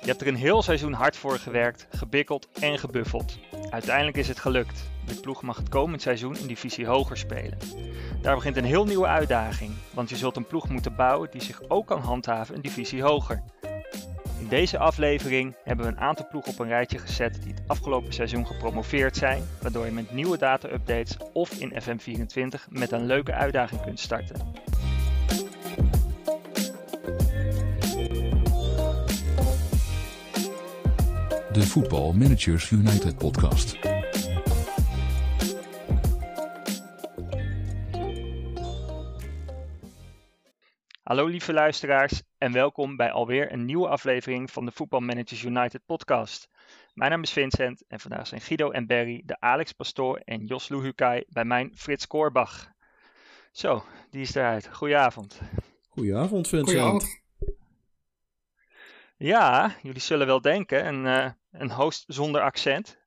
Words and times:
Je 0.00 0.16
hebt 0.16 0.20
er 0.20 0.26
een 0.26 0.34
heel 0.34 0.62
seizoen 0.62 0.92
hard 0.92 1.16
voor 1.16 1.38
gewerkt, 1.38 1.86
gebikkeld 1.90 2.48
en 2.60 2.78
gebuffeld. 2.78 3.38
Uiteindelijk 3.70 4.16
is 4.16 4.28
het 4.28 4.38
gelukt. 4.38 4.90
De 5.06 5.14
ploeg 5.14 5.42
mag 5.42 5.56
het 5.56 5.68
komend 5.68 6.02
seizoen 6.02 6.36
een 6.36 6.46
divisie 6.46 6.86
hoger 6.86 7.16
spelen. 7.16 7.58
Daar 8.22 8.34
begint 8.34 8.56
een 8.56 8.64
heel 8.64 8.84
nieuwe 8.84 9.06
uitdaging, 9.06 9.72
want 9.94 10.08
je 10.08 10.16
zult 10.16 10.36
een 10.36 10.46
ploeg 10.46 10.68
moeten 10.68 10.96
bouwen 10.96 11.30
die 11.30 11.42
zich 11.42 11.62
ook 11.68 11.86
kan 11.86 12.00
handhaven 12.00 12.54
een 12.54 12.62
divisie 12.62 13.02
hoger. 13.02 13.42
Deze 14.50 14.78
aflevering 14.78 15.54
hebben 15.64 15.86
we 15.86 15.92
een 15.92 16.00
aantal 16.00 16.26
ploegen 16.28 16.52
op 16.52 16.58
een 16.58 16.68
rijtje 16.68 16.98
gezet 16.98 17.42
die 17.42 17.52
het 17.52 17.62
afgelopen 17.66 18.12
seizoen 18.12 18.46
gepromoveerd 18.46 19.16
zijn, 19.16 19.42
waardoor 19.62 19.84
je 19.84 19.92
met 19.92 20.12
nieuwe 20.12 20.38
data-updates 20.38 21.16
of 21.32 21.50
in 21.52 21.72
FM24 21.82 22.68
met 22.68 22.92
een 22.92 23.06
leuke 23.06 23.32
uitdaging 23.32 23.82
kunt 23.82 24.00
starten. 24.00 24.36
De 31.52 31.62
Football 31.62 32.12
Managers 32.12 32.70
United 32.70 33.16
podcast. 33.16 33.89
Hallo 41.10 41.26
lieve 41.26 41.52
luisteraars 41.52 42.22
en 42.38 42.52
welkom 42.52 42.96
bij 42.96 43.10
alweer 43.10 43.52
een 43.52 43.64
nieuwe 43.64 43.88
aflevering 43.88 44.50
van 44.50 44.64
de 44.64 44.72
Football 44.72 45.00
Managers 45.00 45.42
United 45.42 45.86
podcast. 45.86 46.48
Mijn 46.94 47.10
naam 47.10 47.22
is 47.22 47.30
Vincent 47.30 47.84
en 47.88 48.00
vandaag 48.00 48.26
zijn 48.26 48.40
Guido 48.40 48.70
en 48.70 48.86
Barry, 48.86 49.22
de 49.24 49.40
Alex 49.40 49.72
Pastoor 49.72 50.16
en 50.24 50.46
Jos 50.46 50.68
Luhukai 50.68 51.24
bij 51.28 51.44
mijn 51.44 51.72
Frits 51.74 52.06
Koorbach. 52.06 52.72
Zo, 53.52 53.84
die 54.10 54.20
is 54.20 54.34
eruit. 54.34 54.68
Goedenavond. 54.72 55.40
Goedenavond, 55.88 56.48
Vincent. 56.48 56.70
Goedenavond. 56.70 57.22
Ja, 59.16 59.76
jullie 59.82 60.00
zullen 60.00 60.26
wel 60.26 60.40
denken, 60.40 60.86
een, 60.86 61.06
eh, 61.06 61.30
een 61.50 61.70
host 61.70 62.04
zonder 62.06 62.40
accent. 62.40 62.98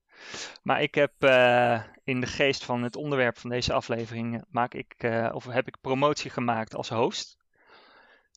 Maar 0.64 0.82
ik 0.82 0.96
heb 0.96 1.14
eh, 1.20 1.84
in 2.04 2.22
de 2.22 2.28
geest 2.28 2.64
van 2.64 2.84
het 2.84 2.96
onderwerp 2.96 3.38
van 3.38 3.50
deze 3.50 3.74
aflevering, 3.74 4.44
maak 4.50 4.74
ik, 4.74 4.94
eh, 4.98 5.32
of 5.34 5.46
heb 5.46 5.68
ik 5.68 5.82
promotie 5.82 6.32
gemaakt 6.32 6.76
als 6.76 6.90
host. 6.90 7.42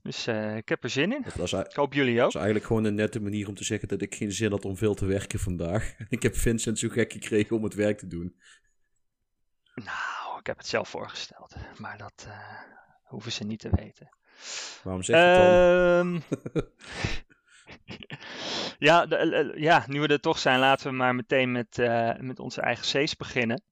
Dus 0.06 0.26
eh, 0.26 0.56
ik 0.56 0.68
heb 0.68 0.82
er 0.84 0.90
zin 0.90 1.12
in. 1.12 1.22
Dat 1.22 1.34
was, 1.34 1.52
Ik 1.52 1.72
hoop 1.76 1.92
jullie 1.92 2.14
dat 2.14 2.22
ook. 2.22 2.28
is 2.28 2.34
eigenlijk 2.34 2.66
gewoon 2.66 2.84
een 2.84 2.94
nette 2.94 3.20
manier 3.20 3.48
om 3.48 3.54
te 3.54 3.64
zeggen 3.64 3.88
dat 3.88 4.02
ik 4.02 4.14
geen 4.14 4.32
zin 4.32 4.50
had 4.50 4.64
om 4.64 4.76
veel 4.76 4.94
te 4.94 5.06
werken 5.06 5.38
vandaag. 5.38 5.94
Ik 6.08 6.22
heb 6.22 6.36
Vincent 6.36 6.78
zo 6.78 6.88
gek 6.88 7.12
gekregen 7.12 7.56
om 7.56 7.64
het 7.64 7.74
werk 7.74 7.98
te 7.98 8.06
doen. 8.06 8.36
Nou, 9.74 10.38
ik 10.38 10.46
heb 10.46 10.56
het 10.56 10.66
zelf 10.66 10.88
voorgesteld, 10.88 11.54
maar 11.78 11.98
dat 11.98 12.24
eh, 12.28 12.38
hoeven 13.02 13.32
ze 13.32 13.44
niet 13.44 13.60
te 13.60 13.70
weten. 13.72 14.08
Waarom 14.82 15.02
zeg 15.02 15.16
je 15.16 15.22
het 15.22 15.36
dan? 15.36 15.52
Ehm, 15.54 16.20
ja, 18.88 19.06
de- 19.06 19.16
eh, 19.16 19.62
ja, 19.62 19.84
nu 19.86 20.00
we 20.00 20.06
er 20.08 20.20
toch 20.20 20.38
zijn, 20.38 20.58
laten 20.58 20.90
we 20.90 20.96
maar 20.96 21.14
meteen 21.14 21.52
met, 21.52 21.76
met 22.20 22.38
onze 22.38 22.60
eigen 22.60 23.04
C's 23.04 23.16
beginnen. 23.16 23.62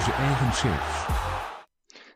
Onze 0.00 0.12
eigen. 0.12 0.80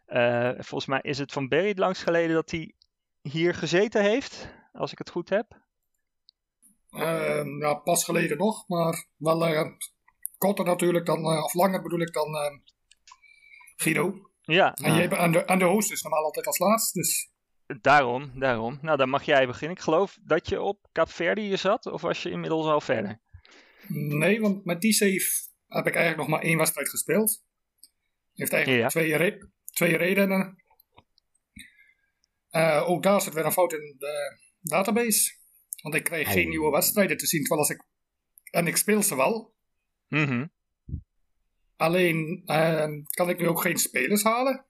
Eh, 0.06 0.64
volgens 0.64 0.86
mij 0.86 1.00
is 1.02 1.18
het 1.18 1.32
van 1.32 1.48
Barry 1.48 1.68
het 1.68 1.78
langst 1.78 2.02
geleden 2.02 2.34
dat 2.34 2.50
hij 2.50 2.74
hier 3.20 3.54
gezeten 3.54 4.02
heeft, 4.02 4.48
als 4.72 4.92
ik 4.92 4.98
het 4.98 5.10
goed 5.10 5.28
heb. 5.28 5.62
Eh, 6.90 7.44
ja, 7.58 7.74
pas 7.74 8.04
geleden 8.04 8.36
nog, 8.38 8.68
maar 8.68 9.06
wel 9.16 9.46
eh, 9.46 9.70
korter 10.38 10.64
natuurlijk 10.64 11.06
dan, 11.06 11.26
of 11.26 11.54
langer 11.54 11.82
bedoel 11.82 12.00
ik 12.00 12.12
dan 12.12 12.60
Guido. 13.76 14.30
Ja, 14.40 14.74
En, 14.74 14.94
jij, 14.94 15.08
bent- 15.08 15.20
en, 15.20 15.32
de, 15.32 15.44
en 15.44 15.58
de 15.58 15.64
host 15.64 15.92
is 15.92 16.02
normaal 16.02 16.24
altijd 16.24 16.46
als 16.46 16.58
laatst, 16.58 16.94
dus 16.94 17.30
daarom, 17.80 18.32
daarom. 18.34 18.78
Nou, 18.82 18.96
dan 18.96 19.08
mag 19.08 19.22
jij 19.22 19.46
beginnen. 19.46 19.76
Ik 19.76 19.82
geloof 19.82 20.18
dat 20.22 20.48
je 20.48 20.60
op 20.60 20.88
Kaapverdi 20.92 21.42
hier 21.42 21.58
zat, 21.58 21.86
of 21.86 22.02
was 22.02 22.22
je 22.22 22.30
inmiddels 22.30 22.66
al 22.66 22.80
verder? 22.80 23.20
nee, 23.88 24.40
want 24.40 24.64
met 24.64 24.80
die 24.80 24.92
save 24.92 25.52
heb 25.68 25.86
ik 25.86 25.94
eigenlijk 25.94 26.16
nog 26.16 26.38
maar 26.38 26.48
één 26.48 26.58
wedstrijd 26.58 26.88
gespeeld. 26.88 27.42
Heeft 28.34 28.52
eigenlijk 28.52 28.82
Ja. 28.82 28.88
twee, 28.88 29.16
re- 29.16 29.48
twee 29.72 29.96
redenen. 29.96 30.62
Eh, 32.50 32.84
ook 32.88 33.02
daar 33.02 33.20
zit 33.20 33.34
weer 33.34 33.44
een 33.44 33.52
fout 33.52 33.72
in 33.72 33.94
de 33.98 34.38
database. 34.60 35.32
Want 35.82 35.94
ik 35.94 36.04
krijg 36.04 36.32
geen 36.32 36.48
nieuwe 36.48 36.70
wedstrijden 36.70 37.16
te 37.16 37.26
zien, 37.26 37.40
terwijl 37.40 37.60
als 37.60 37.70
ik... 37.70 37.84
En 38.50 38.66
ik 38.66 38.76
speel 38.76 39.02
ze 39.02 39.16
wel, 39.16 39.52
Mhm. 40.08 40.46
Alleen 41.76 42.42
ehm, 42.44 43.02
kan 43.10 43.28
ik 43.28 43.38
nu 43.38 43.48
ook 43.48 43.60
geen 43.60 43.76
spelers 43.76 44.22
halen. 44.22 44.64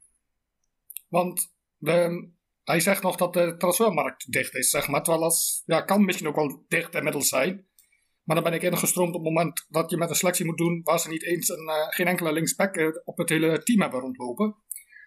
Want 1.09 1.53
de, 1.77 2.29
hij 2.65 2.81
zegt 2.81 3.03
nog 3.03 3.17
dat 3.17 3.33
de 3.33 3.57
transfermarkt 3.57 4.33
dicht 4.33 4.55
is, 4.55 4.71
zeg 4.71 4.89
maar. 4.89 5.03
Terwijl 5.03 5.25
als, 5.25 5.63
ja, 5.67 5.81
kan 5.81 6.05
misschien 6.05 6.29
ook 6.29 6.35
wel 6.35 6.65
dicht 6.69 6.95
inmiddels 6.95 7.29
zijn. 7.29 7.67
Maar 8.25 8.37
dan 8.37 8.45
ben 8.45 8.53
ik 8.55 8.63
ingestroomd 8.63 9.15
op 9.15 9.25
het 9.25 9.33
moment 9.33 9.67
dat 9.69 9.91
je 9.91 9.97
met 9.97 10.09
een 10.11 10.15
selectie 10.17 10.45
moet 10.45 10.57
doen 10.57 10.81
waar 10.83 10.99
ze 10.99 11.09
niet 11.09 11.25
eens 11.25 11.49
een, 11.49 11.69
eh, 11.69 11.87
geen 11.89 12.07
enkele 12.07 12.33
linksback 12.33 12.77
eh, 12.77 12.89
op 13.05 13.19
het 13.19 13.29
hele 13.29 13.63
team 13.63 13.81
hebben 13.81 14.01
rondlopen. 14.01 14.57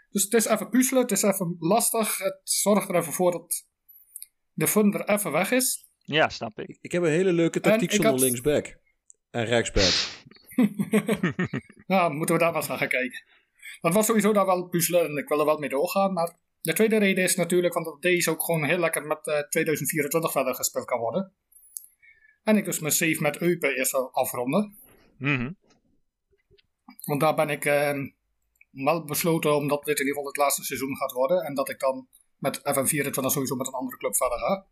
Dus 0.10 0.24
het 0.24 0.34
is 0.34 0.46
even 0.46 0.70
puzzelen, 0.70 1.02
het 1.02 1.12
is 1.12 1.22
even 1.24 1.56
lastig. 1.60 2.18
Het 2.18 2.40
zorgt 2.44 2.90
er 2.90 2.96
even 2.96 3.14
voor 3.14 3.32
dat 3.32 3.66
de 4.54 4.68
fun 4.68 4.94
er 4.94 5.10
even 5.10 5.32
weg 5.32 5.52
is. 5.52 5.86
Ja, 6.00 6.30
snap 6.30 6.60
ik. 6.60 6.78
Ik 6.82 6.92
heb 6.92 7.04
een 7.04 7.10
hele 7.10 7.32
leuke 7.34 7.60
tactiek 7.60 7.92
zonder 7.92 8.12
had- 8.12 8.20
linksback. 8.22 8.78
En 9.32 9.46
rechtsback. 9.46 9.94
Nou, 11.88 12.14
moeten 12.14 12.36
we 12.36 12.42
daar 12.42 12.52
maar 12.52 12.60
eens 12.60 12.70
naar 12.70 12.78
gaan 12.78 12.88
kijken. 12.88 13.24
Dat 13.82 13.94
was 13.94 14.06
sowieso 14.06 14.34
daar 14.34 14.46
wel 14.46 14.68
puzzelen 14.68 15.06
en 15.06 15.18
ik 15.18 15.28
wil 15.28 15.40
er 15.40 15.46
wel 15.46 15.58
mee 15.58 15.70
doorgaan. 15.70 16.14
Maar 16.14 16.36
de 16.62 16.74
tweede 16.74 16.98
reden 16.98 17.24
is 17.24 17.36
natuurlijk 17.36 17.74
van 17.74 17.84
dat 17.84 18.02
deze 18.02 18.30
ook 18.32 18.44
gewoon 18.44 18.64
heel 18.64 18.78
lekker 18.78 19.06
met 19.06 19.28
eh, 19.28 19.40
2024 19.40 20.32
verder 20.32 20.56
gespeeld 20.56 20.86
kan 20.86 21.00
worden. 21.00 21.34
En 22.48 22.58
ik 22.58 22.66
dus 22.66 22.80
mijn 22.80 22.94
save 22.94 23.22
met 23.22 23.38
Eupen 23.38 23.76
eerst 23.76 23.94
afronden. 23.94 24.78
Mhm. 25.18 25.52
Want 27.04 27.22
daar 27.22 27.36
ben 27.36 27.50
ik 27.50 27.66
eh, 27.66 27.94
wel 28.72 29.06
besloten 29.06 29.56
omdat 29.56 29.86
dit 29.86 30.00
in 30.00 30.06
ieder 30.06 30.14
geval 30.14 30.28
het 30.28 30.38
laatste 30.38 30.64
seizoen 30.64 30.98
gaat 30.98 31.12
worden. 31.12 31.42
En 31.42 31.54
dat 31.54 31.70
ik 31.70 31.80
dan 31.80 32.08
met 32.38 32.60
FM24 32.60 33.10
sowieso 33.10 33.56
met 33.56 33.68
een 33.68 33.74
andere 33.74 33.98
club 33.98 34.16
verder 34.16 34.40
ga. 34.40 34.66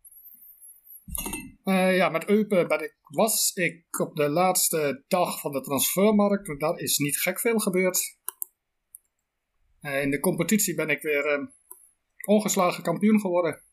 Eh, 1.63 1.95
ja, 1.95 2.09
met 2.09 2.29
Eupen 2.29 2.67
ben 2.67 2.83
ik, 2.83 2.97
was 3.01 3.51
ik 3.53 3.99
op 3.99 4.15
de 4.15 4.29
laatste 4.29 5.03
dag 5.07 5.39
van 5.39 5.51
de 5.51 5.61
transfermarkt. 5.61 6.59
Daar 6.59 6.77
is 6.77 6.97
niet 6.97 7.19
gek 7.19 7.39
veel 7.39 7.59
gebeurd. 7.59 8.17
Eh, 9.79 10.01
in 10.01 10.11
de 10.11 10.19
competitie 10.19 10.75
ben 10.75 10.89
ik 10.89 11.01
weer 11.01 11.25
eh, 11.25 11.47
ongeslagen 12.25 12.83
kampioen 12.83 13.19
geworden. 13.19 13.63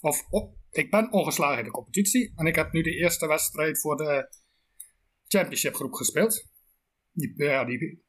Of 0.00 0.26
oh, 0.30 0.59
ik 0.70 0.90
ben 0.90 1.12
ongeslagen 1.12 1.58
in 1.58 1.64
de 1.64 1.70
competitie. 1.70 2.32
En 2.36 2.46
ik 2.46 2.54
heb 2.54 2.72
nu 2.72 2.82
de 2.82 2.94
eerste 2.94 3.26
wedstrijd 3.26 3.80
voor 3.80 3.96
de 3.96 4.28
championship 5.26 5.74
groep 5.74 5.92
gespeeld. 5.92 6.48
Die, 7.12 7.32
ja, 7.36 7.64
die, 7.64 8.04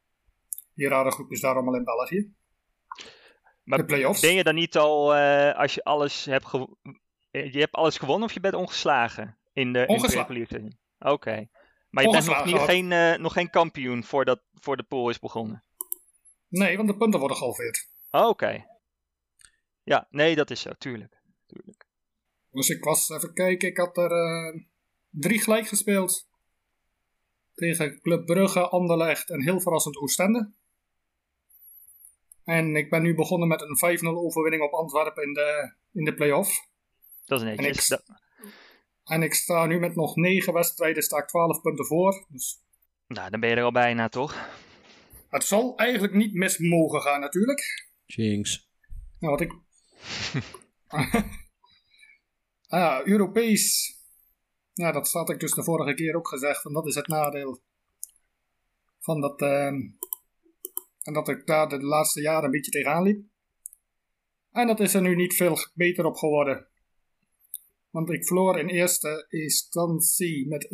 die 0.74 0.88
rare 0.88 1.12
groep 1.12 1.32
is 1.32 1.42
daar 1.42 1.54
allemaal 1.54 1.76
in 1.76 1.84
België. 1.84 2.34
Maar 3.64 3.78
de 3.78 3.86
play-offs. 3.86 4.22
Ben 4.22 4.34
je 4.34 4.44
dan 4.44 4.56
niet 4.56 4.78
al, 4.78 5.16
eh, 5.16 5.58
als 5.58 5.74
je 5.74 5.84
alles 5.84 6.26
hebt 6.26 6.46
eh, 7.32 7.54
je 7.54 7.60
hebt 7.60 7.76
alles 7.76 7.98
gewonnen 7.98 8.28
of 8.28 8.34
je 8.34 8.40
bent 8.40 8.54
ongeslagen 8.54 9.38
in 9.54 9.74
de 9.74 9.80
in 9.80 9.86
de 9.86 9.94
Ongeslagen. 9.94 10.80
Oké. 11.00 11.48
Maar 11.90 12.04
je 12.04 12.10
bent 12.10 12.26
nog, 12.26 12.46
niet, 12.46 12.58
geen, 12.58 12.92
eh, 12.92 13.18
nog 13.18 13.34
geen 13.34 13.50
kampioen 13.50 14.04
voordat 14.04 14.44
voor 14.54 14.78
de 14.78 14.84
pool 14.84 15.10
is 15.10 15.20
begonnen? 15.20 15.64
Nee, 16.48 16.78
want 16.78 16.90
de 16.90 16.98
punten 16.98 17.20
worden 17.20 17.38
gehalveerd. 17.38 17.90
Oké. 18.12 18.66
Ja, 19.84 20.08
nee, 20.10 20.36
dat 20.36 20.50
is 20.50 20.62
zo, 20.62 20.72
tuurlijk. 20.78 21.22
tuurlijk. 21.46 21.86
Dus 22.52 22.70
ik 22.70 22.84
was, 22.84 23.10
even 23.10 23.34
kijken, 23.34 23.68
ik 23.70 23.78
had 23.78 23.98
er 23.98 24.12
eh, 24.12 24.62
drie 25.10 25.42
gelijk 25.42 25.68
gespeeld. 25.68 26.30
Tegen 27.56 28.02
Club 28.02 28.26
Brugge, 28.26 28.68
Anderlecht 28.70 29.30
en 29.30 29.42
heel 29.44 29.62
verrassend 29.62 29.98
Oostende. 29.98 30.52
En 32.44 32.76
ik 32.76 32.90
ben 32.90 33.02
nu 33.02 33.16
begonnen 33.16 33.48
met 33.48 33.62
een 33.62 34.00
5-0 34.00 34.04
overwinning 34.08 34.64
op 34.64 34.72
Antwerpen 34.74 35.24
in 35.24 35.34
de, 35.34 35.74
in 35.94 36.04
de 36.06 36.14
play-off. 36.14 36.68
Dat 37.26 37.42
is 37.42 37.48
En 37.48 37.56
netjes. 37.56 37.90
ik, 37.90 37.90
Dat- 37.90 38.20
en 39.04 39.24
ik 39.24 39.34
sta 39.34 39.66
nu 39.66 39.80
met 39.80 39.96
nog 39.96 40.16
9 40.16 40.54
wedstrijden, 40.54 41.04
sta 41.04 41.18
ik 41.18 41.28
12 41.28 41.62
punten 41.62 41.86
voor. 41.86 42.26
Dus 42.30 42.60
nou, 43.08 43.30
dan 43.30 43.40
ben 43.40 43.50
je 43.50 43.56
er 43.56 43.64
al 43.64 43.72
bijna, 43.72 44.10
toch? 44.10 44.50
het 45.30 45.44
zal 45.44 45.78
eigenlijk 45.78 46.14
niet 46.14 46.34
mis 46.34 46.58
mogen 46.58 47.02
gaan 47.02 47.20
natuurlijk. 47.20 47.88
Jinx. 48.06 48.70
Nou, 49.20 49.32
wat 49.38 49.42
ik... 49.42 49.54
ah, 52.72 52.80
ja, 52.80 53.06
Europees. 53.06 53.96
Ja, 54.74 54.92
dat 54.92 55.12
had 55.12 55.30
ik 55.30 55.40
dus 55.40 55.54
de 55.54 55.64
vorige 55.64 55.94
keer 55.94 56.16
ook 56.16 56.28
gezegd. 56.28 56.66
En 56.66 56.74
dat 56.74 56.88
is 56.88 56.96
het 56.96 57.08
nadeel. 57.08 57.62
Van 59.00 59.22
dat... 59.22 59.42
ehm, 59.42 59.76
en 61.02 61.14
dat 61.14 61.28
ik 61.28 61.46
daar 61.46 61.70
de 61.70 61.80
laatste 61.84 62.22
jaren 62.22 62.44
een 62.44 62.52
beetje 62.52 62.72
tegenaan 62.72 63.04
liep. 63.04 63.26
En 64.52 64.68
dat 64.68 64.80
is 64.80 64.94
er 64.94 65.02
nu 65.02 65.16
niet 65.16 65.34
veel 65.36 65.58
beter 65.74 66.06
op 66.06 66.16
geworden. 66.16 66.68
Want 67.90 68.10
ik 68.10 68.26
verloor 68.26 68.60
in 68.60 68.68
eerste 68.68 69.26
instantie 69.30 70.48
met 70.48 70.68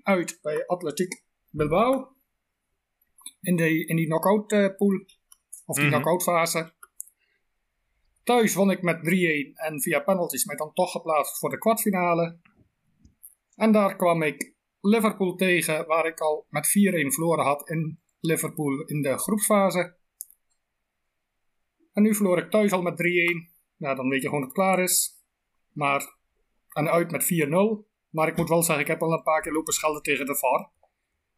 3-1 0.00 0.02
uit 0.02 0.38
bij 0.42 0.66
Atletiek 0.66 1.22
Bilbao. 1.50 2.16
In, 3.40 3.56
de, 3.56 3.86
in 3.86 3.96
die 3.96 4.06
knockout 4.06 4.52
eh, 4.52 4.76
pool. 4.76 5.04
Of 5.66 5.76
die 5.76 5.84
Mhm. 5.84 5.92
knockout 5.92 6.22
fase. 6.22 6.72
Thuis 8.28 8.54
won 8.54 8.70
ik 8.70 8.82
met 8.82 8.96
3-1 8.96 9.00
en 9.54 9.80
via 9.80 10.00
penalties 10.00 10.44
mij 10.44 10.56
dan 10.56 10.72
toch 10.72 10.90
geplaatst 10.90 11.38
voor 11.38 11.50
de 11.50 11.58
kwartfinale. 11.58 12.38
En 13.54 13.72
daar 13.72 13.96
kwam 13.96 14.22
ik 14.22 14.54
Liverpool 14.80 15.34
tegen, 15.34 15.86
waar 15.86 16.06
ik 16.06 16.20
al 16.20 16.46
met 16.48 16.66
4-1 16.66 16.70
verloren 17.06 17.44
had 17.44 17.68
in 17.68 18.00
Liverpool 18.20 18.80
in 18.80 19.02
de 19.02 19.18
groepsfase. 19.18 19.96
En 21.92 22.02
nu 22.02 22.14
verloor 22.14 22.38
ik 22.38 22.50
thuis 22.50 22.72
al 22.72 22.82
met 22.82 23.02
3-1. 23.02 23.04
Nou, 23.76 23.96
dan 23.96 24.08
weet 24.08 24.22
je 24.22 24.28
gewoon 24.28 24.40
dat 24.40 24.50
het 24.50 24.58
klaar 24.58 24.82
is. 24.82 25.22
Maar, 25.72 26.16
en 26.72 26.90
uit 26.90 27.10
met 27.10 27.24
4-0. 27.24 27.88
Maar 28.10 28.28
ik 28.28 28.36
moet 28.36 28.48
wel 28.48 28.62
zeggen, 28.62 28.84
ik 28.84 28.90
heb 28.90 29.02
al 29.02 29.12
een 29.12 29.22
paar 29.22 29.40
keer 29.40 29.52
lopen 29.52 29.74
schelden 29.74 30.02
tegen 30.02 30.26
de 30.26 30.36
VAR. 30.36 30.70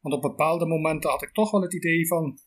Want 0.00 0.14
op 0.14 0.22
bepaalde 0.22 0.66
momenten 0.66 1.10
had 1.10 1.22
ik 1.22 1.32
toch 1.32 1.50
wel 1.50 1.62
het 1.62 1.74
idee 1.74 2.06
van... 2.06 2.38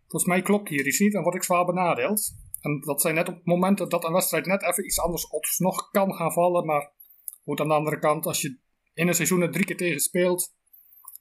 Volgens 0.00 0.24
mij 0.24 0.42
klopt 0.42 0.68
hier 0.68 0.86
iets 0.86 0.98
niet 0.98 1.14
en 1.14 1.22
word 1.22 1.34
ik 1.34 1.42
zwaar 1.42 1.64
benadeeld. 1.64 2.42
En 2.64 2.80
dat 2.80 3.00
zijn 3.00 3.14
net 3.14 3.28
op 3.28 3.44
momenten 3.44 3.88
dat 3.88 4.04
een 4.04 4.12
wedstrijd 4.12 4.46
net 4.46 4.62
even 4.62 4.84
iets 4.84 5.00
anders 5.00 5.26
nog 5.58 5.90
kan 5.90 6.14
gaan 6.14 6.32
vallen. 6.32 6.66
Maar 6.66 6.92
goed, 7.42 7.60
aan 7.60 7.68
de 7.68 7.74
andere 7.74 7.98
kant, 7.98 8.26
als 8.26 8.40
je 8.40 8.58
in 8.94 9.08
een 9.08 9.14
seizoen 9.14 9.40
er 9.40 9.50
drie 9.50 9.64
keer 9.64 9.76
tegen 9.76 10.00
speelt... 10.00 10.54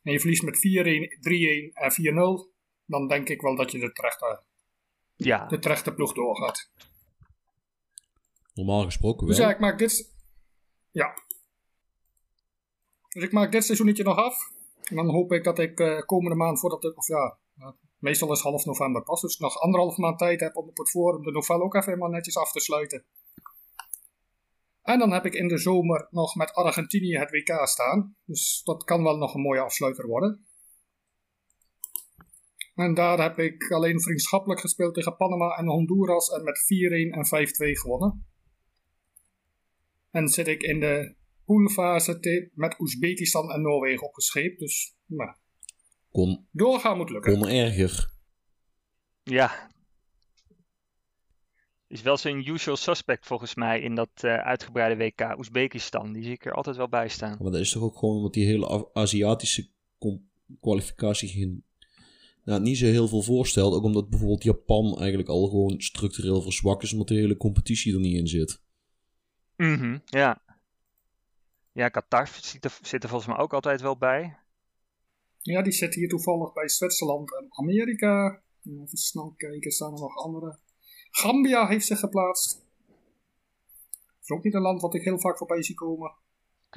en 0.03 0.11
je 0.11 0.19
verliest 0.19 0.43
met 0.43 0.57
4-1, 0.57 0.59
3-1 0.59 1.73
en 1.73 1.91
4-0... 1.91 2.53
dan 2.85 3.07
denk 3.07 3.29
ik 3.29 3.41
wel 3.41 3.55
dat 3.55 3.71
je 3.71 3.79
de 3.79 3.91
terechte, 3.91 4.43
Ja, 5.15 5.45
de 5.45 5.59
terechte 5.59 5.93
ploeg 5.93 6.13
doorgaat. 6.13 6.71
Normaal 8.53 8.83
gesproken 8.83 9.27
Dus 9.27 9.37
wel. 9.37 9.47
ja, 9.47 9.53
ik 9.53 9.59
maak 9.59 9.77
dit... 9.77 10.15
Ja. 10.91 11.13
Dus 13.09 13.23
ik 13.23 13.31
maak 13.31 13.51
dit 13.51 13.65
seizoenetje 13.65 14.03
nog 14.03 14.17
af. 14.17 14.51
En 14.89 14.95
dan 14.95 15.09
hoop 15.09 15.31
ik 15.31 15.43
dat 15.43 15.59
ik 15.59 15.79
eh, 15.79 15.99
komende 16.05 16.35
maand 16.37 16.59
voordat 16.59 16.83
het... 16.83 16.95
Of 16.95 17.07
ja, 17.07 17.37
meestal 17.97 18.31
is 18.31 18.41
half 18.41 18.65
november 18.65 19.03
pas. 19.03 19.21
Dus 19.21 19.37
nog 19.37 19.59
anderhalf 19.59 19.97
maand 19.97 20.17
tijd 20.17 20.39
heb 20.39 20.55
om 20.55 20.67
op 20.67 20.77
het 20.77 20.89
forum 20.89 21.23
de 21.23 21.31
novel 21.31 21.61
ook 21.61 21.75
even 21.75 21.89
helemaal 21.89 22.09
netjes 22.09 22.37
af 22.37 22.51
te 22.51 22.59
sluiten. 22.59 23.05
En 24.81 24.99
dan 24.99 25.11
heb 25.11 25.25
ik 25.25 25.33
in 25.33 25.47
de 25.47 25.57
zomer 25.57 26.07
nog 26.09 26.35
met 26.35 26.53
Argentinië 26.53 27.17
het 27.17 27.31
WK 27.31 27.67
staan. 27.67 28.15
Dus 28.25 28.61
dat 28.63 28.83
kan 28.83 29.03
wel 29.03 29.17
nog 29.17 29.33
een 29.33 29.41
mooie 29.41 29.61
afsluiter 29.61 30.07
worden. 30.07 30.45
En 32.75 32.93
daar 32.93 33.21
heb 33.21 33.39
ik 33.39 33.71
alleen 33.71 34.01
vriendschappelijk 34.01 34.59
gespeeld 34.59 34.93
tegen 34.93 35.15
Panama 35.15 35.55
en 35.55 35.67
Honduras. 35.67 36.29
En 36.29 36.43
met 36.43 36.59
4-1 36.59 36.65
en 37.13 37.47
5-2 37.47 37.79
gewonnen. 37.79 38.25
En 40.11 40.27
zit 40.27 40.47
ik 40.47 40.61
in 40.61 40.79
de 40.79 41.15
poolfase 41.45 42.49
met 42.53 42.79
Oezbekistan 42.79 43.51
en 43.51 43.61
Noorwegen 43.61 44.07
opgescheept. 44.07 44.59
Dus 44.59 44.95
nou, 45.05 45.35
Kon, 46.11 46.47
doorgaan 46.51 46.97
moet 46.97 47.09
lukken. 47.09 47.33
kon 47.39 47.47
erger. 47.47 48.11
ja. 49.23 49.71
Is 51.87 52.01
wel 52.01 52.17
zo'n 52.17 52.47
usual 52.47 52.75
suspect 52.77 53.25
volgens 53.25 53.55
mij 53.55 53.81
in 53.81 53.95
dat 53.95 54.09
eh, 54.15 54.37
uitgebreide 54.37 55.03
WK 55.03 55.37
Oezbekistan. 55.37 56.13
Die 56.13 56.23
zie 56.23 56.31
ik 56.31 56.45
er 56.45 56.53
altijd 56.53 56.75
wel 56.75 56.89
bij 56.89 57.07
staan. 57.09 57.37
Maar 57.41 57.51
dat 57.51 57.61
is 57.61 57.71
toch 57.71 57.83
ook 57.83 57.97
gewoon 57.97 58.15
omdat 58.15 58.33
die 58.33 58.45
hele 58.45 58.89
Aziatische 58.93 59.69
kwalificatie 60.61 61.29
geen, 61.29 61.63
nou, 62.43 62.61
niet 62.61 62.77
zo 62.77 62.85
heel 62.85 63.07
veel 63.07 63.21
voorstelt. 63.21 63.73
Ook 63.73 63.83
omdat 63.83 64.09
bijvoorbeeld 64.09 64.43
Japan 64.43 64.97
eigenlijk 64.99 65.29
al 65.29 65.47
gewoon 65.47 65.81
structureel 65.81 66.41
verzwakt 66.41 66.83
is 66.83 66.91
omdat 66.91 67.07
de 67.07 67.15
hele 67.15 67.37
competitie 67.37 67.93
er 67.93 67.99
niet 67.99 68.17
in 68.17 68.27
zit. 68.27 68.61
Mhm, 69.55 69.97
ja. 70.05 70.41
Ja, 71.73 71.89
Qatar 71.89 72.27
zit 72.27 72.65
er, 72.65 72.77
zit 72.81 73.03
er 73.03 73.09
volgens 73.09 73.29
mij 73.29 73.39
ook 73.39 73.53
altijd 73.53 73.81
wel 73.81 73.97
bij. 73.97 74.37
Ja, 75.41 75.61
die 75.61 75.71
zit 75.71 75.93
hier 75.93 76.09
toevallig 76.09 76.53
bij 76.53 76.69
Zwitserland 76.69 77.35
en 77.35 77.47
Amerika. 77.49 78.41
Even 78.65 78.97
snel 78.97 79.33
kijken, 79.37 79.71
staan 79.71 79.93
er 79.93 79.99
nog 79.99 80.15
andere. 80.17 80.59
Gambia 81.11 81.67
heeft 81.67 81.85
zich 81.85 81.99
geplaatst. 81.99 82.61
Dat 82.87 84.21
is 84.21 84.29
ook 84.29 84.43
niet 84.43 84.53
een 84.53 84.61
land 84.61 84.81
wat 84.81 84.93
ik 84.95 85.03
heel 85.03 85.19
vaak 85.19 85.37
voorbij 85.37 85.63
zie 85.63 85.75
komen. 85.75 86.11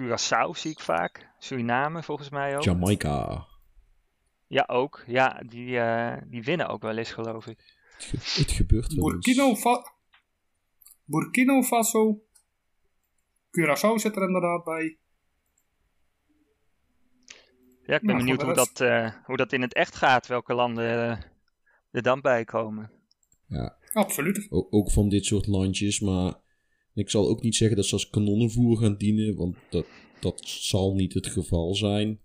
Curaçao 0.01 0.51
zie 0.59 0.71
ik 0.71 0.81
vaak. 0.81 1.31
Suriname 1.39 2.03
volgens 2.03 2.31
mij 2.31 2.57
ook. 2.57 2.63
Jamaica. 2.63 3.47
Ja, 4.47 4.65
ook. 4.67 5.05
Ja, 5.07 5.43
die, 5.47 5.79
eh, 5.79 6.23
die 6.27 6.43
winnen 6.43 6.69
ook 6.69 6.83
wel 6.83 6.97
eens, 6.97 7.13
geloof 7.13 7.47
ik. 7.47 7.59
Het, 7.97 8.05
ge- 8.05 8.41
het 8.41 8.51
gebeurt 8.51 8.93
wel 8.93 9.13
eens. 9.13 9.25
Burkina, 9.25 9.55
Fa 9.55 9.93
Burkina 11.05 11.63
Faso. 11.63 12.21
Curaçao 13.61 13.95
zit 13.99 14.17
er 14.17 14.23
inderdaad 14.23 14.65
bij. 14.65 14.99
Ja, 17.87 17.95
ik 17.95 18.01
ben 18.01 18.07
Nou, 18.07 18.19
benieuwd 18.19 18.43
hoe 18.43 18.55
dat, 18.55 18.81
eh, 18.81 19.13
hoe 19.25 19.37
dat 19.37 19.53
in 19.53 19.63
het 19.63 19.75
echt 19.75 19.95
gaat. 19.95 20.27
Welke 20.27 20.55
landen 20.55 20.85
eh, 20.85 21.23
er 21.91 22.03
dan 22.03 22.21
bij 22.21 22.45
komen. 22.45 22.91
Ja, 23.47 23.77
Absoluut. 23.93 24.47
ook, 24.51 24.75
ook 24.75 24.91
van 24.91 25.09
dit 25.09 25.25
soort 25.25 25.47
landjes. 25.47 26.01
Maar 26.01 26.35
ik 26.95 27.11
zal 27.11 27.29
ook 27.29 27.43
niet 27.43 27.57
zeggen 27.57 27.77
dat 27.77 27.87
ze 27.87 27.93
als 27.93 28.11
kanonnenvoer 28.11 28.77
gaan 28.77 28.97
dienen. 28.97 29.37
Want 29.37 29.57
dat, 29.71 29.87
dat 30.21 30.41
zal 30.45 30.95
niet 30.95 31.15
het 31.15 31.27
geval 31.27 31.75
zijn. 31.75 32.09
Ik 32.11 32.19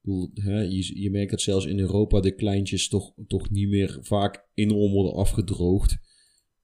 bedoel, 0.00 0.30
hè, 0.34 0.60
je, 0.60 1.00
je 1.00 1.10
merkt 1.10 1.30
dat 1.30 1.40
zelfs 1.40 1.66
in 1.66 1.78
Europa 1.78 2.20
de 2.20 2.34
kleintjes 2.34 2.88
toch, 2.88 3.12
toch 3.26 3.50
niet 3.50 3.68
meer 3.68 3.98
vaak 4.00 4.46
enorm 4.54 4.92
worden 4.92 5.14
afgedroogd. 5.14 5.96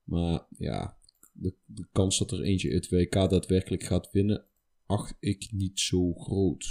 Maar 0.04 0.46
ja, 0.56 0.97
de, 1.38 1.54
de 1.64 1.86
kans 1.92 2.18
dat 2.18 2.32
er 2.32 2.42
eentje 2.42 2.70
het 2.72 2.88
WK 2.90 3.12
daadwerkelijk 3.12 3.82
gaat 3.82 4.10
winnen, 4.12 4.44
acht 4.86 5.14
ik 5.20 5.48
niet 5.52 5.80
zo 5.80 6.12
groot. 6.14 6.66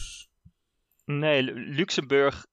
Nee, 1.05 1.43
Lu- 1.43 1.73
Luxemburg 1.75 2.47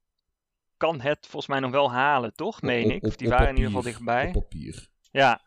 kan 0.77 1.01
het 1.01 1.19
volgens 1.21 1.47
mij 1.47 1.61
nog 1.61 1.71
wel 1.71 1.91
halen, 1.93 2.35
toch? 2.35 2.63
Meen 2.63 2.85
Op- 2.85 2.91
ik. 2.91 3.03
Of 3.07 3.17
die 3.17 3.29
waren 3.29 3.49
in 3.49 3.55
ieder 3.55 3.67
geval 3.67 3.83
dichtbij. 3.83 4.27
Op 4.27 4.33
papier. 4.33 4.89
Ja, 5.13 5.43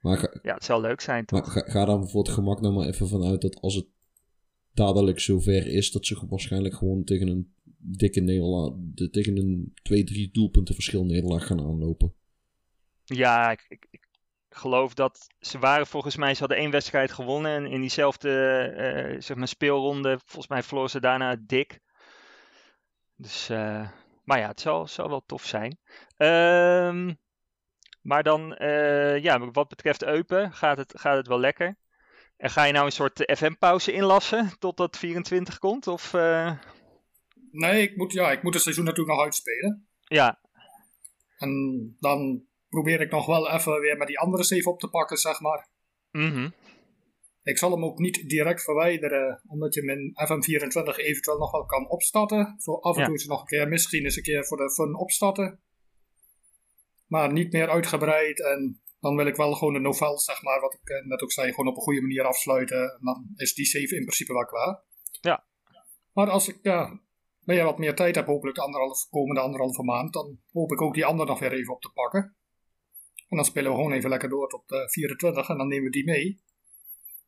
Maar 0.00 0.18
ga, 0.18 0.38
ja, 0.42 0.54
het 0.54 0.64
zou 0.64 0.80
leuk 0.82 1.00
zijn, 1.00 1.24
maar 1.30 1.42
toch? 1.42 1.52
ga, 1.52 1.60
ga 1.60 1.84
dan 1.84 2.08
voor 2.08 2.22
het 2.22 2.32
gemak 2.32 2.60
nou 2.60 2.74
maar 2.74 2.86
even 2.86 3.08
vanuit 3.08 3.40
dat 3.40 3.60
als 3.60 3.74
het 3.74 3.86
dadelijk 4.74 5.20
zover 5.20 5.66
is, 5.66 5.90
dat 5.90 6.06
ze 6.06 6.26
waarschijnlijk 6.26 6.74
gewoon 6.74 7.04
tegen 7.04 7.28
een 7.28 7.52
dikke 7.78 8.20
nederlaag, 8.20 8.72
de- 8.76 9.10
tegen 9.10 9.36
een 9.36 9.74
2-3 9.82 10.30
doelpunten 10.32 10.74
verschil 10.74 11.04
nederlaag 11.04 11.46
gaan 11.46 11.60
aanlopen. 11.60 12.14
Ja, 13.04 13.50
ik 13.68 14.05
geloof 14.56 14.94
dat 14.94 15.26
ze 15.40 15.58
waren 15.58 15.86
volgens 15.86 16.16
mij, 16.16 16.34
ze 16.34 16.40
hadden 16.40 16.58
één 16.58 16.70
wedstrijd 16.70 17.12
gewonnen. 17.12 17.52
En 17.52 17.66
in 17.66 17.80
diezelfde 17.80 18.58
eh, 18.76 19.20
zeg 19.20 19.36
maar 19.36 19.48
speelronde, 19.48 20.18
volgens 20.24 20.48
mij 20.48 20.62
verloren 20.62 20.90
ze 20.90 21.00
daarna 21.00 21.36
dik. 21.40 21.80
Dus, 23.16 23.48
eh, 23.48 23.88
maar 24.24 24.38
ja, 24.38 24.48
het 24.48 24.60
zal, 24.60 24.86
zal 24.86 25.08
wel 25.08 25.22
tof 25.26 25.44
zijn. 25.44 25.78
Ehm, 26.16 27.14
maar 28.02 28.22
dan, 28.22 28.54
eh, 28.54 29.18
ja, 29.22 29.50
wat 29.50 29.68
betreft 29.68 30.04
Eupen, 30.04 30.52
gaat 30.52 30.76
het, 30.76 30.92
gaat 30.96 31.16
het 31.16 31.26
wel 31.26 31.40
lekker. 31.40 31.76
En 32.36 32.50
ga 32.50 32.64
je 32.64 32.72
nou 32.72 32.84
een 32.86 32.92
soort 32.92 33.32
FM-pauze 33.36 33.92
inlassen 33.92 34.58
totdat 34.58 34.96
24 34.96 35.58
komt? 35.58 35.86
Of, 35.86 36.12
Nee, 37.50 37.82
ik 37.82 37.96
moet, 37.96 38.12
ja, 38.12 38.30
ik 38.30 38.42
moet 38.42 38.54
het 38.54 38.62
seizoen 38.62 38.84
natuurlijk 38.84 39.16
nog 39.16 39.24
uitspelen. 39.24 39.88
ja, 40.04 40.38
En 41.36 41.96
dan 42.00 42.45
probeer 42.68 43.00
ik 43.00 43.10
nog 43.10 43.26
wel 43.26 43.50
even 43.50 43.80
weer 43.80 43.96
met 43.96 44.06
die 44.06 44.18
andere 44.18 44.44
save 44.44 44.70
op 44.70 44.78
te 44.80 44.88
pakken, 44.88 45.16
zeg 45.16 45.40
maar. 45.40 45.68
mhm. 46.10 46.50
Ik 47.42 47.58
zal 47.58 47.70
hem 47.70 47.84
ook 47.84 47.98
niet 47.98 48.28
direct 48.28 48.62
verwijderen, 48.62 49.42
omdat 49.48 49.74
je 49.74 49.80
in 49.82 50.12
FM24 50.26 50.96
eventueel 50.96 51.38
nog 51.38 51.50
wel 51.50 51.64
kan 51.64 51.88
opstarten. 51.90 52.54
Zo 52.58 52.74
af 52.74 52.94
en 52.94 53.00
Ja. 53.00 53.06
toe 53.06 53.14
is 53.14 53.26
nog 53.26 53.40
een 53.40 53.46
keer, 53.46 53.68
misschien 53.68 54.04
eens 54.04 54.16
een 54.16 54.22
keer 54.22 54.46
voor 54.46 54.56
de 54.56 54.70
fun 54.70 54.94
opstarten. 54.96 55.60
Maar 57.06 57.32
niet 57.32 57.52
meer 57.52 57.68
uitgebreid. 57.70 58.42
En 58.42 58.80
dan 59.00 59.16
wil 59.16 59.26
ik 59.26 59.36
wel 59.36 59.52
gewoon 59.54 59.72
de 59.72 59.80
novel, 59.80 60.18
zeg 60.18 60.42
maar, 60.42 60.60
wat 60.60 60.74
ik 60.74 60.88
eh, 60.88 61.04
net 61.06 61.22
ook 61.22 61.32
zei, 61.32 61.50
gewoon 61.50 61.70
op 61.70 61.76
een 61.76 61.82
goede 61.82 62.00
manier 62.00 62.24
afsluiten. 62.24 62.82
En 62.82 62.98
dan 63.00 63.32
is 63.36 63.54
die 63.54 63.66
save 63.66 63.96
in 63.96 64.04
principe 64.04 64.32
wel 64.32 64.44
klaar. 64.46 64.82
Ja. 65.20 65.44
Maar 66.12 66.30
als 66.30 66.48
ik 66.48 66.58
ja, 66.62 67.00
weer 67.40 67.64
wat 67.64 67.78
meer 67.78 67.94
tijd 67.94 68.14
heb, 68.14 68.26
hopelijk 68.26 68.56
de 68.56 68.62
anderhalf, 68.62 69.08
komende 69.10 69.40
anderhalve 69.40 69.82
maand, 69.82 70.12
dan 70.12 70.38
hoop 70.52 70.72
ik 70.72 70.80
ook 70.82 70.94
die 70.94 71.04
andere 71.06 71.28
nog 71.28 71.38
weer 71.38 71.52
even 71.52 71.74
op 71.74 71.80
te 71.80 71.90
pakken. 71.94 72.36
En 73.28 73.36
dan 73.36 73.44
spelen 73.44 73.70
we 73.70 73.76
gewoon 73.76 73.92
even 73.92 74.10
lekker 74.10 74.28
door 74.28 74.48
tot 74.48 74.72
eh 74.72 74.88
24 74.88 75.48
en 75.48 75.56
dan 75.56 75.68
nemen 75.68 75.84
we 75.84 75.90
die 75.90 76.04
mee. 76.04 76.40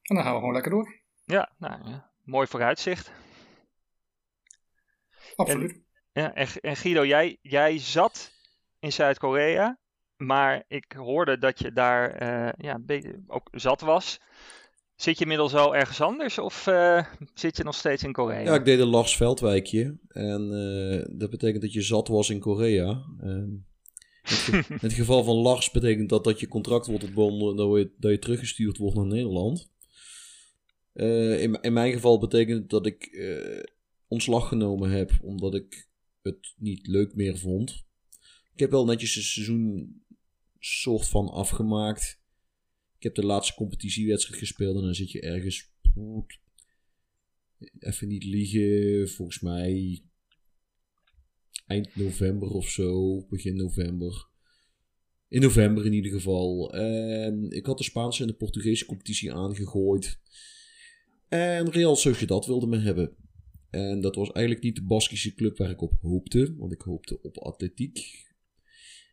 En 0.02 0.14
dan 0.14 0.24
gaan 0.24 0.32
we 0.32 0.38
gewoon 0.38 0.54
lekker 0.54 0.70
door. 0.70 1.00
ja, 1.24 1.52
nou, 1.58 1.88
ja. 1.88 2.10
mooi 2.24 2.46
vooruitzicht. 2.46 3.12
Absoluut. 5.36 5.80
Ja, 6.12 6.34
en, 6.34 6.48
en 6.60 6.76
Guido, 6.76 7.04
jij, 7.04 7.38
jij 7.42 7.78
zat 7.78 8.32
in 8.78 8.92
Zuid-Korea, 8.92 9.78
maar 10.16 10.64
ik 10.68 10.92
hoorde 10.96 11.38
dat 11.38 11.58
je 11.58 11.72
daar 11.72 12.10
eh, 12.10 12.52
ja, 12.58 12.74
een 12.74 12.86
beetje 12.86 13.22
ook 13.26 13.48
zat 13.52 13.80
was. 13.80 14.20
Zit 14.94 15.16
je 15.16 15.22
inmiddels 15.22 15.54
al 15.54 15.76
ergens 15.76 16.00
anders 16.00 16.38
of 16.38 16.66
eh, 16.66 17.04
zit 17.34 17.56
je 17.56 17.64
nog 17.64 17.74
steeds 17.74 18.02
in 18.02 18.12
Korea? 18.12 18.40
Ja, 18.40 18.54
ik 18.54 18.64
deed 18.64 18.78
een 18.78 18.86
Lars 18.86 19.16
Veldwijkje. 19.16 19.98
En 20.08 20.52
eh, 20.52 21.18
dat 21.18 21.30
betekent 21.30 21.62
dat 21.62 21.72
je 21.72 21.82
zat 21.82 22.08
was 22.08 22.30
in 22.30 22.40
Korea. 22.40 23.02
Ehm, 23.20 23.50
In 24.30 24.78
het 24.88 24.92
geval 24.92 25.24
van 25.24 25.36
Lars 25.36 25.70
betekent 25.70 26.08
dat 26.08 26.24
dat 26.24 26.40
je 26.40 26.48
contract 26.48 26.86
wordt 26.86 27.04
ontbonden 27.04 27.50
en 27.50 27.56
dat 27.56 27.78
je, 27.78 27.90
dat 27.98 28.10
je 28.10 28.18
teruggestuurd 28.18 28.76
wordt 28.76 28.96
naar 28.96 29.06
Nederland. 29.06 29.70
Eh, 30.92 31.42
in, 31.42 31.62
in 31.62 31.72
mijn 31.72 31.92
geval 31.92 32.18
betekent 32.18 32.58
het 32.58 32.70
dat 32.70 32.86
ik 32.86 33.04
eh, 33.04 33.62
ontslag 34.08 34.48
genomen 34.48 34.90
heb 34.90 35.18
omdat 35.22 35.54
ik 35.54 35.88
het 36.22 36.54
niet 36.56 36.86
leuk 36.86 37.14
meer 37.14 37.38
vond. 37.38 37.86
Ik 38.52 38.58
heb 38.58 38.70
wel 38.70 38.84
netjes 38.84 39.16
een 39.16 39.22
seizoen 39.22 40.02
soort 40.58 41.08
van 41.08 41.28
afgemaakt. 41.28 42.20
Ik 42.96 43.02
heb 43.02 43.14
de 43.14 43.26
laatste 43.26 43.54
competitiewedstrijd 43.54 44.38
gespeeld 44.38 44.76
en 44.76 44.82
dan 44.82 44.94
zit 44.94 45.10
je 45.10 45.20
ergens. 45.20 45.70
Even 47.78 48.08
niet 48.08 48.24
liegen, 48.24 49.08
volgens 49.08 49.40
mij 49.40 50.02
eind 51.68 51.96
november 51.96 52.48
of 52.48 52.68
zo, 52.68 53.20
begin 53.28 53.56
november. 53.56 54.28
In 55.28 55.40
november 55.40 55.86
in 55.86 55.92
ieder 55.92 56.12
geval. 56.12 56.74
En 56.74 57.50
ik 57.50 57.66
had 57.66 57.78
de 57.78 57.84
Spaanse 57.84 58.22
en 58.22 58.28
de 58.28 58.34
Portugese 58.34 58.84
competitie 58.84 59.32
aangegooid. 59.32 60.20
En 61.28 61.70
Real 61.70 61.96
Sociedad 61.96 62.46
wilde 62.46 62.66
me 62.66 62.78
hebben. 62.78 63.16
En 63.70 64.00
dat 64.00 64.14
was 64.14 64.30
eigenlijk 64.32 64.64
niet 64.64 64.74
de 64.74 64.84
Baskische 64.84 65.34
club 65.34 65.56
waar 65.56 65.70
ik 65.70 65.80
op 65.80 65.92
hoopte. 66.00 66.54
Want 66.56 66.72
ik 66.72 66.80
hoopte 66.80 67.22
op 67.22 67.38
atletiek. 67.38 68.26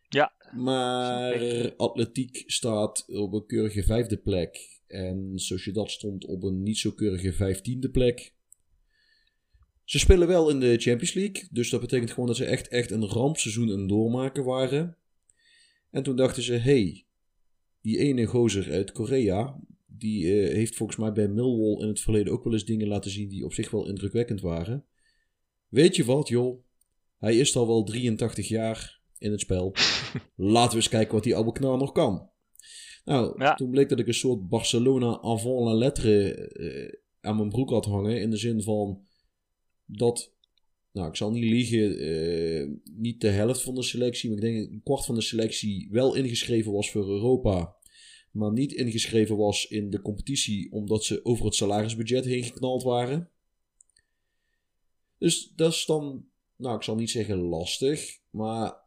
Ja. 0.08 0.32
Maar 0.54 1.74
atletiek 1.76 2.42
staat 2.46 3.04
op 3.08 3.32
een 3.32 3.46
keurige 3.46 3.82
vijfde 3.82 4.16
plek. 4.16 4.80
En 4.86 5.32
Sociedad 5.34 5.90
stond 5.90 6.24
op 6.24 6.42
een 6.42 6.62
niet 6.62 6.78
zo 6.78 6.90
keurige 6.90 7.32
vijftiende 7.32 7.90
plek. 7.90 8.34
Ze 9.86 9.98
spelen 9.98 10.28
wel 10.28 10.50
in 10.50 10.60
de 10.60 10.78
Champions 10.78 11.12
League. 11.14 11.48
Dus 11.50 11.70
dat 11.70 11.80
betekent 11.80 12.10
gewoon 12.10 12.26
dat 12.26 12.36
ze 12.36 12.44
echt, 12.44 12.68
echt 12.68 12.90
een 12.90 13.06
rampseizoen 13.06 13.70
en 13.70 13.86
doormaken 13.86 14.44
waren. 14.44 14.96
En 15.90 16.02
toen 16.02 16.16
dachten 16.16 16.42
ze, 16.42 16.52
hey, 16.52 17.04
die 17.80 17.98
ene 17.98 18.24
gozer 18.24 18.72
uit 18.72 18.92
Korea, 18.92 19.60
die 19.86 20.24
eh, 20.40 20.54
heeft 20.54 20.76
volgens 20.76 20.98
mij 20.98 21.12
bij 21.12 21.28
Millwall 21.28 21.82
in 21.82 21.88
het 21.88 22.00
verleden 22.00 22.32
ook 22.32 22.44
wel 22.44 22.52
eens 22.52 22.64
dingen 22.64 22.88
laten 22.88 23.10
zien 23.10 23.28
die 23.28 23.44
op 23.44 23.52
zich 23.52 23.70
wel 23.70 23.86
indrukwekkend 23.88 24.40
waren. 24.40 24.84
Weet 25.68 25.96
je 25.96 26.04
wat, 26.04 26.28
joh? 26.28 26.64
Hij 27.18 27.36
is 27.36 27.56
al 27.56 27.66
wel 27.66 27.84
83 27.84 28.48
jaar 28.48 29.00
in 29.18 29.30
het 29.30 29.40
spel. 29.40 29.74
Laten 30.36 30.70
we 30.70 30.76
eens 30.76 30.88
kijken 30.88 31.14
wat 31.14 31.24
die 31.24 31.34
oude 31.34 31.52
knar 31.52 31.78
nog 31.78 31.92
kan. 31.92 32.30
Nou, 33.04 33.42
Ja. 33.42 33.54
toen 33.54 33.70
bleek 33.70 33.88
dat 33.88 33.98
ik 33.98 34.06
een 34.06 34.14
soort 34.14 34.48
Barcelona 34.48 35.20
avant 35.20 35.64
la 35.64 35.74
lettre 35.74 36.34
eh, 36.34 36.98
aan 37.20 37.36
mijn 37.36 37.48
broek 37.48 37.70
had 37.70 37.84
hangen. 37.84 38.20
In 38.20 38.30
de 38.30 38.36
zin 38.36 38.62
van 38.62 39.04
dat, 39.86 40.32
nou 40.92 41.08
ik 41.08 41.16
zal 41.16 41.30
niet 41.30 41.44
liegen, 41.44 41.98
eh, 41.98 42.68
niet 42.84 43.20
de 43.20 43.28
helft 43.28 43.62
van 43.62 43.74
de 43.74 43.82
selectie, 43.82 44.28
maar 44.28 44.38
ik 44.38 44.44
denk 44.44 44.70
een 44.70 44.82
kwart 44.84 45.04
van 45.04 45.14
de 45.14 45.20
selectie 45.20 45.88
wel 45.90 46.14
ingeschreven 46.14 46.72
was 46.72 46.90
voor 46.90 47.08
Europa. 47.08 47.76
Maar 48.30 48.52
niet 48.52 48.72
ingeschreven 48.72 49.36
was 49.36 49.66
in 49.66 49.90
de 49.90 50.02
competitie 50.02 50.72
omdat 50.72 51.04
ze 51.04 51.24
over 51.24 51.44
het 51.44 51.54
salarisbudget 51.54 52.24
heen 52.24 52.44
geknald 52.44 52.82
waren. 52.82 53.30
Dus 55.18 55.52
dat 55.54 55.72
is 55.72 55.84
dan, 55.84 56.26
nou 56.56 56.76
ik 56.76 56.82
zal 56.82 56.94
niet 56.94 57.10
zeggen 57.10 57.38
lastig, 57.38 58.18
maar 58.30 58.84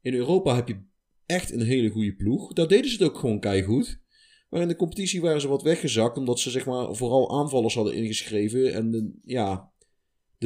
in 0.00 0.14
Europa 0.14 0.54
heb 0.54 0.68
je 0.68 0.82
echt 1.26 1.52
een 1.52 1.62
hele 1.62 1.88
goede 1.88 2.14
ploeg. 2.14 2.52
Daar 2.52 2.68
deden 2.68 2.90
ze 2.90 2.96
het 2.96 3.08
ook 3.08 3.18
gewoon 3.18 3.40
keigoed. 3.40 4.00
Maar 4.48 4.62
in 4.62 4.68
de 4.68 4.76
competitie 4.76 5.20
waren 5.20 5.40
ze 5.40 5.48
wat 5.48 5.62
weggezakt 5.62 6.16
omdat 6.16 6.40
ze 6.40 6.50
zeg 6.50 6.66
maar 6.66 6.94
vooral 6.94 7.38
aanvallers 7.38 7.74
hadden 7.74 7.94
ingeschreven. 7.94 8.72
En 8.72 9.18
ja, 9.24 9.72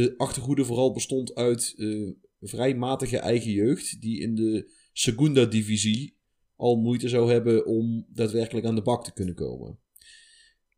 de 0.01 0.15
achterhoede 0.17 0.65
vooral 0.65 0.93
bestond 0.93 1.35
uit 1.35 1.75
eh, 1.77 2.11
vrij 2.41 2.75
matige 2.75 3.19
eigen 3.19 3.51
jeugd. 3.51 4.01
Die 4.01 4.21
in 4.21 4.35
de 4.35 4.71
Segunda 4.93 5.45
Divisie 5.45 6.17
al 6.57 6.77
moeite 6.77 7.09
zou 7.09 7.31
hebben 7.33 7.67
om 7.67 8.07
daadwerkelijk 8.09 8.67
aan 8.67 8.75
de 8.75 8.83
bak 8.83 9.05
te 9.05 9.13
kunnen 9.13 9.35
komen. 9.35 9.79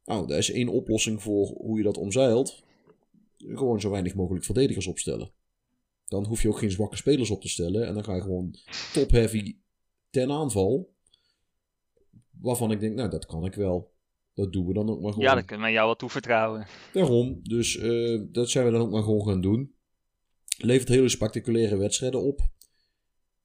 Nou, 0.04 0.26
daar 0.26 0.38
is 0.38 0.50
één 0.50 0.68
oplossing 0.68 1.22
voor 1.22 1.46
hoe 1.46 1.76
je 1.76 1.82
dat 1.82 1.96
omzeilt. 1.96 2.62
Gewoon 3.36 3.80
zo 3.80 3.90
weinig 3.90 4.14
mogelijk 4.14 4.44
verdedigers 4.44 4.86
opstellen. 4.86 5.32
Dan 6.06 6.26
hoef 6.26 6.42
je 6.42 6.48
ook 6.48 6.58
geen 6.58 6.70
zwakke 6.70 6.96
spelers 6.96 7.30
op 7.30 7.40
te 7.40 7.48
stellen. 7.48 7.86
En 7.86 7.94
dan 7.94 8.04
ga 8.04 8.14
je 8.14 8.20
gewoon 8.20 8.54
top-heavy 8.92 9.56
ten 10.10 10.30
aanval. 10.30 10.94
Waarvan 12.30 12.70
ik 12.70 12.80
denk, 12.80 12.94
nou, 12.94 13.10
dat 13.10 13.26
kan 13.26 13.44
ik 13.44 13.54
wel. 13.54 13.91
Dat 14.34 14.52
doen 14.52 14.66
we 14.66 14.72
dan 14.72 14.90
ook 14.90 15.00
maar 15.00 15.12
gewoon. 15.12 15.28
Ja, 15.28 15.34
dat 15.34 15.44
kunnen 15.44 15.66
we 15.66 15.72
jou 15.72 15.86
wel 15.86 15.96
toevertrouwen. 15.96 16.66
Daarom, 16.92 17.40
dus 17.42 17.76
eh, 17.78 18.20
dat 18.30 18.50
zijn 18.50 18.64
we 18.64 18.70
dan 18.70 18.80
ook 18.80 18.90
maar 18.90 19.02
gewoon 19.02 19.26
gaan 19.26 19.40
doen. 19.40 19.74
Levert 20.58 20.88
hele 20.88 21.08
spectaculaire 21.08 21.76
wedstrijden 21.76 22.22
op. 22.22 22.40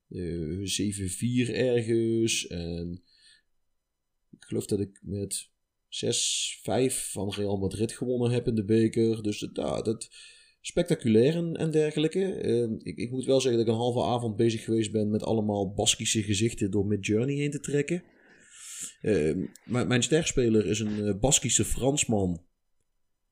Eh 0.09 1.49
7-4 1.49 1.53
ergens. 1.53 2.47
En 2.47 3.03
ik 4.29 4.43
geloof 4.43 4.65
dat 4.65 4.79
ik 4.79 4.99
met 5.01 5.49
6-5 5.89 7.09
van 7.11 7.33
Real 7.33 7.57
Madrid 7.57 7.91
gewonnen 7.91 8.31
heb 8.31 8.47
in 8.47 8.55
de 8.55 8.65
beker. 8.65 9.23
Dus 9.23 9.39
dat, 9.39 9.49
ja, 9.53 9.81
dat 9.81 10.09
spectaculair 10.61 11.35
en, 11.35 11.53
en 11.53 11.71
dergelijke. 11.71 12.33
Eh, 12.33 12.69
ik, 12.77 12.97
ik 12.97 13.11
moet 13.11 13.25
wel 13.25 13.41
zeggen 13.41 13.59
dat 13.59 13.67
ik 13.67 13.73
een 13.73 13.79
halve 13.79 14.03
avond 14.03 14.35
bezig 14.35 14.63
geweest 14.63 14.91
ben 14.91 15.09
met 15.09 15.23
allemaal 15.23 15.73
Baskische 15.73 16.23
gezichten 16.23 16.71
door 16.71 16.85
Midjourney 16.85 17.35
heen 17.35 17.51
te 17.51 17.59
trekken. 17.59 18.03
Eh, 19.01 19.35
mijn, 19.63 20.03
sterspeler 20.03 20.65
is 20.65 20.79
een 20.79 21.05
eh, 21.05 21.19
Baskische 21.19 21.65
Fransman. 21.65 22.45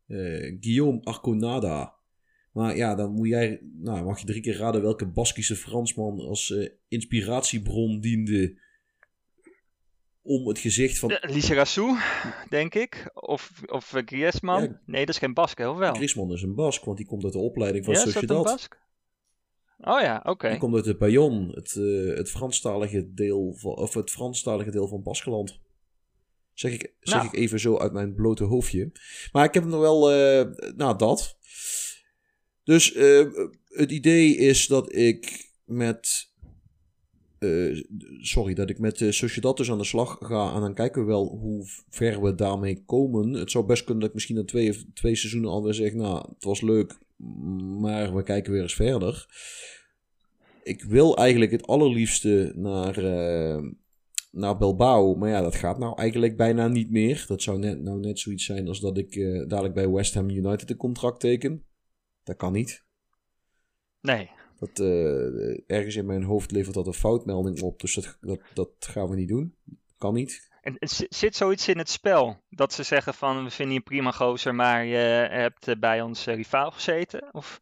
Eh, 0.07 0.57
Guillaume 0.59 1.03
Arconada. 1.03 1.95
Maar 2.51 2.75
ja, 2.75 2.95
dan 2.95 3.11
moet 3.11 3.27
jij, 3.27 3.59
nou, 3.73 4.05
mag 4.05 4.19
je 4.19 4.25
drie 4.25 4.41
keer 4.41 4.57
raden 4.57 4.81
welke 4.81 5.07
Baskische 5.07 5.55
Fransman 5.55 6.19
als 6.19 6.51
eh, 6.51 6.69
inspiratiebron 6.87 7.99
diende 7.99 8.63
om 10.21 10.47
het 10.47 10.59
gezicht 10.59 10.99
van 10.99 11.17
Lissarassou, 11.21 11.97
denk 12.49 12.75
ik. 12.75 13.09
Of, 13.13 13.61
of 13.65 13.93
Griezmann. 14.05 14.63
Ja. 14.63 14.81
Nee, 14.85 15.05
dat 15.05 15.15
is 15.15 15.21
geen 15.21 15.33
Baske, 15.33 15.69
of 15.69 15.77
wel? 15.77 15.93
Griezmann 15.93 16.31
is 16.31 16.41
een 16.41 16.55
Bask, 16.55 16.83
want 16.83 16.97
die 16.97 17.05
komt 17.05 17.23
uit 17.23 17.33
de 17.33 17.39
opleiding 17.39 17.85
van 17.85 17.93
ja, 17.93 17.99
is 17.99 18.05
dat 18.05 18.15
een 18.15 18.21
Sociedad. 18.21 18.43
Bask? 18.43 18.77
Oh 19.77 20.01
ja, 20.01 20.21
oké. 20.25 20.49
Die 20.49 20.59
komt 20.59 20.75
uit 20.75 20.83
de 20.83 20.97
Bayonne, 20.97 21.53
het, 21.53 21.75
eh, 21.75 22.17
het, 22.17 22.29
Franstalige 22.29 23.13
deel 23.13 23.53
van, 23.57 23.75
of 23.75 23.93
het 23.93 24.11
Franstalige 24.11 24.71
deel 24.71 24.87
van 24.87 25.03
Baskeland. 25.03 25.59
Zeg 26.53 26.73
ik, 26.73 26.93
zeg 26.99 27.15
Nou. 27.21 27.27
ik 27.27 27.39
even 27.39 27.59
zo 27.59 27.77
uit 27.77 27.93
mijn 27.93 28.13
blote 28.13 28.43
hoofdje. 28.43 28.91
Maar 29.31 29.45
ik 29.45 29.53
heb 29.53 29.65
nog 29.65 29.79
wel, 29.79 30.11
eh 30.11 30.45
nou 30.75 30.97
dat. 30.97 31.37
Dus 32.63 32.93
eh, 32.93 33.25
het 33.67 33.91
idee 33.91 34.35
is 34.37 34.67
dat 34.67 34.95
ik 34.95 35.51
met, 35.65 36.33
sorry, 38.21 38.53
dat 38.53 38.69
ik 38.69 38.79
met 38.79 38.99
uh, 38.99 39.11
Sociedad 39.11 39.57
dus 39.57 39.71
aan 39.71 39.77
de 39.77 39.83
slag 39.83 40.17
ga. 40.19 40.53
En 40.53 40.61
dan 40.61 40.73
kijken 40.73 41.01
we 41.01 41.07
wel 41.07 41.27
hoe 41.27 41.65
ver 41.89 42.21
we 42.21 42.35
daarmee 42.35 42.83
komen. 42.85 43.33
Het 43.33 43.51
zou 43.51 43.65
best 43.65 43.83
kunnen 43.83 43.99
dat 43.99 44.09
ik 44.09 44.15
misschien 44.15 44.35
na 44.35 44.43
twee, 44.43 44.93
twee 44.93 45.15
seizoenen 45.15 45.49
alweer 45.49 45.73
zeg, 45.73 45.93
nou, 45.93 46.29
het 46.33 46.43
was 46.43 46.61
leuk, 46.61 46.97
maar 47.79 48.15
we 48.15 48.23
kijken 48.23 48.51
weer 48.51 48.61
eens 48.61 48.75
verder. 48.75 49.25
Ik 50.63 50.83
wil 50.83 51.17
eigenlijk 51.17 51.51
het 51.51 51.67
allerliefste 51.67 52.51
naar, 52.55 52.97
eh, 52.97 53.63
naar 54.31 54.57
Bilbao. 54.57 55.15
Maar 55.15 55.29
ja, 55.29 55.41
dat 55.41 55.55
gaat 55.55 55.79
nou 55.79 55.97
eigenlijk 55.97 56.37
bijna 56.37 56.67
niet 56.67 56.91
meer. 56.91 57.25
Dat 57.27 57.41
zou 57.41 57.59
net, 57.59 57.81
nou 57.81 57.99
net 57.99 58.19
zoiets 58.19 58.45
zijn 58.45 58.67
als 58.67 58.79
dat 58.79 58.97
ik 58.97 59.15
eh, 59.15 59.47
dadelijk 59.47 59.73
bij 59.73 59.89
West 59.89 60.13
Ham 60.13 60.29
United 60.29 60.69
een 60.69 60.77
contract 60.77 61.19
teken. 61.19 61.65
Dat 62.23 62.35
kan 62.35 62.53
niet. 62.53 62.83
Nee. 64.01 64.29
Dat, 64.59 64.79
eh, 64.79 65.69
ergens 65.69 65.95
in 65.95 66.05
mijn 66.05 66.23
hoofd 66.23 66.51
levert 66.51 66.75
dat 66.75 66.87
een 66.87 66.93
foutmelding 66.93 67.61
op. 67.61 67.79
Dus 67.79 67.93
dat, 67.93 68.17
dat, 68.21 68.39
dat 68.53 68.69
gaan 68.79 69.09
we 69.09 69.15
niet 69.15 69.27
doen. 69.27 69.55
Kan 69.97 70.13
niet. 70.13 70.49
En 70.65 70.77
en 70.77 70.87
zi- 70.87 71.05
zit 71.09 71.35
zoiets 71.35 71.67
in 71.67 71.77
het 71.77 71.89
spel? 71.89 72.43
Dat 72.49 72.73
ze 72.73 72.83
zeggen 72.83 73.13
van, 73.13 73.43
we 73.43 73.49
vinden 73.49 73.73
je 73.73 73.81
prima 73.81 74.11
gozer, 74.11 74.55
maar 74.55 74.85
je 74.85 75.27
hebt 75.29 75.67
eh, 75.67 75.75
bij 75.79 76.01
ons 76.01 76.27
eh, 76.27 76.35
rivaal 76.35 76.71
gezeten? 76.71 77.33
Of... 77.33 77.61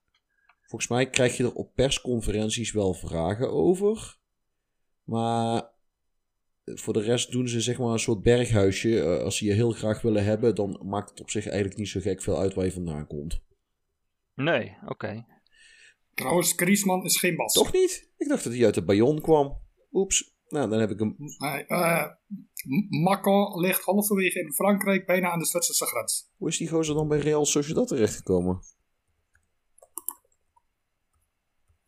Volgens 0.62 0.92
mij 0.92 1.10
krijg 1.10 1.38
je 1.38 1.44
er 1.44 1.54
op 1.54 1.76
persconferenties 1.76 2.72
wel 2.72 2.94
vragen 2.94 3.52
over. 3.52 4.18
Maar 5.04 5.70
voor 6.64 6.94
de 6.94 7.02
rest 7.02 7.32
doen 7.32 7.48
ze 7.48 7.62
zeg 7.62 7.78
maar 7.78 7.92
een 7.92 8.00
soort 8.00 8.22
berghuisje. 8.22 9.02
Eh, 9.02 9.24
als 9.24 9.38
ze 9.38 9.46
je 9.46 9.54
heel 9.54 9.72
graag 9.72 10.02
willen 10.02 10.24
hebben, 10.24 10.56
dan 10.56 10.80
maakt 10.84 11.10
het 11.10 11.20
op 11.22 11.30
zich 11.30 11.46
eigenlijk 11.48 11.78
niet 11.78 11.90
zo 11.90 12.00
gek 12.00 12.22
veel 12.22 12.40
uit 12.40 12.54
waar 12.54 12.66
je 12.66 12.72
vandaan 12.72 13.08
komt. 13.08 13.42
Nee, 14.34 14.78
oké. 14.86 15.26
Trouwens, 16.14 16.54
Griezmann 16.56 17.04
is 17.06 17.20
geen 17.20 17.36
Bas. 17.36 17.54
Toch 17.54 17.74
niet? 17.74 18.12
Ik 18.18 18.28
dacht 18.28 18.44
dat 18.44 18.54
hij 18.54 18.66
uit 18.66 18.74
de 18.76 18.84
Bayonne 18.84 19.22
kwam. 19.22 19.62
Oeps. 19.92 20.33
Nou, 20.54 20.70
dan 20.70 20.80
heb 20.80 20.90
ik 20.92 21.00
hem. 21.00 21.16
Eh, 21.68 22.04
M- 22.68 23.02
Macon 23.04 23.60
ligt 23.60 23.82
halverwege 23.84 24.40
in 24.40 24.54
Frankrijk, 24.54 25.06
bijna 25.06 25.32
aan 25.32 25.40
de 25.40 25.46
Zwitserse 25.46 25.86
grens. 25.86 26.30
Hoe 26.38 26.48
is 26.48 26.58
die 26.58 26.70
gozer 26.70 26.96
dan 26.96 27.08
bij 27.08 27.20
Real 27.20 27.46
Sociedad 27.46 27.88
terechtgekomen? 27.88 28.60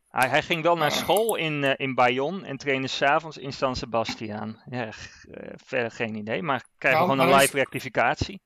Hij, 0.09 0.29
hij 0.29 0.41
ging 0.41 0.61
wel 0.63 0.75
naar 0.77 0.91
school 0.91 1.35
in, 1.35 1.63
eh, 1.63 1.73
in 1.77 1.95
Bayonne 1.95 2.45
en 2.45 2.57
trainde 2.57 2.87
s'avonds 2.87 3.37
in 3.37 3.53
San 3.53 3.75
Sebastian. 3.75 4.59
Ja, 4.69 4.85
eh, 4.85 4.93
verder 5.55 5.91
geen 5.91 6.15
idee, 6.15 6.41
maar 6.41 6.65
krijgen 6.77 7.01
we 7.01 7.07
Nou, 7.07 7.19
gewoon 7.19 7.33
een 7.35 7.41
live 7.41 7.57
rectificatie. 7.57 8.41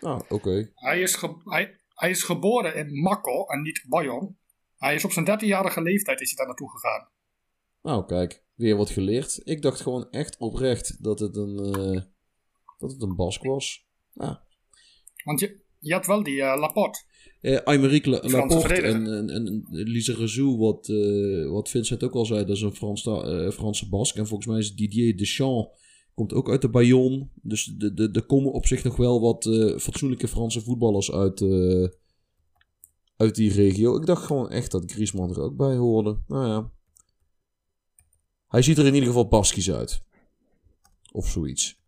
Nou, 0.00 0.22
oké. 0.28 0.70
Hij 0.74 1.00
is, 1.00 1.14
ge- 1.14 1.40
hij, 1.44 1.78
hij 1.94 2.10
is 2.10 2.22
geboren 2.22 2.74
in 2.74 3.00
Macon 3.02 3.46
en 3.46 3.62
niet 3.62 3.84
Bayonne. 3.88 4.34
Hij 4.78 4.94
is 4.94 5.04
op 5.04 5.12
zijn 5.12 5.26
13-jarige 5.40 5.82
leeftijd 5.82 6.20
is 6.20 6.28
hij 6.28 6.36
daar 6.36 6.46
naartoe 6.46 6.70
gegaan. 6.70 7.08
Nou, 7.82 8.06
kijk, 8.06 8.42
weer 8.54 8.76
wat 8.76 8.90
geleerd. 8.90 9.40
Ik 9.44 9.62
dacht 9.62 9.80
gewoon 9.80 10.10
echt 10.10 10.36
oprecht 10.38 11.02
dat 11.04 11.18
het 11.18 11.36
een, 11.36 11.58
eh, 11.58 12.02
dat 12.78 12.90
het 12.92 13.02
een 13.02 13.16
Bask 13.16 13.42
was. 13.42 13.86
Ja. 14.12 14.42
Want 15.24 15.40
je, 15.40 15.60
je 15.78 15.92
had 15.92 16.06
wel 16.06 16.22
die 16.22 16.42
eh, 16.42 16.60
Laporte. 16.60 17.00
Eh 17.40 17.58
Aymeric 17.64 18.06
La- 18.06 18.16
Franse 18.18 18.36
Laporte 18.36 18.74
en, 18.74 19.06
en, 19.06 19.30
en 19.30 19.66
Lise 19.70 20.14
Rezou, 20.14 20.56
wat, 20.58 20.86
wat 21.52 21.68
Vincent 21.68 22.04
ook 22.04 22.14
al 22.14 22.26
zei, 22.26 22.44
dat 22.44 22.56
is 22.56 22.62
een 22.62 22.74
Frans, 22.76 23.06
eh, 23.06 23.50
Franse 23.50 23.88
Bask. 23.88 24.16
En 24.16 24.26
volgens 24.26 24.48
mij 24.48 24.58
is 24.58 24.74
Didier 24.74 25.16
Deschamps, 25.16 25.78
komt 26.14 26.32
ook 26.32 26.50
uit 26.50 26.62
de 26.62 26.68
Bayonne. 26.70 27.28
Dus 27.42 27.64
de- 27.64 27.94
de- 27.94 28.08
er 28.12 28.22
komen 28.26 28.52
op 28.52 28.66
zich 28.66 28.84
nog 28.84 28.96
wel 28.96 29.20
wat 29.20 29.44
fatsoenlijke 29.82 30.28
Franse 30.28 30.60
voetballers 30.60 31.12
uit, 31.12 31.42
uit 33.16 33.34
die 33.34 33.52
regio. 33.52 33.96
Ik 33.96 34.06
dacht 34.06 34.24
gewoon 34.24 34.50
echt 34.50 34.70
dat 34.70 34.92
Griezmann 34.92 35.30
er 35.30 35.40
ook 35.40 35.56
bij 35.56 35.76
hoorde. 35.76 36.18
Nou 36.26 36.46
ja. 36.48 36.70
Hij 38.50 38.62
ziet 38.62 38.78
er 38.78 38.86
in 38.86 38.94
ieder 38.94 39.08
geval 39.08 39.28
Baskisch 39.28 39.70
uit. 39.70 40.00
Of 41.12 41.28
zoiets. 41.28 41.78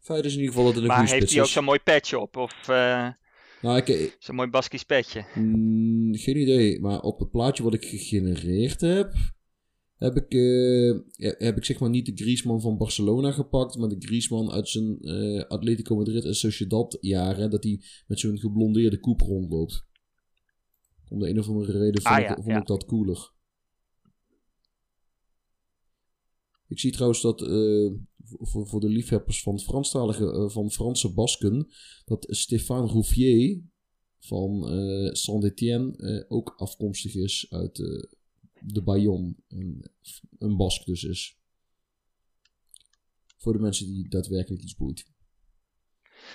Feit 0.00 0.24
is 0.24 0.32
in 0.32 0.38
ieder 0.38 0.54
geval 0.54 0.66
dat 0.66 0.74
het 0.74 0.82
een 0.82 0.88
Maar 0.88 0.98
goede 0.98 1.12
heeft 1.12 1.30
hij 1.30 1.40
ook 1.40 1.46
is. 1.46 1.52
zo'n 1.52 1.64
mooi 1.64 1.78
petje 1.78 2.18
op? 2.18 2.36
Of 2.36 2.68
eh, 2.68 3.08
Nou, 3.62 3.76
ik, 3.82 4.16
zo'n 4.18 4.34
mooi 4.34 4.48
Baskisch 4.48 4.84
petje? 4.84 5.24
Mm, 5.34 6.14
geen 6.14 6.36
idee, 6.36 6.80
maar 6.80 7.00
op 7.00 7.18
het 7.18 7.30
plaatje 7.30 7.62
wat 7.62 7.74
ik 7.74 7.84
gegenereerd 7.84 8.80
heb, 8.80 9.12
heb 9.96 10.16
ik, 10.16 10.32
eh, 10.34 11.36
heb 11.46 11.56
ik 11.56 11.64
zeg 11.64 11.78
maar 11.78 11.90
niet 11.90 12.06
de 12.06 12.22
Griezmann 12.22 12.60
van 12.60 12.78
Barcelona 12.78 13.32
gepakt, 13.32 13.76
maar 13.76 13.88
de 13.88 13.96
Griezmann 13.98 14.50
uit 14.50 14.68
zijn 14.68 14.98
eh, 15.00 15.44
Atletico 15.48 15.96
Madrid 15.96 16.24
en 16.24 16.34
Sociedad 16.34 16.98
jaren, 17.00 17.50
dat 17.50 17.64
hij 17.64 17.82
met 18.06 18.18
zo'n 18.20 18.38
geblondeerde 18.38 19.00
koep 19.00 19.20
rondloopt. 19.20 19.84
Om 21.08 21.18
de 21.18 21.28
een 21.28 21.38
of 21.38 21.48
andere 21.48 21.78
reden 21.78 22.02
vond, 22.02 22.14
Ah, 22.14 22.20
ik, 22.20 22.34
vond 22.34 22.46
ja. 22.46 22.58
ik 22.60 22.66
dat 22.66 22.84
cooler. 22.84 23.32
Ik 26.70 26.78
zie 26.78 26.92
trouwens 26.92 27.20
dat 27.20 27.42
eh, 27.42 27.90
voor, 28.24 28.66
voor 28.66 28.80
de 28.80 28.88
liefhebbers 28.88 29.42
van, 29.42 29.60
Franstalige, 29.60 30.32
eh, 30.32 30.48
van 30.48 30.70
Franse 30.70 31.12
Basken, 31.12 31.68
dat 32.04 32.26
Stéphane 32.28 32.86
Rouffier 32.86 33.62
van 34.18 34.68
eh 34.68 35.12
Saint-Étienne 35.12 36.24
ook 36.28 36.54
afkomstig 36.56 37.14
is 37.14 37.46
uit 37.50 37.76
de 38.60 38.82
Bayonne. 38.82 39.34
Een, 39.48 39.84
een 40.38 40.56
Bask 40.56 40.84
dus 40.84 41.04
is. 41.04 41.38
Voor 43.36 43.52
de 43.52 43.58
mensen 43.58 43.86
die 43.86 44.08
daadwerkelijk 44.08 44.62
iets 44.62 44.76
boeit. 44.76 45.06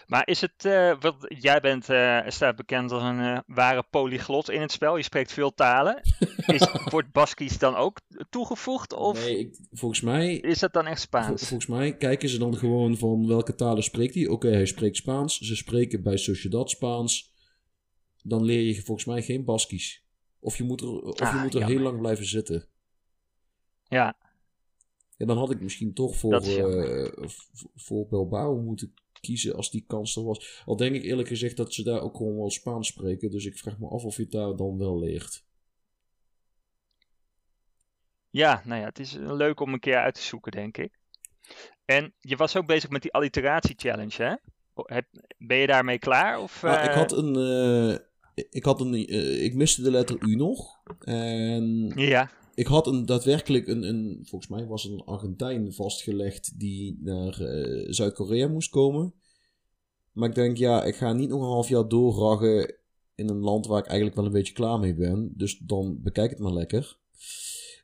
Maar 0.07 0.27
is 0.27 0.41
het, 0.41 0.65
eh, 0.65 0.99
wat, 0.99 1.15
jij 1.27 1.59
bent, 1.59 1.89
eh, 1.89 2.19
staat 2.27 2.55
bekend 2.55 2.91
als 2.91 3.03
een 3.03 3.19
eh, 3.19 3.39
ware 3.47 3.83
polyglot 3.89 4.49
in 4.49 4.61
het 4.61 4.71
spel. 4.71 4.97
Je 4.97 5.03
spreekt 5.03 5.31
veel 5.33 5.53
talen. 5.53 6.01
Is, 6.47 6.67
wordt 6.89 7.11
Baskisch 7.11 7.57
dan 7.57 7.75
ook 7.75 7.99
toegevoegd? 8.29 8.93
Of 8.93 9.23
Nee, 9.25 9.37
ik, 9.39 9.57
volgens 9.71 10.01
mij 10.01 10.35
is 10.35 10.59
dat 10.59 10.73
dan 10.73 10.85
echt 10.87 11.07
Vol- 11.09 11.21
Spaans? 11.21 11.47
volgens 11.47 11.69
mij 11.69 11.97
kijken 11.97 12.29
ze 12.29 12.37
dan 12.37 12.57
gewoon 12.57 12.97
van 12.97 13.27
welke 13.27 13.55
talen 13.55 13.83
spreekt 13.83 14.15
hij. 14.15 14.27
Oké, 14.27 14.47
hij 14.49 14.65
spreekt 14.65 14.95
Spaans. 14.97 15.37
Ze 15.37 15.55
spreken 15.55 16.03
bij 16.03 16.17
Sociedad 16.17 16.69
Spaans. 16.69 17.33
Dan 18.23 18.43
leer 18.43 18.61
je 18.61 18.81
volgens 18.81 19.05
mij 19.07 19.21
geen 19.21 19.45
Baskisch. 19.45 20.03
Of 20.39 20.57
je 20.57 20.63
moet 20.63 20.81
er, 20.81 21.01
of 21.01 21.19
je 21.19 21.25
Ah, 21.25 21.41
moet 21.43 21.53
er 21.53 21.59
jammer. 21.59 21.77
heel 21.77 21.85
lang 21.85 21.99
blijven 21.99 22.25
zitten. 22.25 22.67
Ja, 23.87 24.15
Ja, 25.17 25.25
dan 25.25 25.37
had 25.37 25.51
ik 25.51 25.61
misschien 25.61 25.93
toch 25.93 26.15
voor, 26.17 26.41
voor 27.75 28.07
Bilbao 28.07 28.57
moeten 28.57 28.93
kiezen 29.25 29.55
als 29.55 29.71
die 29.71 29.83
kans 29.87 30.15
er 30.15 30.23
was. 30.23 30.61
Al 30.65 30.75
denk 30.75 30.95
ik 30.95 31.03
eerlijk 31.03 31.27
gezegd 31.27 31.57
dat 31.57 31.73
ze 31.73 31.83
daar 31.83 32.01
ook 32.01 32.17
gewoon 32.17 32.35
wel 32.35 32.49
Spaans 32.51 32.87
spreken. 32.87 33.31
Dus 33.31 33.45
ik 33.45 33.57
vraag 33.57 33.77
me 33.79 33.87
af 33.87 34.03
of 34.03 34.15
je 34.15 34.21
het 34.21 34.31
daar 34.31 34.55
dan 34.55 34.77
wel 34.77 34.99
leert. 34.99 35.43
ja, 38.29 38.61
nou 38.65 38.79
ja, 38.81 38.87
het 38.87 38.99
is 38.99 39.15
eh, 39.15 39.33
leuk 39.33 39.59
om 39.59 39.73
een 39.73 39.79
keer 39.79 39.97
uit 39.97 40.15
te 40.15 40.21
zoeken, 40.21 40.51
denk 40.51 40.77
ik. 40.77 40.91
En 41.85 42.13
je 42.19 42.35
was 42.35 42.55
ook 42.57 42.65
bezig 42.65 42.89
met 42.89 43.01
die 43.01 43.13
alliteratie 43.13 43.75
challenge, 43.77 44.23
hè? 44.23 44.33
O, 44.73 44.83
Heb, 44.85 45.05
ben 45.37 45.57
je 45.57 45.67
daarmee 45.67 45.99
klaar? 45.99 46.39
Of, 46.39 46.63
Ah, 46.63 46.83
ik 46.83 46.89
eh, 46.89 46.95
had 46.95 47.11
een... 47.11 47.35
eh, 47.35 47.97
ik, 48.49 48.63
had 48.63 48.81
een 48.81 48.93
eh, 48.93 49.43
ik 49.43 49.53
miste 49.55 49.81
de 49.81 49.91
letter 49.91 50.17
U 50.19 50.35
nog. 50.35 50.79
En 50.99 51.91
Ja, 51.95 52.29
ik 52.55 52.67
had 52.67 52.87
een, 52.87 53.05
daadwerkelijk 53.05 53.67
een, 53.67 53.83
een, 53.83 54.19
volgens 54.23 54.51
mij 54.51 54.65
was 54.67 54.85
een 54.85 55.03
Argentijn 55.05 55.73
vastgelegd 55.73 56.59
die 56.59 56.97
naar 57.01 57.41
eh, 57.41 57.85
Zuid-Korea 57.89 58.47
moest 58.47 58.69
komen. 58.69 59.13
Maar 60.11 60.29
ik 60.29 60.35
denk, 60.35 60.57
ja, 60.57 60.83
ik 60.83 60.95
ga 60.95 61.13
niet 61.13 61.29
nog 61.29 61.41
een 61.41 61.47
half 61.47 61.69
jaar 61.69 61.87
doorraggen 61.87 62.75
in 63.15 63.29
een 63.29 63.39
land 63.39 63.67
waar 63.67 63.79
ik 63.79 63.85
eigenlijk 63.85 64.15
wel 64.15 64.25
een 64.25 64.31
beetje 64.31 64.53
klaar 64.53 64.79
mee 64.79 64.95
ben. 64.95 65.33
Dus 65.35 65.57
dan 65.57 66.01
bekijk 66.01 66.29
het 66.29 66.39
maar 66.39 66.53
lekker. 66.53 66.99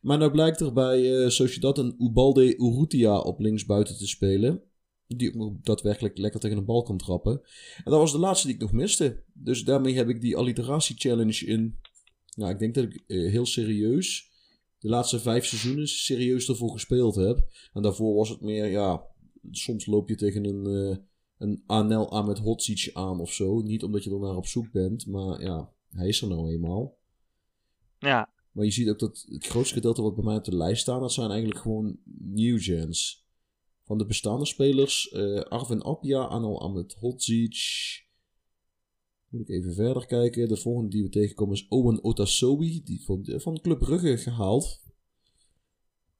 Maar 0.01 0.17
nou 0.17 0.31
blijkt 0.31 0.59
er 0.59 0.73
bij 0.73 1.23
eh 1.23 1.29
Sociedad 1.29 1.77
een 1.77 1.95
Ubalde 1.97 2.57
Urrutia 2.57 3.19
op 3.19 3.39
linksbuiten 3.39 3.97
te 3.97 4.07
spelen. 4.07 4.61
Die 5.07 5.39
ook 5.39 5.65
daadwerkelijk 5.65 6.17
lekker 6.17 6.39
tegen 6.39 6.57
een 6.57 6.65
bal 6.65 6.83
kan 6.83 6.97
trappen. 6.97 7.41
En 7.77 7.91
dat 7.91 7.99
was 7.99 8.11
de 8.11 8.19
laatste 8.19 8.47
die 8.47 8.55
ik 8.55 8.61
nog 8.61 8.71
miste. 8.71 9.23
Dus 9.33 9.63
daarmee 9.63 9.95
heb 9.95 10.09
ik 10.09 10.21
die 10.21 10.37
alliteratie 10.37 10.95
challenge 10.97 11.45
in. 11.45 11.79
Nou, 12.35 12.51
ik 12.51 12.59
denk 12.59 12.75
dat 12.75 12.83
ik 12.83 13.03
eh, 13.07 13.31
heel 13.31 13.45
serieus 13.45 14.30
de 14.81 14.89
laatste 14.89 15.19
vijf 15.19 15.45
seizoenen 15.45 15.87
serieus 15.87 16.49
ervoor 16.49 16.71
gespeeld 16.71 17.15
heb. 17.15 17.47
En 17.73 17.81
daarvoor 17.81 18.15
was 18.15 18.29
het 18.29 18.41
meer, 18.41 18.65
ja, 18.65 19.05
soms 19.51 19.85
loop 19.85 20.09
je 20.09 20.15
tegen 20.15 20.45
een, 20.45 20.65
eh 20.65 20.97
een 21.37 21.63
Anel 21.65 22.11
Ahmed 22.11 22.37
Hodzic 22.39 22.89
aan 22.93 23.19
of 23.19 23.33
zo. 23.33 23.61
Niet 23.61 23.83
omdat 23.83 24.03
je 24.03 24.11
er 24.11 24.19
naar 24.19 24.35
op 24.35 24.45
zoek 24.45 24.71
bent, 24.71 25.07
maar 25.07 25.41
ja, 25.41 25.73
hij 25.89 26.07
is 26.07 26.21
er 26.21 26.27
nou 26.27 26.51
eenmaal. 26.51 26.97
ja, 27.99 28.29
Maar 28.51 28.65
je 28.65 28.71
ziet 28.71 28.89
ook 28.89 28.99
dat 28.99 29.25
het 29.29 29.45
grootste 29.45 29.73
gedeelte 29.73 30.01
wat 30.01 30.15
bij 30.15 30.23
mij 30.23 30.35
op 30.35 30.43
de 30.43 30.55
lijst 30.55 30.81
staan, 30.81 31.01
dat 31.01 31.13
zijn 31.13 31.29
eigenlijk 31.29 31.59
gewoon 31.59 31.97
new 32.19 32.61
gens. 32.61 33.25
Van 33.83 33.97
de 33.97 34.05
bestaande 34.05 34.45
spelers, 34.45 35.09
eh 35.09 35.39
Arvin 35.39 35.83
Apia, 35.83 36.27
Anel 36.27 36.61
Ahmed 36.61 36.93
Hodzic. 36.93 37.55
Moet 39.31 39.41
ik 39.41 39.49
even 39.49 39.73
verder 39.73 40.05
kijken. 40.05 40.47
De 40.47 40.57
volgende 40.57 40.89
die 40.89 41.03
we 41.03 41.09
tegenkomen 41.09 41.53
is 41.55 41.67
Owen 41.67 42.03
Otasobi, 42.03 42.83
die 42.83 43.03
van, 43.03 43.25
van 43.25 43.61
Club 43.61 43.79
Brugge 43.79 44.17
gehaald. 44.17 44.79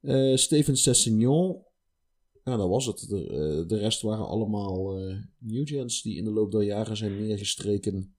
Eh, 0.00 0.36
Steven 0.36 0.76
Sessignon. 0.76 1.62
Ja, 2.44 2.56
dat 2.56 2.68
was 2.68 2.86
het. 2.86 3.06
De, 3.08 3.26
eh, 3.26 3.68
de 3.68 3.78
rest 3.78 4.02
waren 4.02 4.26
allemaal 4.26 4.98
eh 4.98 5.16
new 5.38 5.68
gens 5.68 6.02
die 6.02 6.16
in 6.16 6.24
de 6.24 6.30
loop 6.30 6.52
der 6.52 6.62
jaren 6.62 6.96
zijn 6.96 7.20
neergestreken. 7.20 8.16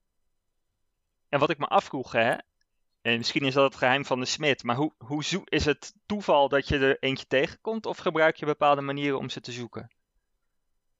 En 1.30 1.40
wat 1.40 1.50
ik 1.50 1.58
me 1.58 1.68
afvroeg, 1.68 2.12
hè, 2.12 2.36
en 3.02 3.18
misschien 3.18 3.46
is 3.46 3.54
dat 3.54 3.64
het 3.64 3.76
geheim 3.76 4.06
van 4.06 4.20
de 4.20 4.26
smid, 4.26 4.64
maar 4.64 4.76
hoe, 4.76 4.94
hoe 4.98 5.24
zoek, 5.24 5.50
is 5.50 5.66
het 5.66 5.94
toeval 6.06 6.50
dat 6.50 6.68
je 6.68 6.78
er 6.78 6.98
eentje 7.00 7.26
tegenkomt 7.28 7.86
of 7.86 7.98
gebruik 7.98 8.36
je 8.36 8.46
bepaalde 8.46 8.82
manieren 8.82 9.20
om 9.20 9.30
ze 9.30 9.42
te 9.42 9.52
zoeken? 9.52 9.92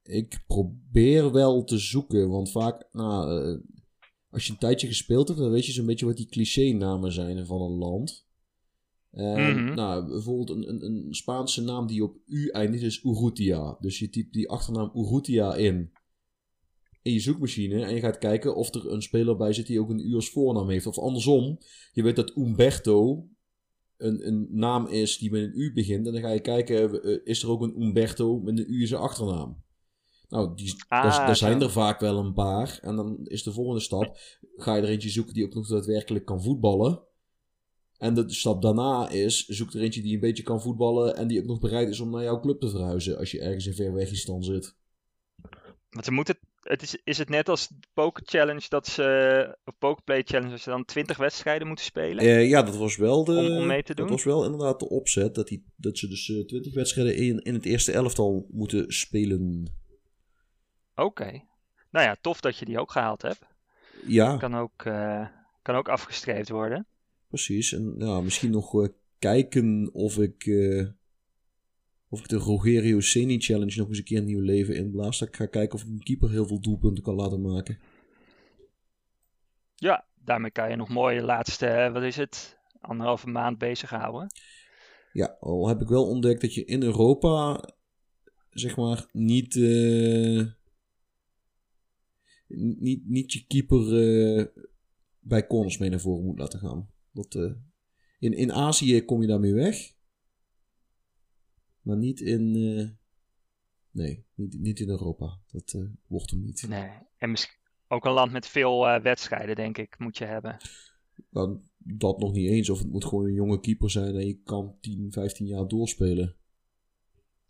Ik 0.02 0.42
probeer 0.46 1.32
wel 1.32 1.64
te 1.64 1.78
zoeken, 1.78 2.28
want 2.28 2.50
vaak, 2.50 2.88
nou, 2.92 3.42
eh, 3.42 3.60
als 4.34 4.46
je 4.46 4.52
een 4.52 4.58
tijdje 4.58 4.86
gespeeld 4.86 5.28
hebt, 5.28 5.40
dan 5.40 5.50
weet 5.50 5.66
je 5.66 5.72
zo'n 5.72 5.86
beetje 5.86 6.06
wat 6.06 6.16
die 6.16 6.28
cliché-namen 6.28 7.12
zijn 7.12 7.46
van 7.46 7.60
een 7.60 7.78
land. 7.78 8.26
En, 9.10 9.64
Mhm. 9.64 9.74
Nou, 9.74 10.06
bijvoorbeeld 10.08 10.50
een, 10.50 10.68
een, 10.68 10.84
een 10.84 11.14
Spaanse 11.14 11.62
naam 11.62 11.86
die 11.86 12.02
op 12.02 12.16
U 12.26 12.48
eindigt 12.48 12.82
is 12.82 13.04
Urrutia. 13.04 13.76
Dus 13.80 13.98
je 13.98 14.08
typt 14.08 14.32
die 14.32 14.48
achternaam 14.48 14.90
Urrutia 14.94 15.54
in 15.54 15.92
in 17.04 17.12
je 17.12 17.20
zoekmachine 17.20 17.84
en 17.84 17.94
je 17.94 18.00
gaat 18.00 18.18
kijken 18.18 18.56
of 18.56 18.74
er 18.74 18.92
een 18.92 19.02
speler 19.02 19.36
bij 19.36 19.52
zit 19.52 19.66
die 19.66 19.80
ook 19.80 19.90
een 19.90 20.08
U 20.10 20.14
als 20.14 20.30
voornaam 20.30 20.68
heeft. 20.68 20.86
Of 20.86 20.98
andersom, 20.98 21.58
je 21.92 22.02
weet 22.02 22.16
dat 22.16 22.36
Umberto 22.36 23.28
een, 23.96 24.26
een 24.26 24.48
naam 24.50 24.86
is 24.86 25.18
die 25.18 25.30
met 25.30 25.42
een 25.42 25.58
U 25.60 25.72
begint. 25.72 26.06
En 26.06 26.12
dan 26.12 26.22
ga 26.22 26.30
je 26.30 26.40
kijken, 26.40 27.02
eh, 27.02 27.18
is 27.24 27.42
er 27.42 27.50
ook 27.50 27.62
een 27.62 27.82
Umberto 27.82 28.40
met 28.40 28.58
een 28.58 28.72
U 28.72 28.86
zijn 28.86 29.00
achternaam? 29.00 29.63
Nou, 30.34 30.54
die, 30.54 30.74
Ah, 30.88 31.02
daar, 31.02 31.26
daar 31.26 31.36
zijn 31.36 31.62
er 31.62 31.70
vaak 31.70 32.00
wel 32.00 32.18
een 32.18 32.32
paar. 32.32 32.78
En 32.82 32.96
dan 32.96 33.18
is 33.24 33.42
de 33.42 33.52
volgende 33.52 33.80
stap, 33.80 34.16
ga 34.56 34.74
je 34.76 34.82
er 34.82 34.88
eentje 34.88 35.08
zoeken 35.08 35.34
die 35.34 35.44
ook 35.44 35.54
nog 35.54 35.68
daadwerkelijk 35.68 36.24
kan 36.24 36.42
voetballen. 36.42 37.00
En 37.98 38.14
de 38.14 38.24
stap 38.32 38.62
daarna 38.62 39.08
is, 39.08 39.46
zoek 39.46 39.72
er 39.74 39.80
eentje 39.80 40.02
die 40.02 40.14
een 40.14 40.20
beetje 40.20 40.42
kan 40.42 40.60
voetballen 40.62 41.16
en 41.16 41.26
die 41.28 41.40
ook 41.40 41.46
nog 41.46 41.58
bereid 41.60 41.88
is 41.88 42.00
om 42.00 42.10
naar 42.10 42.22
jouw 42.22 42.40
club 42.40 42.60
te 42.60 42.68
verhuizen 42.70 43.18
als 43.18 43.30
je 43.30 43.40
ergens 43.40 43.66
in 43.66 43.74
Verwegistan 43.74 44.42
zit. 44.42 44.74
Want 45.90 46.04
ze 46.04 46.12
moeten, 46.12 46.38
het 46.60 46.82
is, 46.82 46.96
is 47.04 47.18
het 47.18 47.28
net 47.28 47.48
als 47.48 47.68
de 47.68 47.74
Poker 47.92 48.22
Challenge 48.26 48.66
dat 48.68 48.86
ze, 48.86 49.58
of 49.64 49.74
Pokerplay 49.78 50.22
Challenge, 50.22 50.50
dat 50.50 50.60
ze 50.60 50.70
dan 50.70 50.84
20 50.84 51.16
wedstrijden 51.16 51.66
moeten 51.66 51.84
spelen? 51.84 52.24
Eh, 52.24 52.48
ja, 52.48 52.62
dat 52.62 52.76
was 52.76 52.96
wel 52.96 53.24
de. 53.24 53.32
Om- 53.36 53.56
om 53.56 53.66
mee 53.66 53.82
te 53.82 53.94
doen? 53.94 54.06
Dat 54.06 54.14
was 54.14 54.24
wel 54.24 54.44
inderdaad 54.44 54.78
de 54.80 54.88
opzet. 54.88 55.34
Dat, 55.34 55.48
die, 55.48 55.64
dat 55.76 55.98
ze 55.98 56.08
dus 56.08 56.28
eh, 56.30 56.44
20 56.44 56.74
wedstrijden 56.74 57.16
in, 57.16 57.38
in 57.42 57.54
het 57.54 57.64
eerste 57.64 57.92
elftal 57.92 58.46
moeten 58.50 58.92
spelen. 58.92 59.72
Oké. 60.94 61.42
Nou 61.90 62.06
ja, 62.06 62.16
tof 62.20 62.40
dat 62.40 62.58
je 62.58 62.64
die 62.64 62.78
ook 62.80 62.90
gehaald 62.92 63.22
hebt. 63.22 63.46
Ja, 64.06 64.36
Kan 64.36 64.54
ook, 64.56 64.84
eh, 64.84 65.26
kan 65.62 65.74
ook 65.74 65.88
afgestreefd 65.88 66.48
worden. 66.48 66.86
precies. 67.28 67.72
En 67.72 67.94
ja, 67.98 68.20
misschien 68.20 68.50
nog 68.50 68.82
eh, 68.82 68.88
kijken 69.18 69.90
of 69.92 70.18
ik. 70.18 70.46
eh, 70.46 70.86
of 72.08 72.20
ik 72.20 72.28
de 72.28 72.36
Rogerio 72.36 73.00
Seni 73.00 73.40
Challenge 73.40 73.78
nog 73.78 73.88
eens 73.88 73.98
een 73.98 74.04
keer 74.04 74.18
een 74.18 74.24
nieuw 74.24 74.40
leven 74.40 74.76
inblaas. 74.76 75.18
Dat 75.18 75.28
ik 75.28 75.36
ga 75.36 75.46
kijken 75.46 75.74
of 75.74 75.82
ik 75.84 75.88
een 75.88 76.02
keeper 76.02 76.30
heel 76.30 76.46
veel 76.46 76.60
doelpunten 76.60 77.04
kan 77.04 77.14
laten 77.14 77.40
maken. 77.40 77.78
Ja, 79.74 80.04
daarmee 80.24 80.50
kan 80.50 80.70
je 80.70 80.76
nog 80.76 80.88
mooi 80.88 81.16
de 81.18 81.24
laatste, 81.24 81.90
wat 81.92 82.02
is 82.02 82.16
het, 82.16 82.58
anderhalve 82.80 83.28
maand 83.28 83.58
bezighouden. 83.58 84.26
Ja, 85.12 85.36
al 85.40 85.68
heb 85.68 85.80
ik 85.80 85.88
wel 85.88 86.06
ontdekt 86.08 86.40
dat 86.40 86.54
je 86.54 86.64
in 86.64 86.82
Europa, 86.82 87.68
zeg 88.50 88.76
maar, 88.76 89.06
niet, 89.12 89.54
niet, 92.46 93.08
niet 93.08 93.32
je 93.32 93.46
keeper 93.46 93.80
eh, 93.80 94.46
bij 95.20 95.46
corners 95.46 95.78
mee 95.78 95.90
naar 95.90 96.00
voren 96.00 96.24
moet 96.24 96.38
laten 96.38 96.58
gaan. 96.58 96.90
Dat, 97.10 97.34
eh, 97.34 97.52
in, 98.18 98.32
in 98.32 98.52
Azië 98.52 99.04
kom 99.04 99.20
je 99.20 99.26
daarmee 99.26 99.54
weg. 99.54 99.92
Maar 101.80 101.96
niet 101.96 102.20
in, 102.20 102.54
eh, 102.54 102.88
nee, 103.90 104.24
niet, 104.34 104.58
niet 104.58 104.80
in 104.80 104.88
Europa. 104.88 105.40
Dat 105.50 105.78
wordt 106.06 106.30
hem 106.30 106.42
niet. 106.42 106.68
Nee. 106.68 106.90
En 107.18 107.30
misschien 107.30 107.62
ook 107.88 108.04
een 108.04 108.12
land 108.12 108.32
met 108.32 108.46
veel 108.46 109.00
wedstrijden, 109.02 109.56
denk 109.56 109.78
ik, 109.78 109.98
moet 109.98 110.18
je 110.18 110.24
hebben. 110.24 110.56
Dan, 111.30 111.68
dat 111.78 112.18
nog 112.18 112.32
niet 112.32 112.48
eens. 112.48 112.70
Of 112.70 112.78
het 112.78 112.90
moet 112.90 113.04
gewoon 113.04 113.24
een 113.24 113.32
jonge 113.32 113.60
keeper 113.60 113.90
zijn 113.90 114.14
en 114.14 114.26
je 114.26 114.40
kan 114.44 114.76
10, 114.80 115.12
15 115.12 115.46
jaar 115.46 115.68
doorspelen. 115.68 116.36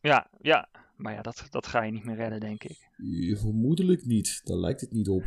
Ja, 0.00 0.30
ja. 0.40 0.68
Maar 1.04 1.14
ja, 1.14 1.22
dat, 1.22 1.46
dat 1.50 1.66
ga 1.66 1.82
je 1.82 1.92
niet 1.92 2.04
meer 2.04 2.16
redden, 2.16 2.40
denk 2.40 2.64
ik. 2.64 2.88
Vermoedelijk 3.38 4.04
niet. 4.04 4.40
Daar 4.44 4.56
lijkt 4.56 4.80
het 4.80 4.90
niet 4.90 5.08
op. 5.08 5.24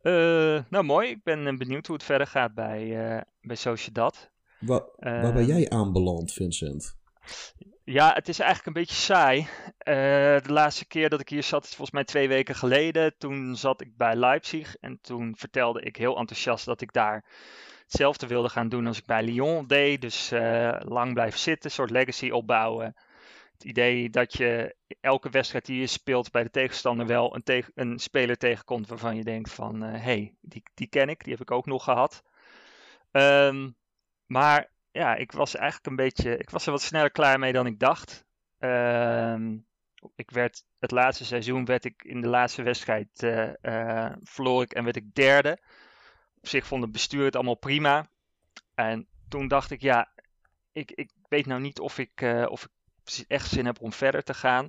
Eh, 0.00 0.62
nou, 0.70 0.84
mooi. 0.84 1.08
Ik 1.08 1.22
ben 1.22 1.46
eh, 1.46 1.56
benieuwd 1.56 1.86
hoe 1.86 1.96
het 1.96 2.04
verder 2.04 2.26
gaat 2.26 2.54
bij, 2.54 3.06
eh 3.16 3.22
bij 3.40 3.56
Sociedad. 3.56 4.30
Waar, 4.60 4.82
waar 4.98 5.32
ben 5.32 5.42
Eh, 5.42 5.46
jij 5.46 5.70
aanbeland, 5.70 6.32
Vincent? 6.32 6.96
Ja, 7.84 8.12
het 8.12 8.28
is 8.28 8.38
eigenlijk 8.38 8.66
een 8.66 8.82
beetje 8.82 9.02
saai. 9.02 9.46
De 10.42 10.52
laatste 10.52 10.86
keer 10.86 11.08
dat 11.08 11.20
ik 11.20 11.28
hier 11.28 11.42
zat 11.42 11.62
is 11.64 11.68
volgens 11.68 11.90
mij 11.90 12.04
twee 12.04 12.28
weken 12.28 12.54
geleden. 12.54 13.14
Toen 13.18 13.56
zat 13.56 13.80
ik 13.80 13.96
bij 13.96 14.16
Leipzig 14.16 14.76
en 14.76 14.98
toen 15.00 15.34
vertelde 15.36 15.80
ik 15.82 15.96
heel 15.96 16.16
enthousiast 16.18 16.64
dat 16.64 16.80
ik 16.80 16.92
daar 16.92 17.24
hetzelfde 17.84 18.26
wilde 18.26 18.48
gaan 18.48 18.68
doen 18.68 18.86
als 18.86 18.98
ik 18.98 19.06
bij 19.06 19.22
Lyon 19.22 19.66
deed. 19.66 20.00
Dus 20.00 20.30
eh, 20.30 20.76
lang 20.78 21.14
blijven 21.14 21.38
zitten, 21.38 21.70
soort 21.70 21.90
legacy 21.90 22.30
opbouwen. 22.30 22.96
Het 23.52 23.64
idee 23.64 24.10
dat 24.10 24.36
je 24.36 24.76
elke 25.00 25.30
wedstrijd 25.30 25.66
die 25.66 25.80
je 25.80 25.86
speelt 25.86 26.30
bij 26.30 26.42
de 26.42 26.50
tegenstander 26.50 27.06
wel 27.06 27.34
een, 27.34 27.42
tegen- 27.42 27.72
een 27.74 27.98
speler 27.98 28.36
tegenkomt 28.36 28.88
waarvan 28.88 29.16
je 29.16 29.24
denkt 29.24 29.52
van, 29.52 29.80
hé, 29.80 29.98
hey, 29.98 30.34
die, 30.40 30.62
die 30.74 30.86
ken 30.86 31.08
ik, 31.08 31.24
die 31.24 31.32
heb 31.32 31.42
ik 31.42 31.50
ook 31.50 31.66
nog 31.66 31.84
gehad. 31.84 32.22
Ehm, 33.10 33.70
maar 34.26 34.70
ja, 34.90 35.14
ik 35.14 35.32
was 35.32 35.54
eigenlijk 35.54 35.86
een 35.86 35.96
beetje, 35.96 36.36
ik 36.36 36.50
was 36.50 36.66
er 36.66 36.72
wat 36.72 36.82
sneller 36.82 37.10
klaar 37.10 37.38
mee 37.38 37.52
dan 37.52 37.66
ik 37.66 37.78
dacht. 37.78 38.24
Ehm, 38.58 39.56
ik 40.14 40.30
werd, 40.30 40.64
het 40.78 40.90
laatste 40.90 41.24
seizoen 41.24 41.64
werd 41.64 41.84
ik 41.84 42.04
in 42.04 42.20
de 42.20 42.28
laatste 42.28 42.62
wedstrijd, 42.62 43.22
eh, 43.22 43.52
eh, 44.06 44.12
verloor 44.22 44.62
ik 44.62 44.72
en 44.72 44.84
werd 44.84 44.96
ik 44.96 45.14
derde. 45.14 45.58
Op 46.44 46.50
zich 46.50 46.66
vond 46.66 46.82
het 46.82 46.92
bestuur 46.92 47.24
het 47.24 47.34
allemaal 47.34 47.54
prima. 47.54 48.08
En 48.74 49.06
toen 49.28 49.48
dacht 49.48 49.70
ik, 49.70 49.80
ja, 49.80 50.08
ik, 50.72 50.90
ik 50.90 51.10
weet 51.28 51.46
nou 51.46 51.60
niet 51.60 51.80
of 51.80 51.98
ik, 51.98 52.10
eh, 52.14 52.46
of 52.48 52.64
ik 52.64 53.24
echt 53.28 53.48
zin 53.48 53.66
heb 53.66 53.80
om 53.80 53.92
verder 53.92 54.22
te 54.22 54.34
gaan. 54.34 54.68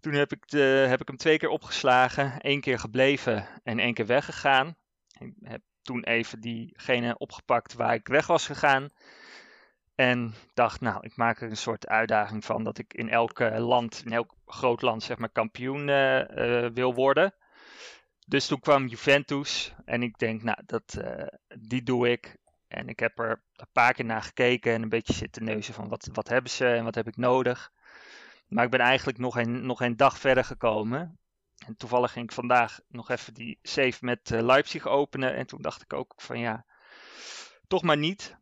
Toen 0.00 0.12
heb 0.12 0.32
ik, 0.32 0.48
de, 0.48 0.84
heb 0.88 1.00
ik 1.00 1.08
hem 1.08 1.16
twee 1.16 1.38
keer 1.38 1.48
opgeslagen, 1.48 2.40
één 2.40 2.60
keer 2.60 2.78
gebleven 2.78 3.48
en 3.62 3.78
één 3.78 3.94
keer 3.94 4.06
weggegaan. 4.06 4.76
Ik 5.18 5.32
heb 5.42 5.60
toen 5.82 6.04
even 6.04 6.40
diegene 6.40 7.18
opgepakt 7.18 7.74
waar 7.74 7.94
ik 7.94 8.08
weg 8.08 8.26
was 8.26 8.46
gegaan. 8.46 8.88
En 9.94 10.34
dacht, 10.54 10.80
nou, 10.80 10.98
ik 11.00 11.16
maak 11.16 11.40
er 11.40 11.50
een 11.50 11.56
soort 11.56 11.86
uitdaging 11.86 12.44
van 12.44 12.64
dat 12.64 12.78
ik 12.78 12.94
in 12.94 13.10
elk 13.10 13.40
eh, 13.40 13.66
land, 13.66 14.02
in 14.04 14.12
elk 14.12 14.34
groot 14.46 14.82
land, 14.82 15.02
zeg 15.02 15.18
maar, 15.18 15.30
kampioen 15.30 15.88
eh, 15.88 16.66
wil 16.74 16.94
worden. 16.94 17.34
Dus 18.24 18.46
toen 18.46 18.60
kwam 18.60 18.86
Juventus 18.86 19.74
en 19.84 20.02
ik 20.02 20.18
denk, 20.18 20.42
nou, 20.42 20.58
dat, 20.66 20.94
eh, 20.94 21.26
die 21.58 21.82
doe 21.82 22.10
ik. 22.10 22.36
En 22.68 22.88
ik 22.88 22.98
heb 22.98 23.18
er 23.18 23.42
een 23.56 23.66
paar 23.72 23.94
keer 23.94 24.04
naar 24.04 24.22
gekeken 24.22 24.72
en 24.72 24.82
een 24.82 24.88
beetje 24.88 25.12
zitten 25.12 25.44
neuzen 25.44 25.74
van 25.74 25.88
wat, 25.88 26.08
wat 26.12 26.28
hebben 26.28 26.50
ze 26.50 26.66
en 26.66 26.84
wat 26.84 26.94
heb 26.94 27.06
ik 27.06 27.16
nodig. 27.16 27.72
Maar 28.48 28.64
ik 28.64 28.70
ben 28.70 28.80
eigenlijk 28.80 29.18
nog 29.18 29.36
een, 29.36 29.66
nog 29.66 29.80
een 29.80 29.96
dag 29.96 30.18
verder 30.18 30.44
gekomen. 30.44 31.18
En 31.66 31.76
toevallig 31.76 32.12
ging 32.12 32.24
ik 32.24 32.32
vandaag 32.32 32.80
nog 32.88 33.10
even 33.10 33.34
die 33.34 33.58
save 33.62 33.98
met 34.00 34.30
eh, 34.30 34.42
Leipzig 34.42 34.86
openen. 34.86 35.34
En 35.34 35.46
toen 35.46 35.62
dacht 35.62 35.82
ik 35.82 35.92
ook 35.92 36.12
van 36.16 36.38
ja, 36.38 36.64
toch 37.66 37.82
maar 37.82 37.98
niet. 37.98 38.36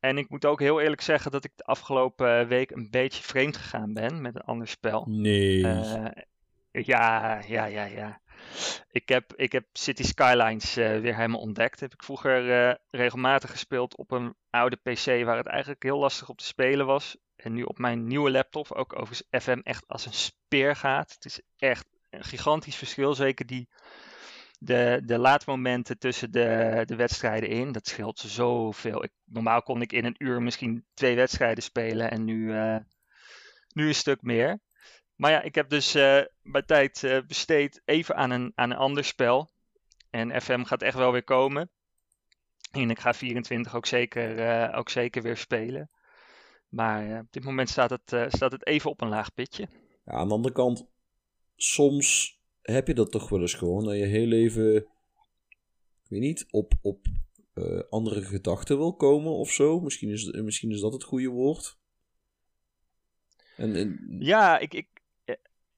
En 0.00 0.18
ik 0.18 0.28
moet 0.28 0.44
ook 0.44 0.60
heel 0.60 0.80
eerlijk 0.80 1.00
zeggen 1.00 1.30
dat 1.30 1.44
ik 1.44 1.52
de 1.56 1.64
afgelopen 1.64 2.48
week 2.48 2.70
een 2.70 2.90
beetje 2.90 3.22
vreemd 3.22 3.56
gegaan 3.56 3.92
ben 3.92 4.20
met 4.20 4.34
een 4.34 4.40
ander 4.42 4.68
spel. 4.68 5.06
Nee. 5.08 5.66
Eh, 5.66 6.24
ja, 6.70 7.40
ja, 7.46 7.64
ja, 7.64 7.84
ja. 7.84 8.20
Ik 8.90 9.08
heb, 9.08 9.34
ik 9.34 9.52
heb 9.52 9.64
City 9.72 10.02
Skylines 10.02 10.76
eh, 10.76 11.00
weer 11.00 11.14
helemaal 11.14 11.40
ontdekt. 11.40 11.80
Heb 11.80 11.92
ik 11.92 12.02
vroeger 12.02 12.68
eh, 12.68 12.74
regelmatig 12.90 13.50
gespeeld 13.50 13.96
op 13.96 14.10
een 14.10 14.34
oude 14.50 14.76
PC 14.76 15.04
waar 15.24 15.36
het 15.36 15.46
eigenlijk 15.46 15.82
heel 15.82 15.98
lastig 15.98 16.28
op 16.28 16.38
te 16.38 16.44
spelen 16.44 16.86
was. 16.86 17.16
En 17.36 17.52
nu 17.52 17.62
op 17.62 17.78
mijn 17.78 18.06
nieuwe 18.06 18.30
laptop, 18.30 18.72
ook 18.72 18.92
overigens 18.92 19.42
FM 19.42 19.60
echt 19.62 19.88
als 19.88 20.06
een 20.06 20.12
speer 20.12 20.76
gaat. 20.76 21.12
Het 21.12 21.24
is 21.24 21.40
echt 21.56 21.86
een 22.10 22.24
gigantisch 22.24 22.76
verschil. 22.76 23.14
Zeker 23.14 23.46
die, 23.46 23.68
de, 24.58 25.02
de 25.04 25.18
laatmomenten 25.18 25.98
tussen 25.98 26.30
de, 26.30 26.82
de 26.86 26.96
wedstrijden 26.96 27.48
in. 27.48 27.72
Dat 27.72 27.86
scheelt 27.86 28.18
zoveel. 28.18 29.04
Ik, 29.04 29.12
normaal 29.24 29.62
kon 29.62 29.82
ik 29.82 29.92
in 29.92 30.04
een 30.04 30.14
uur 30.18 30.42
misschien 30.42 30.84
twee 30.94 31.16
wedstrijden 31.16 31.62
spelen 31.62 32.10
en 32.10 32.24
nu, 32.24 32.52
eh, 32.52 32.76
nu 33.74 33.86
een 33.86 33.94
stuk 33.94 34.22
meer. 34.22 34.58
Maar 35.16 35.30
ja, 35.30 35.42
ik 35.42 35.54
heb 35.54 35.68
dus 35.68 35.94
eh, 35.94 36.22
mijn 36.42 36.66
tijd 36.66 37.04
eh, 37.04 37.18
besteed 37.26 37.82
even 37.84 38.16
aan 38.16 38.30
een, 38.30 38.52
aan 38.54 38.70
een 38.70 38.76
ander 38.76 39.04
spel. 39.04 39.50
En 40.10 40.42
FM 40.42 40.62
gaat 40.62 40.82
echt 40.82 40.96
wel 40.96 41.12
weer 41.12 41.24
komen. 41.24 41.70
En 42.70 42.90
ik 42.90 42.98
ga 42.98 43.14
24 43.14 43.74
ook 43.74 43.86
zeker, 43.86 44.38
eh, 44.38 44.78
ook 44.78 44.88
zeker 44.88 45.22
weer 45.22 45.36
spelen. 45.36 45.90
Maar 46.68 47.20
op 47.20 47.26
dit 47.32 47.44
moment 47.44 47.68
staat 47.68 47.90
het, 47.90 48.32
staat 48.32 48.52
het 48.52 48.66
even 48.66 48.90
op 48.90 49.00
een 49.00 49.08
laag 49.08 49.34
pitje. 49.34 49.68
Ja, 50.04 50.12
aan 50.12 50.28
de 50.28 50.34
andere 50.34 50.54
kant, 50.54 50.86
soms 51.56 52.38
heb 52.62 52.86
je 52.86 52.94
dat 52.94 53.10
toch 53.10 53.28
wel 53.28 53.40
eens 53.40 53.54
gewoon. 53.54 53.84
Dat 53.84 53.96
je 53.96 54.04
heel 54.04 54.32
even, 54.32 54.76
ik 54.76 56.08
weet 56.08 56.20
niet, 56.20 56.46
op, 56.50 56.72
op 56.82 57.06
andere 57.90 58.22
gedachten 58.22 58.76
wil 58.76 58.94
komen 58.94 59.32
of 59.32 59.50
zo. 59.50 59.80
Misschien 59.80 60.10
is, 60.10 60.32
misschien 60.32 60.70
is 60.70 60.80
dat 60.80 60.92
het 60.92 61.04
goede 61.04 61.28
woord. 61.28 61.78
En, 63.56 63.76
en 63.76 64.16
Ja, 64.18 64.58
ik, 64.58 64.74
ik, 64.74 64.95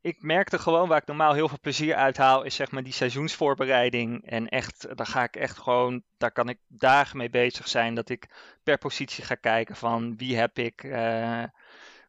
ik 0.09 0.23
merkte 0.23 0.59
gewoon 0.59 0.89
waar 0.89 1.01
ik 1.01 1.07
normaal 1.07 1.33
heel 1.33 1.49
veel 1.49 1.59
plezier 1.61 1.95
uit 1.95 2.17
haal, 2.17 2.43
is 2.43 2.55
zeg 2.55 2.71
maar 2.71 2.83
die 2.83 2.93
seizoensvoorbereiding. 2.93 4.25
En 4.25 4.49
echt, 4.49 4.97
daar 4.97 5.07
ga 5.07 5.23
ik 5.23 5.37
echt 5.37 5.59
gewoon, 5.59 6.03
daar 6.17 6.33
kan 6.33 6.49
ik 6.49 6.59
dagen 6.67 7.17
mee 7.17 7.31
bezig 7.31 7.69
zijn. 7.69 7.95
Dat 7.95 8.09
ik 8.09 8.29
per 8.63 8.79
positie 8.79 9.25
ga 9.25 9.35
kijken 9.35 9.77
van 9.77 10.17
wie 10.17 10.37
heb 10.37 10.59
ik, 10.59 10.85
eh, 10.85 11.45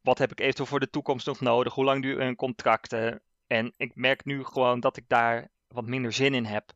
wat 0.02 0.18
heb 0.18 0.32
ik 0.32 0.40
eventueel 0.40 0.68
voor 0.68 0.80
de 0.80 0.90
toekomst 0.90 1.26
nog 1.26 1.40
nodig, 1.40 1.74
hoe 1.74 1.84
lang 1.84 2.02
duren 2.02 2.36
contracten. 2.36 3.22
En 3.48 3.74
ik 3.78 3.96
merk 3.96 4.26
nu 4.26 4.44
gewoon 4.44 4.80
dat 4.80 4.98
ik 4.98 5.04
daar 5.08 5.50
wat 5.68 5.86
minder 5.86 6.14
zin 6.14 6.34
in 6.34 6.46
heb. 6.46 6.72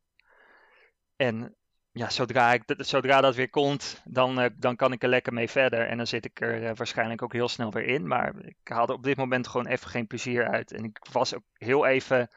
En 1.15 1.55
ja, 1.93 2.09
zodra, 2.09 2.53
ik, 2.53 2.63
zodra 2.77 3.21
dat 3.21 3.35
weer 3.35 3.49
komt, 3.49 4.01
dan, 4.03 4.39
eh, 4.39 4.49
dan 4.55 4.75
kan 4.75 4.91
ik 4.91 5.03
er 5.03 5.09
lekker 5.09 5.33
mee 5.33 5.49
verder. 5.49 5.87
En 5.87 5.97
dan 5.97 6.07
zit 6.07 6.25
ik 6.25 6.41
er 6.41 6.63
eh, 6.65 6.75
waarschijnlijk 6.75 7.21
ook 7.21 7.33
heel 7.33 7.49
snel 7.49 7.71
weer 7.71 7.85
in. 7.85 8.07
Maar 8.07 8.33
ik 8.45 8.57
haal 8.63 8.87
er 8.87 8.93
op 8.93 9.03
dit 9.03 9.17
moment 9.17 9.47
gewoon 9.47 9.67
even 9.67 9.89
geen 9.89 10.07
plezier 10.07 10.47
uit. 10.47 10.71
En 10.71 10.83
ik 10.83 10.99
was 11.11 11.35
ook 11.35 11.43
heel 11.53 11.85
even 11.85 12.29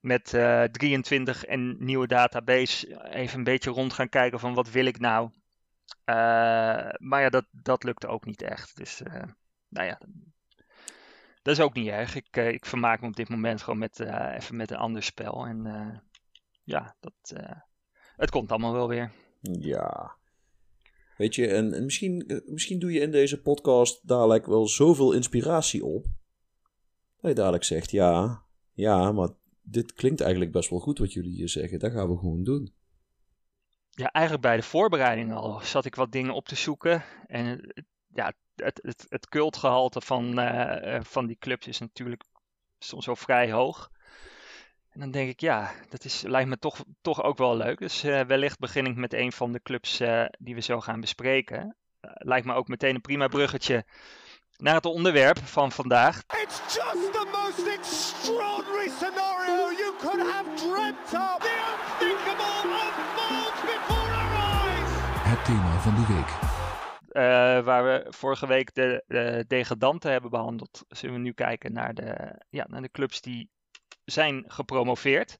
met 0.00 0.34
eh 0.34 0.62
23 0.62 1.44
en 1.44 1.76
nieuwe 1.84 2.06
database 2.06 3.08
even 3.10 3.38
een 3.38 3.44
beetje 3.44 3.70
rond 3.70 3.92
gaan 3.92 4.08
kijken 4.08 4.40
van 4.40 4.54
wat 4.54 4.70
wil 4.70 4.86
ik 4.86 4.98
nou. 4.98 5.30
Eh, 6.04 6.14
maar 6.98 7.20
ja, 7.20 7.28
dat, 7.28 7.46
dat 7.50 7.84
lukte 7.84 8.06
ook 8.06 8.24
niet 8.24 8.42
echt. 8.42 8.76
Dus 8.76 9.02
eh, 9.02 9.22
nou 9.68 9.86
ja, 9.86 10.00
dat 11.42 11.56
is 11.56 11.60
ook 11.60 11.74
niet 11.74 11.88
erg. 11.88 12.14
Ik, 12.14 12.36
eh, 12.36 12.48
ik 12.48 12.66
vermaak 12.66 13.00
me 13.00 13.06
op 13.06 13.16
dit 13.16 13.28
moment 13.28 13.62
gewoon 13.62 13.78
met, 13.78 14.00
eh, 14.00 14.34
even 14.34 14.56
met 14.56 14.70
een 14.70 14.76
ander 14.76 15.02
spel. 15.02 15.46
En 15.46 15.66
eh, 15.66 15.98
ja, 16.62 16.96
dat, 17.00 17.30
eh, 17.30 17.56
het 18.16 18.30
komt 18.30 18.50
allemaal 18.50 18.72
wel 18.72 18.88
weer. 18.88 19.12
ja. 19.40 20.14
Weet 21.16 21.34
je, 21.34 21.46
en, 21.48 21.72
en 21.74 21.84
misschien, 21.84 22.42
misschien 22.46 22.78
doe 22.78 22.92
je 22.92 23.00
in 23.00 23.10
deze 23.10 23.40
podcast 23.40 24.08
dadelijk 24.08 24.46
wel 24.46 24.68
zoveel 24.68 25.12
inspiratie 25.12 25.84
op. 25.84 26.04
Dat 27.20 27.30
je 27.30 27.34
dadelijk 27.34 27.64
zegt, 27.64 27.90
ja, 27.90 28.42
ja, 28.72 29.12
maar 29.12 29.28
dit 29.62 29.92
klinkt 29.92 30.20
eigenlijk 30.20 30.52
best 30.52 30.70
wel 30.70 30.78
goed 30.78 30.98
wat 30.98 31.12
jullie 31.12 31.32
hier 31.34 31.48
zeggen. 31.48 31.78
Dat 31.78 31.92
gaan 31.92 32.08
we 32.10 32.18
gewoon 32.18 32.44
doen. 32.44 32.74
Ja, 33.90 34.10
eigenlijk 34.12 34.44
bij 34.46 34.56
de 34.56 34.62
voorbereiding 34.62 35.32
al 35.32 35.60
zat 35.60 35.84
ik 35.84 35.94
wat 35.94 36.12
dingen 36.12 36.34
op 36.34 36.46
te 36.48 36.54
zoeken. 36.56 37.04
En 37.26 37.46
het- 37.46 37.84
ja, 38.14 38.32
het, 38.54 38.78
het, 38.82 39.06
het 39.08 39.28
cultgehalte 39.28 40.00
van, 40.00 40.38
eh, 40.38 40.94
eh, 40.96 41.02
van 41.04 41.26
die 41.26 41.36
clubs 41.38 41.66
is 41.66 41.78
natuurlijk 41.78 42.24
soms 42.78 43.06
wel 43.06 43.16
vrij 43.16 43.52
hoog. 43.52 43.90
En 44.96 45.02
dan 45.02 45.10
denk 45.10 45.28
ik, 45.30 45.40
ja, 45.40 45.72
dat 45.88 46.04
is, 46.04 46.22
lijkt 46.22 46.48
me 46.48 46.58
toch, 46.58 46.84
toch 47.00 47.22
ook 47.22 47.38
wel 47.38 47.56
leuk. 47.56 47.78
Dus 47.78 48.02
eh, 48.02 48.20
wellicht 48.20 48.58
begin 48.58 48.86
ik 48.86 48.96
met 48.96 49.12
een 49.12 49.32
van 49.32 49.52
de 49.52 49.62
clubs 49.62 50.00
eh, 50.00 50.24
die 50.38 50.54
we 50.54 50.60
zo 50.60 50.80
gaan 50.80 51.00
bespreken. 51.00 51.76
Eh, 52.00 52.10
lijkt 52.14 52.46
me 52.46 52.54
ook 52.54 52.68
meteen 52.68 52.94
een 52.94 53.00
prima 53.00 53.28
bruggetje 53.28 53.84
naar 54.56 54.74
het 54.74 54.84
onderwerp 54.86 55.38
van 55.38 55.72
vandaag. 55.72 56.16
It's 56.42 56.74
just 56.74 57.12
the 57.12 57.26
most 57.32 57.66
extraordinary 57.78 58.88
scenario 58.88 59.70
you 59.70 59.94
could 59.98 60.30
have 60.32 60.54
dreamt 60.54 61.12
of. 61.12 61.38
The 61.38 61.54
unthinkable 61.72 62.70
unfolds 62.70 63.60
before 63.60 64.12
our 64.20 64.32
eyes. 64.34 64.90
Het 65.32 65.44
thema 65.44 65.78
van 65.78 65.94
de 65.94 66.14
week. 66.14 66.54
eh, 67.08 67.64
waar 67.64 67.84
we 67.84 68.06
vorige 68.08 68.46
week 68.46 68.74
de, 68.74 69.04
de 69.06 69.44
degradanten 69.46 70.10
hebben 70.10 70.30
behandeld, 70.30 70.84
zullen 70.88 71.14
we 71.14 71.20
nu 71.20 71.32
kijken 71.32 71.72
naar 71.72 71.94
de, 71.94 72.40
ja, 72.50 72.66
naar 72.68 72.82
de 72.82 72.90
clubs 72.90 73.20
die 73.20 73.50
zijn 74.06 74.44
gepromoveerd. 74.46 75.38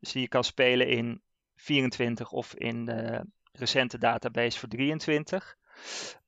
Dus 0.00 0.12
die 0.12 0.22
je 0.22 0.28
kan 0.28 0.44
spelen 0.44 0.88
in 0.88 1.22
24 1.54 2.32
of 2.32 2.54
in 2.54 2.84
de 2.84 3.24
recente 3.52 3.98
database 3.98 4.58
voor 4.58 4.68
23. 4.68 5.56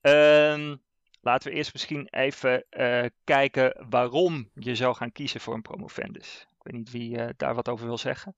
Ehm, 0.00 0.76
laten 1.20 1.50
we 1.50 1.56
eerst 1.56 1.72
misschien 1.72 2.08
even 2.10 2.64
eh, 2.70 3.04
kijken 3.24 3.86
waarom 3.88 4.50
je 4.54 4.74
zou 4.74 4.94
gaan 4.94 5.12
kiezen 5.12 5.40
voor 5.40 5.54
een 5.54 5.62
promovendus. 5.62 6.46
Ik 6.50 6.62
weet 6.62 6.74
niet 6.74 6.90
wie 6.90 7.16
uh, 7.16 7.28
daar 7.36 7.54
wat 7.54 7.68
over 7.68 7.86
wil 7.86 7.98
zeggen. 7.98 8.36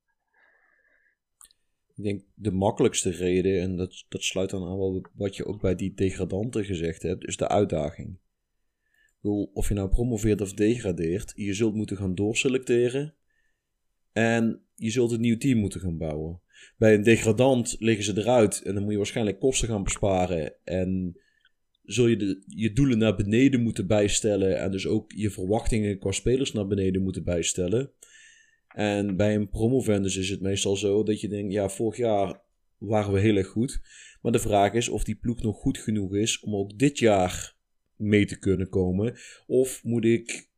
Ik 1.94 2.06
denk 2.06 2.22
de 2.34 2.52
makkelijkste 2.52 3.10
reden, 3.10 3.60
en 3.60 3.76
dat, 3.76 4.04
dat 4.08 4.22
sluit 4.22 4.50
dan 4.50 4.62
aan 4.62 4.78
wel 4.78 5.04
wat 5.14 5.36
je 5.36 5.44
ook 5.44 5.60
bij 5.60 5.74
die 5.74 5.94
degradanten 5.94 6.64
gezegd 6.64 7.02
hebt, 7.02 7.24
is 7.24 7.36
de 7.36 7.48
uitdaging. 7.48 8.18
Of 9.52 9.68
je 9.68 9.74
nou 9.74 9.88
promoveert 9.88 10.40
of 10.40 10.52
degradeert, 10.52 11.32
je 11.34 11.54
zult 11.54 11.74
moeten 11.74 11.96
gaan 11.96 12.14
doorselecteren 12.14 13.14
en 14.12 14.62
je 14.74 14.90
zult 14.90 15.12
een 15.12 15.20
nieuw 15.20 15.38
team 15.38 15.58
moeten 15.58 15.80
gaan 15.80 15.98
bouwen. 15.98 16.40
Bij 16.76 16.94
een 16.94 17.02
degradant 17.02 17.76
liggen 17.78 18.04
ze 18.04 18.18
eruit 18.18 18.62
en 18.62 18.74
dan 18.74 18.82
moet 18.82 18.92
je 18.92 18.98
waarschijnlijk 18.98 19.40
kosten 19.40 19.68
gaan 19.68 19.82
besparen 19.82 20.54
en 20.64 21.16
zul 21.84 22.06
je 22.06 22.16
de, 22.16 22.42
je 22.46 22.72
doelen 22.72 22.98
naar 22.98 23.16
beneden 23.16 23.62
moeten 23.62 23.86
bijstellen 23.86 24.58
en 24.58 24.70
dus 24.70 24.86
ook 24.86 25.12
je 25.12 25.30
verwachtingen 25.30 25.98
qua 25.98 26.10
spelers 26.10 26.52
naar 26.52 26.66
beneden 26.66 27.02
moeten 27.02 27.24
bijstellen. 27.24 27.90
En 28.68 29.16
bij 29.16 29.34
een 29.34 29.48
promovendus 29.48 30.16
is 30.16 30.28
het 30.28 30.40
meestal 30.40 30.76
zo 30.76 31.02
dat 31.02 31.20
je 31.20 31.28
denkt, 31.28 31.52
ja, 31.52 31.68
vorig 31.68 31.96
jaar 31.96 32.40
waren 32.78 33.12
we 33.12 33.20
heel 33.20 33.36
erg 33.36 33.46
goed. 33.46 33.80
Maar 34.22 34.32
de 34.32 34.38
vraag 34.38 34.72
is 34.72 34.88
of 34.88 35.04
die 35.04 35.14
ploeg 35.14 35.42
nog 35.42 35.56
goed 35.56 35.78
genoeg 35.78 36.14
is 36.14 36.40
om 36.40 36.56
ook 36.56 36.78
dit 36.78 36.98
jaar 36.98 37.56
mee 37.96 38.26
te 38.26 38.38
kunnen 38.38 38.68
komen. 38.68 39.18
Of 39.46 39.84
moet 39.84 40.04
ik, 40.04 40.49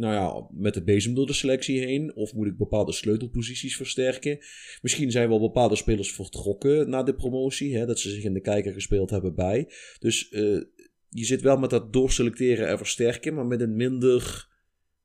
nou 0.00 0.14
ja, 0.14 0.48
met 0.60 0.74
de 0.74 0.82
bezem 0.82 1.14
door 1.14 1.26
de 1.26 1.32
selectie 1.32 1.78
heen? 1.78 2.14
Of 2.14 2.34
moet 2.34 2.46
ik 2.46 2.56
bepaalde 2.56 2.92
sleutelposities 2.92 3.76
versterken? 3.76 4.38
Misschien 4.82 5.10
zijn 5.10 5.28
wel 5.28 5.40
bepaalde 5.40 5.76
spelers 5.76 6.12
vertrokken 6.12 6.90
na 6.90 7.02
de 7.02 7.14
promotie, 7.14 7.76
hè, 7.76 7.86
dat 7.86 7.98
ze 7.98 8.10
zich 8.10 8.24
in 8.24 8.34
de 8.34 8.40
kijker 8.40 8.72
gespeeld 8.72 9.10
hebben 9.10 9.34
bij. 9.34 9.72
Dus 9.98 10.30
uh, 10.30 10.62
je 11.08 11.24
zit 11.24 11.40
wel 11.40 11.58
met 11.58 11.70
dat 11.70 11.92
doorselecteren 11.92 12.68
en 12.68 12.76
versterken, 12.76 13.34
maar 13.34 13.46
met 13.46 13.60
een 13.60 13.76
minder 13.76 14.48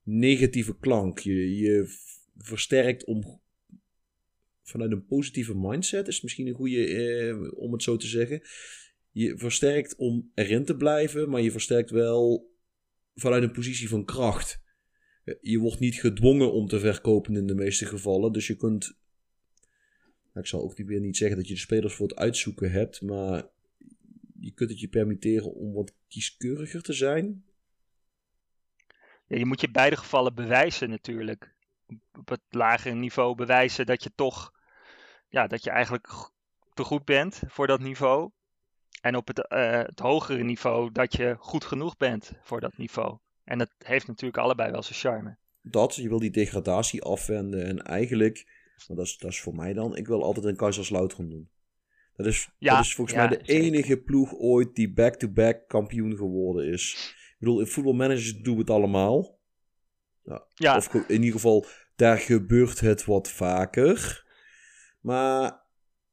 negatieve 0.03 0.77
klank. 0.77 1.19
Je, 1.19 1.55
je 1.55 1.85
versterkt 2.37 3.05
om 3.05 3.41
vanuit 4.63 4.91
een 4.91 5.05
positieve 5.05 5.55
mindset, 5.55 6.07
is 6.07 6.21
misschien 6.21 6.47
een 6.47 6.53
goede 6.53 6.87
eh, 6.87 7.59
om 7.59 7.71
het 7.71 7.83
zo 7.83 7.97
te 7.97 8.07
zeggen. 8.07 8.41
Je 9.11 9.37
versterkt 9.37 9.95
om 9.95 10.31
erin 10.33 10.65
te 10.65 10.75
blijven, 10.75 11.29
maar 11.29 11.41
je 11.41 11.51
versterkt 11.51 11.89
wel 11.89 12.53
vanuit 13.15 13.43
een 13.43 13.51
positie 13.51 13.89
van 13.89 14.05
kracht. 14.05 14.63
Je 15.41 15.59
wordt 15.59 15.79
niet 15.79 15.99
gedwongen 15.99 16.53
om 16.53 16.67
te 16.67 16.79
verkopen 16.79 17.35
in 17.35 17.47
de 17.47 17.55
meeste 17.55 17.85
gevallen, 17.85 18.31
dus 18.31 18.47
je 18.47 18.55
kunt. 18.55 18.97
Nou, 20.23 20.45
ik 20.45 20.47
zal 20.47 20.61
ook 20.61 20.77
weer 20.77 20.99
niet 20.99 21.17
zeggen 21.17 21.37
dat 21.37 21.47
je 21.47 21.53
de 21.53 21.59
spelers 21.59 21.93
voor 21.93 22.07
het 22.07 22.17
uitzoeken 22.17 22.71
hebt, 22.71 23.01
maar 23.01 23.47
je 24.39 24.51
kunt 24.51 24.69
het 24.69 24.79
je 24.79 24.87
permitteren 24.87 25.53
om 25.53 25.73
wat 25.73 25.93
kieskeuriger 26.07 26.81
te 26.81 26.93
zijn 26.93 27.43
ja, 29.27 29.37
je 29.37 29.45
moet 29.45 29.61
je 29.61 29.71
beide 29.71 29.95
gevallen 29.95 30.35
bewijzen 30.35 30.89
natuurlijk. 30.89 31.53
Op 32.19 32.29
het 32.29 32.41
lagere 32.49 32.95
niveau 32.95 33.35
bewijzen 33.35 33.85
dat 33.85 34.03
je 34.03 34.11
toch, 34.15 34.53
ja, 35.29 35.47
dat 35.47 35.63
je 35.63 35.69
eigenlijk 35.69 36.07
te 36.73 36.83
goed 36.83 37.05
bent 37.05 37.41
voor 37.47 37.67
dat 37.67 37.79
niveau. 37.79 38.31
En 39.01 39.15
op 39.15 39.27
het, 39.27 39.37
uh, 39.37 39.71
het 39.71 39.99
hogere 39.99 40.43
niveau 40.43 40.91
dat 40.91 41.15
je 41.15 41.35
goed 41.39 41.65
genoeg 41.65 41.97
bent 41.97 42.31
voor 42.41 42.59
dat 42.59 42.77
niveau. 42.77 43.17
En 43.45 43.57
dat 43.57 43.69
heeft 43.77 44.07
natuurlijk 44.07 44.43
allebei 44.43 44.71
wel 44.71 44.83
zijn 44.83 44.99
charme. 44.99 45.37
Dat, 45.61 45.95
je 45.95 46.09
wil 46.09 46.19
die 46.19 46.31
degradatie 46.31 47.01
afwenden. 47.01 47.65
En 47.65 47.81
eigenlijk, 47.81 48.43
maar 48.87 48.97
dat 48.97 49.05
is, 49.05 49.17
dat 49.17 49.31
is 49.31 49.41
voor 49.41 49.55
mij 49.55 49.73
dan, 49.73 49.95
ik 49.95 50.07
wil 50.07 50.23
altijd 50.23 50.45
een 50.45 50.55
Kaiserslautern 50.55 51.29
doen. 51.29 51.49
Dat 52.15 52.25
is, 52.25 52.49
dat 52.59 52.79
is 52.79 52.95
volgens 52.95 53.17
mij 53.17 53.27
de 53.27 53.41
enige 53.41 53.97
ploeg 53.97 54.33
ooit 54.33 54.75
die 54.75 54.93
back-to-back 54.93 55.55
-back 55.55 55.67
kampioen 55.67 56.15
geworden 56.15 56.67
is. 56.67 57.13
Ik 57.29 57.35
bedoel, 57.39 57.59
in 57.59 57.67
voetbalmanagers 57.67 58.37
doen 58.37 58.53
we 58.53 58.59
het 58.59 58.69
allemaal. 58.69 59.39
Ja, 60.23 60.45
ja. 60.53 60.75
Of 60.75 60.93
in 60.93 61.15
ieder 61.15 61.31
geval, 61.31 61.65
daar 61.95 62.17
gebeurt 62.17 62.79
het 62.79 63.05
wat 63.05 63.29
vaker. 63.29 64.25
Maar 65.01 65.61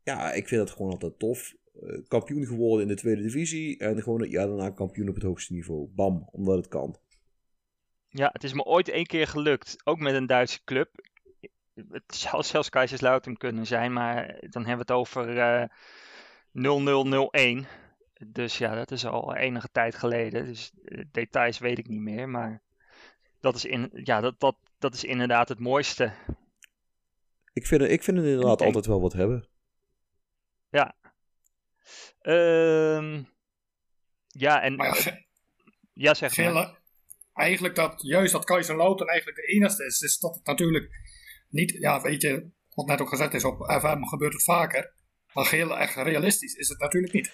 ja, 0.02 0.32
ik 0.32 0.48
vind 0.48 0.60
het 0.60 0.70
gewoon 0.70 0.92
altijd 0.92 1.18
tof. 1.18 1.54
Uh, 1.82 1.98
kampioen 2.08 2.46
geworden 2.46 2.82
in 2.82 2.88
de 2.88 3.00
tweede 3.00 3.22
divisie. 3.22 3.78
En 3.78 4.02
gewoon 4.02 4.20
het 4.20 4.30
jaar 4.30 4.46
daarna 4.46 4.70
kampioen 4.70 5.08
op 5.08 5.14
het 5.14 5.24
hoogste 5.24 5.52
niveau. 5.52 5.88
Bam, 5.94 6.28
omdat 6.32 6.56
het 6.56 6.68
kan. 6.68 6.96
Ja, 8.12 8.30
het 8.32 8.44
is 8.44 8.52
me 8.52 8.62
ooit 8.64 8.88
één 8.88 9.06
keer 9.06 9.26
gelukt. 9.26 9.76
Ook 9.84 9.98
met 9.98 10.14
een 10.14 10.26
Duitse 10.26 10.64
club. 10.64 10.88
Het 11.74 12.14
zou 12.14 12.42
zelfs 12.42 12.68
Kaiserslautern 12.68 13.36
kunnen 13.36 13.66
zijn. 13.66 13.92
Maar 13.92 14.26
dan 14.40 14.66
hebben 14.66 14.86
we 14.86 14.92
het 14.92 15.00
over 15.00 15.36
uh, 16.52 16.82
0001. 17.32 17.66
Dus 18.26 18.58
ja, 18.58 18.74
dat 18.74 18.90
is 18.90 19.06
al 19.06 19.34
enige 19.34 19.68
tijd 19.72 19.94
geleden. 19.94 20.44
Dus 20.44 20.72
uh, 20.82 21.04
details 21.12 21.58
weet 21.58 21.78
ik 21.78 21.88
niet 21.88 22.00
meer. 22.00 22.28
Maar 22.28 22.62
dat 23.40 23.54
is, 23.54 23.64
in, 23.64 23.90
ja, 23.92 24.20
dat, 24.20 24.40
dat, 24.40 24.56
dat 24.78 24.94
is 24.94 25.04
inderdaad 25.04 25.48
het 25.48 25.58
mooiste. 25.58 26.12
Ik 27.52 27.66
vind, 27.66 27.82
ik 27.82 28.02
vind 28.02 28.16
het 28.16 28.26
inderdaad 28.26 28.58
denk... 28.58 28.74
altijd 28.74 28.86
wel 28.86 29.00
wat 29.00 29.12
hebben. 29.12 29.48
Ja. 30.68 30.94
Um, 32.22 33.28
ja, 34.26 34.62
en... 34.62 34.76
Maar 34.76 35.24
ja, 35.92 36.14
zeg 36.14 36.36
maar. 36.36 36.80
Eigenlijk 37.34 37.74
dat, 37.74 37.94
juist 37.96 38.32
dat 38.32 38.44
Kaiserslautern 38.44 39.08
eigenlijk 39.08 39.38
de 39.40 39.52
enige 39.52 39.84
is, 39.86 40.00
is 40.00 40.18
dat 40.18 40.34
het 40.34 40.46
natuurlijk 40.46 40.90
niet, 41.48 41.70
ja, 41.70 42.00
weet 42.00 42.22
je, 42.22 42.50
wat 42.74 42.86
net 42.86 43.00
ook 43.00 43.08
gezegd 43.08 43.34
is, 43.34 43.44
op 43.44 43.72
FM 43.80 44.04
gebeurt 44.04 44.32
het 44.32 44.42
vaker. 44.42 44.92
Maar 45.32 45.50
heel 45.50 45.78
echt 45.78 45.94
realistisch 45.94 46.54
is 46.54 46.68
het 46.68 46.78
natuurlijk 46.78 47.12
niet. 47.12 47.32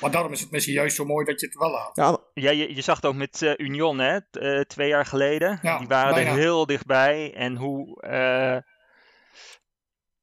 Maar 0.00 0.10
daarom 0.10 0.32
is 0.32 0.40
het 0.40 0.50
misschien 0.50 0.74
juist 0.74 0.96
zo 0.96 1.04
mooi 1.04 1.24
dat 1.24 1.40
je 1.40 1.46
het 1.46 1.58
wel 1.58 1.70
laat. 1.70 1.96
Ja, 1.96 2.18
ja 2.34 2.50
je, 2.50 2.74
je 2.74 2.80
zag 2.80 2.96
het 2.96 3.04
ook 3.04 3.14
met 3.14 3.40
uh, 3.40 3.52
Union, 3.56 3.98
hè, 3.98 4.18
uh, 4.32 4.60
twee 4.60 4.88
jaar 4.88 5.06
geleden. 5.06 5.58
Ja, 5.62 5.78
die 5.78 5.86
waren 5.86 6.14
bijna. 6.14 6.30
er 6.30 6.36
heel 6.36 6.66
dichtbij. 6.66 7.34
En 7.34 7.56
hoe, 7.56 8.02
uh, 8.04 8.58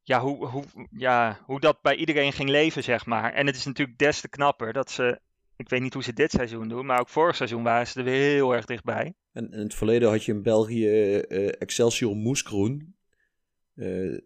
ja, 0.03 0.19
hoe, 0.19 0.47
hoe, 0.47 0.63
ja, 0.91 1.39
hoe 1.45 1.59
dat 1.59 1.81
bij 1.81 1.95
iedereen 1.95 2.33
ging 2.33 2.49
leven, 2.49 2.83
zeg 2.83 3.05
maar. 3.05 3.33
En 3.33 3.45
het 3.45 3.55
is 3.55 3.65
natuurlijk 3.65 3.97
des 3.97 4.21
te 4.21 4.29
knapper 4.29 4.73
dat 4.73 4.91
ze, 4.91 5.19
ik 5.61 5.69
weet 5.69 5.81
niet 5.81 5.93
hoe 5.93 6.03
ze 6.03 6.13
dit 6.13 6.31
seizoen 6.31 6.67
doen, 6.67 6.85
maar 6.85 6.99
ook 6.99 7.09
vorig 7.09 7.35
seizoen 7.35 7.63
waren 7.63 7.87
ze 7.87 7.99
er 7.99 8.05
weer 8.05 8.33
heel 8.33 8.55
erg 8.55 8.65
dichtbij. 8.65 9.13
En 9.31 9.51
in 9.51 9.59
het 9.59 9.73
verleden 9.73 10.09
had 10.09 10.23
je 10.23 10.31
in 10.31 10.41
België 10.41 11.17
Excelsior 11.59 12.15
Moeskroen. 12.15 12.95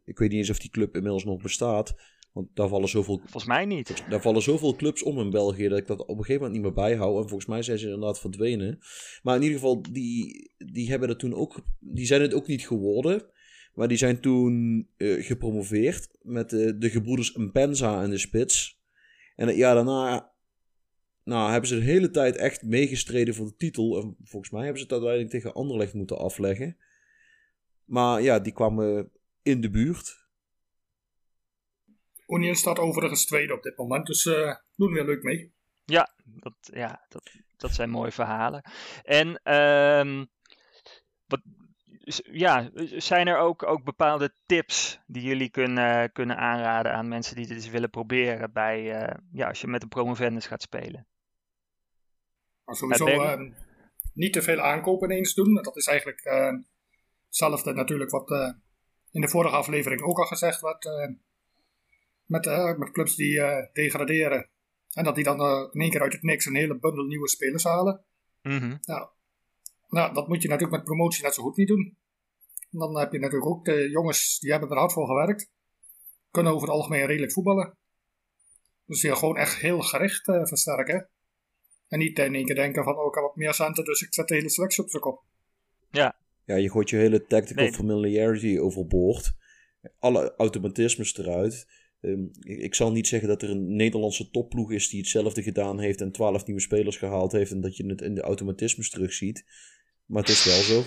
ik 0.05 0.17
weet 0.17 0.29
niet 0.29 0.31
eens 0.31 0.49
of 0.49 0.59
die 0.59 0.69
club 0.69 0.95
inmiddels 0.95 1.23
nog 1.23 1.41
bestaat. 1.41 1.95
Want 2.35 2.47
daar 2.53 2.67
vallen 2.67 2.89
zoveel. 2.89 3.17
Volgens 3.17 3.45
mij 3.45 3.65
niet. 3.65 4.03
Daar 4.09 4.21
vallen 4.21 4.41
zoveel 4.41 4.75
clubs 4.75 5.03
om 5.03 5.19
in 5.19 5.29
België 5.29 5.67
dat 5.67 5.77
ik 5.77 5.87
dat 5.87 5.99
op 5.99 6.09
een 6.09 6.25
gegeven 6.25 6.35
moment 6.35 6.53
niet 6.53 6.61
meer 6.61 6.83
bijhoud. 6.83 7.21
En 7.21 7.29
volgens 7.29 7.49
mij 7.49 7.61
zijn 7.61 7.77
ze 7.77 7.85
inderdaad 7.85 8.19
verdwenen. 8.19 8.79
Maar 9.23 9.35
in 9.35 9.41
ieder 9.41 9.57
geval, 9.57 9.81
die, 9.91 10.51
die 10.57 10.89
hebben 10.89 11.09
het 11.09 11.19
toen 11.19 11.33
ook. 11.33 11.61
Die 11.79 12.05
zijn 12.05 12.21
het 12.21 12.33
ook 12.33 12.47
niet 12.47 12.67
geworden. 12.67 13.25
Maar 13.73 13.87
die 13.87 13.97
zijn 13.97 14.19
toen 14.19 14.87
uh, 14.97 15.25
gepromoveerd 15.25 16.17
met 16.21 16.49
de 16.49 16.89
gebroeders 16.89 17.35
Mpenza 17.35 18.03
in 18.03 18.09
de 18.09 18.17
spits. 18.17 18.81
En 19.35 19.47
het 19.47 19.55
jaar 19.55 19.75
daarna 19.75 20.34
nou, 21.25 21.51
hebben 21.51 21.69
ze 21.69 21.75
de 21.75 21.85
hele 21.85 22.09
tijd 22.09 22.35
echt 22.35 22.63
meegestreden 22.63 23.35
voor 23.35 23.45
de 23.45 23.55
titel. 23.55 24.01
En 24.01 24.15
volgens 24.23 24.51
mij 24.51 24.61
hebben 24.61 24.79
ze 24.79 24.83
het 24.83 24.93
uiteindelijk 24.93 25.31
tegen 25.31 25.53
Anderlecht 25.53 25.93
moeten 25.93 26.17
afleggen. 26.17 26.77
Maar 27.85 28.21
ja, 28.21 28.39
die 28.39 28.53
kwamen 28.53 29.11
in 29.41 29.61
de 29.61 29.69
buurt. 29.69 30.27
Union 32.27 32.55
staat 32.55 32.79
overigens 32.79 33.25
tweede 33.25 33.53
op 33.53 33.63
dit 33.63 33.77
moment, 33.77 34.05
dus 34.05 34.25
uh, 34.25 34.55
doen 34.75 34.93
weer 34.93 35.05
leuk 35.05 35.23
mee. 35.23 35.53
Ja, 35.85 36.13
dat, 36.23 36.55
ja 36.61 37.05
dat, 37.09 37.31
dat 37.57 37.71
zijn 37.71 37.89
mooie 37.89 38.11
verhalen. 38.11 38.63
En 39.03 39.53
um, 39.53 40.27
wat, 41.25 41.41
ja, 42.31 42.69
zijn 42.95 43.27
er 43.27 43.37
ook, 43.37 43.63
ook 43.63 43.83
bepaalde 43.83 44.33
tips 44.45 44.99
die 45.07 45.23
jullie 45.23 45.49
kunnen, 45.49 46.11
kunnen 46.11 46.37
aanraden 46.37 46.93
aan 46.93 47.07
mensen 47.07 47.35
die 47.35 47.47
dit 47.47 47.55
eens 47.55 47.69
willen 47.69 47.89
proberen 47.89 48.53
bij, 48.53 49.01
uh, 49.01 49.17
ja, 49.31 49.47
als 49.47 49.61
je 49.61 49.67
met 49.67 49.83
een 49.83 49.89
promovendus 49.89 50.47
gaat 50.47 50.61
spelen? 50.61 51.07
Maar 52.65 52.75
sowieso 52.75 53.07
uh, 53.07 53.51
niet 54.13 54.33
te 54.33 54.41
veel 54.41 54.59
aankopen 54.59 55.11
ineens 55.11 55.33
doen. 55.33 55.53
Dat 55.53 55.77
is 55.77 55.87
eigenlijk 55.87 56.23
hetzelfde 57.25 57.73
natuurlijk 57.73 58.11
wat 58.11 58.55
in 59.11 59.21
de 59.21 59.29
vorige 59.29 59.55
aflevering 59.55 60.01
ook 60.01 60.17
al 60.17 60.25
gezegd 60.25 60.61
werd 60.61 60.85
met, 62.25 62.45
uh, 62.45 62.77
met 62.77 62.91
clubs 62.91 63.15
die 63.15 63.33
uh, 63.33 63.57
degraderen. 63.73 64.49
En 64.91 65.03
dat 65.03 65.15
die 65.15 65.23
dan 65.23 65.41
uh, 65.41 65.67
in 65.71 65.81
één 65.81 65.89
keer 65.89 66.01
uit 66.01 66.13
het 66.13 66.21
niks 66.21 66.45
een 66.45 66.55
hele 66.55 66.79
bundel 66.79 67.05
nieuwe 67.05 67.29
spelers 67.29 67.63
halen. 67.63 68.05
Mm 68.41 68.57
-hmm. 68.57 68.77
nou, 68.81 69.09
nou, 69.87 70.13
dat 70.13 70.27
moet 70.27 70.41
je 70.41 70.47
natuurlijk 70.47 70.77
met 70.77 70.85
promotie 70.85 71.23
net 71.23 71.33
zo 71.33 71.43
goed 71.43 71.57
niet 71.57 71.67
doen. 71.67 71.97
En 72.71 72.79
dan 72.79 72.97
heb 72.97 73.11
je 73.11 73.19
natuurlijk 73.19 73.51
ook 73.51 73.65
de 73.65 73.89
jongens 73.89 74.39
die 74.39 74.51
hebben 74.51 74.69
er 74.69 74.77
hard 74.77 74.93
voor 74.93 75.07
gewerkt. 75.07 75.51
Kunnen 76.31 76.53
over 76.53 76.67
het 76.67 76.77
algemeen 76.77 77.05
redelijk 77.05 77.31
voetballen. 77.31 77.77
Dus 78.85 79.01
je 79.01 79.15
gewoon 79.15 79.37
echt 79.37 79.55
heel 79.55 79.81
gericht 79.81 80.23
versterken. 80.23 81.09
En 81.87 81.99
niet 81.99 82.19
in 82.19 82.35
één 82.35 82.45
keer 82.45 82.55
denken 82.55 82.83
van, 82.83 82.97
oh, 82.97 83.07
ik 83.07 83.13
heb 83.13 83.23
wat 83.23 83.35
meer 83.35 83.53
centen, 83.53 83.83
dus 83.83 84.01
ik 84.01 84.13
zet 84.13 84.27
de 84.27 84.35
hele 84.35 84.49
selectie 84.49 84.83
op 84.83 84.89
zijn 84.89 85.01
kop. 85.01 85.23
Ja, 85.91 86.15
Ja, 86.45 86.55
je 86.55 86.69
gooit 86.69 86.89
je 86.89 86.95
hele 86.95 87.25
tactical 87.25 87.63
Nee. 87.63 87.73
familiarity 87.73 88.57
overboord. 88.59 89.33
Alle 89.99 90.33
automatismes 90.37 91.17
eruit. 91.17 91.67
Ehm, 92.01 92.23
ik, 92.39 92.57
ik 92.59 92.75
zal 92.75 92.91
niet 92.91 93.07
zeggen 93.07 93.27
dat 93.27 93.41
er 93.41 93.49
een 93.49 93.75
Nederlandse 93.75 94.29
topploeg 94.29 94.71
is 94.71 94.89
die 94.89 94.99
hetzelfde 94.99 95.43
gedaan 95.43 95.79
heeft 95.79 96.01
en 96.01 96.11
12 96.11 96.45
nieuwe 96.45 96.61
spelers 96.61 96.97
gehaald 96.97 97.31
heeft 97.31 97.51
en 97.51 97.61
dat 97.61 97.77
je 97.77 97.85
het 97.85 98.01
in 98.01 98.15
de 98.15 98.21
automatismes 98.21 98.89
terugziet. 98.89 99.45
Maar 100.05 100.21
het 100.21 100.31
is 100.31 100.45
wel 100.45 100.61
zo. 100.61 100.83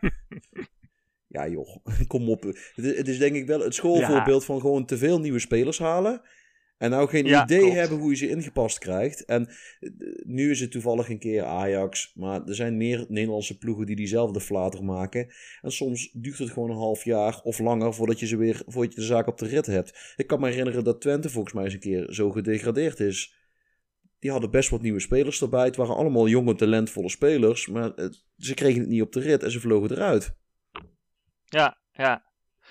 ja 1.36 1.48
joh, 1.48 1.76
kom 2.06 2.28
op. 2.28 2.42
Het 2.42 2.84
is, 2.84 2.96
het 2.96 3.08
is 3.08 3.18
denk 3.18 3.36
ik 3.36 3.46
wel 3.46 3.60
het 3.60 3.74
schoolvoorbeeld 3.74 4.44
van 4.44 4.60
gewoon 4.60 4.86
te 4.86 4.98
veel 4.98 5.20
nieuwe 5.20 5.38
spelers 5.38 5.78
halen. 5.78 6.22
En 6.80 6.90
nou 6.90 7.08
geen 7.08 7.24
Ja, 7.26 7.44
idee 7.44 7.58
klopt. 7.60 7.74
hebben 7.74 7.98
hoe 7.98 8.10
je 8.10 8.16
ze 8.16 8.28
ingepast 8.28 8.78
krijgt. 8.78 9.24
En 9.24 9.46
eh, 9.80 9.90
nu 10.24 10.50
is 10.50 10.60
het 10.60 10.70
toevallig 10.70 11.08
een 11.08 11.18
keer 11.18 11.44
Ajax. 11.44 12.12
Maar 12.14 12.44
er 12.46 12.54
zijn 12.54 12.76
meer 12.76 13.04
Nederlandse 13.08 13.58
ploegen 13.58 13.86
die 13.86 13.96
diezelfde 13.96 14.40
flater 14.40 14.84
maken. 14.84 15.32
En 15.60 15.72
soms 15.72 16.10
duurt 16.12 16.38
het 16.38 16.50
gewoon 16.50 16.70
een 16.70 16.76
half 16.76 17.04
jaar 17.04 17.40
of 17.42 17.58
langer 17.58 17.94
voordat 17.94 18.20
je, 18.20 18.26
ze 18.26 18.36
weer, 18.36 18.62
voordat 18.66 18.94
je 18.94 19.00
de 19.00 19.06
zaak 19.06 19.26
op 19.26 19.38
de 19.38 19.46
rit 19.46 19.66
hebt. 19.66 20.14
Ik 20.16 20.26
kan 20.26 20.40
me 20.40 20.48
herinneren 20.48 20.84
dat 20.84 21.00
Twente 21.00 21.30
volgens 21.30 21.54
mij 21.54 21.64
eens 21.64 21.74
een 21.74 21.80
keer 21.80 22.06
zo 22.12 22.30
gedegradeerd 22.30 23.00
is. 23.00 23.34
Die 24.18 24.30
hadden 24.30 24.50
best 24.50 24.68
wat 24.70 24.82
nieuwe 24.82 25.00
spelers 25.00 25.40
erbij. 25.42 25.64
Het 25.64 25.76
waren 25.76 25.96
allemaal 25.96 26.28
jonge, 26.28 26.54
talentvolle 26.54 27.10
spelers. 27.10 27.66
Maar 27.68 27.94
eh, 27.94 28.08
ze 28.36 28.54
kregen 28.54 28.80
het 28.80 28.88
niet 28.88 29.02
op 29.02 29.12
de 29.12 29.20
rit 29.20 29.42
en 29.42 29.50
ze 29.50 29.60
vlogen 29.60 29.90
eruit. 29.90 30.34
ja, 31.44 31.78
ja. 31.92 32.28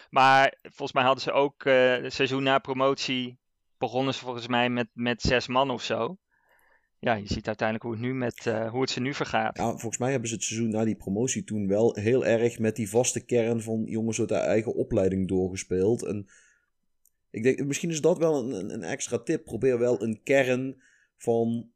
Maar 0.10 0.58
volgens 0.62 0.94
mij 0.94 1.04
hadden 1.04 1.24
ze 1.24 1.32
ook 1.32 1.64
het 1.64 2.14
seizoen 2.14 2.44
na 2.44 2.60
promotie. 2.60 3.39
Begonnen 3.80 4.14
ze 4.14 4.20
volgens 4.20 4.48
mij 4.48 4.70
met, 4.70 4.88
met 4.94 5.22
zes 5.22 5.48
man 5.48 5.70
of 5.70 5.84
zo. 5.84 6.18
Ja, 7.00 7.14
je 7.14 7.28
ziet 7.28 7.48
uiteindelijk 7.48 7.88
hoe 7.88 7.94
het, 7.98 8.04
nu 8.06 8.14
met, 8.14 8.46
eh, 8.48 8.70
hoe 8.72 8.82
het 8.82 8.90
ze 8.90 9.00
nu 9.02 9.14
vergaat. 9.14 9.58
Volgens 9.70 9.98
mij 9.98 10.12
hebben 10.12 10.30
ze 10.30 10.36
het 10.36 10.44
seizoen 10.44 10.70
na 10.70 10.84
die 10.86 10.96
promotie 10.96 11.44
toen 11.44 11.68
wel 11.68 11.96
heel 11.96 12.26
erg 12.26 12.60
met 12.60 12.76
die 12.76 12.90
vaste 12.90 13.26
kern 13.26 13.62
van 13.62 13.84
jongens 13.86 14.20
uit 14.20 14.30
de 14.30 14.36
eigen 14.36 14.74
opleiding 14.76 15.28
doorgespeeld. 15.28 16.06
En 16.06 16.28
ik 17.32 17.44
denk, 17.44 17.66
misschien 17.66 17.90
is 17.90 18.02
dat 18.02 18.18
wel 18.18 18.44
een, 18.44 18.52
een- 18.52 18.74
een 18.74 18.84
extra 18.84 19.18
tip. 19.18 19.44
Probeer 19.44 19.80
wel 19.80 20.04
een 20.04 20.24
kern 20.24 20.82
van, 21.18 21.70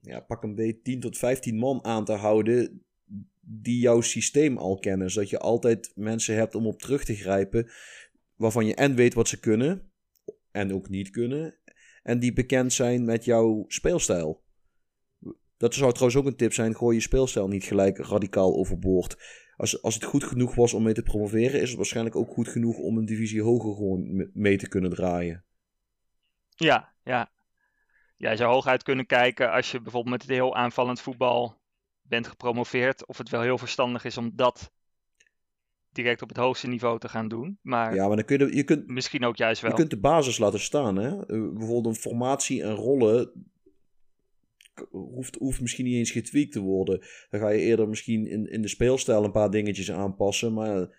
ja, 0.00 0.20
pak 0.20 0.42
een 0.42 0.54
beetje 0.54 0.80
10 0.82 1.00
tot 1.00 1.18
15 1.18 1.56
man 1.56 1.84
aan 1.84 2.04
te 2.04 2.12
houden 2.12 2.82
die 3.40 3.80
jouw 3.80 4.00
systeem 4.00 4.56
al 4.58 4.78
kennen. 4.78 5.10
Zodat 5.10 5.30
je 5.30 5.38
altijd 5.38 5.92
mensen 5.94 6.34
hebt 6.34 6.54
om 6.54 6.66
op 6.66 6.78
terug 6.80 7.04
te 7.04 7.14
grijpen 7.14 7.70
waarvan 8.36 8.66
je 8.66 8.74
en 8.74 8.94
weet 8.94 9.14
wat 9.14 9.28
ze 9.28 9.40
kunnen 9.40 9.87
en 10.58 10.74
ook 10.74 10.88
niet 10.88 11.10
kunnen. 11.10 11.58
En 12.02 12.18
die 12.18 12.32
bekend 12.32 12.72
zijn 12.72 13.04
met 13.04 13.24
jouw 13.24 13.64
speelstijl. 13.68 14.42
Dat 15.56 15.74
zou 15.74 15.92
trouwens 15.92 16.20
ook 16.20 16.26
een 16.26 16.36
tip 16.36 16.52
zijn. 16.52 16.76
Gooi 16.76 16.96
je 16.96 17.02
speelstijl 17.02 17.48
niet 17.48 17.64
gelijk 17.64 17.98
radicaal 17.98 18.54
overboord. 18.54 19.16
Als, 19.56 19.82
als 19.82 19.94
het 19.94 20.04
goed 20.04 20.24
genoeg 20.24 20.54
was 20.54 20.74
om 20.74 20.82
mee 20.82 20.94
te 20.94 21.02
promoveren, 21.02 21.60
is 21.60 21.68
het 21.68 21.76
waarschijnlijk 21.76 22.16
ook 22.16 22.32
goed 22.32 22.48
genoeg 22.48 22.76
om 22.76 22.98
een 22.98 23.04
divisie 23.04 23.42
hoger 23.42 23.74
gewoon 23.74 24.16
me- 24.16 24.30
mee 24.32 24.56
te 24.56 24.68
kunnen 24.68 24.90
draaien. 24.90 25.44
Ja, 26.56 26.92
ja. 27.04 27.30
Jij 28.16 28.36
zou 28.36 28.52
hooguit 28.52 28.82
kunnen 28.82 29.06
kijken 29.06 29.52
als 29.52 29.70
je 29.70 29.80
bijvoorbeeld 29.80 30.12
met 30.12 30.22
het 30.22 30.30
heel 30.30 30.56
aanvallend 30.56 31.00
voetbal 31.00 31.60
bent 32.02 32.26
gepromoveerd. 32.26 33.06
Of 33.06 33.18
het 33.18 33.28
wel 33.28 33.42
heel 33.42 33.58
verstandig 33.58 34.04
is 34.04 34.16
om 34.16 34.32
dat 34.34 34.72
direct 36.02 36.22
op 36.22 36.28
het 36.28 36.36
hoogste 36.36 36.68
niveau 36.68 36.98
te 36.98 37.08
gaan 37.08 37.28
doen. 37.28 37.58
Maar 37.62 37.94
Ja, 37.94 38.06
maar 38.06 38.16
dan 38.16 38.24
kun 38.24 38.38
je, 38.38 38.56
je, 38.56 38.64
kunt, 38.64 38.86
misschien 38.86 39.24
ook 39.24 39.36
juist 39.36 39.62
wel. 39.62 39.70
je 39.70 39.76
kunt 39.76 39.90
de 39.90 39.98
basis 39.98 40.38
laten 40.38 40.60
staan. 40.60 40.96
Hè? 40.96 41.08
Eh, 41.08 41.52
bijvoorbeeld 41.52 41.86
een 41.86 42.00
formatie 42.00 42.62
en 42.62 42.74
rollen 42.74 43.32
hoeft, 44.90 45.34
hoeft 45.34 45.60
misschien 45.60 45.84
niet 45.84 45.94
eens 45.94 46.10
getweakt 46.10 46.52
te 46.52 46.60
worden. 46.60 47.00
Dan 47.30 47.40
ga 47.40 47.48
je 47.48 47.60
eerder 47.60 47.88
misschien 47.88 48.26
in, 48.26 48.50
in 48.50 48.62
de 48.62 48.68
speelstijl 48.68 49.24
een 49.24 49.32
paar 49.32 49.50
dingetjes 49.50 49.92
aanpassen. 49.92 50.52
Maar 50.52 50.98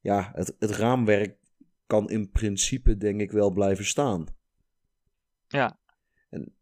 ja, 0.00 0.30
het, 0.34 0.56
het 0.58 0.70
raamwerk 0.70 1.36
kan 1.86 2.10
in 2.10 2.30
principe 2.30 2.96
denk 2.96 3.20
ik 3.20 3.30
wel 3.30 3.50
blijven 3.50 3.84
staan. 3.84 4.26
Ja. 5.48 5.78
En 6.30 6.54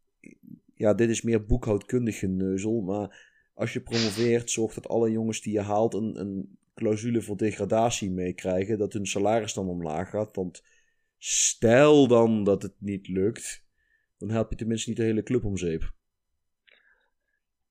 ja, 0.75 0.94
dit 0.94 1.09
is 1.09 1.23
meer 1.23 1.44
boekhoudkundig 1.44 2.18
geneuzel. 2.18 2.81
Maar 2.81 3.33
als 3.55 3.73
je 3.73 3.81
promoveert, 3.81 4.51
zorg 4.51 4.75
dat 4.75 4.88
alle 4.88 5.11
jongens 5.11 5.40
die 5.40 5.53
je 5.53 5.61
haalt 5.61 5.94
een, 5.94 6.20
een 6.20 6.59
clausule 6.75 7.23
voor 7.23 7.37
degradatie 7.37 8.11
meekrijgen. 8.11 8.79
Dat 8.79 8.93
hun 8.93 9.07
salaris 9.07 9.55
dan 9.55 9.69
omlaag 9.69 10.11
gaat. 10.11 10.37
Want 10.37 10.63
stel 11.19 12.07
dan 12.07 12.45
dat 12.45 12.63
het 12.63 12.75
niet 12.79 13.09
lukt, 13.09 13.65
dan 14.19 14.31
help 14.31 14.51
je 14.51 14.57
tenminste 14.57 14.89
niet 14.89 14.99
de 14.99 15.05
hele 15.05 15.23
club 15.23 15.45
om 15.45 15.57
zeep. 15.57 15.93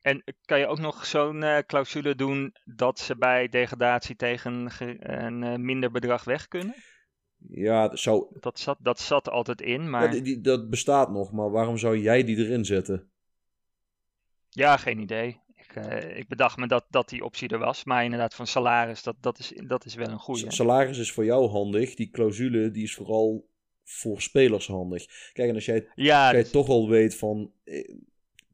En 0.01 0.23
kan 0.45 0.59
je 0.59 0.67
ook 0.67 0.79
nog 0.79 1.05
zo'n 1.05 1.43
eh, 1.43 1.57
clausule 1.57 2.15
doen 2.15 2.55
dat 2.63 2.99
ze 2.99 3.17
bij 3.17 3.49
degradatie 3.49 4.15
tegen 4.15 4.69
een 4.99 5.43
eh, 5.43 5.55
minder 5.55 5.91
bedrag 5.91 6.23
weg 6.23 6.47
kunnen? 6.47 6.75
Ja, 7.47 7.87
dat 7.87 7.99
zou, 7.99 8.25
Dat 8.39 8.59
zat, 8.59 8.77
dat 8.81 8.99
zat 8.99 9.29
altijd 9.29 9.61
in, 9.61 9.89
maar 9.89 10.03
ja, 10.03 10.11
die, 10.11 10.21
die- 10.21 10.41
dat 10.41 10.69
bestaat 10.69 11.11
nog, 11.11 11.31
maar 11.31 11.51
waarom 11.51 11.77
zou 11.77 11.97
jij 11.97 12.23
die 12.23 12.37
erin 12.37 12.65
zetten? 12.65 13.11
ja, 14.49 14.77
geen 14.77 14.99
idee. 14.99 15.39
Ik, 15.75 15.85
eh, 15.85 16.17
ik 16.17 16.27
bedacht 16.27 16.57
me 16.57 16.67
dat, 16.67 16.85
dat 16.89 17.09
die 17.09 17.23
optie 17.23 17.49
er 17.49 17.59
was, 17.59 17.83
maar 17.83 18.03
inderdaad 18.03 18.33
van 18.33 18.47
salaris, 18.47 19.03
dat, 19.03 19.15
dat, 19.19 19.39
is, 19.39 19.53
dat 19.67 19.85
is 19.85 19.95
wel 19.95 20.07
een 20.09 20.19
goede. 20.19 20.51
Salaris 20.51 20.97
is 20.97 21.11
voor 21.11 21.25
jou 21.25 21.49
handig, 21.49 21.95
die 21.95 22.09
clausule 22.09 22.71
die 22.71 22.83
is 22.83 22.93
vooral 22.95 23.49
voor 23.83 24.21
spelers 24.21 24.67
handig. 24.67 25.05
Kijk, 25.33 25.49
en 25.49 25.55
als 25.55 25.65
jij 25.65 25.87
Ja, 25.95 26.31
jij 26.31 26.41
dus- 26.41 26.51
toch 26.51 26.67
al 26.69 26.89
weet 26.89 27.15
van 27.15 27.51
eh, 27.63 27.87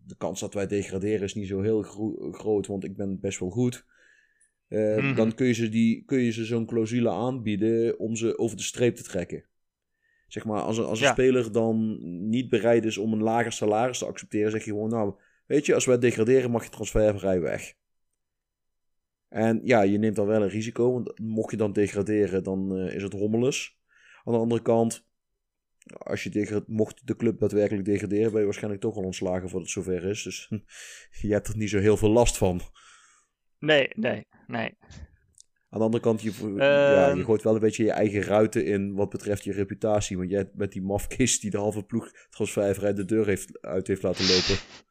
de 0.06 0.16
kans 0.18 0.40
dat 0.40 0.54
wij 0.54 0.68
degraderen 0.68 1.22
is 1.24 1.34
niet 1.34 1.48
zo 1.48 1.62
heel 1.62 1.82
gro- 1.82 2.32
groot, 2.32 2.68
want 2.68 2.84
ik 2.84 2.96
ben 2.96 3.20
best 3.20 3.40
wel 3.40 3.50
goed. 3.50 3.86
Eh, 4.68 4.98
Mhm. 4.98 5.16
Dan 5.16 5.36
kun 5.36 5.48
je 5.48 5.54
ze, 5.54 5.70
die, 5.70 6.04
kun 6.06 6.20
je 6.20 6.32
ze 6.32 6.46
zo'n 6.46 6.66
clausule 6.66 7.10
aanbieden 7.10 8.00
om 8.00 8.16
ze 8.16 8.38
over 8.38 8.58
de 8.58 8.64
streep 8.64 8.96
te 8.96 9.04
trekken. 9.04 9.44
Zeg 10.28 10.46
maar, 10.46 10.62
als 10.62 10.78
een, 10.78 10.86
als 10.86 11.00
een 11.00 11.06
Ja. 11.06 11.12
speler 11.12 11.52
dan 11.52 11.98
niet 12.30 12.50
bereid 12.50 12.86
is 12.86 12.98
om 12.98 13.14
een 13.14 13.24
lager 13.24 13.52
salaris 13.52 13.98
te 13.98 14.06
accepteren, 14.06 14.52
zeg 14.52 14.66
je 14.66 14.72
gewoon, 14.72 14.90
nou, 14.90 15.14
weet 15.50 15.66
je, 15.66 15.74
als 15.74 15.86
wij 15.86 15.98
degraderen 16.00 16.52
mag 16.52 16.64
je 16.64 16.70
transfervrij 16.70 17.42
weg. 17.42 17.74
En 19.28 19.62
ja, 19.64 19.82
je 19.82 19.98
neemt 19.98 20.16
dan 20.16 20.28
wel 20.28 20.42
een 20.42 20.50
risico, 20.50 20.94
want 20.94 21.20
mocht 21.20 21.52
je 21.52 21.58
dan 21.58 21.74
degraderen, 21.74 22.44
dan 22.44 22.78
eh, 22.78 22.96
is 22.96 23.04
het 23.04 23.14
hommeles. 23.14 23.80
Aan 24.24 24.34
de 24.34 24.40
andere 24.40 24.62
kant, 24.62 25.08
als 25.98 26.24
je 26.24 26.64
mocht 26.68 27.08
de 27.08 27.16
club 27.16 27.40
daadwerkelijk 27.40 27.86
degraderen, 27.86 28.30
ben 28.32 28.40
je 28.40 28.46
waarschijnlijk 28.46 28.82
toch 28.82 28.96
al 28.96 29.04
ontslagen 29.04 29.50
voordat 29.50 29.62
het 29.62 29.70
zover 29.70 30.04
is. 30.04 30.24
Dus 30.24 30.52
je 31.22 31.32
hebt 31.32 31.48
er 31.48 31.58
niet 31.58 31.70
zo 31.70 31.80
heel 31.80 31.98
veel 31.98 32.10
last 32.10 32.38
van. 32.38 32.62
nee, 33.60 33.90
nee, 33.96 34.28
nee. 34.48 34.78
Aan 35.70 35.80
de 35.80 35.86
andere 35.86 36.04
kant, 36.04 36.22
je, 36.22 36.54
ja, 36.56 37.08
Ehm. 37.08 37.18
je 37.18 37.24
gooit 37.24 37.44
wel 37.44 37.54
een 37.54 37.60
beetje 37.60 37.84
je 37.84 37.92
eigen 37.92 38.22
ruiten 38.22 38.66
in 38.66 38.94
wat 38.94 39.10
betreft 39.10 39.44
je 39.44 39.52
reputatie. 39.52 40.18
Want 40.18 40.30
jij 40.30 40.50
bent 40.54 40.72
die 40.72 40.82
mafkist 40.82 41.42
die 41.42 41.52
de 41.52 41.58
halve 41.58 41.84
ploeg 41.84 42.12
transfervrij 42.30 42.94
de 42.94 43.06
deur 43.06 43.26
heeft, 43.26 43.62
uit 43.62 43.88
heeft 43.88 44.04
laten 44.04 44.26
lopen. 44.26 44.88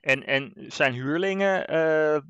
En, 0.00 0.26
en 0.26 0.52
zijn 0.56 0.92
huurlingen, 0.92 1.66
eh, 1.66 2.16
eh, 2.16 2.22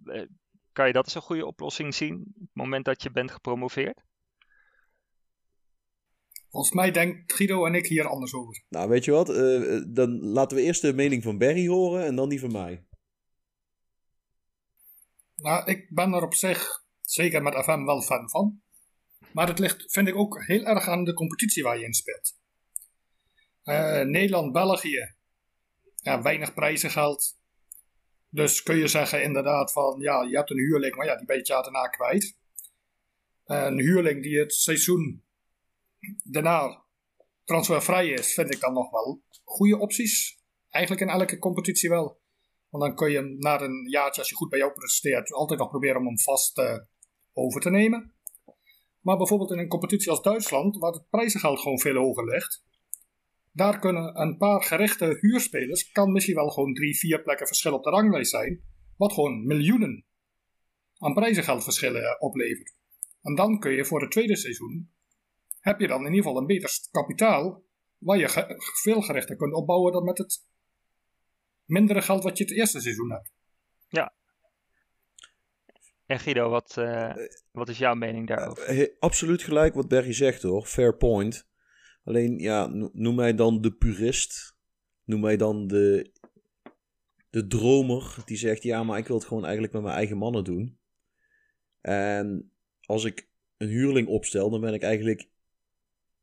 kan 0.73 0.87
je 0.87 0.93
dat 0.93 1.05
als 1.05 1.15
een 1.15 1.23
goede 1.23 1.47
oplossing 1.47 1.95
zien 1.95 2.15
op 2.15 2.41
het 2.41 2.49
moment 2.53 2.85
dat 2.85 3.03
je 3.03 3.11
bent 3.11 3.31
gepromoveerd? 3.31 4.03
Volgens 6.51 6.73
mij 6.73 6.91
denkt 6.91 7.33
Guido 7.33 7.67
en 7.67 7.75
ik 7.75 7.87
hier 7.87 8.09
anders 8.09 8.35
over. 8.35 8.65
Nou, 8.69 8.89
weet 8.89 9.05
je 9.05 9.11
wat? 9.11 9.29
Eh, 9.29 9.83
dan 9.89 10.21
laten 10.21 10.57
we 10.57 10.63
eerst 10.63 10.83
de 10.83 10.93
mening 10.93 11.23
van 11.23 11.39
Barry 11.39 11.67
horen 11.67 12.05
en 12.05 12.15
dan 12.15 12.29
die 12.29 12.41
van 12.41 12.53
mij. 12.53 12.85
Nou, 15.37 15.71
ik 15.71 15.95
ben 15.95 16.13
er 16.13 16.23
op 16.23 16.35
zich, 16.35 16.85
zeker 17.01 17.43
met 17.43 17.55
FM, 17.55 17.85
wel 17.85 18.03
fan 18.03 18.31
van. 18.31 18.63
Maar 19.33 19.49
het 19.49 19.59
ligt, 19.59 19.93
vind 19.93 20.09
ik, 20.09 20.17
ook 20.17 20.45
heel 20.47 20.65
erg 20.65 20.89
aan 20.89 21.05
de 21.05 21.13
competitie 21.13 21.63
waar 21.63 21.79
je 21.79 21.85
in 21.85 21.95
speelt. 21.95 22.39
Eh, 23.63 24.01
Nederland, 24.01 24.53
België, 24.53 25.15
ja, 26.01 26.23
weinig 26.23 26.55
prijzengeld. 26.55 27.39
Dus 28.29 28.63
kun 28.63 28.77
je 28.77 28.89
zeggen 28.89 29.23
inderdaad 29.23 29.73
van, 29.73 30.01
ja, 30.01 30.23
je 30.23 30.37
hebt 30.37 30.51
een 30.51 30.59
huurling, 30.59 30.95
maar 30.95 31.07
ja, 31.07 31.17
die 31.17 31.27
ben 31.27 31.37
je 31.37 31.55
het 31.55 31.65
daarna 31.65 31.87
kwijt. 31.87 32.37
Eh, 33.45 33.65
een 33.65 33.79
huurling 33.79 34.23
die 34.23 34.39
het 34.39 34.55
seizoen 34.55 35.25
daarna 36.25 36.85
transfervrij 37.45 38.09
is, 38.09 38.35
vind 38.35 38.55
ik 38.55 38.61
dan 38.61 38.73
nog 38.73 38.91
wel 38.91 39.23
goede 39.45 39.79
opties. 39.79 40.39
Eigenlijk 40.69 41.05
in 41.05 41.09
elke 41.21 41.39
competitie 41.39 41.89
wel. 41.89 42.21
Want 42.69 42.85
dan 42.85 42.95
kun 42.95 43.11
je 43.11 43.37
na 43.39 43.61
een 43.61 43.89
jaartje, 43.89 44.21
als 44.21 44.31
je 44.31 44.37
goed 44.37 44.49
bij 44.49 44.59
jou 44.59 44.73
presteert, 44.73 45.33
altijd 45.33 45.59
nog 45.59 45.69
proberen 45.69 45.97
om 45.97 46.07
hem 46.07 46.19
vast 46.19 46.59
eh, 46.59 46.79
over 47.33 47.61
te 47.61 47.71
nemen. 47.71 48.15
Maar 49.01 49.17
bijvoorbeeld 49.17 49.51
in 49.51 49.59
een 49.59 49.69
competitie 49.69 50.11
als 50.11 50.23
Duitsland, 50.23 50.79
waar 50.79 50.93
het 50.93 51.11
prijzengeld 51.11 51.61
gewoon 51.61 51.81
veel 51.81 51.97
hoger 51.97 52.25
ligt, 52.25 52.65
daar 53.53 53.79
kunnen 53.79 54.21
een 54.21 54.37
paar 54.37 54.63
gerichte 54.63 55.17
huurspelers, 55.21 55.91
kan 55.93 56.13
misschien 56.13 56.35
wel 56.35 56.49
gewoon 56.51 56.75
drie, 56.75 56.99
vier 56.99 57.23
plekken 57.23 57.47
verschil 57.47 57.75
op 57.75 57.85
de 57.85 57.91
ranglijst 57.91 58.31
zijn, 58.31 58.63
wat 58.97 59.13
gewoon 59.13 59.47
miljoenen 59.47 60.05
aan 60.99 61.15
prijzengeldverschillen 61.15 62.03
eh, 62.03 62.15
oplevert. 62.19 62.75
En 63.23 63.35
dan 63.35 63.59
kun 63.59 63.73
je 63.73 63.85
voor 63.85 64.01
het 64.01 64.11
tweede 64.11 64.37
seizoen, 64.37 64.91
heb 65.61 65.81
je 65.81 65.87
dan 65.87 66.01
in 66.01 66.07
ieder 66.13 66.23
geval 66.23 66.39
een 66.41 66.47
beter 66.47 66.71
kapitaal, 66.91 67.65
waar 67.99 68.19
je 68.19 68.29
ge- 68.29 68.55
veel 68.83 69.01
gerichter 69.03 69.37
kunt 69.37 69.55
opbouwen 69.55 69.93
dan 69.93 70.05
met 70.05 70.19
het 70.19 70.47
mindere 71.65 72.03
geld 72.03 72.23
wat 72.23 72.39
je 72.39 72.45
het 72.45 72.53
eerste 72.53 72.81
seizoen 72.81 73.11
hebt. 73.11 73.31
En 76.07 76.19
Guido, 76.21 76.49
wat, 76.49 76.77
eh, 76.77 77.15
wat 77.51 77.69
is 77.69 77.79
jouw 77.79 77.95
mening 77.95 78.27
daarover? 78.29 78.67
He- 78.67 78.89
absoluut 78.99 79.43
gelijk 79.43 79.75
wat 79.75 79.89
Berry 79.89 80.13
zegt 80.13 80.43
hoor. 80.43 80.67
Fair 80.67 80.97
point. 80.97 81.49
Alleen, 82.05 82.39
ja, 82.39 82.67
no- 82.67 82.91
noem 82.93 83.15
mij 83.15 83.35
dan 83.35 83.61
de 83.61 83.73
purist. 83.73 84.59
Noem 85.05 85.21
mij 85.21 85.37
dan 85.37 85.67
de, 85.67 86.11
de 87.31 87.47
dromer 87.47 88.17
die 88.25 88.37
zegt: 88.37 88.63
ja, 88.63 88.83
maar 88.83 88.99
ik 88.99 89.07
wil 89.07 89.17
het 89.17 89.27
gewoon 89.27 89.43
eigenlijk 89.45 89.73
met 89.73 89.83
mijn 89.83 89.95
eigen 89.95 90.17
mannen 90.17 90.45
doen. 90.45 90.79
En 91.81 92.53
als 92.81 93.05
ik 93.05 93.29
een 93.57 93.69
huurling 93.69 94.09
opstel, 94.09 94.51
dan 94.51 94.61
ben 94.61 94.75
ik 94.75 94.83
eigenlijk 94.83 95.29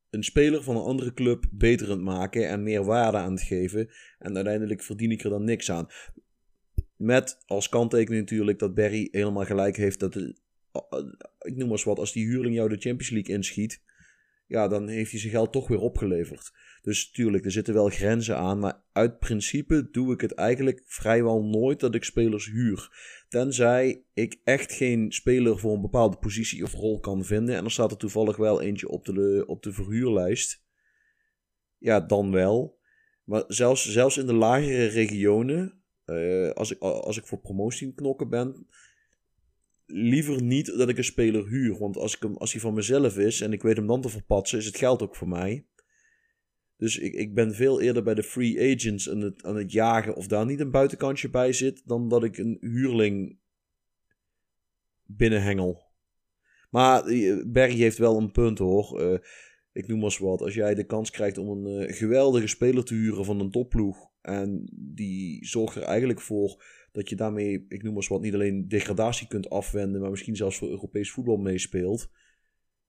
een 0.10 0.24
speler 0.24 0.64
van 0.64 0.76
een 0.76 0.84
andere 0.84 1.14
club 1.14 1.46
beter 1.52 1.86
aan 1.86 1.92
het 1.92 2.02
maken 2.02 2.48
en 2.48 2.64
meer 2.64 2.84
waarde 2.84 3.18
aan 3.18 3.32
het 3.32 3.42
geven. 3.42 3.90
En 4.20 4.36
uiteindelijk 4.36 4.84
verdien 4.84 5.12
ik 5.12 5.24
er 5.24 5.30
dan 5.30 5.44
niks 5.44 5.72
aan. 5.72 5.88
Met 6.96 7.38
als 7.46 7.70
kanttekening 7.70 8.22
natuurlijk 8.22 8.60
dat 8.60 8.74
Barry 8.74 9.08
helemaal 9.12 9.46
gelijk 9.46 9.76
heeft 9.76 10.00
dat 10.00 10.14
het, 10.14 10.42
ik 11.40 11.56
noem 11.56 11.58
maar 11.58 11.70
eens 11.70 11.84
wat, 11.84 12.00
als 12.00 12.12
die 12.14 12.26
huurling 12.26 12.56
jou 12.56 12.70
de 12.70 12.78
Champions 12.78 13.10
League 13.10 13.36
inschiet, 13.36 13.82
ja, 14.48 14.68
dan 14.68 14.88
heeft 14.88 15.12
hij 15.12 15.20
zijn 15.20 15.32
geld 15.32 15.52
toch 15.52 15.68
weer 15.68 15.80
opgeleverd. 15.80 16.52
Dus 16.82 17.12
tuurlijk, 17.12 17.46
er 17.46 17.52
zitten 17.52 17.74
wel 17.74 17.90
grenzen 17.90 18.38
aan, 18.38 18.60
maar 18.60 18.82
uit 18.92 19.20
principe 19.20 19.90
doe 19.92 20.14
ik 20.14 20.22
het 20.22 20.34
eigenlijk 20.34 20.84
vrijwel 20.86 21.44
nooit 21.44 21.80
dat 21.80 21.96
ik 21.96 22.04
spelers 22.04 22.46
huur. 22.46 22.90
Tenzij 23.30 24.04
ik 24.14 24.40
echt 24.44 24.72
geen 24.72 25.12
speler 25.12 25.60
voor 25.60 25.74
een 25.74 25.82
bepaalde 25.82 26.18
positie 26.18 26.64
of 26.64 26.74
rol 26.74 27.00
kan 27.00 27.26
vinden 27.26 27.56
en 27.56 27.64
er 27.64 27.72
staat 27.72 27.92
er 27.92 27.98
toevallig 27.98 28.38
wel 28.38 28.62
eentje 28.62 28.90
op 28.90 29.06
de, 29.06 29.44
op 29.48 29.64
de 29.64 29.74
verhuurlijst. 29.74 30.64
Ja, 31.78 32.00
dan 32.00 32.32
wel. 32.32 32.80
Maar 33.24 33.44
zelfs, 33.48 33.92
zelfs 33.92 34.18
in 34.18 34.26
de 34.26 34.34
lagere 34.34 34.86
regionen, 34.86 35.82
eh, 36.06 36.50
als, 36.50 36.72
ik, 36.72 36.80
als 36.80 37.18
ik 37.18 37.26
voor 37.26 37.40
promotie 37.40 37.94
knokken 37.94 38.30
ben, 38.30 38.68
liever 39.88 40.42
niet 40.44 40.66
dat 40.78 40.90
ik 40.90 40.98
een 40.98 41.04
speler 41.04 41.48
huur. 41.48 41.78
Want 41.78 41.98
als, 41.98 42.16
ik 42.16 42.22
hem, 42.22 42.36
als 42.36 42.52
hij 42.52 42.62
van 42.62 42.74
mezelf 42.74 43.18
is 43.18 43.42
en 43.42 43.54
ik 43.54 43.62
weet 43.62 43.78
hem 43.78 43.88
dan 43.88 44.02
te 44.02 44.10
verpatsen, 44.10 44.58
is 44.58 44.66
het 44.66 44.78
geld 44.78 45.02
ook 45.02 45.16
voor 45.16 45.28
mij. 45.28 45.66
Dus 46.78 46.98
ik, 46.98 47.14
ik 47.14 47.34
ben 47.34 47.56
veel 47.56 47.82
eerder 47.82 48.04
bij 48.04 48.14
de 48.14 48.24
free 48.24 48.76
agents 48.76 49.10
aan 49.10 49.22
het, 49.22 49.44
aan 49.44 49.56
het 49.56 49.72
jagen 49.72 50.16
of 50.16 50.28
daar 50.28 50.46
niet 50.46 50.60
een 50.60 50.72
buitenkantje 50.72 51.30
bij 51.30 51.54
zit, 51.54 51.82
dan 51.86 52.10
dat 52.10 52.24
ik 52.24 52.38
een 52.38 52.58
huurling 52.62 53.38
binnenhengel. 55.04 55.86
Maar 56.70 57.06
eh, 57.06 57.44
Barry 57.46 57.76
heeft 57.76 57.98
wel 57.98 58.18
een 58.18 58.32
punt 58.32 58.58
hoor. 58.58 59.02
Eh, 59.02 59.20
ik 59.72 59.88
noem 59.88 59.98
maar 59.98 60.06
eens 60.06 60.18
wat. 60.18 60.42
Als 60.42 60.54
jij 60.54 60.76
de 60.76 60.86
kans 60.86 61.12
krijgt 61.12 61.38
om 61.38 61.50
een 61.50 61.88
eh, 61.88 61.96
geweldige 61.96 62.48
speler 62.48 62.84
te 62.84 62.94
huren 62.94 63.26
van 63.26 63.40
een 63.40 63.52
topploeg. 63.52 64.10
En 64.22 64.70
die 64.72 65.46
zorgt 65.46 65.76
er 65.76 65.82
eigenlijk 65.82 66.22
voor 66.22 66.64
dat 66.98 67.10
je 67.10 67.16
daarmee, 67.16 67.66
ik 67.68 67.84
noem 67.84 67.94
maar 67.94 68.02
eens 68.02 68.08
wat, 68.08 68.22
niet 68.22 68.34
alleen 68.34 68.68
degradatie 68.68 69.28
kunt 69.28 69.50
afwenden. 69.50 70.02
Maar 70.02 70.10
misschien 70.10 70.36
zelfs 70.36 70.58
voor 70.58 70.70
Europees 70.70 71.12
voetbal 71.12 71.38
meespeelt. 71.38 72.10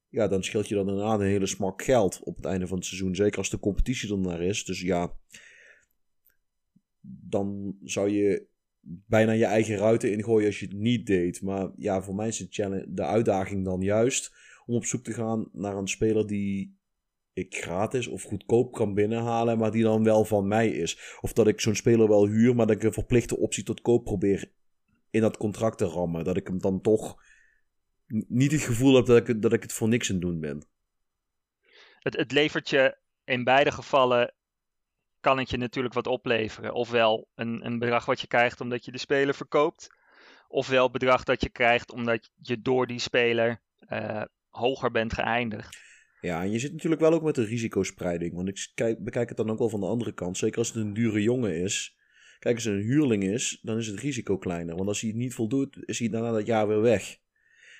Ja, 0.08 0.28
dan 0.28 0.44
scheelt 0.44 0.68
je 0.68 0.74
dan 0.74 0.86
daarna 0.86 1.14
een 1.14 1.20
hele 1.20 1.46
smak 1.46 1.82
geld 1.82 2.20
op 2.22 2.36
het 2.36 2.44
einde 2.44 2.66
van 2.66 2.76
het 2.76 2.86
seizoen. 2.86 3.14
Zeker 3.14 3.38
als 3.38 3.50
de 3.50 3.58
competitie 3.58 4.10
er 4.10 4.18
naar 4.18 4.42
is. 4.42 4.64
Dus 4.64 4.80
ja, 4.80 5.16
dan 7.00 7.76
zou 7.82 8.10
je 8.10 8.46
bijna 8.80 9.32
je 9.32 9.44
eigen 9.44 9.76
ruiten 9.76 10.12
ingooien 10.12 10.46
als 10.46 10.60
je 10.60 10.66
het 10.66 10.76
niet 10.76 11.06
deed. 11.06 11.42
Maar 11.42 11.70
ja, 11.76 12.02
voor 12.02 12.14
mij 12.14 12.28
is 12.28 12.36
de, 12.36 12.86
de 12.88 13.04
uitdaging 13.04 13.64
dan 13.64 13.80
juist 13.80 14.34
om 14.66 14.74
op 14.74 14.84
zoek 14.84 15.04
te 15.04 15.12
gaan 15.12 15.48
naar 15.52 15.76
een 15.76 15.88
speler 15.88 16.26
die 16.26 16.77
ik 17.38 17.56
gratis 17.56 18.06
of 18.06 18.22
goedkoop 18.22 18.72
kan 18.72 18.94
binnenhalen, 18.94 19.58
maar 19.58 19.70
die 19.70 19.82
dan 19.82 20.04
wel 20.04 20.24
van 20.24 20.48
mij 20.48 20.68
is. 20.68 21.18
Of 21.20 21.32
dat 21.32 21.46
ik 21.46 21.60
zo'n 21.60 21.74
speler 21.74 22.08
wel 22.08 22.26
huur, 22.26 22.54
maar 22.54 22.66
dat 22.66 22.76
ik 22.76 22.82
een 22.82 22.92
verplichte 22.92 23.38
optie 23.38 23.64
tot 23.64 23.80
koop 23.80 24.04
probeer 24.04 24.52
in 25.10 25.20
dat 25.20 25.36
contract 25.36 25.78
te 25.78 25.84
rammen. 25.84 26.24
Dat 26.24 26.36
ik 26.36 26.46
hem 26.46 26.58
dan 26.58 26.80
toch 26.80 27.22
niet 28.28 28.52
het 28.52 28.60
gevoel 28.60 28.94
heb 28.94 29.06
dat 29.06 29.28
ik, 29.28 29.42
dat 29.42 29.52
ik 29.52 29.62
het 29.62 29.72
voor 29.72 29.88
niks 29.88 30.08
aan 30.08 30.14
het 30.14 30.24
doen 30.24 30.40
ben. 30.40 30.66
Het, 31.98 32.16
het 32.16 32.32
levert 32.32 32.70
je 32.70 32.96
in 33.24 33.44
beide 33.44 33.72
gevallen 33.72 34.34
kan 35.20 35.38
het 35.38 35.50
je 35.50 35.56
natuurlijk 35.56 35.94
wat 35.94 36.06
opleveren. 36.06 36.72
Ofwel 36.72 37.28
een, 37.34 37.66
een 37.66 37.78
bedrag 37.78 38.04
wat 38.04 38.20
je 38.20 38.26
krijgt 38.26 38.60
omdat 38.60 38.84
je 38.84 38.92
de 38.92 38.98
speler 38.98 39.34
verkoopt. 39.34 39.96
Ofwel 40.48 40.90
bedrag 40.90 41.24
dat 41.24 41.42
je 41.42 41.50
krijgt 41.50 41.92
omdat 41.92 42.30
je 42.34 42.60
door 42.60 42.86
die 42.86 42.98
speler 42.98 43.60
eh, 43.78 44.22
hoger 44.48 44.90
bent 44.90 45.12
geëindigd. 45.12 45.87
Ja, 46.20 46.42
en 46.42 46.50
je 46.50 46.58
zit 46.58 46.72
natuurlijk 46.72 47.00
wel 47.00 47.12
ook 47.12 47.22
met 47.22 47.34
de 47.34 47.44
risicospreiding. 47.44 48.34
Want 48.34 48.48
ik 48.48 48.70
kijk, 48.74 49.04
bekijk 49.04 49.28
het 49.28 49.36
dan 49.36 49.50
ook 49.50 49.58
wel 49.58 49.68
van 49.68 49.80
de 49.80 49.86
andere 49.86 50.12
kant. 50.12 50.38
Zeker 50.38 50.58
als 50.58 50.68
het 50.68 50.76
een 50.76 50.94
dure 50.94 51.22
jongen 51.22 51.54
is. 51.54 51.96
Kijk, 52.38 52.54
als 52.54 52.64
het 52.64 52.74
een 52.74 52.80
huurling 52.82 53.24
is, 53.24 53.58
dan 53.62 53.76
is 53.78 53.86
het 53.86 54.00
risico 54.00 54.38
kleiner. 54.38 54.76
Want 54.76 54.88
als 54.88 55.00
hij 55.00 55.10
het 55.10 55.18
niet 55.18 55.34
voldoet, 55.34 55.78
is 55.84 55.98
hij 55.98 56.08
daarna 56.08 56.30
dat 56.32 56.46
jaar 56.46 56.68
weer 56.68 56.80
weg. 56.80 57.18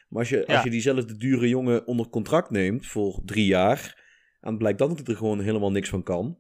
Maar 0.09 0.18
als 0.20 0.28
je, 0.28 0.45
Ja. 0.47 0.55
als 0.55 0.64
je 0.64 0.70
diezelfde 0.70 1.16
dure 1.16 1.49
jongen 1.49 1.86
onder 1.86 2.09
contract 2.09 2.51
neemt 2.51 2.86
voor 2.86 3.20
drie 3.24 3.47
jaar. 3.47 4.07
En 4.41 4.49
het 4.49 4.59
blijkt 4.59 4.78
dan 4.78 4.89
dat 4.89 4.99
hij 4.99 5.07
er 5.07 5.16
gewoon 5.16 5.41
helemaal 5.41 5.70
niks 5.70 5.89
van 5.89 6.03
kan. 6.03 6.39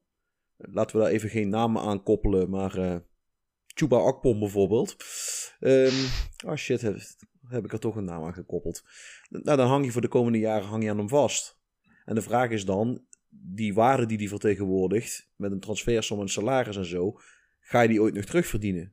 Laten 0.56 0.96
we 0.96 1.02
daar 1.02 1.12
even 1.12 1.28
geen 1.30 1.48
namen 1.48 1.82
aan 1.82 2.02
koppelen, 2.02 2.50
maar. 2.50 2.78
eh 2.78 2.96
Chuba 3.74 3.96
Akpom 3.96 4.38
bijvoorbeeld. 4.38 4.96
Ehm 5.60 5.94
oh 6.46 6.54
shit, 6.56 6.80
heb, 6.80 6.96
heb 7.48 7.64
ik 7.64 7.72
er 7.72 7.78
toch 7.78 7.96
een 7.96 8.04
naam 8.04 8.24
aan 8.24 8.34
gekoppeld. 8.34 8.82
Nou, 9.28 9.56
dan 9.56 9.68
hang 9.68 9.84
je 9.84 9.90
voor 9.92 10.00
de 10.00 10.08
komende 10.08 10.38
jaren 10.38 10.68
hang 10.68 10.82
je 10.82 10.90
aan 10.90 10.98
hem 10.98 11.08
vast. 11.08 11.57
En 12.08 12.14
de 12.14 12.22
vraag 12.22 12.50
is 12.50 12.64
dan, 12.64 13.00
die 13.28 13.74
waarde 13.74 14.06
die 14.06 14.18
die 14.18 14.28
vertegenwoordigt, 14.28 15.28
met 15.36 15.52
een 15.52 15.60
transfersom 15.60 16.20
en 16.20 16.28
salaris 16.28 16.76
en 16.76 16.84
zo, 16.84 17.18
ga 17.60 17.80
je 17.80 17.88
die 17.88 18.02
ooit 18.02 18.14
nog 18.14 18.24
terugverdienen? 18.24 18.92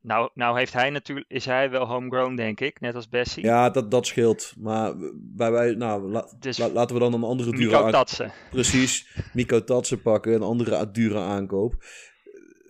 Nou, 0.00 0.30
nou 0.34 0.58
heeft 0.58 0.72
hij 0.72 0.90
natuurlijk, 0.90 1.30
is 1.30 1.44
hij 1.44 1.70
wel 1.70 1.86
homegrown, 1.86 2.34
denk 2.34 2.60
ik, 2.60 2.80
net 2.80 2.94
als 2.94 3.08
Bessie. 3.08 3.44
Ja, 3.44 3.70
dat, 3.70 3.90
dat 3.90 4.06
scheelt. 4.06 4.54
Maar 4.58 4.94
bij 5.14 5.50
wij, 5.50 5.74
nou, 5.74 6.10
la- 6.10 6.32
Dus 6.38 6.58
la- 6.58 6.68
laten 6.68 6.94
we 6.94 7.00
dan 7.00 7.12
een 7.14 7.22
andere 7.22 7.50
dure 7.50 7.90
Tatsen. 7.90 8.32
Precies, 8.50 9.16
Nico 9.32 9.64
Tatsen 9.64 10.02
pakken, 10.02 10.34
een 10.34 10.42
andere 10.42 10.90
dure 10.90 11.18
aankoop. 11.18 11.74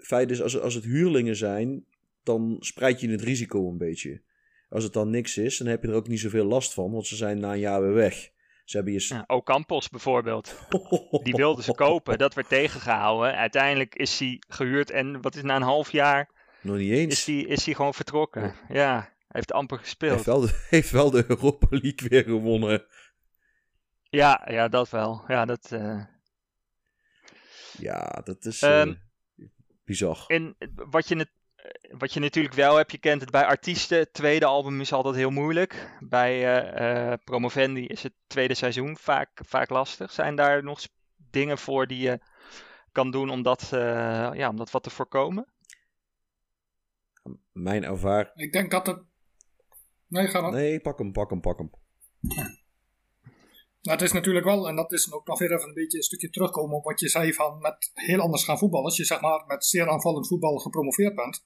Feit 0.02 0.30
is, 0.30 0.42
als, 0.42 0.60
als 0.60 0.74
het 0.74 0.84
huurlingen 0.84 1.36
zijn, 1.36 1.84
dan 2.22 2.56
spreid 2.60 3.00
je 3.00 3.08
het 3.10 3.22
risico 3.22 3.68
een 3.68 3.78
beetje. 3.78 4.22
Als 4.68 4.84
het 4.84 4.92
dan 4.92 5.10
niks 5.10 5.36
is, 5.36 5.58
dan 5.58 5.66
heb 5.66 5.82
je 5.82 5.88
er 5.88 5.94
ook 5.94 6.08
niet 6.08 6.20
zoveel 6.20 6.44
last 6.46 6.74
van, 6.74 6.92
want 6.92 7.06
ze 7.06 7.16
zijn 7.16 7.38
na 7.38 7.52
een 7.52 7.58
jaar 7.58 7.80
weer 7.82 7.94
weg. 7.94 8.32
Ze 8.64 8.76
hebben 8.76 8.94
je... 8.94 9.00
s- 9.00 9.08
Ja, 9.08 9.24
Ocampos 9.26 9.88
bijvoorbeeld. 9.88 10.66
Die 11.24 11.34
wilden 11.34 11.64
ze 11.64 11.74
kopen, 11.74 12.18
dat 12.18 12.34
werd 12.34 12.48
tegengehouden. 12.48 13.34
Uiteindelijk 13.36 13.94
is 13.94 14.18
hij 14.18 14.42
gehuurd 14.48 14.90
en 14.90 15.20
wat 15.22 15.34
is 15.34 15.42
na 15.42 15.56
een 15.56 15.62
half 15.62 15.92
jaar 15.92 16.30
Nog 16.62 16.76
niet 16.76 16.90
eens. 16.90 17.14
is 17.14 17.26
hij 17.26 17.54
is 17.54 17.76
gewoon 17.76 17.94
vertrokken. 17.94 18.54
Ja, 18.68 19.12
heeft 19.28 19.52
amper 19.52 19.78
gespeeld. 19.78 20.12
heeft, 20.12 20.24
wel 20.26 20.40
de, 20.40 20.64
heeft 20.76 20.90
wel 20.90 21.10
de 21.10 21.24
Europa 21.28 21.66
League 21.70 22.08
weer 22.08 22.22
gewonnen. 22.24 22.86
Ja, 24.02 24.46
ja, 24.50 24.68
dat 24.68 24.90
wel. 24.90 25.24
Ja, 25.28 25.44
dat, 25.44 25.72
eh, 25.72 26.04
Ja, 27.78 28.20
dat 28.24 28.44
is 28.44 28.62
Ehm, 28.62 28.94
bizar. 29.84 30.24
En 30.26 30.56
wat 30.74 31.08
je, 31.08 31.26
wat 31.98 32.12
je 32.12 32.20
natuurlijk 32.20 32.54
wel 32.54 32.76
hebt, 32.76 32.92
je 32.92 32.98
kent 32.98 33.20
het 33.20 33.30
bij 33.30 33.44
artiesten. 33.44 33.98
Het 33.98 34.12
tweede 34.12 34.44
album 34.44 34.80
is 34.80 34.92
altijd 34.92 35.14
heel 35.14 35.30
moeilijk. 35.30 35.96
Bij 36.00 36.32
eh, 36.32 37.12
eh, 37.12 37.18
Promovendi 37.24 37.86
is 37.86 38.02
het 38.02 38.12
tweede 38.26 38.54
seizoen 38.54 38.96
vaak, 38.96 39.40
vaak 39.44 39.70
lastig. 39.70 40.12
Zijn 40.12 40.36
daar 40.36 40.64
nog 40.64 40.80
dingen 41.30 41.58
voor 41.58 41.86
die 41.86 41.98
je 41.98 42.20
kan 42.92 43.10
doen 43.10 43.30
om 43.30 43.42
dat, 43.42 43.62
eh, 43.72 44.30
ja, 44.34 44.48
om 44.48 44.56
dat 44.56 44.70
wat 44.70 44.82
te 44.82 44.90
voorkomen? 44.90 45.52
Mijn 47.52 47.84
ervaring... 47.84 48.34
Ik 48.34 48.52
denk 48.52 48.70
dat 48.70 48.86
het. 48.86 49.02
Nee, 50.06 50.26
ga 50.26 50.40
maar. 50.40 50.52
Nee, 50.52 50.80
pak 50.80 50.98
hem, 50.98 51.12
pak 51.12 51.30
hem, 51.30 51.40
pak 51.40 51.58
hem. 51.58 51.70
Nou, 53.80 53.96
het 53.98 54.02
is 54.02 54.12
natuurlijk 54.12 54.44
wel, 54.44 54.68
en 54.68 54.76
dat 54.76 54.92
is 54.92 55.12
ook 55.12 55.26
nog 55.26 55.38
weer 55.38 55.52
even 55.52 55.68
een 55.68 55.74
beetje 55.74 55.96
een 55.96 56.04
stukje 56.04 56.30
terugkomen 56.30 56.76
op 56.76 56.84
wat 56.84 57.00
je 57.00 57.08
zei 57.08 57.32
van 57.32 57.58
met 57.58 57.90
heel 57.94 58.20
anders 58.20 58.44
gaan 58.44 58.58
voetballen. 58.58 58.84
Als 58.84 58.96
je 58.96 59.04
zeg 59.04 59.20
maar 59.20 59.44
met 59.46 59.64
zeer 59.64 59.88
aanvallend 59.88 60.28
voetbal 60.28 60.58
gepromoveerd 60.58 61.14
bent. 61.14 61.44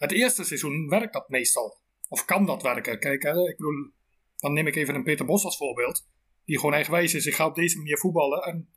Het 0.00 0.12
eerste 0.12 0.44
seizoen 0.44 0.88
werkt 0.88 1.12
dat 1.12 1.28
meestal. 1.28 1.78
Of 2.08 2.24
kan 2.24 2.46
dat 2.46 2.62
werken? 2.62 2.98
Kijk, 2.98 3.22
hè, 3.22 3.48
ik 3.48 3.56
bedoel, 3.56 3.90
dan 4.36 4.52
neem 4.52 4.66
ik 4.66 4.76
even 4.76 4.94
een 4.94 5.02
Peter 5.02 5.26
Bos 5.26 5.44
als 5.44 5.56
voorbeeld. 5.56 6.08
Die 6.44 6.58
gewoon 6.58 6.74
eigenwijs 6.74 7.14
is, 7.14 7.26
ik 7.26 7.34
ga 7.34 7.46
op 7.46 7.54
deze 7.54 7.76
manier 7.76 7.98
voetballen. 7.98 8.42
En 8.42 8.70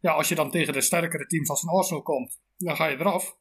ja, 0.00 0.12
als 0.12 0.28
je 0.28 0.34
dan 0.34 0.50
tegen 0.50 0.72
de 0.72 0.80
sterkere 0.80 1.26
teams 1.26 1.48
als 1.48 1.62
een 1.62 1.68
Arsenal 1.68 2.02
komt, 2.02 2.40
dan 2.56 2.76
ga 2.76 2.86
je 2.86 2.98
eraf. 2.98 3.36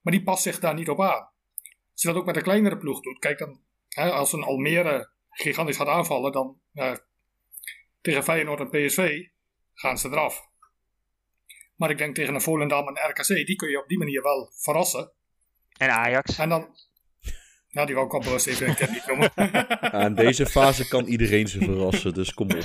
Maar 0.00 0.12
die 0.12 0.22
past 0.22 0.42
zich 0.42 0.58
daar 0.58 0.74
niet 0.74 0.88
op 0.88 1.00
aan. 1.00 1.30
Als 1.92 2.02
je 2.02 2.08
dat 2.08 2.16
ook 2.16 2.26
met 2.26 2.36
een 2.36 2.42
kleinere 2.42 2.78
ploeg 2.78 3.00
doet, 3.00 3.18
kijk 3.18 3.38
dan, 3.38 3.60
hè, 3.88 4.10
als 4.10 4.32
een 4.32 4.42
Almere 4.42 5.10
gigantisch 5.30 5.76
gaat 5.76 5.86
aanvallen, 5.86 6.32
dan 6.32 6.60
ja, 6.72 7.00
tegen 8.00 8.22
Feyenoord 8.22 8.60
en 8.60 8.70
PSV 8.70 9.26
gaan 9.74 9.98
ze 9.98 10.08
eraf. 10.08 10.48
Maar 11.76 11.90
ik 11.90 11.98
denk 11.98 12.14
tegen 12.14 12.34
een 12.34 12.40
Volendam 12.40 12.88
en 12.88 13.10
RKC, 13.10 13.46
die 13.46 13.56
kun 13.56 13.70
je 13.70 13.82
op 13.82 13.88
die 13.88 13.98
manier 13.98 14.22
wel 14.22 14.52
verrassen. 14.54 15.12
En 15.78 15.90
Ajax? 15.90 16.38
En 16.38 16.48
dan, 16.48 16.76
nou 17.70 17.86
die 17.86 17.94
wou 17.94 18.06
ik 18.06 18.14
al 18.14 18.20
bewust 18.20 18.46
even 18.46 18.68
een 18.68 18.74
keer 18.74 18.90
niet 18.90 19.06
noemen. 19.06 19.30
Ja, 19.92 20.04
in 20.04 20.14
deze 20.14 20.46
fase 20.46 20.88
kan 20.88 21.06
iedereen 21.06 21.48
ze 21.48 21.58
verrassen, 21.58 22.14
dus 22.14 22.34
kom 22.34 22.50
op. 22.50 22.64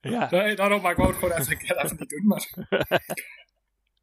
Ja. 0.00 0.30
nee, 0.30 0.56
daarom, 0.56 0.82
maar 0.82 0.90
ik 0.90 0.96
wou 0.96 1.08
het 1.08 1.18
gewoon 1.18 1.38
even 1.38 1.52
een 1.52 1.58
keer 1.58 1.76
even 1.76 1.96
niet 1.98 2.08
doen. 2.08 2.26
Maar... 2.26 2.48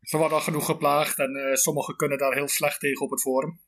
Ze 0.02 0.18
worden 0.18 0.38
al 0.38 0.44
genoeg 0.44 0.66
geplaagd 0.66 1.18
en 1.18 1.36
eh, 1.36 1.56
sommigen 1.56 1.96
kunnen 1.96 2.18
daar 2.18 2.34
heel 2.34 2.48
slecht 2.48 2.80
tegen 2.80 3.06
op 3.06 3.12
het 3.12 3.22
forum. 3.22 3.60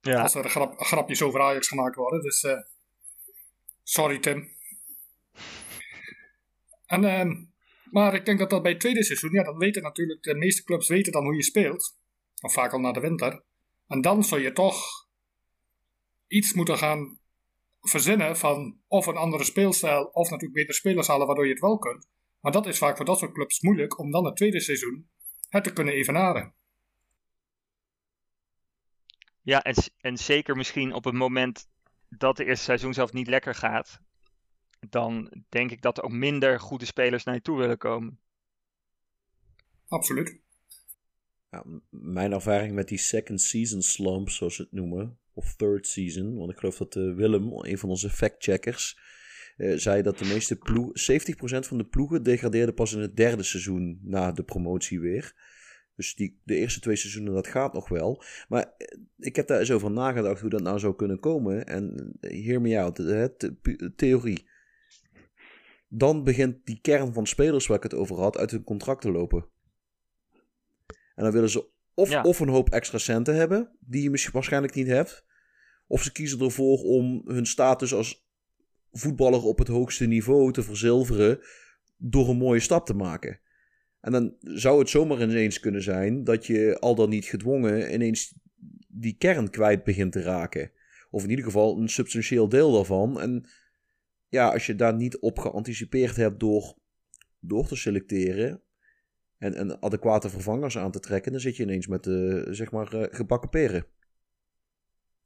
Ja, 0.00 0.22
Als 0.22 0.34
er 0.34 0.48
grap, 0.48 0.80
grapjes 0.80 1.22
over 1.22 1.40
Ajax 1.40 1.68
gemaakt 1.68 1.96
worden. 1.96 2.22
Dus 2.22 2.42
eh, 2.42 2.58
sorry 3.82 4.18
Tim. 4.18 4.48
En, 6.86 7.04
ehm, 7.04 7.44
maar 7.90 8.14
ik 8.14 8.24
denk 8.24 8.38
dat 8.38 8.50
dat 8.50 8.62
bij 8.62 8.70
het 8.70 8.80
tweede 8.80 9.04
seizoen, 9.04 9.32
ja, 9.32 9.42
dan 9.42 9.58
weten 9.58 9.82
natuurlijk 9.82 10.22
de 10.22 10.34
meeste 10.34 10.64
clubs 10.64 10.88
weten 10.88 11.12
dan 11.12 11.24
hoe 11.24 11.34
je 11.34 11.42
speelt. 11.42 11.96
Of 12.40 12.52
vaak 12.52 12.72
al 12.72 12.80
na 12.80 12.92
de 12.92 13.00
winter. 13.00 13.42
En 13.92 14.00
dan 14.00 14.24
zou 14.24 14.40
je 14.40 14.52
toch 14.52 15.08
iets 16.26 16.52
moeten 16.52 16.78
gaan 16.78 17.20
verzinnen 17.80 18.36
van 18.36 18.80
of 18.86 19.06
een 19.06 19.16
andere 19.16 19.44
speelstijl 19.44 20.04
of 20.04 20.30
natuurlijk 20.30 20.54
betere 20.54 20.76
spelers 20.78 21.06
halen 21.06 21.26
waardoor 21.26 21.46
je 21.46 21.52
het 21.52 21.60
wel 21.60 21.78
kunt. 21.78 22.08
Maar 22.40 22.52
dat 22.52 22.66
is 22.66 22.78
vaak 22.78 22.96
voor 22.96 23.04
dat 23.04 23.18
soort 23.18 23.32
clubs 23.32 23.60
moeilijk 23.60 23.98
om 23.98 24.10
dan 24.10 24.24
het 24.24 24.36
tweede 24.36 24.60
seizoen 24.60 25.10
het 25.48 25.64
te 25.64 25.72
kunnen 25.72 25.94
evenaren. 25.94 26.54
ja 29.42 29.62
en, 29.62 29.74
en 30.00 30.16
zeker 30.16 30.56
misschien 30.56 30.92
op 30.92 31.04
het 31.04 31.14
moment 31.14 31.68
dat 32.08 32.36
de 32.36 32.44
eerste 32.44 32.64
seizoen 32.64 32.94
zelf 32.94 33.12
niet 33.12 33.26
lekker 33.26 33.54
gaat, 33.54 34.00
dan 34.88 35.44
denk 35.48 35.70
ik 35.70 35.82
dat 35.82 35.98
er 35.98 36.04
ook 36.04 36.12
minder 36.12 36.60
goede 36.60 36.84
spelers 36.84 37.24
naar 37.24 37.34
je 37.34 37.42
toe 37.42 37.58
willen 37.58 37.78
komen. 37.78 38.20
Absoluut. 39.88 40.41
Mijn 41.90 42.32
ervaring 42.32 42.74
met 42.74 42.88
die 42.88 42.98
second 42.98 43.40
season 43.40 43.82
slump, 43.82 44.30
zoals 44.30 44.54
ze 44.54 44.62
het 44.62 44.72
noemen, 44.72 45.18
of 45.34 45.54
third 45.56 45.86
season, 45.86 46.36
want 46.36 46.50
ik 46.50 46.58
geloof 46.58 46.76
dat 46.76 46.96
eh, 46.96 47.14
Willem, 47.14 47.52
een 47.52 47.78
van 47.78 47.88
onze 47.88 48.10
factcheckers, 48.10 48.98
eh 49.56 49.76
zei 49.76 50.02
dat 50.02 50.18
de 50.18 50.24
meeste 50.24 50.56
ploegen, 50.56 51.22
70% 51.64 51.66
van 51.66 51.78
de 51.78 51.86
ploegen 51.86 52.22
degradeerden 52.22 52.74
pas 52.74 52.92
in 52.92 53.00
het 53.00 53.16
derde 53.16 53.42
seizoen 53.42 54.00
na 54.02 54.32
de 54.32 54.42
promotie 54.42 55.00
weer. 55.00 55.50
Dus 55.96 56.14
die, 56.14 56.40
de 56.44 56.54
eerste 56.54 56.80
twee 56.80 56.96
seizoenen, 56.96 57.34
dat 57.34 57.46
gaat 57.46 57.72
nog 57.72 57.88
wel. 57.88 58.22
Maar 58.48 58.74
eh, 58.78 58.98
ik 59.18 59.36
heb 59.36 59.46
daar 59.46 59.58
eens 59.58 59.70
over 59.70 59.90
nagedacht 59.90 60.40
hoe 60.40 60.50
dat 60.50 60.62
nou 60.62 60.78
zou 60.78 60.94
kunnen 60.94 61.20
komen. 61.20 61.66
En 61.66 62.12
hear 62.20 62.60
me 62.60 62.80
out, 62.80 62.96
hè, 62.96 63.28
theorie. 63.96 64.50
Dan 65.88 66.24
begint 66.24 66.66
die 66.66 66.78
kern 66.80 67.12
van 67.12 67.26
spelers 67.26 67.66
waar 67.66 67.76
ik 67.76 67.82
het 67.82 67.94
over 67.94 68.16
had 68.16 68.36
uit 68.36 68.50
hun 68.50 68.64
contract 68.64 69.00
te 69.00 69.10
lopen. 69.10 69.51
En 71.14 71.22
dan 71.24 71.32
willen 71.32 71.50
ze 71.50 71.70
of, 71.94 72.10
Ja. 72.10 72.22
of 72.22 72.40
een 72.40 72.48
hoop 72.48 72.70
extra 72.70 72.98
centen 72.98 73.34
hebben, 73.34 73.76
die 73.80 74.02
je 74.02 74.10
misschien 74.10 74.32
waarschijnlijk 74.32 74.74
niet 74.74 74.86
hebt. 74.86 75.24
Of 75.86 76.02
ze 76.02 76.12
kiezen 76.12 76.40
ervoor 76.40 76.78
om 76.78 77.22
hun 77.26 77.46
status 77.46 77.94
als 77.94 78.26
voetballer 78.92 79.42
op 79.44 79.58
het 79.58 79.68
hoogste 79.68 80.06
niveau 80.06 80.52
te 80.52 80.62
verzilveren 80.62 81.40
door 81.96 82.28
een 82.28 82.36
mooie 82.36 82.60
stap 82.60 82.86
te 82.86 82.94
maken. 82.94 83.40
En 84.00 84.12
dan 84.12 84.34
zou 84.40 84.78
het 84.78 84.88
zomaar 84.88 85.22
ineens 85.22 85.60
kunnen 85.60 85.82
zijn 85.82 86.24
dat 86.24 86.46
je 86.46 86.76
al 86.80 86.94
dan 86.94 87.08
niet 87.08 87.24
gedwongen 87.24 87.94
ineens 87.94 88.34
die 88.88 89.16
kern 89.18 89.50
kwijt 89.50 89.84
begint 89.84 90.12
te 90.12 90.22
raken. 90.22 90.70
Of 91.10 91.22
in 91.24 91.30
ieder 91.30 91.44
geval 91.44 91.78
een 91.78 91.88
substantieel 91.88 92.48
deel 92.48 92.72
daarvan. 92.72 93.20
En 93.20 93.44
ja, 94.28 94.48
als 94.48 94.66
je 94.66 94.74
daar 94.74 94.94
niet 94.94 95.18
op 95.18 95.38
geanticipeerd 95.38 96.16
hebt 96.16 96.40
door, 96.40 96.74
door 97.40 97.66
te 97.66 97.76
selecteren 97.76 98.62
en, 99.42 99.54
en 99.54 99.82
adequate 99.82 100.28
vervangers 100.30 100.78
aan 100.78 100.90
te 100.90 101.00
trekken, 101.00 101.32
dan 101.32 101.40
zit 101.40 101.56
je 101.56 101.62
ineens 101.62 101.86
met 101.86 102.04
de 102.04 102.46
zeg 102.50 102.70
maar 102.70 102.92
eh, 102.92 103.16
gebakken 103.16 103.48
peren. 103.48 103.86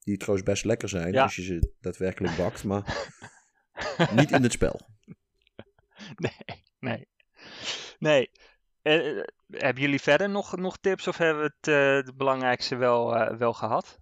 Die 0.00 0.16
trouwens 0.16 0.48
best 0.48 0.64
lekker 0.64 0.88
zijn 0.88 1.12
Ja. 1.12 1.22
als 1.22 1.36
je 1.36 1.42
ze 1.42 1.72
daadwerkelijk 1.80 2.36
bakt, 2.36 2.64
maar 2.64 3.10
niet 4.16 4.30
in 4.30 4.42
het 4.42 4.52
spel. 4.52 4.80
Nee, 6.16 6.62
nee. 6.78 7.08
Nee. 7.98 8.30
Eh, 8.82 9.18
eh, 9.18 9.24
hebben 9.50 9.82
jullie 9.82 10.00
verder 10.00 10.28
nog, 10.30 10.56
nog 10.56 10.78
tips 10.78 11.06
of 11.08 11.16
hebben 11.16 11.42
we 11.42 11.52
het, 11.56 11.68
eh, 11.68 12.06
het 12.06 12.16
belangrijkste 12.16 12.76
wel, 12.76 13.16
eh, 13.16 13.36
wel 13.36 13.52
gehad? 13.52 13.98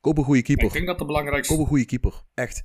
Koop 0.00 0.18
een 0.18 0.24
goede 0.24 0.40
Ik 0.40 0.46
denk 0.46 0.58
keeper. 0.58 0.86
dat 0.86 0.98
de 0.98 1.04
belangrijkste... 1.04 1.52
Koop 1.52 1.62
een 1.62 1.68
goede 1.68 1.84
keeper. 1.86 2.22
Echt. 2.34 2.64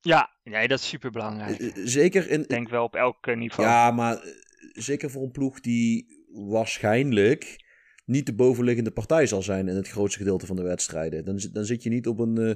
Ja, 0.00 0.30
nee, 0.44 0.68
dat 0.68 0.78
is 0.78 0.88
super 0.88 1.10
belangrijk. 1.10 1.58
Eh, 1.58 1.66
eh, 1.66 1.72
Zeker 1.86 2.30
in, 2.30 2.40
Ik 2.40 2.48
denk 2.48 2.68
wel 2.68 2.84
op 2.84 2.94
elk 2.94 3.26
eh, 3.26 3.36
niveau. 3.36 3.68
Ja, 3.68 3.90
maar 3.90 4.16
eh, 4.16 4.30
zeker 4.72 5.10
voor 5.10 5.22
een 5.22 5.30
ploeg 5.30 5.60
die 5.60 6.06
waarschijnlijk 6.32 7.62
niet 8.04 8.26
de 8.26 8.34
bovenliggende 8.34 8.90
partij 8.90 9.26
zal 9.26 9.42
zijn 9.42 9.68
in 9.68 9.76
het 9.76 9.88
grootste 9.88 10.18
gedeelte 10.18 10.46
van 10.46 10.56
de 10.56 10.62
wedstrijden. 10.62 11.24
Dan, 11.24 11.38
zit- 11.40 11.54
dan 11.54 11.64
zit 11.64 11.82
je 11.82 11.90
niet 11.90 12.06
op 12.06 12.18
een. 12.18 12.38
eh, 12.38 12.54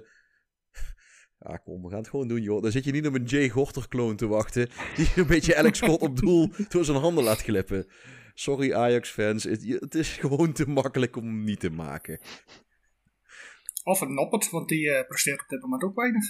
Ja, 1.38 1.56
kom, 1.56 1.82
we 1.82 1.88
gaan 1.88 1.98
het 1.98 2.08
gewoon 2.08 2.28
doen, 2.28 2.42
joh. 2.42 2.62
Dan 2.62 2.70
zit 2.72 2.84
je 2.84 2.92
niet 2.92 3.06
op 3.06 3.14
een 3.14 3.24
Jay 3.24 3.48
Gorter-kloon 3.48 4.16
te 4.16 4.26
wachten. 4.26 4.68
Die 4.96 5.08
een 5.16 5.26
beetje 5.26 5.54
elk 5.54 5.74
schot 5.74 6.00
op 6.00 6.16
doel 6.20 6.50
door 6.68 6.84
zijn 6.84 6.96
handen 6.98 7.24
laat 7.24 7.40
glippen. 7.42 7.86
Sorry, 8.34 8.72
Ajax-fans. 8.72 9.44
Het, 9.44 9.64
het 9.80 9.94
is 9.94 10.08
gewoon 10.16 10.52
te 10.52 10.68
makkelijk 10.68 11.16
om 11.16 11.24
hem 11.24 11.44
niet 11.44 11.60
te 11.60 11.70
maken. 11.70 12.20
Of 13.84 14.00
een 14.00 14.14
Noppert, 14.14 14.50
want 14.50 14.68
die 14.68 14.90
eh, 14.90 15.06
presteert 15.06 15.40
op 15.40 15.48
dit 15.48 15.60
moment 15.62 15.82
ook 15.82 15.94
weinig. 15.96 16.24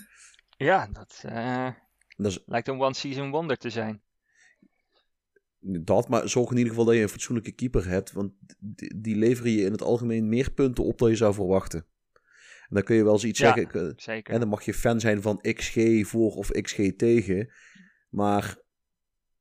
Ja, 0.56 0.86
dat 0.92 1.22
eh, 1.24 1.70
Dat 2.16 2.26
is 2.32 2.42
lijkt 2.46 2.68
een 2.68 2.80
one-season 2.80 3.30
wonder 3.30 3.56
te 3.56 3.70
zijn. 3.70 4.02
Dat, 5.60 6.08
maar 6.08 6.28
zorg 6.28 6.50
in 6.50 6.56
ieder 6.56 6.70
geval 6.70 6.86
dat 6.86 6.94
je 6.94 7.02
een 7.02 7.08
fatsoenlijke 7.08 7.52
keeper 7.52 7.88
hebt. 7.88 8.12
Want 8.12 8.32
die, 8.96 9.16
leveren 9.16 9.50
je 9.52 9.62
in 9.62 9.72
het 9.72 9.82
algemeen 9.82 10.28
meer 10.28 10.52
punten 10.52 10.84
op 10.84 10.98
dan 10.98 11.10
je 11.10 11.16
zou 11.16 11.34
verwachten. 11.34 11.86
En 12.68 12.74
dan 12.74 12.82
kun 12.82 12.96
je 12.96 13.04
wel 13.04 13.12
eens 13.12 13.24
iets 13.24 13.38
Ja. 13.38 13.54
zeggen. 13.54 13.92
Zeker. 13.96 14.34
En 14.34 14.40
dan 14.40 14.48
mag 14.48 14.62
je 14.62 14.74
fan 14.74 15.00
zijn 15.00 15.22
van 15.22 15.40
XG 15.40 16.06
voor 16.06 16.32
of 16.32 16.50
XG 16.50 16.92
tegen. 16.96 17.52
Maar 18.08 18.62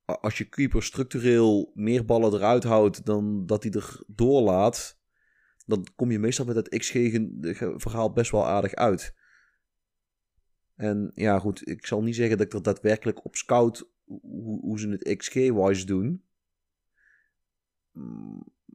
als 0.06 0.38
je 0.38 0.50
keeper 0.50 0.84
structureel 0.84 1.72
meer 1.74 2.06
ballen 2.06 2.34
eruit 2.34 2.64
houdt 2.64 3.06
dan 3.06 3.46
dat 3.46 3.64
hij 3.64 3.72
er 3.72 4.04
doorlaat, 4.08 5.00
dan 5.66 5.88
kom 5.96 6.12
je 6.12 6.20
meestal 6.20 6.46
met 6.46 6.56
het 6.56 6.70
XG-verhaal 6.70 8.12
best 8.14 8.32
wel 8.32 8.48
aardig 8.48 8.74
uit. 8.74 9.16
En 10.76 11.12
ja, 11.14 11.40
goed, 11.40 11.68
ik 11.70 11.86
zal 11.86 12.04
niet 12.04 12.16
zeggen 12.16 12.38
dat 12.38 12.46
ik 12.46 12.54
er 12.54 12.62
daadwerkelijk 12.62 13.26
op 13.26 13.36
scout 13.36 13.92
hoe, 14.22 14.60
hoe 14.62 14.80
ze 14.80 14.90
het 14.90 15.18
XG-wise 15.18 15.86
doen. 15.86 16.24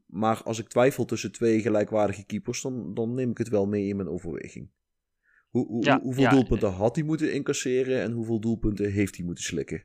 Maar 0.07 0.43
als 0.43 0.59
ik 0.59 0.69
twijfel 0.69 1.05
tussen 1.05 1.33
twee 1.33 1.61
gelijkwaardige 1.61 2.25
keepers, 2.27 2.63
dan, 2.63 2.95
dan 2.95 3.15
neem 3.15 3.31
ik 3.31 3.39
het 3.39 3.49
wel 3.49 3.67
mee 3.67 3.87
in 3.89 3.97
mijn 3.97 4.09
overweging. 4.09 4.69
Hoe, 5.49 5.67
hoe, 5.67 5.85
Ja, 5.85 6.01
hoeveel 6.01 6.23
ja. 6.23 6.31
doelpunten 6.31 6.71
had 6.73 6.97
hij 6.97 7.05
moeten 7.05 7.33
incasseren 7.33 8.01
en 8.03 8.13
hoeveel 8.13 8.41
doelpunten 8.41 8.91
heeft 8.93 9.17
hij 9.17 9.25
moeten 9.25 9.45
slikken? 9.45 9.85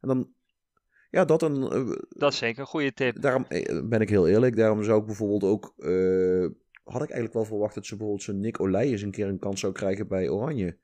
En 0.00 0.08
dan, 0.08 0.32
ja, 1.10 1.24
dat 1.24 1.42
een. 1.42 1.62
eh, 1.62 1.96
Dat 2.08 2.32
is 2.32 2.38
zeker 2.38 2.60
een 2.60 2.66
goede 2.66 2.92
tip. 2.92 3.20
daarom 3.20 3.44
eh, 3.44 3.88
ben 3.88 4.00
ik 4.00 4.08
heel 4.08 4.28
eerlijk. 4.28 4.56
Daarom 4.56 4.82
zou 4.84 5.00
ik 5.00 5.06
bijvoorbeeld 5.06 5.44
ook. 5.44 5.74
eh, 5.76 6.46
had 6.84 7.02
ik 7.02 7.10
eigenlijk 7.10 7.32
wel 7.32 7.44
verwacht 7.44 7.74
dat 7.74 7.86
ze 7.86 7.90
bijvoorbeeld 7.96 8.22
zo'n 8.24 8.40
Nick 8.40 8.60
Olij 8.60 8.88
eens 8.90 9.02
een 9.02 9.10
keer 9.10 9.28
een 9.28 9.38
kans 9.38 9.60
zou 9.60 9.72
krijgen 9.72 10.08
bij 10.08 10.28
Oranje. 10.28 10.78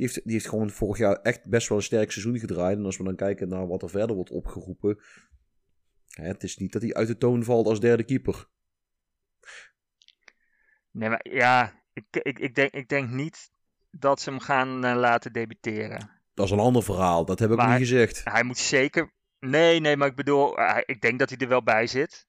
Die 0.00 0.08
heeft, 0.08 0.24
die 0.24 0.32
heeft 0.32 0.48
gewoon 0.48 0.70
vorig 0.70 0.98
jaar 0.98 1.16
echt 1.16 1.44
best 1.44 1.68
wel 1.68 1.78
een 1.78 1.84
sterk 1.84 2.10
seizoen 2.12 2.38
gedraaid. 2.38 2.76
En 2.78 2.84
als 2.84 2.96
we 2.96 3.04
dan 3.04 3.16
kijken 3.16 3.48
naar 3.48 3.66
wat 3.66 3.82
er 3.82 3.90
verder 3.90 4.16
wordt 4.16 4.30
opgeroepen. 4.30 5.00
hè, 6.08 6.26
het 6.26 6.42
is 6.42 6.56
niet 6.56 6.72
dat 6.72 6.82
hij 6.82 6.94
uit 6.94 7.06
de 7.08 7.16
toon 7.16 7.44
valt 7.44 7.66
als 7.66 7.80
derde 7.80 8.04
keeper. 8.04 8.48
Nee, 10.90 11.08
maar 11.08 11.26
ja, 11.30 11.82
ik, 11.92 12.04
ik, 12.10 12.38
ik, 12.38 12.54
denk, 12.54 12.72
ik 12.72 12.88
denk 12.88 13.10
niet 13.10 13.50
dat 13.90 14.20
ze 14.20 14.30
hem 14.30 14.38
gaan 14.40 14.84
eh, 14.84 14.96
laten 14.96 15.32
debuteren. 15.32 16.10
Dat 16.34 16.46
is 16.46 16.52
een 16.52 16.58
ander 16.58 16.82
verhaal. 16.82 17.24
Dat 17.24 17.38
heb 17.38 17.50
ik 17.50 17.56
Maar- 17.56 17.68
niet 17.68 17.88
gezegd. 17.88 18.24
Hij 18.24 18.42
moet 18.44 18.58
zeker. 18.58 19.12
Nee, 19.38 19.80
nee, 19.80 19.96
maar 19.96 20.08
ik 20.08 20.16
bedoel, 20.16 20.56
hij- 20.56 20.82
ik 20.86 21.00
denk 21.00 21.18
dat 21.18 21.28
hij 21.30 21.38
er 21.38 21.48
wel 21.48 21.62
bij 21.62 21.86
zit. 21.86 22.26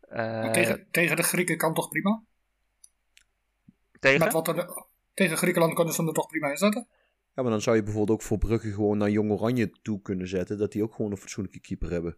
Eh, 0.00 0.50
tegen, 0.50 0.86
tegen 0.90 1.16
de 1.16 1.22
Grieken 1.22 1.56
kan 1.56 1.74
toch 1.74 1.88
prima? 1.88 2.22
tegen? 4.00 4.18
Met 4.24 4.32
wat 4.32 4.48
er, 4.48 4.92
tegen 5.14 5.36
Griekenland 5.36 5.74
kunnen 5.74 5.94
ze 5.94 6.00
hem 6.00 6.08
er 6.08 6.14
toch 6.14 6.26
prima 6.26 6.50
in 6.50 6.56
zetten? 6.56 6.86
Ja, 7.34 7.42
maar 7.42 7.50
dan 7.50 7.60
zou 7.62 7.76
je 7.76 7.82
bijvoorbeeld 7.82 8.18
ook 8.18 8.26
voor 8.26 8.38
Brugge 8.38 8.72
gewoon 8.72 8.98
naar 8.98 9.10
Jong 9.10 9.30
Oranje 9.30 9.70
toe 9.82 10.00
kunnen 10.02 10.28
zetten. 10.28 10.58
Dat 10.58 10.72
die 10.72 10.82
ook 10.82 10.94
gewoon 10.94 11.10
een 11.10 11.16
fatsoenlijke 11.16 11.60
keeper 11.60 11.90
hebben. 11.90 12.16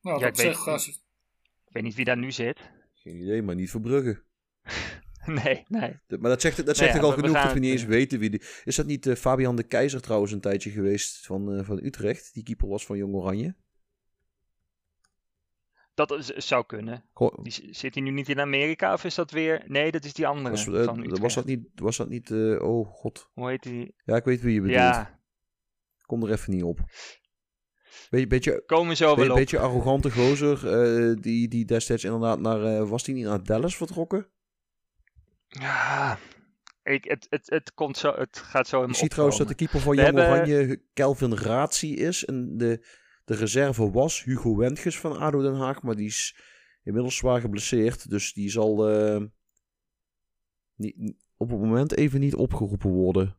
Nou, 0.00 0.20
Ja, 0.20 0.26
ik 0.26 0.36
weet- 0.36 0.46
zich, 0.46 0.68
als- 0.68 0.88
Ik 1.66 1.72
weet 1.78 1.82
niet 1.82 1.94
wie 1.94 2.04
daar 2.04 2.16
nu 2.18 2.32
zit. 2.32 2.60
Geen 2.94 3.16
idee, 3.20 3.42
maar 3.42 3.54
niet 3.54 3.70
voor 3.70 3.80
Brugge. 3.80 4.22
nee, 5.42 5.64
nee. 5.68 5.98
De- 6.06 6.18
Maar 6.18 6.30
dat 6.30 6.40
zegt, 6.40 6.66
dat 6.66 6.76
zegt 6.76 6.94
ja, 6.94 7.00
al 7.00 7.14
we- 7.14 7.20
genoeg 7.20 7.42
dat 7.42 7.52
we 7.52 7.58
niet 7.58 7.72
eens 7.72 7.84
weten 7.84 8.18
wie 8.18 8.30
die... 8.30 8.42
Is 8.64 8.76
dat 8.76 8.86
niet 8.86 9.06
eh, 9.06 9.14
Fabian 9.14 9.56
de 9.56 9.62
Keizer 9.62 10.00
trouwens 10.00 10.32
een 10.32 10.40
tijdje 10.40 10.70
geweest 10.70 11.26
van, 11.26 11.52
eh, 11.58 11.64
van 11.64 11.84
Utrecht? 11.84 12.34
Die 12.34 12.42
keeper 12.42 12.68
was 12.68 12.86
van 12.86 12.96
Jong 12.96 13.14
Oranje. 13.14 13.54
Dat 15.94 16.10
is- 16.10 16.26
zou 16.46 16.66
kunnen. 16.66 17.04
Die, 17.42 17.68
zit 17.70 17.94
hij 17.94 18.02
nu 18.02 18.10
niet 18.10 18.28
in 18.28 18.40
Amerika 18.40 18.92
of 18.92 19.04
is 19.04 19.14
dat 19.14 19.30
weer... 19.30 19.64
Nee, 19.66 19.90
dat 19.90 20.04
is 20.04 20.12
die 20.12 20.26
andere 20.26 20.50
was, 20.50 20.64
van 20.64 21.04
eh, 21.04 21.18
was 21.20 21.34
dat 21.34 21.44
niet... 21.44 21.60
Was 21.74 21.96
dat 21.96 22.08
niet 22.08 22.30
eh, 22.30 22.62
oh 22.62 22.86
god. 22.92 23.28
Hoe 23.32 23.48
heet 23.48 23.62
die? 23.62 23.94
Ja, 24.04 24.16
ik 24.16 24.24
weet 24.24 24.40
wie 24.40 24.54
je 24.54 24.60
bedoelt. 24.60 24.78
Ja, 24.78 25.20
Kom 26.06 26.22
er 26.22 26.30
even 26.32 26.52
niet 26.52 26.62
op. 26.62 26.80
Beetje, 28.10 28.26
beetje, 28.26 28.62
komen 28.66 28.96
zo 28.96 29.16
wel 29.16 29.30
op. 29.30 29.36
beetje 29.36 29.58
arrogante 29.58 30.10
gozer. 30.10 30.68
eh, 30.82 31.16
die, 31.20 31.48
die 31.48 31.64
destijds 31.64 32.04
inderdaad 32.04 32.40
naar... 32.40 32.62
eh, 32.64 32.88
was 32.88 33.04
die 33.04 33.14
niet 33.14 33.24
naar 33.24 33.42
Dallas 33.44 33.76
vertrokken? 33.76 34.26
Ja, 35.46 36.18
Ik, 36.82 37.04
het, 37.04 37.26
het, 37.30 37.50
het, 37.50 37.74
komt 37.74 37.96
zo, 37.96 38.12
het 38.12 38.38
gaat 38.38 38.68
zo 38.68 38.82
in 38.82 38.88
Je 38.88 38.94
ziet 38.94 39.10
trouwens 39.10 39.38
dat 39.38 39.48
de 39.48 39.54
keeper 39.54 39.80
van 39.80 39.94
Jong 39.96 40.06
hebben- 40.06 40.28
Oranje 40.30 40.82
Kelvin 40.92 41.34
Ratie 41.36 41.96
is. 41.96 42.24
En 42.24 42.56
de, 42.56 42.86
de 43.24 43.34
reserve 43.34 43.90
was 43.90 44.24
Hugo 44.24 44.56
Wendges 44.56 44.98
van 44.98 45.18
ADO 45.18 45.42
Den 45.42 45.54
Haag. 45.54 45.82
Maar 45.82 45.96
die 45.96 46.06
is 46.06 46.36
inmiddels 46.82 47.16
zwaar 47.16 47.40
geblesseerd. 47.40 48.10
Dus 48.10 48.32
die 48.32 48.50
zal 48.50 48.88
eh, 48.88 49.22
niet, 50.74 51.14
op 51.36 51.50
het 51.50 51.58
moment 51.58 51.96
even 51.96 52.20
niet 52.20 52.34
opgeroepen 52.34 52.90
worden. 52.90 53.36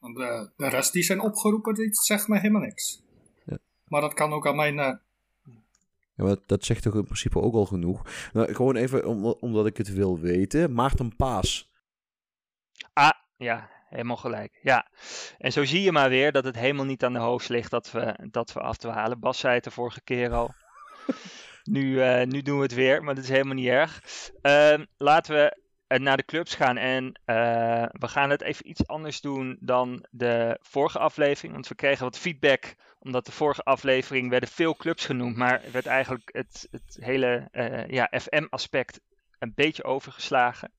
Want 0.00 0.16
de, 0.16 0.50
de 0.56 0.68
rest 0.68 0.92
die 0.92 1.02
zijn 1.02 1.20
opgeroepen, 1.20 1.74
die 1.74 1.88
zegt 1.94 2.28
mij 2.28 2.38
helemaal 2.40 2.62
niks. 2.62 3.02
Ja. 3.44 3.58
Maar 3.84 4.00
dat 4.00 4.14
kan 4.14 4.32
ook 4.32 4.46
aan 4.46 4.56
mijn... 4.56 4.78
eh, 4.78 4.94
Ja, 6.14 6.24
maar 6.24 6.36
dat 6.46 6.64
zegt 6.64 6.82
toch 6.82 6.94
in 6.94 7.04
principe 7.04 7.40
ook 7.40 7.54
al 7.54 7.66
genoeg. 7.66 8.30
Nou, 8.32 8.54
gewoon 8.54 8.76
even 8.76 9.06
om, 9.06 9.24
omdat 9.24 9.66
ik 9.66 9.76
het 9.76 9.92
wil 9.92 10.18
weten. 10.18 10.72
Maarten 10.72 11.16
Paas. 11.16 11.70
Ah, 12.92 13.10
ja, 13.36 13.70
helemaal 13.88 14.16
gelijk. 14.16 14.58
Ja, 14.62 14.86
en 15.38 15.52
zo 15.52 15.64
zie 15.64 15.82
je 15.82 15.92
maar 15.92 16.08
weer 16.08 16.32
dat 16.32 16.44
het 16.44 16.56
helemaal 16.56 16.84
niet 16.84 17.04
aan 17.04 17.12
de 17.12 17.18
hoofd 17.18 17.48
ligt 17.48 17.70
dat 17.70 17.90
we, 17.90 18.28
dat 18.30 18.52
we 18.52 18.60
afdwalen. 18.60 19.20
Bas 19.20 19.38
zei 19.38 19.54
het 19.54 19.64
de 19.64 19.70
vorige 19.70 20.00
keer 20.00 20.32
al. 20.32 20.54
nu, 21.64 22.02
eh, 22.02 22.26
nu 22.26 22.42
doen 22.42 22.56
we 22.56 22.62
het 22.62 22.74
weer, 22.74 23.04
maar 23.04 23.14
dat 23.14 23.24
is 23.24 23.30
helemaal 23.30 23.54
niet 23.54 23.68
erg. 23.68 24.02
Ehm, 24.42 24.84
laten 24.96 25.34
we 25.34 25.64
eh, 25.86 25.98
naar 25.98 26.16
de 26.16 26.24
clubs 26.24 26.54
gaan 26.54 26.76
en 26.76 27.20
eh, 27.24 27.86
we 27.90 28.08
gaan 28.08 28.30
het 28.30 28.42
even 28.42 28.68
iets 28.68 28.86
anders 28.86 29.20
doen 29.20 29.56
dan 29.60 30.06
de 30.10 30.58
vorige 30.62 30.98
aflevering. 30.98 31.52
Want 31.52 31.68
we 31.68 31.74
kregen 31.74 32.04
wat 32.04 32.18
feedback, 32.18 32.74
omdat 32.98 33.26
de 33.26 33.32
vorige 33.32 33.62
aflevering 33.62 34.30
werden 34.30 34.48
veel 34.48 34.76
clubs 34.76 35.04
genoemd, 35.04 35.36
maar 35.36 35.62
werd 35.72 35.86
eigenlijk 35.86 36.30
het, 36.32 36.68
het 36.70 36.98
hele 37.00 37.48
ja, 37.88 38.10
FM-aspect 38.10 39.00
een 39.38 39.52
beetje 39.54 39.84
overgeslagen. 39.84 40.70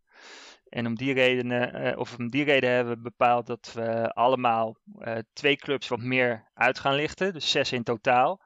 En 0.69 0.85
om 0.85 0.95
die 0.95 1.13
redenen, 1.13 1.73
eh, 1.73 1.99
of 1.99 2.17
om 2.17 2.29
die 2.29 2.43
reden 2.43 2.69
hebben 2.71 2.93
we 2.95 3.01
bepaald 3.01 3.47
dat 3.47 3.71
we 3.73 4.13
allemaal 4.13 4.77
eh, 4.99 5.17
twee 5.33 5.55
clubs 5.55 5.87
wat 5.87 5.99
meer 6.01 6.49
uit 6.53 6.79
gaan 6.79 6.95
lichten. 6.95 7.33
Dus 7.33 7.51
zes 7.51 7.71
in 7.71 7.83
totaal. 7.83 8.41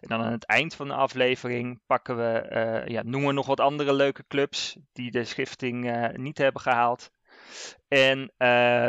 En 0.00 0.08
dan 0.08 0.22
aan 0.22 0.32
het 0.32 0.46
eind 0.46 0.74
van 0.74 0.88
de 0.88 0.94
aflevering 0.94 1.80
pakken 1.86 2.16
we, 2.16 2.38
eh, 2.38 2.86
ja, 2.86 3.02
noemen 3.02 3.28
we 3.28 3.34
nog 3.34 3.46
wat 3.46 3.60
andere 3.60 3.92
leuke 3.92 4.24
clubs 4.26 4.76
die 4.92 5.10
de 5.10 5.24
schifting 5.24 6.12
niet 6.16 6.38
hebben 6.38 6.62
gehaald. 6.62 7.10
En 7.88 8.32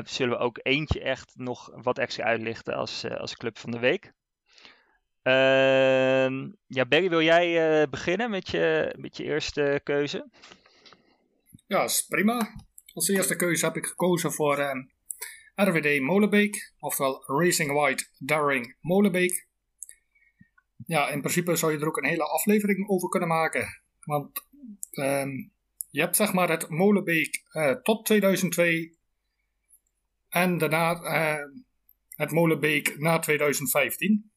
zullen 0.06 0.38
we 0.38 0.44
ook 0.44 0.60
eentje 0.62 1.02
echt 1.02 1.32
nog 1.36 1.70
wat 1.74 1.98
extra 1.98 2.24
uitlichten 2.24 2.74
als, 2.76 3.06
als 3.10 3.36
club 3.36 3.58
van 3.58 3.72
de 3.72 3.80
week. 3.80 4.14
Ehm, 5.22 6.52
ja, 6.68 6.86
Barry, 6.86 7.10
wil 7.10 7.22
jij 7.22 7.90
beginnen 7.90 8.30
met 8.30 8.50
je, 8.50 8.94
met 8.98 9.18
je 9.18 9.24
eerste 9.24 9.80
keuze? 9.84 10.30
Ja, 11.68 11.84
is 11.84 12.02
prima. 12.02 12.54
Als 12.96 13.08
eerste 13.08 13.36
keuze 13.36 13.66
heb 13.66 13.76
ik 13.76 13.86
gekozen 13.86 14.32
voor 14.32 14.58
eh, 14.58 14.84
RWD 15.56 16.02
Molenbeek, 16.02 16.74
oftewel 16.80 17.24
Racing 17.26 17.72
White 17.72 18.08
Daring 18.18 18.76
Molenbeek. 18.82 19.48
Ja, 20.86 21.10
in 21.10 21.20
principe 21.20 21.56
zou 21.56 21.72
je 21.72 21.80
er 21.80 21.88
ook 21.88 21.98
een 21.98 22.10
hele 22.10 22.30
aflevering 22.30 22.90
over 22.90 23.10
kunnen 23.10 23.30
maken. 23.30 23.82
Want 24.00 24.46
ehm, 24.92 25.30
je 25.90 26.00
hebt 26.00 26.16
zeg 26.16 26.34
maar 26.34 26.50
het 26.50 26.70
Molenbeek 26.70 27.44
eh, 27.52 27.72
tot 27.72 28.06
2002 28.06 28.98
en 30.30 30.58
daarna 30.58 31.02
eh, 31.02 31.46
het 32.10 32.32
Molenbeek 32.32 33.00
na 33.00 33.20
2015. 33.20 34.32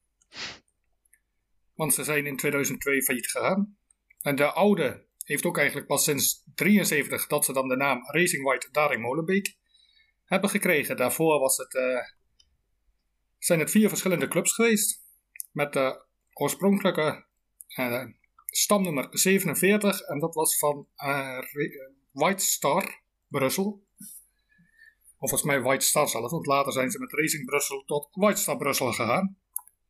Want 1.74 1.94
ze 1.94 2.04
zijn 2.04 2.26
in 2.26 2.36
2002 2.36 3.02
failliet 3.02 3.30
gegaan. 3.30 3.76
En 4.20 4.36
de 4.36 4.52
oude 4.52 5.06
heeft 5.28 5.44
ook 5.44 5.56
eigenlijk 5.56 5.86
pas 5.86 6.04
sinds 6.04 6.44
73 6.54 7.26
dat 7.26 7.44
ze 7.44 7.52
dan 7.52 7.68
de 7.68 7.76
naam 7.76 8.10
Racing 8.10 8.44
White 8.44 8.68
Daring 8.70 9.02
Molenbeek 9.02 9.56
hebben 10.24 10.50
gekregen. 10.50 10.96
Daarvoor 10.96 11.40
was 11.40 11.56
het, 11.56 11.74
eh, 11.74 11.98
zijn 13.38 13.58
het 13.58 13.70
vier 13.70 13.88
verschillende 13.88 14.28
clubs 14.28 14.54
geweest. 14.54 15.02
Met 15.52 15.72
de 15.72 16.04
oorspronkelijke 16.32 17.26
eh, 17.68 18.04
stamnummer 18.46 19.06
47. 19.10 20.00
En 20.00 20.18
dat 20.18 20.34
was 20.34 20.58
van 20.58 20.86
eh, 20.94 21.38
White 22.12 22.44
Star 22.44 23.02
Brussel. 23.28 23.86
Of 25.18 25.28
volgens 25.28 25.42
mij 25.42 25.60
White 25.60 25.84
Star 25.84 26.08
zelf. 26.08 26.30
Want 26.30 26.46
later 26.46 26.72
zijn 26.72 26.90
ze 26.90 26.98
met 26.98 27.12
Racing 27.12 27.44
Brussel 27.44 27.82
tot 27.84 28.08
White 28.10 28.40
Star 28.40 28.56
Brussel 28.56 28.92
gegaan. 28.92 29.38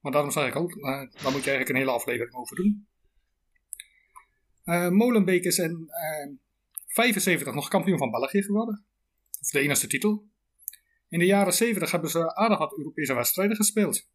Maar 0.00 0.12
daarom 0.12 0.30
zeg 0.30 0.46
ik 0.46 0.54
al, 0.54 0.68
daar 0.68 1.08
moet 1.08 1.44
je 1.44 1.50
eigenlijk 1.50 1.68
een 1.68 1.76
hele 1.76 1.90
aflevering 1.90 2.34
over 2.34 2.56
doen. 2.56 2.88
Eh, 4.68 4.88
Molenbeek 4.88 5.44
is 5.44 5.58
in 5.58 5.88
eh 5.90 6.28
75 6.86 7.54
nog 7.54 7.68
kampioen 7.68 7.98
van 7.98 8.10
België 8.10 8.42
geworden. 8.42 8.84
Of 9.40 9.50
de 9.50 9.60
enige 9.60 9.86
titel. 9.86 10.28
In 11.08 11.18
de 11.18 11.24
jaren 11.24 11.52
70 11.52 11.90
hebben 11.90 12.10
ze 12.10 12.34
aardig 12.34 12.58
wat 12.58 12.76
Europese 12.76 13.14
wedstrijden 13.14 13.56
gespeeld. 13.56 14.08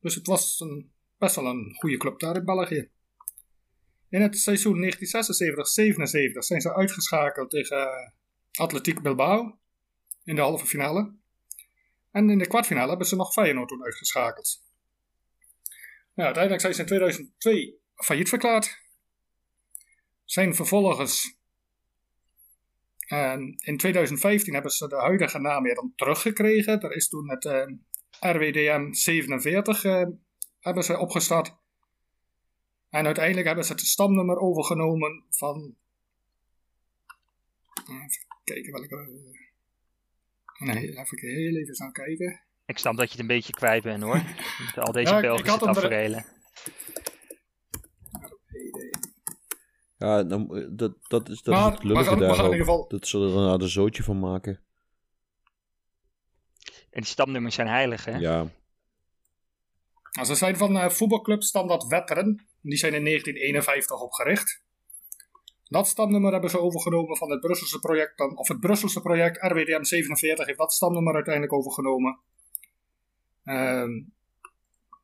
Dus 0.00 0.14
het 0.14 0.26
was 0.26 0.60
een, 0.60 0.92
best 1.18 1.34
wel 1.34 1.46
een 1.46 1.74
goede 1.78 1.96
club 1.96 2.18
daar 2.18 2.36
in 2.36 2.44
België. 2.44 2.90
In 4.08 4.20
het 4.20 4.38
seizoen 4.38 4.84
1976-77 4.84 4.88
zijn 6.38 6.60
ze 6.60 6.74
uitgeschakeld 6.74 7.50
tegen 7.50 7.86
eh, 7.86 8.10
Atletiek 8.52 9.02
Bilbao 9.02 9.58
in 10.24 10.34
de 10.34 10.40
halve 10.40 10.66
finale. 10.66 11.14
En 12.10 12.30
in 12.30 12.38
de 12.38 12.46
kwartfinale 12.46 12.88
hebben 12.88 13.06
ze 13.06 13.16
nog 13.16 13.32
Feyenoord 13.32 13.68
toen 13.68 13.84
uitgeschakeld. 13.84 14.62
Nou, 16.14 16.34
uiteindelijk 16.34 16.60
zijn 16.60 16.74
ze 16.74 16.80
in 16.80 16.86
2002 16.86 17.80
failliet 17.94 18.28
verklaard. 18.28 18.81
Zijn 20.32 20.54
vervolgens 20.54 21.36
en 23.06 23.54
in 23.58 23.76
2015 23.76 24.52
hebben 24.52 24.70
ze 24.72 24.88
de 24.88 24.96
huidige 24.96 25.38
naam 25.38 25.62
weer 25.62 25.74
dan 25.74 25.92
teruggekregen. 25.96 26.80
Er 26.80 26.92
is 26.92 27.08
toen 27.08 27.30
het 27.30 27.44
eh, 27.44 27.66
RWDM 28.20 28.92
47 28.92 29.84
eh, 29.84 30.04
hebben 30.60 30.84
ze 30.84 30.98
opgestart. 30.98 31.54
En 32.90 33.04
uiteindelijk 33.06 33.46
hebben 33.46 33.64
ze 33.64 33.72
het 33.72 33.80
stamnummer 33.80 34.36
overgenomen 34.38 35.24
van. 35.30 35.76
Even 37.88 38.26
kijken 38.44 38.72
welke. 38.72 38.96
eh, 38.96 40.66
Nee, 40.74 40.88
even 40.98 41.18
heel 41.18 41.56
even 41.56 41.76
gaan 41.76 41.92
kijken. 41.92 42.42
Ik 42.66 42.78
snap 42.78 42.96
dat 42.96 43.04
je 43.04 43.10
het 43.12 43.20
een 43.20 43.26
beetje 43.36 43.52
kwijt 43.52 43.82
bent 43.82 44.02
hoor. 44.02 44.22
Met 44.66 44.78
al 44.78 44.92
deze 44.92 45.12
Ja, 45.14 45.20
Belgische 45.20 45.52
er- 45.52 45.72
taferelen. 45.74 46.26
Ja, 50.02 50.22
dan, 50.22 50.56
eh, 50.56 50.66
dat, 50.70 50.92
dat 51.08 51.28
is, 51.28 51.42
dat 51.42 51.54
Maar 51.54 51.66
is 51.68 51.74
het 51.74 51.82
lullige 51.84 52.04
we 52.04 52.10
gaan- 52.10 52.18
we 52.18 52.24
daar 52.26 52.34
gaan 52.34 52.44
in 52.44 52.50
ieder 52.50 52.66
geval- 52.66 52.88
Dat 52.88 53.06
ze 53.06 53.18
er 53.18 53.36
een 53.36 53.60
een 53.60 53.68
zootje 53.68 54.02
van 54.02 54.18
maken. 54.18 54.60
En 56.90 57.00
die 57.00 57.04
stamnummers 57.04 57.54
zijn 57.54 57.68
heilig 57.68 58.04
hè? 58.04 58.16
Ja. 58.16 58.46
Nou, 60.12 60.26
ze 60.26 60.34
zijn 60.34 60.56
van 60.56 60.76
eh, 60.78 60.88
voetbalclub 60.90 61.42
Standard 61.42 61.86
Wetteren. 61.86 62.46
Die 62.60 62.76
zijn 62.78 62.94
in 62.94 63.04
1951 63.04 64.00
opgericht. 64.00 64.62
Dat 65.68 65.86
stamnummer 65.88 66.32
hebben 66.32 66.50
ze 66.50 66.60
overgenomen 66.60 67.16
van 67.16 67.30
het 67.30 67.40
Brusselse 67.40 67.78
project, 67.78 68.18
dan, 68.18 68.36
of 68.38 68.48
het 68.48 68.60
Brusselse 68.60 69.00
project 69.00 69.36
RWDM 69.42 69.82
47 69.84 70.46
heeft 70.46 70.58
dat 70.58 70.72
stamnummer 70.72 71.14
uiteindelijk 71.14 71.52
overgenomen. 71.54 72.18
Ehm 73.44 73.90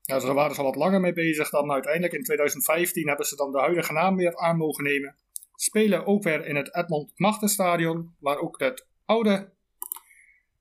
ja, 0.08 0.18
ze 0.18 0.32
waren 0.32 0.50
er 0.50 0.58
al 0.58 0.64
wat 0.64 0.76
langer 0.76 1.00
mee 1.00 1.12
bezig 1.12 1.50
dan 1.50 1.72
uiteindelijk 1.72 2.12
in 2.12 2.22
2015 2.22 3.08
hebben 3.08 3.26
ze 3.26 3.36
dan 3.36 3.52
de 3.52 3.58
huidige 3.58 3.92
naam 3.92 4.16
weer 4.16 4.36
aan 4.36 4.56
mogen 4.56 4.84
nemen. 4.84 5.16
Spelen 5.54 6.06
ook 6.06 6.22
weer 6.22 6.46
in 6.46 6.56
het 6.56 6.74
Edmond 6.74 7.12
Machtenstadion, 7.16 8.14
waar 8.18 8.38
ook 8.38 8.58
het 8.60 8.86
oude 9.04 9.52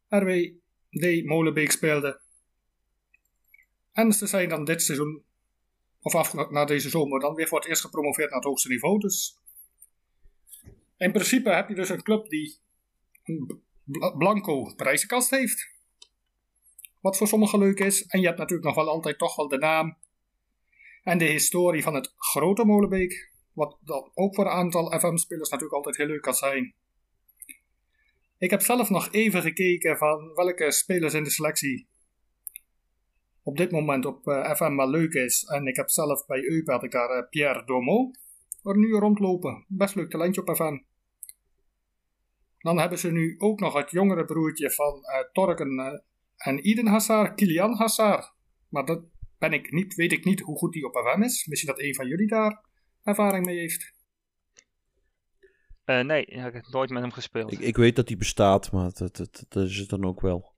RWD 0.07 1.25
Molenbeek 1.25 1.71
speelde. 1.71 2.19
En 3.93 4.13
ze 4.13 4.27
zijn 4.27 4.49
dan 4.49 4.65
dit 4.65 4.81
seizoen, 4.81 5.23
of 6.01 6.15
af, 6.15 6.33
na 6.49 6.65
deze 6.65 6.89
zomer, 6.89 7.19
dan 7.19 7.35
weer 7.35 7.47
voor 7.47 7.59
het 7.59 7.67
eerst 7.67 7.81
gepromoveerd 7.81 8.29
naar 8.29 8.39
het 8.39 8.47
hoogste 8.47 8.69
niveau. 8.69 8.99
Dus 8.99 9.37
in 10.97 11.11
principe 11.11 11.49
heb 11.49 11.69
je 11.69 11.75
dus 11.75 11.89
een 11.89 12.03
club 12.03 12.29
die 12.29 12.57
een 13.23 13.61
bl- 13.83 14.17
blanco 14.17 14.73
prijzenkast 14.75 15.29
heeft. 15.29 15.76
Wat 17.07 17.17
voor 17.17 17.27
sommigen 17.27 17.59
leuk 17.59 17.79
is. 17.79 18.05
En 18.05 18.19
je 18.19 18.25
hebt 18.25 18.37
natuurlijk 18.37 18.67
nog 18.67 18.75
wel 18.75 18.89
altijd 18.89 19.17
toch 19.17 19.35
wel 19.35 19.47
de 19.47 19.57
naam 19.57 19.97
en 21.03 21.17
de 21.17 21.25
historie 21.25 21.83
van 21.83 21.93
het 21.93 22.13
grote 22.17 22.65
Molenbeek. 22.65 23.31
Wat 23.53 23.77
dan 23.81 24.11
ook 24.13 24.35
voor 24.35 24.45
een 24.45 24.51
aantal 24.51 24.99
FM-spelers 24.99 25.49
natuurlijk 25.49 25.75
altijd 25.75 25.97
heel 25.97 26.07
leuk 26.07 26.21
kan 26.21 26.33
zijn. 26.33 26.73
Ik 28.37 28.49
heb 28.49 28.61
zelf 28.61 28.89
nog 28.89 29.11
even 29.11 29.41
gekeken 29.41 29.97
van 29.97 30.33
welke 30.33 30.71
spelers 30.71 31.13
in 31.13 31.23
de 31.23 31.29
selectie 31.29 31.87
op 33.43 33.57
dit 33.57 33.71
moment 33.71 34.05
op 34.05 34.27
eh, 34.27 34.55
FM 34.55 34.75
wel 34.75 34.89
leuk 34.89 35.13
is. 35.13 35.43
En 35.43 35.67
ik 35.67 35.75
heb 35.75 35.89
zelf 35.89 36.25
bij 36.25 36.43
Eupen 36.43 36.73
had 36.73 36.83
ik 36.83 36.91
daar 36.91 37.09
eh, 37.09 37.29
Pierre 37.29 37.65
Domo 37.65 38.11
er 38.63 38.77
nu 38.77 38.93
rondlopen. 38.93 39.65
Best 39.67 39.95
leuk 39.95 40.09
talentje 40.09 40.41
op 40.41 40.55
FM. 40.55 40.77
Dan 42.59 42.79
hebben 42.79 42.99
ze 42.99 43.11
nu 43.11 43.35
ook 43.37 43.59
nog 43.59 43.73
het 43.73 43.91
jongere 43.91 44.25
broertje 44.25 44.71
van 44.71 45.03
eh, 45.03 45.19
Torken 45.31 46.01
en 46.37 46.67
Iden 46.67 46.87
Hassar, 46.87 47.33
Kilian 47.33 47.73
Hassar. 47.73 48.33
Maar 48.69 48.85
dat 48.85 49.03
ben 49.37 49.53
ik 49.53 49.71
niet, 49.71 49.95
weet 49.95 50.11
ik 50.11 50.25
niet 50.25 50.39
hoe 50.39 50.57
goed 50.57 50.73
die 50.73 50.85
op 50.85 50.95
FM 50.95 51.21
is. 51.21 51.45
Misschien 51.45 51.69
dat 51.69 51.81
een 51.81 51.95
van 51.95 52.07
jullie 52.07 52.27
daar 52.27 52.65
ervaring 53.03 53.45
mee 53.45 53.57
heeft. 53.57 53.95
Uh, 55.85 55.99
nee, 55.99 56.25
ik 56.25 56.53
heb 56.53 56.67
nooit 56.67 56.89
met 56.89 57.01
hem 57.01 57.11
gespeeld. 57.11 57.51
Ik, 57.51 57.59
ik 57.59 57.77
weet 57.77 57.95
dat 57.95 58.07
hij 58.07 58.17
bestaat, 58.17 58.71
maar 58.71 58.91
dat, 58.93 59.15
dat, 59.15 59.45
dat 59.49 59.67
is 59.67 59.77
het 59.77 59.89
dan 59.89 60.05
ook 60.05 60.21
wel. 60.21 60.55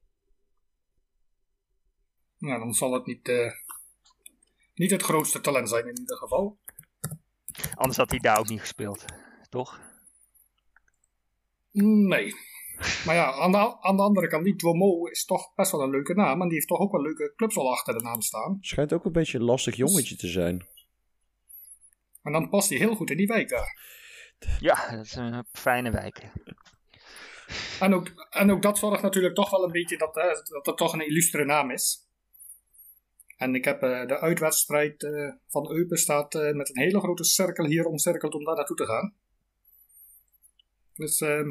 Nou, 2.38 2.59
dan 2.59 2.73
zal 2.73 2.93
het 2.93 3.05
niet, 3.05 3.27
uh, 3.27 3.51
niet 4.73 4.91
het 4.91 5.03
grootste 5.03 5.41
talent 5.41 5.69
zijn 5.69 5.88
in 5.88 5.99
ieder 5.99 6.17
geval. 6.17 6.59
Anders 7.73 7.97
had 7.97 8.09
hij 8.09 8.19
daar 8.19 8.39
ook 8.39 8.49
niet 8.49 8.59
gespeeld, 8.59 9.05
toch? 9.49 9.80
Nee. 11.71 12.34
Maar 13.05 13.15
ja, 13.15 13.32
aan 13.32 13.51
de, 13.51 13.82
aan 13.82 13.95
de 13.95 14.01
andere 14.01 14.27
kant, 14.27 14.43
die 14.43 14.55
Duomo 14.55 15.05
is 15.05 15.25
toch 15.25 15.53
best 15.55 15.71
wel 15.71 15.82
een 15.82 15.89
leuke 15.89 16.13
naam. 16.13 16.41
En 16.41 16.47
die 16.47 16.55
heeft 16.55 16.67
toch 16.67 16.80
ook 16.80 16.91
wel 16.91 17.01
leuke 17.01 17.34
clubs 17.36 17.57
al 17.57 17.71
achter 17.71 17.97
de 17.97 18.03
naam 18.03 18.21
staan. 18.21 18.57
Schijnt 18.61 18.93
ook 18.93 19.05
een 19.05 19.11
beetje 19.11 19.38
een 19.38 19.43
lastig 19.43 19.75
jongetje 19.75 20.15
te 20.15 20.27
zijn. 20.27 20.67
En 22.23 22.32
dan 22.32 22.49
past 22.49 22.69
hij 22.69 22.77
heel 22.77 22.95
goed 22.95 23.09
in 23.09 23.17
die 23.17 23.27
wijk 23.27 23.49
daar. 23.49 23.80
Ja, 24.59 24.91
dat 24.95 25.05
is 25.05 25.15
een 25.15 25.45
fijne 25.51 25.91
wijk. 25.91 26.32
En 27.80 27.93
ook, 27.93 28.27
en 28.30 28.51
ook 28.51 28.61
dat 28.61 28.77
zorgt 28.77 29.01
natuurlijk 29.01 29.36
toch 29.36 29.49
wel 29.49 29.63
een 29.63 29.71
beetje 29.71 29.97
dat, 29.97 30.17
uh, 30.17 30.23
dat 30.23 30.65
het 30.65 30.77
toch 30.77 30.93
een 30.93 31.07
illustre 31.07 31.45
naam 31.45 31.71
is. 31.71 32.07
En 33.38 33.55
ik 33.55 33.65
heb 33.65 33.84
uh, 33.84 34.07
de 34.07 34.19
uitwedstrijd 34.19 35.03
uh, 35.03 35.32
van 35.47 35.71
Eupen 35.71 35.97
staat 35.97 36.34
met 36.34 36.69
een 36.69 36.82
hele 36.82 36.99
grote 36.99 37.23
cirkel 37.23 37.65
hier 37.65 37.86
omcirkeld 37.86 38.34
om 38.34 38.43
daar 38.43 38.55
naartoe 38.55 38.75
te 38.75 38.86
gaan. 38.86 39.13
Dus 40.93 41.21
ehm, 41.21 41.49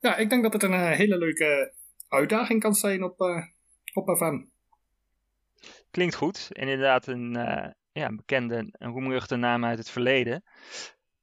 ja, 0.00 0.16
ik 0.16 0.30
denk 0.30 0.42
dat 0.42 0.52
het 0.52 0.62
een 0.62 0.92
hele 0.92 1.18
leuke 1.18 1.72
uitdaging 2.08 2.60
kan 2.60 2.74
zijn 2.74 3.02
op, 3.02 3.20
op 3.94 4.16
FM. 4.16 4.44
Klinkt 5.90 6.14
goed. 6.14 6.48
Inderdaad 6.52 7.06
een, 7.06 7.32
ja, 7.92 8.06
een 8.06 8.16
bekende, 8.16 8.68
een 8.72 8.90
roemruchte 8.90 9.36
naam 9.36 9.64
uit 9.64 9.78
het 9.78 9.90
verleden. 9.90 10.42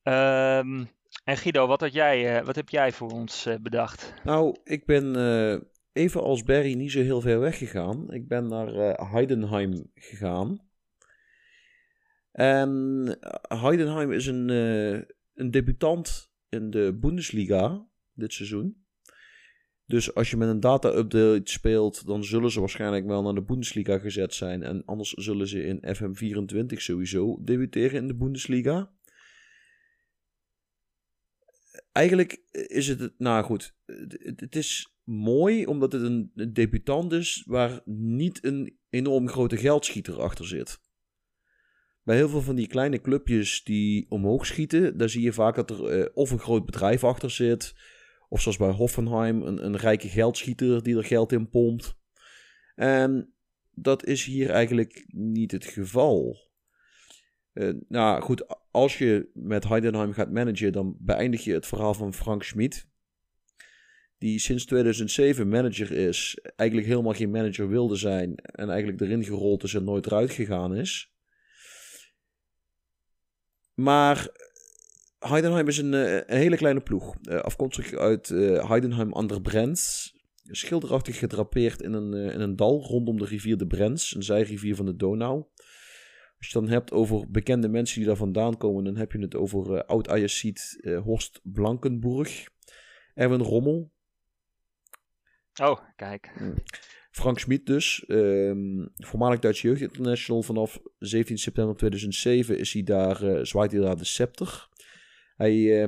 Um, 0.04 0.90
en 1.24 1.38
Guido, 1.38 1.68
wat, 1.68 1.82
had 1.82 1.94
jij, 1.94 2.40
uh, 2.40 2.46
wat 2.46 2.56
heb 2.56 2.70
jij 2.70 2.92
voor 2.92 3.12
ons 3.12 3.48
uh, 3.48 3.56
bedacht? 3.62 4.14
Nou, 4.24 4.56
ik 4.64 4.86
ben 4.86 5.18
uh, 5.18 5.60
even 5.92 6.22
als 6.22 6.44
Barry 6.44 6.74
niet 6.74 6.92
zo 6.92 7.02
heel 7.02 7.22
ver 7.22 7.40
weggegaan. 7.40 8.14
Ik 8.14 8.28
ben 8.28 8.48
naar 8.48 8.68
Heidenheim 9.12 9.92
gegaan. 9.94 10.64
En 12.32 13.18
Heidenheim 13.42 14.12
is 14.12 14.26
een, 14.26 14.50
een 15.34 15.52
debutant 15.52 16.32
in 16.50 16.70
de 16.70 16.98
Bundesliga 17.00 17.88
dit 18.16 18.34
seizoen. 18.34 18.84
Dus 19.86 20.14
als 20.16 20.30
je 20.30 20.38
met 20.38 20.50
een 20.50 20.60
data-update 20.60 21.52
speelt, 21.52 22.06
dan 22.06 22.24
zullen 22.24 22.52
ze 22.52 22.60
waarschijnlijk 22.60 23.06
wel 23.06 23.22
naar 23.22 23.34
de 23.34 23.44
Bundesliga 23.44 23.98
gezet 23.98 24.34
zijn. 24.34 24.64
En 24.64 24.86
anders 24.86 25.12
zullen 25.12 25.48
ze 25.48 25.64
in 25.64 25.84
FM24 25.96 26.74
sowieso 26.76 27.38
debuteren 27.44 28.02
in 28.02 28.08
de 28.08 28.16
Bundesliga 28.16 28.94
eigenlijk 31.96 32.42
is 32.52 32.88
het, 32.88 33.14
nou 33.18 33.44
goed, 33.44 33.76
het, 34.36 34.56
is 34.56 34.98
mooi 35.04 35.66
omdat 35.66 35.92
het 35.92 36.02
een, 36.02 36.32
debutant 36.54 37.12
is 37.12 37.44
waar 37.46 37.82
niet 37.86 38.46
een 38.46 38.78
enorm 38.90 39.28
grote 39.28 39.58
geldschieter 39.58 40.22
achter 40.22 40.48
zit. 40.48 40.80
Bij 42.04 42.16
heel 42.16 42.30
veel 42.30 42.42
van 42.42 42.56
die 42.56 42.68
kleine 42.68 43.02
clubjes 43.02 43.64
die 43.64 44.06
omhoog 44.10 44.46
schieten, 44.46 44.98
daar 44.98 45.10
zie 45.10 45.22
je 45.22 45.34
vaak 45.34 45.56
dat 45.56 45.70
er 45.70 46.00
uh, 46.00 46.06
of 46.14 46.32
een 46.32 46.40
groot 46.40 46.66
bedrijf 46.66 47.04
achter 47.04 47.32
zit, 47.32 47.76
of 48.30 48.42
zoals 48.42 48.58
bij 48.58 48.70
Hoffenheim, 48.70 49.42
een, 49.42 49.66
een 49.66 49.78
rijke 49.78 50.08
geldschieter 50.08 50.84
die 50.84 50.98
er 50.98 51.06
geld 51.06 51.32
in 51.32 51.50
pompt. 51.50 51.98
En 52.76 53.34
dat 53.72 54.06
is 54.06 54.24
hier 54.24 54.50
eigenlijk 54.50 55.06
niet 55.08 55.52
het 55.52 55.66
geval. 55.66 56.38
Uh, 57.54 57.74
nou 57.88 58.22
goed, 58.22 58.46
als 58.72 58.98
je 58.98 59.30
met 59.34 59.68
Heidenheim 59.68 60.14
gaat 60.14 60.32
managen, 60.32 60.72
dan 60.72 60.96
beëindig 61.00 61.44
je 61.44 61.54
het 61.54 61.66
verhaal 61.66 61.94
van 61.94 62.14
Frank 62.14 62.44
Schmid. 62.44 62.88
Die 64.18 64.40
sinds 64.40 64.66
2007 64.66 65.50
manager 65.50 65.92
is, 65.92 66.40
eigenlijk 66.56 66.90
helemaal 66.90 67.14
geen 67.14 67.32
manager 67.32 67.70
wilde 67.70 67.96
zijn 67.96 68.36
en 68.36 68.70
eigenlijk 68.70 69.02
erin 69.02 69.24
gerold 69.24 69.64
is 69.64 69.74
en 69.74 69.84
nooit 69.84 70.06
eruit 70.06 70.32
gegaan 70.32 70.76
is. 70.76 71.14
Maar 73.74 74.30
Heidenheim 75.28 75.68
is 75.68 75.78
een, 75.78 75.94
eh, 75.94 76.14
een 76.14 76.38
hele 76.38 76.58
kleine 76.58 76.82
ploeg. 76.82 77.16
Uh, 77.22 77.40
afkomstig 77.40 77.94
uit 77.94 78.30
uh, 78.30 78.68
Heidenheim 78.68 79.14
an 79.14 79.28
der 79.28 79.42
Brenz. 79.42 80.12
Schilderachtig 80.44 81.20
gedrapeerd 81.20 81.82
in 81.82 81.94
een, 81.94 82.14
in 82.14 82.40
een 82.40 82.56
dal 82.56 82.82
rondom 82.82 83.18
de 83.18 83.26
rivier 83.26 83.58
de 83.58 83.68
Brenz, 83.68 84.14
een 84.14 84.24
zijrivier 84.24 84.76
van 84.76 84.86
de 84.86 84.96
Donau. 84.96 85.46
Als 86.38 86.48
je 86.48 86.60
het 86.60 86.68
dan 86.68 86.68
hebt 86.68 86.92
over 86.92 87.32
bekende 87.32 87.68
mensen 87.68 87.98
die 87.98 88.08
daar 88.08 88.16
vandaan 88.16 88.58
komen, 88.58 88.84
dan 88.84 88.96
heb 88.96 89.12
je 89.12 89.20
het 89.20 89.36
over 89.36 89.86
oud 89.86 90.10
Ajaxiet 90.10 90.78
uh, 90.82 91.02
Horst 91.02 91.40
Blankenburg, 91.44 92.48
Erwin 93.14 93.42
Rommel. 93.42 93.92
Oh, 95.62 95.80
kijk. 95.96 96.32
Mm. 96.40 96.54
Frank 97.12 97.40
Schmid 97.40 97.66
dus, 97.66 98.04
um, 98.08 98.92
voormalig 98.96 99.40
Duits 99.40 99.62
Jeugd 99.62 99.82
International. 99.82 100.44
Vanaf 100.44 100.82
17 101.00 101.38
september 101.38 101.76
2007 101.76 102.60
is 102.60 102.74
hij 102.74 102.84
daar, 102.84 103.24
uh, 103.24 103.44
zwaait 103.44 103.72
hij 103.72 103.82
daar 103.82 103.98
de 103.98 104.06
scepter. 104.06 104.70
Hij 105.36 105.56
uh, 105.56 105.88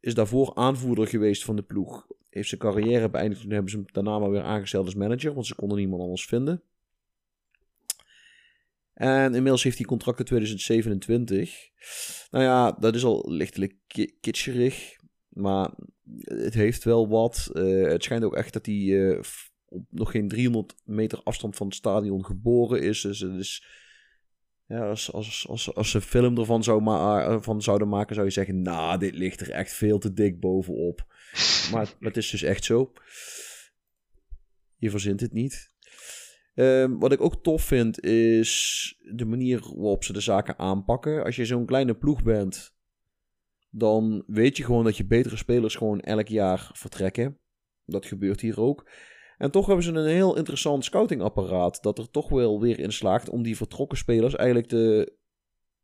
is 0.00 0.14
daarvoor 0.14 0.54
aanvoerder 0.54 1.06
geweest 1.06 1.44
van 1.44 1.56
de 1.56 1.62
ploeg. 1.62 2.06
Heeft 2.28 2.48
zijn 2.48 2.60
carrière 2.60 3.10
beëindigd. 3.10 3.40
Toen 3.42 3.50
hebben 3.50 3.70
ze 3.70 3.76
hem 3.76 3.86
daarna 3.92 4.18
maar 4.18 4.30
weer 4.30 4.42
aangesteld 4.42 4.84
als 4.84 4.94
manager, 4.94 5.34
want 5.34 5.46
ze 5.46 5.54
konden 5.54 5.78
niemand 5.78 6.02
anders 6.02 6.24
vinden. 6.24 6.62
En 8.94 9.34
inmiddels 9.34 9.62
heeft 9.62 9.76
hij 9.76 9.86
contract 9.86 10.18
in 10.18 10.24
2027. 10.24 11.68
Nou 12.30 12.44
ja, 12.44 12.72
dat 12.72 12.94
is 12.94 13.04
al 13.04 13.24
lichtelijk 13.30 13.74
kitscherig. 14.20 14.96
Maar 15.28 15.70
het 16.18 16.54
heeft 16.54 16.84
wel 16.84 17.08
wat. 17.08 17.50
Uh, 17.52 17.88
het 17.88 18.04
schijnt 18.04 18.24
ook 18.24 18.36
echt 18.36 18.52
dat 18.52 18.66
hij 18.66 18.74
uh, 18.74 19.20
op 19.68 19.84
nog 19.90 20.10
geen 20.10 20.28
300 20.28 20.74
meter 20.84 21.20
afstand 21.22 21.56
van 21.56 21.66
het 21.66 21.76
stadion 21.76 22.24
geboren 22.24 22.82
is. 22.82 23.00
Dus 23.00 23.20
het 23.20 23.38
is. 23.38 23.80
Ja, 24.72 24.88
als, 24.88 25.12
als, 25.12 25.46
als, 25.48 25.74
als 25.74 25.90
ze 25.90 25.96
een 25.96 26.02
film 26.02 26.38
ervan 26.38 26.62
zou 26.62 26.86
eh, 26.86 27.36
van 27.40 27.62
zouden 27.62 27.88
maken, 27.88 28.14
zou 28.14 28.26
je 28.26 28.32
zeggen: 28.32 28.62
Nou, 28.62 28.98
dit 28.98 29.14
ligt 29.14 29.40
er 29.40 29.50
echt 29.50 29.72
veel 29.72 29.98
te 29.98 30.12
dik 30.12 30.40
bovenop. 30.40 31.06
maar 31.72 31.94
het 32.00 32.16
is 32.16 32.30
dus 32.30 32.42
echt 32.42 32.64
zo. 32.64 32.92
Je 34.76 34.90
verzint 34.90 35.20
het 35.20 35.32
niet. 35.32 35.70
Um, 36.54 36.98
wat 36.98 37.12
ik 37.12 37.20
ook 37.20 37.42
tof 37.42 37.62
vind 37.62 38.04
is 38.04 38.94
de 39.14 39.24
manier 39.24 39.60
waarop 39.60 40.04
ze 40.04 40.12
de 40.12 40.20
zaken 40.20 40.58
aanpakken. 40.58 41.24
Als 41.24 41.36
je 41.36 41.44
zo'n 41.44 41.66
kleine 41.66 41.94
ploeg 41.94 42.22
bent, 42.22 42.74
dan 43.70 44.24
weet 44.26 44.56
je 44.56 44.64
gewoon 44.64 44.84
dat 44.84 44.96
je 44.96 45.06
betere 45.06 45.36
spelers 45.36 45.74
gewoon 45.74 46.00
elk 46.00 46.28
jaar 46.28 46.70
vertrekken. 46.72 47.38
Dat 47.84 48.06
gebeurt 48.06 48.40
hier 48.40 48.60
ook. 48.60 48.90
En 49.42 49.50
toch 49.50 49.66
hebben 49.66 49.84
ze 49.84 49.92
een 49.92 50.06
heel 50.06 50.36
interessant 50.36 50.84
scoutingapparaat 50.84 51.82
dat 51.82 51.98
er 51.98 52.10
toch 52.10 52.28
wel 52.28 52.60
weer 52.60 52.78
in 52.78 52.92
slaagt 52.92 53.28
om 53.28 53.42
die 53.42 53.56
vertrokken 53.56 53.98
spelers 53.98 54.34
eigenlijk 54.34 54.68
te 54.68 55.12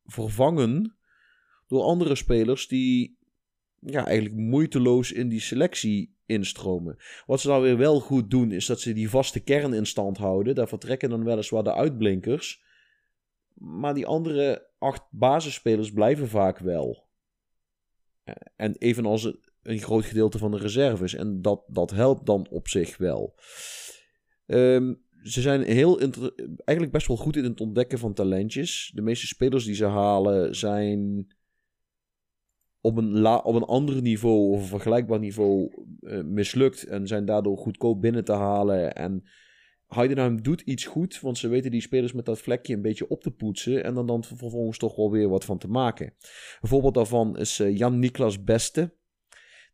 vervangen 0.05 0.97
door 1.67 1.83
andere 1.83 2.15
spelers 2.15 2.69
die 2.69 3.19
ja, 3.79 4.07
eigenlijk 4.07 4.37
moeiteloos 4.37 5.13
in 5.13 5.29
die 5.29 5.41
selectie 5.41 6.17
instromen. 6.27 6.97
Wat 7.27 7.41
ze 7.41 7.49
dan 7.49 7.61
weer 7.61 7.77
wel 7.77 8.01
goed 8.01 8.31
doen, 8.31 8.53
is 8.53 8.67
dat 8.67 8.81
ze 8.81 8.93
die 8.93 9.11
vaste 9.11 9.41
kern 9.41 9.73
in 9.73 9.87
stand 9.87 10.17
houden. 10.17 10.55
Daar 10.55 10.69
vertrekken 10.69 11.11
dan 11.11 11.25
weliswaar 11.25 11.65
de 11.65 11.75
uitblinkers. 11.75 12.63
Maar 13.55 13.95
die 13.95 14.07
andere 14.07 14.71
acht 14.79 15.03
basisspelers 15.11 15.93
blijven 15.93 16.29
vaak 16.29 16.59
wel. 16.59 17.07
En 18.57 18.77
evenals 18.77 19.33
een 19.63 19.79
groot 19.79 20.05
gedeelte 20.05 20.39
van 20.39 20.51
de 20.51 20.59
reserves. 20.59 21.15
En 21.15 21.43
dat, 21.43 21.63
dat 21.67 21.91
helpt 21.91 22.27
dan 22.27 22.47
op 22.51 22.69
zich 22.69 22.97
wel. 22.97 23.35
Ehm, 24.47 24.95
ze 25.23 25.41
zijn 25.41 25.63
heel 25.63 25.99
eigenlijk 26.65 26.93
best 26.93 27.07
wel 27.07 27.17
goed 27.17 27.37
in 27.37 27.45
het 27.45 27.61
ontdekken 27.61 27.99
van 27.99 28.15
talentjes. 28.15 28.91
De 28.95 29.03
meeste 29.03 29.27
spelers 29.27 29.65
die 29.65 29.75
ze 29.75 29.87
halen 29.87 30.57
zijn 30.57 31.27
op 32.81 32.97
een, 32.97 33.19
la 33.19 33.37
op 33.37 33.55
een 33.55 33.65
ander 33.65 34.03
niveau 34.03 34.53
of 34.53 34.61
een 34.61 34.67
vergelijkbaar 34.67 35.19
niveau 35.19 35.71
uh, 36.01 36.23
mislukt 36.25 36.85
en 36.87 37.07
zijn 37.07 37.25
daardoor 37.25 37.59
goedkoop 37.59 38.01
binnen 38.01 38.25
te 38.25 38.33
halen. 38.33 38.95
En 38.95 39.25
Heidenheim 39.87 40.43
doet 40.43 40.61
iets 40.61 40.85
goed, 40.85 41.21
want 41.21 41.39
ze 41.39 41.49
weten 41.49 41.71
die 41.71 41.81
spelers 41.81 42.13
met 42.13 42.25
dat 42.25 42.39
vlekje 42.39 42.75
een 42.75 42.83
beetje 42.83 43.09
op 43.09 43.23
te 43.23 43.31
poetsen 43.31 43.85
en 43.85 43.95
dan, 43.95 44.07
dan 44.07 44.25
vervolgens 44.25 44.79
toch 44.79 44.97
wel 44.97 45.11
weer 45.11 45.29
wat 45.29 45.45
van 45.45 45.59
te 45.59 45.69
maken. 45.69 46.15
Een 46.61 46.69
voorbeeld 46.69 46.95
daarvan 46.95 47.39
is 47.39 47.59
uh, 47.59 47.77
Jan-Niklas 47.77 48.45
Beste. 48.45 48.97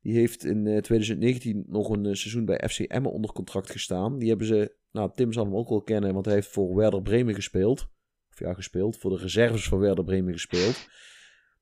Die 0.04 0.14
heeft 0.14 0.44
in 0.44 0.66
uh, 0.66 0.76
eh, 0.76 0.82
2019 0.82 1.64
nog 1.66 1.88
een 1.88 2.16
seizoen 2.16 2.44
bij 2.44 2.68
FC 2.68 2.78
Emmen 2.78 3.12
onder 3.12 3.32
contract 3.32 3.70
gestaan. 3.70 4.18
Die 4.18 4.28
hebben 4.28 4.46
ze, 4.46 4.76
nou 4.92 5.10
Tim 5.14 5.32
zal 5.32 5.44
hem 5.44 5.56
ook 5.56 5.68
wel 5.68 5.82
kennen, 5.82 6.12
want 6.14 6.24
hij 6.24 6.34
heeft 6.34 6.48
voor 6.48 6.76
Werder 6.76 7.02
Bremen 7.02 7.34
gespeeld. 7.34 7.88
Of 8.30 8.38
ja, 8.38 8.54
gespeeld, 8.54 8.98
voor 8.98 9.10
de 9.10 9.16
reserves 9.16 9.68
van 9.68 9.78
Werder 9.78 10.04
Bremen 10.04 10.32
gespeeld. 10.32 10.88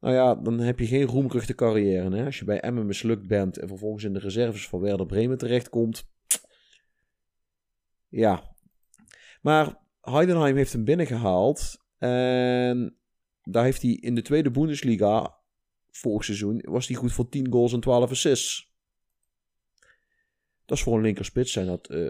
Nou 0.01 0.15
ja, 0.15 0.35
dan 0.35 0.59
heb 0.59 0.79
je 0.79 0.87
geen 0.87 1.07
roemruchte 1.07 1.55
carrière. 1.55 2.17
Hè? 2.17 2.25
Als 2.25 2.39
je 2.39 2.45
bij 2.45 2.61
Emmen 2.61 2.87
mislukt 2.87 3.27
bent 3.27 3.59
en 3.59 3.69
vervolgens 3.69 4.05
in 4.05 4.13
de 4.13 4.19
reserves 4.19 4.69
van 4.69 4.81
Werder 4.81 5.07
Bremen 5.07 5.39
terechtkomt. 5.39 6.11
Ja. 8.09 8.57
Maar 9.43 9.79
Heidenheim 10.01 10.57
heeft 10.57 10.73
hem 10.73 10.85
binnengehaald. 10.85 11.77
En 11.99 12.99
daar 13.43 13.65
heeft 13.65 13.83
hij 13.83 13.91
in 13.91 14.15
de 14.15 14.23
tweede 14.23 14.51
Bundesliga 14.51 15.42
vorig 15.93 16.25
seizoen 16.25 16.63
was 16.65 16.87
hij 16.87 16.97
goed 16.97 17.13
voor 17.13 17.29
10 17.29 17.53
goals 17.53 17.73
en 17.73 17.81
12 17.81 18.11
assists. 18.11 18.71
Dat 20.67 20.77
is 20.77 20.83
voor 20.83 20.97
een 20.97 21.03
linkerspits 21.03 21.53
zijn 21.53 21.67
dat 21.67 21.89
eh, 21.89 22.07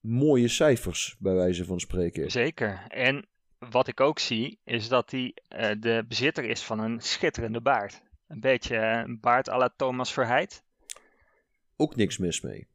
mooie 0.00 0.48
cijfers, 0.48 1.16
bij 1.18 1.34
wijze 1.34 1.64
van 1.64 1.80
spreken. 1.80 2.30
Zeker. 2.30 2.86
En 2.88 3.26
wat 3.58 3.88
ik 3.88 4.00
ook 4.00 4.18
zie, 4.18 4.60
is 4.64 4.88
dat 4.88 5.10
hij 5.10 5.36
eh, 5.48 5.70
de 5.80 6.04
bezitter 6.08 6.44
is 6.44 6.62
van 6.62 6.78
een 6.78 7.00
schitterende 7.00 7.60
baard. 7.60 8.02
Een 8.28 8.40
beetje 8.40 8.76
eh, 8.76 9.02
een 9.04 9.20
baard 9.20 9.48
à 9.48 9.58
la 9.58 9.74
Thomas 9.76 10.12
Verheid. 10.12 10.62
Ook 11.76 11.96
niks 11.96 12.18
mis 12.18 12.40
mee. 12.40 12.66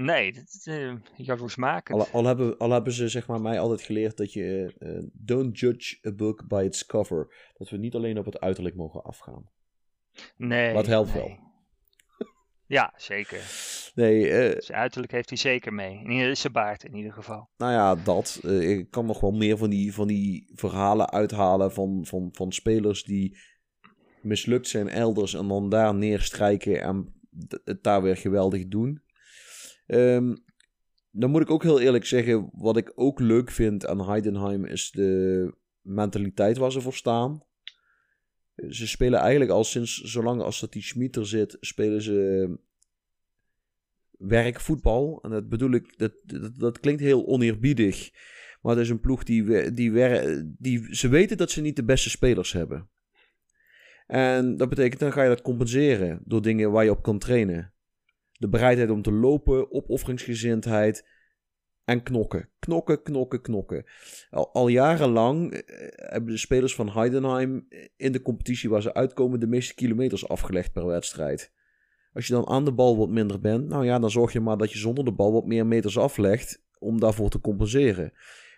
Nee, 0.00 0.32
dat 0.32 0.62
uh, 0.64 0.94
jaloersmakend. 1.16 2.00
Al, 2.00 2.06
al, 2.12 2.24
hebben, 2.24 2.58
al 2.58 2.70
hebben 2.70 2.92
ze 2.92 3.08
zeg 3.08 3.26
maar, 3.26 3.40
mij 3.40 3.60
altijd 3.60 3.82
geleerd 3.82 4.16
dat 4.16 4.32
je 4.32 4.74
eh, 4.78 5.02
don't 5.12 5.58
judge 5.58 5.98
a 6.06 6.12
book 6.12 6.48
by 6.48 6.62
its 6.66 6.86
cover. 6.86 7.50
Dat 7.56 7.68
we 7.68 7.76
niet 7.76 7.94
alleen 7.94 8.18
op 8.18 8.24
het 8.24 8.40
uiterlijk 8.40 8.76
mogen 8.76 9.02
afgaan. 9.02 9.50
Nee. 10.36 10.72
Wat 10.74 10.86
helpt 10.86 11.14
nee. 11.14 11.22
wel. 11.22 11.36
Ja, 12.66 12.92
zeker. 12.96 13.40
Nee, 13.94 14.30
eh, 14.30 14.60
Zijn 14.60 14.78
uiterlijk 14.78 15.12
heeft 15.12 15.28
hij 15.28 15.38
zeker 15.38 15.72
mee. 15.72 16.04
In 16.04 16.36
zijn 16.36 16.52
baard 16.52 16.84
in 16.84 16.94
ieder 16.94 17.12
geval. 17.12 17.48
nou 17.56 17.72
ja, 17.72 17.94
dat. 17.94 18.40
Eh, 18.44 18.70
ik 18.70 18.90
kan 18.90 19.06
nog 19.06 19.20
wel 19.20 19.32
meer 19.32 19.58
van 19.58 19.70
die, 19.70 19.94
van 19.94 20.06
die 20.06 20.50
verhalen 20.54 21.10
uithalen 21.10 21.72
van, 21.72 22.06
van, 22.06 22.28
van 22.32 22.52
spelers 22.52 23.02
die 23.04 23.38
mislukt 24.22 24.68
zijn 24.68 24.88
elders 24.88 25.34
en 25.34 25.48
dan 25.48 25.68
daar 25.68 25.94
neerstrijken 25.94 26.82
en 26.82 27.14
het 27.64 27.82
daar 27.82 28.02
weer 28.02 28.16
geweldig 28.16 28.68
doen. 28.68 29.06
Ehm, 29.88 30.34
dan 31.10 31.30
moet 31.30 31.42
ik 31.42 31.50
ook 31.50 31.62
heel 31.62 31.80
eerlijk 31.80 32.06
zeggen, 32.06 32.48
wat 32.52 32.76
ik 32.76 32.92
ook 32.94 33.20
leuk 33.20 33.50
vind 33.50 33.86
aan 33.86 34.08
Heidenheim 34.08 34.64
is 34.64 34.90
de 34.90 35.52
mentaliteit 35.80 36.56
waar 36.56 36.72
ze 36.72 36.80
voor 36.80 36.94
staan. 36.94 37.42
Ze 38.68 38.86
spelen 38.86 39.20
eigenlijk 39.20 39.50
al 39.50 39.64
sinds 39.64 40.00
zolang 40.00 40.42
als 40.42 40.60
dat 40.60 40.72
die 40.72 40.82
Schmid 40.82 41.16
er 41.16 41.26
zit, 41.26 41.56
spelen 41.60 42.02
ze 42.02 42.58
werkvoetbal. 44.10 45.18
En 45.22 45.30
dat 45.30 45.48
bedoel 45.48 45.70
ik, 45.70 45.98
dat, 45.98 46.12
dat, 46.58 46.80
klinkt 46.80 47.00
heel 47.00 47.26
oneerbiedig. 47.26 48.10
Maar 48.62 48.74
het 48.74 48.84
is 48.84 48.90
een 48.90 49.00
ploeg 49.00 49.24
die, 49.24 49.72
die, 49.72 49.92
die. 50.58 50.94
Ze 50.94 51.08
weten 51.08 51.36
dat 51.36 51.50
ze 51.50 51.60
niet 51.60 51.76
de 51.76 51.84
beste 51.84 52.10
spelers 52.10 52.52
hebben. 52.52 52.88
En 54.06 54.56
dat 54.56 54.68
betekent 54.68 55.00
dan 55.00 55.12
ga 55.12 55.22
je 55.22 55.28
dat 55.28 55.42
compenseren 55.42 56.20
door 56.24 56.42
dingen 56.42 56.70
waar 56.70 56.84
je 56.84 56.90
op 56.90 57.02
kan 57.02 57.18
trainen. 57.18 57.72
De 58.38 58.48
bereidheid 58.48 58.90
om 58.90 59.02
te 59.02 59.12
lopen, 59.12 59.72
opofferingsgezindheid 59.72 61.06
en 61.84 62.02
knokken. 62.02 62.48
Knokken, 62.58 63.02
knokken, 63.02 63.40
knokken. 63.40 63.84
Al, 64.30 64.68
jarenlang 64.68 65.52
eh, 65.52 65.88
hebben 65.90 66.32
de 66.32 66.38
spelers 66.38 66.74
van 66.74 66.90
Heidenheim 66.90 67.66
in 67.96 68.12
de 68.12 68.22
competitie 68.22 68.70
waar 68.70 68.82
ze 68.82 68.94
uitkomen 68.94 69.40
de 69.40 69.46
meeste 69.46 69.74
kilometers 69.74 70.28
afgelegd 70.28 70.72
per 70.72 70.86
wedstrijd. 70.86 71.52
Als 72.12 72.26
je 72.26 72.32
dan 72.32 72.48
aan 72.48 72.64
de 72.64 72.72
bal 72.72 72.96
wat 72.96 73.08
minder 73.08 73.40
bent, 73.40 73.68
nou 73.68 73.84
ja, 73.84 73.98
dan 73.98 74.10
zorg 74.10 74.32
je 74.32 74.40
maar 74.40 74.56
dat 74.56 74.72
je 74.72 74.78
zonder 74.78 75.04
de 75.04 75.12
bal 75.12 75.32
wat 75.32 75.46
meer 75.46 75.66
meters 75.66 75.98
aflegt 75.98 76.62
om 76.78 77.00
daarvoor 77.00 77.30
te 77.30 77.40
compenseren. 77.40 78.12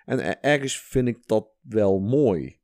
En 0.05 0.21
er- 0.21 0.39
ergens 0.41 0.81
vind 0.81 1.09
ik 1.09 1.27
dat 1.27 1.49
wel 1.61 2.01
mooi. 2.01 2.59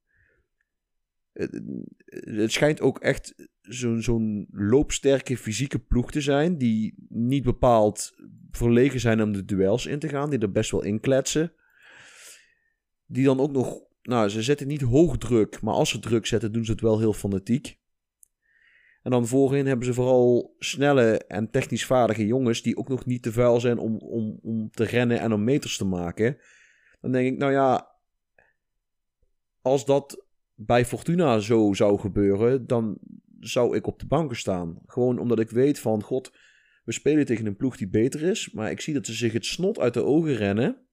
Het 2.06 2.52
schijnt 2.52 2.80
ook 2.80 2.98
echt 2.98 3.48
zo'n 3.68 4.02
zo'n 4.02 4.48
loopsterke 4.50 5.36
fysieke 5.36 5.78
ploeg 5.78 6.10
te 6.10 6.20
zijn, 6.20 6.58
die 6.58 6.94
niet 7.08 7.42
bepaald 7.42 8.14
verlegen 8.50 9.00
zijn 9.00 9.22
om 9.22 9.32
de 9.32 9.44
duels 9.44 9.86
in 9.86 9.98
te 9.98 10.08
gaan, 10.08 10.30
die 10.30 10.38
er 10.38 10.52
best 10.52 10.70
wel 10.70 10.84
in 10.84 11.00
kletsen. 11.00 11.52
Die 13.06 13.24
dan 13.24 13.40
ook 13.40 13.52
nog, 13.52 13.80
nou, 14.02 14.28
ze 14.28 14.42
zetten 14.42 14.66
niet 14.66 14.80
hoog 14.80 15.18
druk, 15.18 15.60
maar 15.62 15.74
als 15.74 15.90
ze 15.90 15.98
druk 15.98 16.26
zetten, 16.26 16.52
doen 16.52 16.64
ze 16.64 16.70
het 16.70 16.80
wel 16.80 16.98
heel 16.98 17.12
fanatiek. 17.12 17.78
En 19.02 19.10
dan 19.10 19.26
voorin 19.26 19.66
hebben 19.66 19.86
ze 19.86 19.94
vooral 19.94 20.54
snelle 20.58 21.18
en 21.18 21.50
technisch 21.50 21.86
vaardige 21.86 22.26
jongens 22.26 22.62
die 22.62 22.76
ook 22.76 22.88
nog 22.88 23.06
niet 23.06 23.22
te 23.22 23.32
vuil 23.32 23.60
zijn 23.60 23.78
om, 23.78 23.96
om, 23.96 24.38
om 24.42 24.70
te 24.70 24.84
rennen 24.84 25.20
en 25.20 25.32
om 25.32 25.44
meters 25.44 25.76
te 25.76 25.84
maken. 25.84 26.38
Dan 27.00 27.12
denk 27.12 27.32
ik, 27.32 27.38
nou 27.38 27.52
ja, 27.52 27.94
als 29.62 29.84
dat 29.84 30.24
bij 30.54 30.84
Fortuna 30.84 31.38
zo 31.38 31.72
zou 31.72 31.98
gebeuren, 31.98 32.66
dan 32.66 32.98
zou 33.40 33.76
ik 33.76 33.86
op 33.86 33.98
de 33.98 34.06
banken 34.06 34.36
staan. 34.36 34.78
Gewoon 34.86 35.18
omdat 35.18 35.38
ik 35.38 35.50
weet 35.50 35.78
van, 35.78 36.02
god, 36.02 36.32
we 36.84 36.92
spelen 36.92 37.26
tegen 37.26 37.46
een 37.46 37.56
ploeg 37.56 37.76
die 37.76 37.88
beter 37.88 38.22
is, 38.22 38.50
maar 38.50 38.70
ik 38.70 38.80
zie 38.80 38.94
dat 38.94 39.06
ze 39.06 39.12
zich 39.12 39.32
het 39.32 39.46
snot 39.46 39.78
uit 39.78 39.94
de 39.94 40.04
ogen 40.04 40.34
rennen 40.34 40.86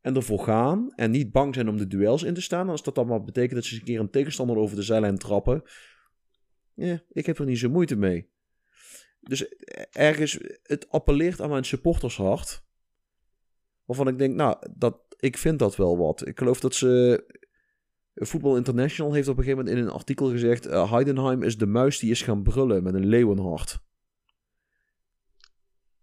en 0.00 0.16
ervoor 0.16 0.38
gaan 0.38 0.92
en 0.94 1.10
niet 1.10 1.32
bang 1.32 1.54
zijn 1.54 1.68
om 1.68 1.76
de 1.76 1.86
duels 1.86 2.22
in 2.22 2.34
te 2.34 2.40
staan. 2.40 2.68
Als 2.68 2.82
dat 2.82 2.94
dan 2.94 3.06
maar 3.06 3.24
betekent 3.24 3.54
dat 3.54 3.64
ze 3.64 3.74
een 3.74 3.84
keer 3.84 4.00
een 4.00 4.10
tegenstander 4.10 4.56
over 4.56 4.76
de 4.76 4.82
zijlijn 4.82 5.18
trappen, 5.18 5.62
ja, 6.74 7.02
ik 7.08 7.26
heb 7.26 7.38
er 7.38 7.44
niet 7.44 7.58
zo 7.58 7.70
moeite 7.70 7.96
mee. 7.96 8.28
Dus 9.20 9.54
ergens, 9.90 10.38
het 10.62 10.90
appelleert 10.90 11.40
aan 11.40 11.50
mijn 11.50 11.64
supportershart. 11.64 12.64
Waarvan 13.84 14.08
ik 14.08 14.18
denk, 14.18 14.34
nou, 14.34 14.56
dat, 14.74 15.00
ik 15.16 15.36
vind 15.38 15.58
dat 15.58 15.76
wel 15.76 15.98
wat. 15.98 16.26
Ik 16.26 16.38
geloof 16.38 16.60
dat 16.60 16.74
ze. 16.74 17.24
Football 18.14 18.56
International 18.56 19.12
heeft 19.12 19.28
op 19.28 19.36
een 19.38 19.42
gegeven 19.44 19.64
moment 19.64 19.82
in 19.82 19.88
een 19.88 19.94
artikel 19.98 20.30
gezegd: 20.30 20.66
eh, 20.66 20.90
Heidenheim 20.90 21.42
is 21.42 21.58
de 21.58 21.66
muis 21.66 21.98
die 21.98 22.10
is 22.10 22.22
gaan 22.22 22.42
brullen 22.42 22.82
met 22.82 22.94
een 22.94 23.06
leeuwenhart. 23.06 23.78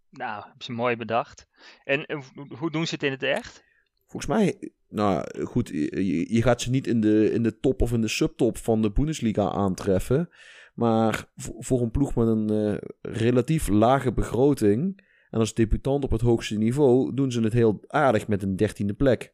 Nou, 0.09 0.43
hebben 0.43 0.63
ze 0.63 0.71
mooi 0.71 0.95
bedacht. 0.95 1.47
En 1.83 2.05
eh, 2.05 2.21
hoe- 2.57 2.71
doen 2.71 2.87
ze 2.87 2.93
het 2.93 3.03
in 3.03 3.11
het 3.11 3.23
echt? 3.23 3.63
Volgens 4.05 4.31
mij, 4.31 4.71
nou 4.89 5.43
goed, 5.45 5.67
je, 5.67 6.33
je 6.33 6.41
gaat 6.41 6.61
ze 6.61 6.69
niet 6.69 6.87
in 6.87 7.01
de, 7.01 7.31
in 7.31 7.43
de 7.43 7.59
top 7.59 7.81
of 7.81 7.93
in 7.93 8.01
de 8.01 8.07
subtop 8.07 8.57
van 8.57 8.81
de 8.81 8.91
Bundesliga 8.91 9.49
aantreffen. 9.51 10.29
Maar 10.73 11.29
voor, 11.35 11.55
voor 11.57 11.81
een 11.81 11.91
ploeg 11.91 12.15
met 12.15 12.27
een 12.27 12.49
eh, 12.49 12.77
relatief 13.01 13.67
lage 13.67 14.13
begroting. 14.13 15.05
En 15.29 15.39
als 15.39 15.53
debutant 15.53 16.03
op 16.03 16.11
het 16.11 16.21
hoogste 16.21 16.57
niveau 16.57 17.13
doen 17.13 17.31
ze 17.31 17.41
het 17.41 17.53
heel 17.53 17.83
aardig 17.87 18.27
met 18.27 18.43
een 18.43 18.55
dertiende 18.55 18.93
plek. 18.93 19.33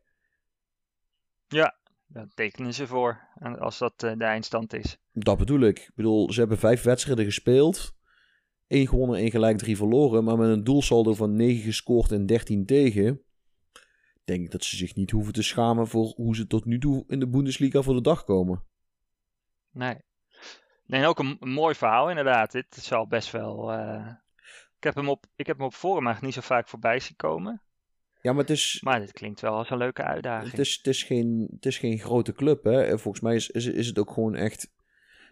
Daar 2.07 2.27
tekenen 2.33 2.73
ze 2.73 2.87
voor, 2.87 3.19
als 3.59 3.77
dat 3.77 4.03
eh, 4.03 4.11
de 4.17 4.23
eindstand 4.23 4.73
is. 4.73 4.97
Dat 5.11 5.37
bedoel 5.37 5.59
ik. 5.61 5.79
Ik 5.79 5.91
bedoel, 5.95 6.31
ze 6.33 6.39
hebben 6.39 6.57
vijf 6.57 6.83
wedstrijden 6.83 7.25
gespeeld. 7.25 7.95
één 8.67 8.87
gewonnen, 8.87 9.19
één 9.19 9.31
gelijk, 9.31 9.57
drie 9.57 9.77
verloren. 9.77 10.23
Maar 10.23 10.37
met 10.37 10.49
een 10.49 10.63
doelsaldo 10.63 11.13
van 11.13 11.35
9 11.35 11.63
gescoord 11.63 12.11
en 12.11 12.25
13 12.25 12.65
tegen. 12.65 13.21
Denk 14.23 14.43
ik 14.43 14.51
dat 14.51 14.63
ze 14.63 14.75
zich 14.75 14.95
niet 14.95 15.11
hoeven 15.11 15.33
te 15.33 15.43
schamen 15.43 15.87
voor 15.87 16.05
hoe 16.15 16.35
ze 16.35 16.47
tot 16.47 16.65
nu 16.65 16.79
toe 16.79 17.03
in 17.07 17.19
de 17.19 17.27
Bundesliga 17.29 17.81
voor 17.81 17.93
de 17.93 18.01
dag 18.01 18.23
komen. 18.23 18.63
Nee. 19.71 19.95
Nee, 20.85 21.05
ook 21.05 21.19
een, 21.19 21.37
een 21.39 21.51
mooi 21.51 21.75
verhaal 21.75 22.09
inderdaad. 22.09 22.51
Dit 22.51 22.75
is 22.75 22.91
al 22.91 23.07
best 23.07 23.31
wel... 23.31 23.71
eh, 23.71 24.07
Ik 24.77 24.83
heb 24.83 24.95
hem 24.95 25.09
op, 25.09 25.25
ik 25.35 25.47
heb 25.47 25.57
hem 25.57 25.65
op 25.65 25.73
forum 25.73 26.05
eigenlijk 26.05 26.35
niet 26.35 26.43
zo 26.43 26.53
vaak 26.53 26.67
voorbij 26.67 26.99
zien 26.99 27.15
komen. 27.15 27.61
Ja, 28.24 28.32
maar 28.32 28.41
het 28.41 28.49
is, 28.49 28.80
Maar 28.84 28.99
dit 28.99 29.11
klinkt 29.11 29.41
wel 29.41 29.53
als 29.53 29.69
een 29.69 29.78
leuke 29.78 30.03
uitdaging. 30.03 30.51
het 30.51 30.59
is, 30.59 30.76
het 30.78 30.88
is, 30.88 31.03
geen, 31.03 31.47
het 31.55 31.65
is 31.65 31.78
geen 31.78 31.99
grote 31.99 32.34
club. 32.34 32.63
Hè? 32.63 32.82
En 32.84 32.99
Volgens 32.99 33.24
mij 33.24 33.36
is, 33.36 33.49
is, 33.49 33.65
is 33.65 33.88
het 33.88 33.99
ook 33.99 34.11
gewoon 34.11 34.36
echt. 34.36 34.71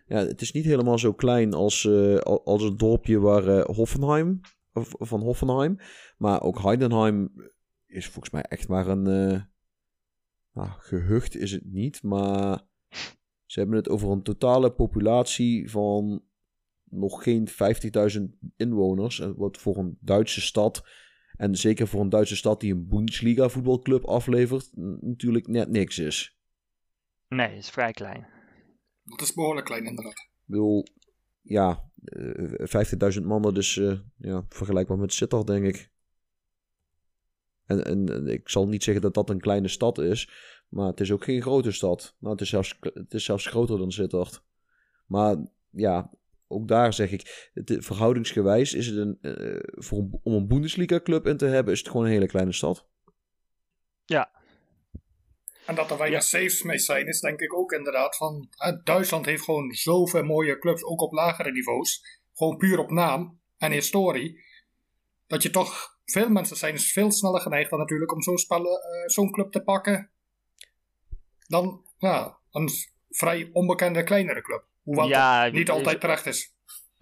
Ja, 0.06 0.18
het 0.18 0.42
is 0.42 0.52
niet 0.52 0.66
helemaal 0.66 0.98
zo 0.98 1.14
klein 1.14 1.54
als, 1.54 1.86
eh, 1.86 2.16
al- 2.18 2.46
als 2.46 2.64
het 2.64 2.80
dorpje 2.80 3.20
waar 3.20 3.48
eh, 3.48 3.76
Hoffenheim. 3.76 4.40
Of, 4.74 4.94
van 4.98 5.22
Hoffenheim. 5.22 5.78
Maar 6.18 6.42
ook 6.42 6.62
Heidenheim 6.62 7.32
is 7.86 8.06
volgens 8.08 8.34
mij 8.34 8.42
echt 8.42 8.68
maar 8.68 8.88
een. 8.88 9.08
eh 9.08 9.42
nou, 10.54 10.70
gehucht 10.70 11.36
is 11.36 11.52
het 11.52 11.66
niet. 11.66 12.04
Maar 12.04 12.62
ze 13.46 13.60
hebben 13.60 13.78
het 13.78 13.90
over 13.90 14.10
een 14.10 14.24
totale 14.24 14.72
populatie 14.72 15.70
van 15.72 16.24
nog 16.84 17.24
geen 17.24 17.48
50.000 17.50 18.22
inwoners. 18.56 19.18
Wat 19.36 19.58
voor 19.58 19.78
een 19.78 19.98
Duitse 20.02 20.42
stad. 20.42 20.84
En 21.42 21.56
zeker 21.56 21.88
voor 21.88 22.02
een 22.02 22.10
Duitse 22.10 22.36
stad 22.36 22.60
die 22.60 22.74
een 22.74 22.88
Bundesliga 22.88 23.50
voetbalclub 23.50 24.06
aflevert, 24.06 24.70
natuurlijk 25.02 25.48
net 25.48 25.70
niks 25.70 26.00
is. 26.00 26.38
Nee, 27.28 27.48
het 27.48 27.58
is 27.58 27.70
vrij 27.70 27.92
klein. 27.92 28.28
Dat 29.04 29.22
is 29.22 29.34
behoorlijk 29.34 29.66
klein 29.66 29.86
inderdaad. 29.86 30.20
Ik 30.20 30.44
bedoel, 30.46 30.86
ja, 31.42 31.92
eh 32.04 33.16
50.000 33.20 33.24
mannen, 33.24 33.54
dus 33.54 33.78
eh, 33.78 34.00
ja, 34.18 34.46
vergelijkbaar 34.50 34.98
met 34.98 35.14
Sittard, 35.14 35.48
denk 35.48 35.66
ik. 35.66 35.92
En, 37.66 37.86
en, 37.86 38.14
en 38.14 38.28
ik 38.28 38.50
zal 38.50 38.68
niet 38.68 38.84
zeggen 38.84 39.04
dat 39.04 39.14
dat 39.14 39.30
een 39.30 39.42
kleine 39.42 39.68
stad 39.68 39.98
is, 39.98 40.30
maar 40.70 40.88
het 40.88 41.00
is 41.00 41.12
ook 41.12 41.24
geen 41.24 41.42
grote 41.42 41.72
stad. 41.72 42.16
Nou, 42.20 42.34
het 42.34 42.42
is 42.42 42.50
zelfs, 42.50 42.78
het 42.80 43.14
is 43.14 43.24
zelfs 43.24 43.46
groter 43.46 43.78
dan 43.78 43.92
Sittard. 43.92 44.44
Maar 45.06 45.38
ja, 45.70 46.12
ook 46.52 46.68
daar 46.68 46.94
zeg 46.94 47.12
ik, 47.12 47.50
het, 47.54 47.78
verhoudingsgewijs 47.80 48.74
is 48.74 48.88
het 48.88 48.98
een, 48.98 49.18
eh, 49.22 49.60
voor 49.64 49.98
een, 49.98 50.20
om 50.24 50.34
een 50.34 50.48
Bundesliga-club 50.48 51.28
in 51.28 51.38
te 51.38 51.46
hebben, 51.46 51.74
is 51.74 51.80
het 51.80 51.88
gewoon 51.88 52.06
een 52.06 52.12
hele 52.12 52.28
kleine 52.28 52.54
stad. 52.54 52.88
En 55.66 55.76
dat 55.76 55.92
er 55.92 55.98
weinig 55.98 56.24
saves 56.24 56.64
mee 56.64 56.80
zijn, 56.80 57.08
is 57.08 57.20
denk 57.20 57.40
ik 57.40 57.54
ook 57.54 57.72
inderdaad 57.72 58.18
van... 58.18 58.48
eh, 58.58 58.74
Duitsland 58.84 59.26
heeft 59.26 59.44
gewoon 59.44 59.72
zoveel 59.72 60.24
mooie 60.24 60.60
clubs, 60.60 60.84
ook 60.84 61.02
op 61.02 61.12
lagere 61.12 61.52
niveaus. 61.52 62.20
Gewoon 62.34 62.58
puur 62.58 62.80
op 62.80 62.92
naam 62.92 63.40
en 63.58 63.72
historie. 63.72 64.44
Dat 65.28 65.44
je 65.44 65.50
toch... 65.50 66.00
Veel 66.06 66.30
mensen 66.30 66.58
zijn 66.58 66.74
dus 66.74 66.92
veel 66.92 67.12
sneller 67.12 67.42
geneigd 67.42 67.70
dan 67.70 67.80
natuurlijk 67.80 68.14
om 68.14 68.22
zo'n 68.22 68.36
eh, 68.36 68.68
zo'n 69.06 69.32
club 69.32 69.52
te 69.52 69.64
pakken. 69.64 70.10
Dan 71.48 71.86
ja, 71.98 72.38
een 72.52 72.70
vrij 73.10 73.50
onbekende 73.54 74.04
kleinere 74.04 74.42
club. 74.42 74.66
Hoewel 74.82 75.08
Ja, 75.08 75.48
niet 75.48 75.70
altijd 75.70 76.02
terecht 76.02 76.26
is. 76.26 76.54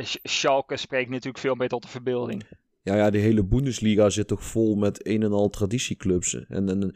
Sch- 0.03 0.17
Schalke 0.23 0.77
spreekt 0.77 1.09
natuurlijk 1.09 1.37
veel 1.37 1.55
meer 1.55 1.67
tot 1.67 1.81
de 1.81 1.87
verbeelding. 1.87 2.43
Ja, 2.81 2.95
ja, 2.95 3.09
de 3.09 3.17
hele 3.17 3.45
Bundesliga 3.45 4.09
zit 4.09 4.27
toch 4.27 4.43
vol 4.43 4.75
met 4.75 5.07
een 5.07 5.23
en 5.23 5.31
al 5.31 5.49
traditieclubs. 5.49 6.45
En, 6.47 6.69
en 6.69 6.95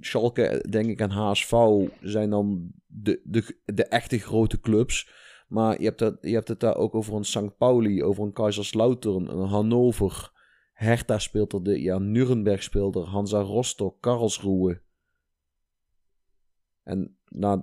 Schalke, 0.00 0.64
denk 0.70 0.86
ik, 0.86 1.00
en 1.00 1.10
HSV 1.10 1.52
zijn 2.00 2.30
dan 2.30 2.72
de, 2.86 3.20
de, 3.24 3.60
de 3.64 3.84
echte 3.84 4.18
grote 4.18 4.60
clubs. 4.60 5.10
Maar 5.48 5.78
je 5.78 5.84
hebt, 5.84 6.00
het, 6.00 6.18
je 6.20 6.34
hebt 6.34 6.48
het 6.48 6.60
daar 6.60 6.76
ook 6.76 6.94
over 6.94 7.14
een 7.14 7.24
St. 7.24 7.56
Pauli, 7.56 8.04
over 8.04 8.24
een 8.24 8.32
Kaiserslautern, 8.32 9.28
een 9.28 9.48
Hannover. 9.48 10.32
Hertha 10.72 11.18
speelt 11.18 11.52
er, 11.52 11.62
de, 11.62 11.82
ja, 11.82 11.98
Nuremberg 11.98 12.62
speelt 12.62 12.96
er, 12.96 13.02
Hansa 13.02 13.40
Rostock, 13.40 14.00
Karlsruhe. 14.00 14.82
En 16.82 17.16
nou, 17.28 17.62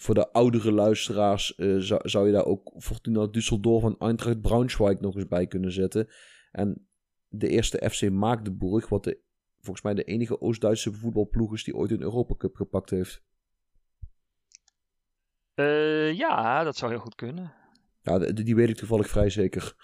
voor 0.00 0.14
de 0.14 0.32
oudere 0.32 0.72
luisteraars 0.72 1.54
eh, 1.54 1.76
zou, 1.78 2.08
zou 2.08 2.26
je 2.26 2.32
daar 2.32 2.44
ook 2.44 2.72
Fortuna 2.78 3.26
Düsseldorf 3.26 3.84
en 3.84 3.96
Eintracht 3.98 4.40
Braunschweig 4.40 5.00
nog 5.00 5.14
eens 5.14 5.26
bij 5.28 5.46
kunnen 5.46 5.72
zetten. 5.72 6.08
En 6.52 6.88
de 7.28 7.48
eerste 7.48 7.90
FC 7.90 8.10
Magdeburg, 8.10 8.88
wat 8.88 9.04
de, 9.04 9.18
volgens 9.60 9.84
mij 9.84 9.94
de 9.94 10.04
enige 10.04 10.40
Oost-Duitse 10.40 10.92
voetbalploeg 10.92 11.52
is 11.52 11.64
die 11.64 11.74
ooit 11.76 11.90
een 11.90 12.02
Europa 12.02 12.34
Cup 12.36 12.54
gepakt 12.54 12.90
heeft. 12.90 13.22
Eh, 15.54 16.12
ja, 16.12 16.64
dat 16.64 16.76
zou 16.76 16.90
heel 16.90 17.00
goed 17.00 17.14
kunnen. 17.14 17.52
Ja, 18.02 18.18
die 18.18 18.54
weet 18.54 18.68
ik 18.68 18.76
toevallig 18.76 19.08
vrij 19.08 19.30
zeker. 19.30 19.74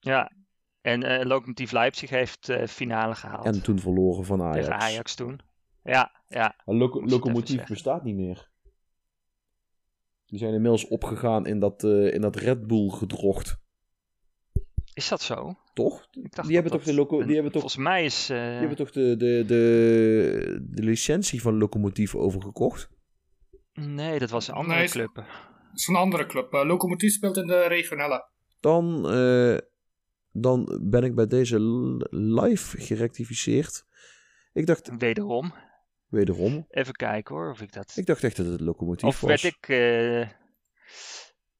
Ja. 0.00 0.32
En 0.80 1.02
eh 1.02 1.26
Lokomotiv 1.26 1.70
Leipzig 1.72 2.10
heeft 2.10 2.48
eh 2.48 2.66
finale 2.66 3.14
gehaald. 3.14 3.44
En 3.44 3.62
toen 3.62 3.78
verloren 3.78 4.24
van 4.24 4.42
Ajax. 4.42 4.58
Tegen 4.66 4.80
Ajax 4.80 5.14
toen. 5.14 5.40
Ja, 5.82 6.22
ja. 6.28 6.62
Maar 6.64 6.74
Loco- 6.74 6.84
Moest 6.84 6.94
het 6.94 7.02
even 7.02 7.10
Lokomotief 7.10 7.48
zeggen. 7.56 7.72
bestaat 7.74 8.04
niet 8.04 8.16
meer. 8.16 8.50
Die 10.26 10.38
zijn 10.38 10.52
inmiddels 10.54 10.86
opgegaan 10.88 11.46
in 11.46 11.58
dat, 11.60 11.84
eh, 11.84 12.14
in 12.14 12.20
dat 12.20 12.36
Red 12.36 12.66
Bull 12.66 12.88
gedrocht. 12.88 13.56
Is 14.94 15.08
dat 15.08 15.22
zo? 15.22 15.54
Toch? 15.74 16.06
Ik 16.10 16.34
dacht 16.34 16.46
Die 16.46 16.54
hebben 16.56 16.72
dat 16.72 16.84
toch 16.84 16.90
de 16.90 16.96
dat 16.96 17.04
loco- 17.10 17.20
een- 17.20 17.26
die 17.26 17.34
hebben 17.34 17.52
toch- 17.52 17.60
Volgens 17.60 17.82
mij 17.84 18.04
is... 18.04 18.30
eh, 18.30 18.36
Die 18.36 18.46
hebben 18.58 18.76
toch 18.76 18.90
de, 18.90 19.16
de, 19.16 19.44
de, 19.46 20.66
de 20.70 20.82
licentie 20.82 21.42
van 21.42 21.58
Lokomotief 21.58 22.14
overgekocht? 22.14 22.88
Nee, 23.72 24.18
dat 24.18 24.30
was 24.30 24.48
een 24.48 24.54
andere 24.54 24.78
Nee, 24.78 24.88
club. 24.88 25.16
Het 25.16 25.80
is 25.80 25.86
een 25.86 25.94
andere 25.96 26.26
club. 26.26 26.52
Eh 26.52 26.64
Lokomotief 26.64 27.12
speelt 27.12 27.36
in 27.36 27.46
de 27.46 27.66
regionale. 27.66 28.28
Dan, 28.60 29.10
eh, 29.10 29.56
dan 30.32 30.80
ben 30.82 31.02
ik 31.04 31.14
bij 31.14 31.26
deze 31.26 31.60
live 32.10 32.80
gerectificeerd. 32.80 33.84
Ik 34.52 34.66
dacht 34.66 34.90
Wederom. 34.98 35.52
Wederom. 36.08 36.66
Even 36.68 36.94
kijken 36.94 37.34
hoor, 37.34 37.50
of 37.50 37.60
ik 37.60 37.72
dat... 37.72 37.92
Ik 37.96 38.06
dacht 38.06 38.24
echt 38.24 38.36
dat 38.36 38.46
het 38.46 38.60
Lokomotief 38.60 39.08
Of 39.08 39.20
was. 39.20 39.42
werd 39.42 39.54
ik... 39.54 39.68
eh, 39.68 40.20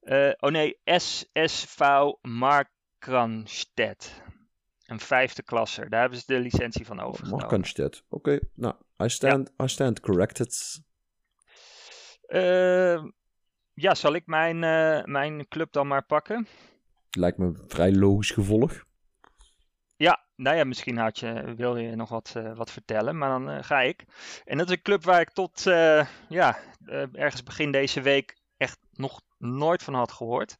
eh, 0.00 0.34
oh 0.38 0.50
nee, 0.50 0.80
SSV 0.84 1.80
Markranstädt. 2.20 4.22
Een 4.86 5.00
vijfde 5.00 5.42
klasser. 5.42 5.90
Daar 5.90 6.00
hebben 6.00 6.18
ze 6.18 6.24
de 6.26 6.38
licentie 6.38 6.86
van 6.86 7.00
overgenomen. 7.00 7.40
Markenstedt. 7.40 8.04
Oké, 8.08 8.38
nou, 8.54 8.74
I 9.02 9.08
stand, 9.08 9.52
I 9.62 9.68
stand 9.68 10.00
corrected. 10.00 10.80
Eh, 12.26 13.04
ja, 13.74 13.94
zal 13.94 14.14
ik 14.14 14.26
mijn, 14.26 14.58
mijn 15.10 15.48
club 15.48 15.72
dan 15.72 15.86
maar 15.86 16.04
pakken? 16.04 16.46
Lijkt 17.10 17.38
me 17.38 17.44
een 17.44 17.64
vrij 17.66 17.92
logisch 17.92 18.30
gevolg. 18.30 18.84
Ja, 19.98 20.24
nou 20.34 20.56
ja, 20.56 20.64
misschien 20.64 20.96
had 20.96 21.18
je, 21.18 21.54
wil 21.56 21.76
je 21.76 21.96
nog 21.96 22.08
wat, 22.08 22.32
eh, 22.36 22.56
wat 22.56 22.70
vertellen, 22.70 23.18
maar 23.18 23.28
dan 23.28 23.50
eh, 23.50 23.62
ga 23.62 23.80
ik. 23.80 24.04
En 24.44 24.58
dat 24.58 24.66
is 24.66 24.76
een 24.76 24.82
club 24.82 25.04
waar 25.04 25.20
ik 25.20 25.30
tot 25.30 25.66
eh, 25.66 26.06
ja, 26.28 26.58
ergens 27.12 27.42
begin 27.42 27.70
deze 27.72 28.00
week 28.00 28.36
echt 28.56 28.78
nog 28.92 29.20
nooit 29.38 29.82
van 29.82 29.94
had 29.94 30.12
gehoord. 30.12 30.56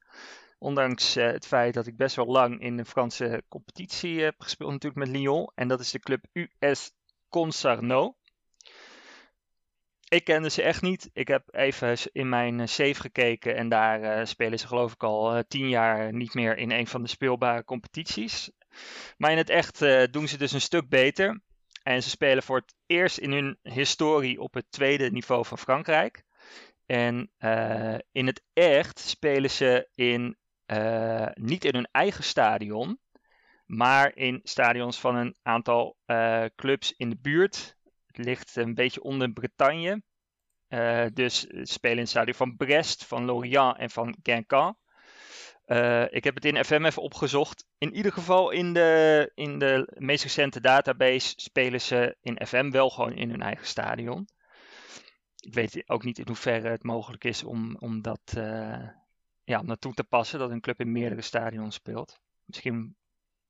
Ondanks 0.59 1.14
het 1.14 1.47
feit 1.47 1.74
dat 1.74 1.87
ik 1.87 1.97
best 1.97 2.16
wel 2.16 2.26
lang 2.26 2.61
in 2.61 2.76
de 2.76 2.84
Franse 2.84 3.43
competitie 3.49 4.22
heb 4.22 4.34
gespeeld, 4.39 4.70
natuurlijk 4.70 5.07
met 5.07 5.16
Lyon. 5.16 5.51
En 5.55 5.68
dat 5.68 5.80
is 5.80 5.91
de 5.91 5.99
club 5.99 6.24
US 6.59 6.93
Concarneau. 7.28 8.14
Ik 10.09 10.24
kende 10.24 10.51
ze 10.51 10.62
echt 10.62 10.82
niet. 10.82 11.11
Ik 11.12 11.28
heb 11.28 11.55
even 11.55 11.99
in 12.12 12.28
mijn 12.28 12.68
save 12.68 12.95
gekeken 12.95 13.57
en 13.57 13.68
daar 13.68 14.26
spelen 14.26 14.59
ze 14.59 14.66
geloof 14.66 14.93
ik 14.93 15.03
al 15.03 15.43
tien 15.49 15.68
jaar 15.68 16.12
niet 16.12 16.34
meer 16.34 16.57
in 16.57 16.70
een 16.70 16.87
van 16.87 17.03
de 17.03 17.09
speelbare 17.09 17.64
competities. 17.64 18.51
Maar 19.16 19.31
in 19.31 19.37
het 19.37 19.51
echt 19.51 19.83
eh, 19.83 20.05
doen 20.11 20.29
ze 20.29 20.39
dus 20.39 20.53
een 20.53 20.61
stuk 20.61 20.89
beter. 20.89 21.41
En 21.83 22.03
ze 22.03 22.11
spelen 22.11 22.43
voor 22.43 22.57
het 22.57 22.74
eerst 22.87 23.18
in 23.18 23.33
hun 23.33 23.59
historie 23.62 24.41
op 24.41 24.55
het 24.55 24.66
tweede 24.70 25.11
niveau 25.11 25.45
van 25.45 25.59
Frankrijk. 25.59 26.22
En 26.87 27.31
eh, 27.37 27.99
in 28.12 28.27
het 28.27 28.43
echt 28.53 28.99
spelen 28.99 29.51
ze 29.51 29.89
in, 29.95 30.37
eh, 30.66 31.27
niet 31.35 31.64
in 31.64 31.74
hun 31.74 31.89
eigen 31.91 32.24
stadion, 32.24 32.99
maar 33.66 34.16
in 34.16 34.41
stadions 34.43 35.01
van 35.01 35.16
een 35.16 35.37
aantal 35.43 35.97
clubs 36.57 36.95
in 36.97 37.11
de 37.11 37.18
buurt. 37.20 37.77
Het 38.07 38.24
ligt 38.24 38.57
een 38.57 38.74
beetje 38.74 39.03
onder 39.03 39.33
Bretagne. 39.33 40.03
Dus 41.12 41.47
spelen 41.62 41.97
in 41.97 42.03
het 42.03 42.09
stadion 42.09 42.35
van 42.35 42.57
Brest, 42.57 43.05
van 43.05 43.24
Lorient 43.24 43.77
en 43.77 43.91
van 43.91 44.16
Guingamp. 44.22 44.79
Eh, 45.66 46.04
ik 46.10 46.24
heb 46.24 46.34
het 46.34 46.44
in 46.44 46.64
FM 46.64 46.84
even 46.84 47.02
opgezocht. 47.02 47.66
In 47.78 47.94
ieder 47.94 48.12
geval 48.12 48.50
in 48.50 48.72
de, 48.72 49.30
in 49.34 49.58
de 49.58 49.92
meest 49.94 50.22
recente 50.22 50.60
database 50.60 51.32
spelen 51.36 51.80
ze 51.80 52.16
in 52.20 52.46
FM 52.46 52.70
wel 52.70 52.90
gewoon 52.90 53.12
in 53.12 53.30
hun 53.30 53.42
eigen 53.42 53.66
stadion. 53.66 54.28
Ik 55.40 55.54
weet 55.54 55.82
ook 55.86 56.04
niet 56.04 56.18
in 56.18 56.26
hoeverre 56.26 56.68
het 56.68 56.82
mogelijk 56.82 57.24
is 57.24 57.44
om, 57.44 57.76
om 57.76 58.02
dat 58.02 58.20
eh, 58.36 58.88
ja, 59.44 59.60
om 59.60 59.76
toe 59.78 59.94
te 59.94 60.04
passen, 60.04 60.38
dat 60.38 60.50
een 60.50 60.60
club 60.60 60.80
in 60.80 60.92
meerdere 60.92 61.22
stadions 61.22 61.74
speelt. 61.74 62.20
Misschien 62.44 62.96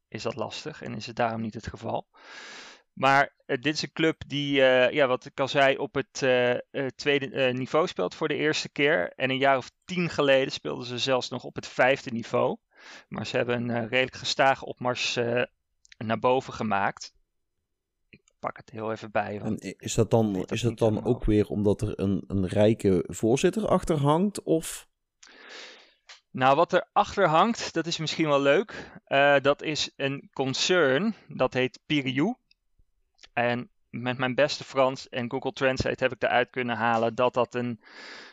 is 0.08 0.22
dat 0.22 0.34
lastig 0.34 0.82
en 0.82 0.94
is 0.94 1.06
het 1.06 1.16
daarom 1.16 1.40
niet 1.40 1.54
het 1.54 1.66
geval. 1.66 2.06
Maar 2.96 3.34
eh, 3.46 3.60
dit 3.60 3.74
is 3.74 3.82
een 3.82 3.92
club 3.92 4.22
die, 4.26 4.62
eh, 4.62 4.92
ja, 4.92 5.06
wat 5.06 5.24
ik 5.24 5.40
al 5.40 5.48
zei, 5.48 5.76
op 5.76 5.94
het 5.94 6.22
eh, 6.22 6.86
tweede 6.86 7.52
niveau 7.52 7.86
speelt 7.86 8.14
voor 8.14 8.28
de 8.28 8.34
eerste 8.34 8.68
keer. 8.68 9.12
En 9.16 9.30
een 9.30 9.38
jaar 9.38 9.56
of 9.56 9.70
tien 9.84 10.08
geleden 10.08 10.52
speelden 10.52 10.86
ze 10.86 10.98
zelfs 10.98 11.28
nog 11.28 11.44
op 11.44 11.54
het 11.54 11.66
vijfde 11.66 12.10
niveau. 12.10 12.56
Maar 13.08 13.26
ze 13.26 13.36
hebben 13.36 13.68
een 13.68 13.88
redelijk 13.88 14.16
gestage 14.16 14.64
opmars 14.64 15.18
naar 15.98 16.18
boven 16.18 16.52
gemaakt. 16.52 17.14
Ik 18.08 18.22
pak 18.38 18.56
het 18.56 18.70
heel 18.70 18.92
even 18.92 19.10
bij. 19.10 19.40
Want 19.40 19.62
En 19.62 19.74
is 19.78 19.94
dat 19.94 20.10
dan, 20.10 20.32
dat 20.32 20.52
is 20.52 20.60
dat 20.60 20.78
dan 20.78 21.04
ook 21.04 21.24
weer 21.24 21.46
omdat 21.46 21.80
er 21.80 22.00
een, 22.00 22.24
een 22.26 22.46
rijke 22.46 23.04
voorzitter 23.06 23.66
achter 23.66 23.96
hangt? 23.96 24.42
Of 24.42 24.88
Nou, 26.30 26.56
wat 26.56 26.72
erachter 26.72 27.28
hangt, 27.28 27.74
dat 27.74 27.86
is 27.86 27.98
misschien 27.98 28.28
wel 28.28 28.40
leuk. 28.40 28.92
Dat 29.42 29.62
is 29.62 29.90
een 29.96 30.30
concern, 30.32 31.14
dat 31.28 31.54
heet 31.54 31.80
Piriou. 31.86 32.36
En 33.36 33.70
met 33.90 34.18
mijn 34.18 34.34
beste 34.34 34.64
Frans 34.64 35.08
en 35.08 35.30
Google 35.30 35.52
Translate 35.52 36.02
heb 36.02 36.12
ik 36.12 36.22
eruit 36.22 36.50
kunnen 36.50 36.76
halen 36.76 37.14
dat 37.14 37.34
dat 37.34 37.54
een 37.54 37.80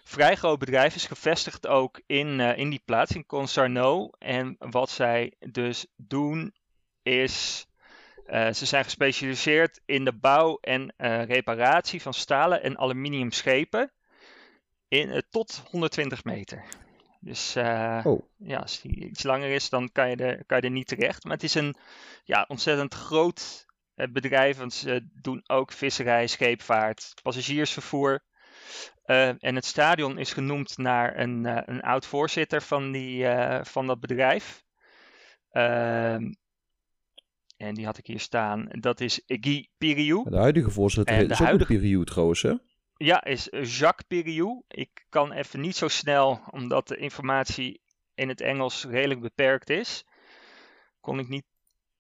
vrij 0.04 0.36
groot 0.36 0.60
bedrijf 0.60 0.96
is, 0.96 1.06
gevestigd 1.06 1.68
ook 1.68 2.02
in, 2.06 2.40
eh, 2.40 2.58
in 2.58 2.70
die 2.70 2.82
plaats, 2.86 3.12
in 3.12 3.26
Concarneau. 3.26 4.12
En 4.20 4.56
wat 4.60 4.90
zij 4.90 5.34
dus 5.40 5.86
doen 5.96 6.54
is, 7.02 7.68
eh, 8.26 8.52
ze 8.52 8.66
zijn 8.66 8.84
gespecialiseerd 8.84 9.82
in 9.86 10.06
de 10.06 10.14
bouw 10.14 10.58
en 10.62 10.94
eh, 10.98 11.24
reparatie 11.26 12.02
van 12.02 12.14
stalen 12.14 12.64
en 12.64 12.78
aluminium 12.78 13.32
schepen 13.32 13.92
in, 14.88 15.24
tot 15.30 15.64
120 15.70 16.24
meter. 16.24 16.64
Dus 17.20 17.56
Oh. 18.04 18.22
ja, 18.38 18.58
als 18.58 18.82
die 18.82 19.10
iets 19.10 19.24
langer 19.24 19.50
is, 19.50 19.70
dan 19.70 19.92
kan 19.92 20.10
je, 20.10 20.16
er, 20.16 20.46
kan 20.46 20.58
je 20.58 20.64
er 20.64 20.72
niet 20.72 20.88
terecht. 20.88 21.24
Maar 21.24 21.34
het 21.34 21.44
is 21.44 21.56
een 21.56 21.76
ja, 22.24 22.46
ontzettend 22.48 22.94
groot 22.94 23.66
bedrijf, 23.96 24.58
want 24.58 24.74
ze 24.74 25.10
doen 25.14 25.44
ook 25.48 25.72
visserij, 25.72 26.28
scheepvaart, 26.28 27.14
passagiersvervoer. 27.22 28.24
Eh, 29.04 29.28
en 29.28 29.56
het 29.56 29.66
stadion 29.66 30.18
is 30.18 30.34
genoemd 30.34 30.78
naar 30.78 31.18
een, 31.20 31.46
eh, 31.46 31.62
een 31.66 31.82
oud 31.82 32.06
voorzitter 32.06 32.62
van, 32.62 32.92
die, 32.92 33.28
eh, 33.28 33.66
van 33.66 33.88
dat 33.88 34.00
bedrijf. 34.00 34.64
Ehm, 35.52 36.32
en 37.58 37.74
die 37.74 37.86
had 37.86 37.98
ik 37.98 38.08
hier 38.08 38.20
staan. 38.20 38.68
Dat 38.72 39.00
is 39.00 39.22
Guy 39.28 39.70
Piriou. 39.78 40.30
de 40.30 40.38
huidige 40.38 40.70
voorzitter 40.72 41.16
En 41.16 41.22
is 41.22 41.28
de 41.28 41.34
ook 41.34 41.40
huidige- 41.40 41.74
periode 41.74 42.06
trouwens, 42.06 42.42
hè? 42.42 42.54
Ja, 42.98 43.24
is 43.24 43.48
Jacques 43.52 44.08
Piriou. 44.08 44.64
Ik 44.68 45.06
kan 45.10 45.32
even 45.32 45.60
niet 45.62 45.76
zo 45.76 45.88
snel, 45.88 46.42
omdat 46.50 46.88
de 46.88 46.98
informatie 46.98 47.82
in 48.16 48.30
het 48.30 48.42
Engels 48.42 48.86
redelijk 48.86 49.22
beperkt 49.22 49.70
is, 49.70 50.06
kon 51.00 51.20
ik 51.20 51.28
niet 51.28 51.46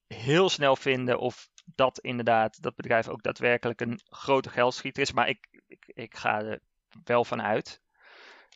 heel 0.07 0.49
snel 0.49 0.75
vinden 0.75 1.19
of 1.19 1.49
dat 1.65 1.99
inderdaad, 1.99 2.61
dat 2.61 2.75
bedrijf 2.75 3.07
ook 3.07 3.23
daadwerkelijk 3.23 3.81
een 3.81 3.99
grote 4.09 4.49
geldschieter 4.49 5.01
is. 5.01 5.11
Maar 5.11 5.29
ik, 5.29 5.61
ik, 5.67 5.91
ik 5.93 6.15
ga 6.15 6.41
er 6.41 6.59
wel 7.03 7.25
van 7.25 7.41
uit 7.41 7.81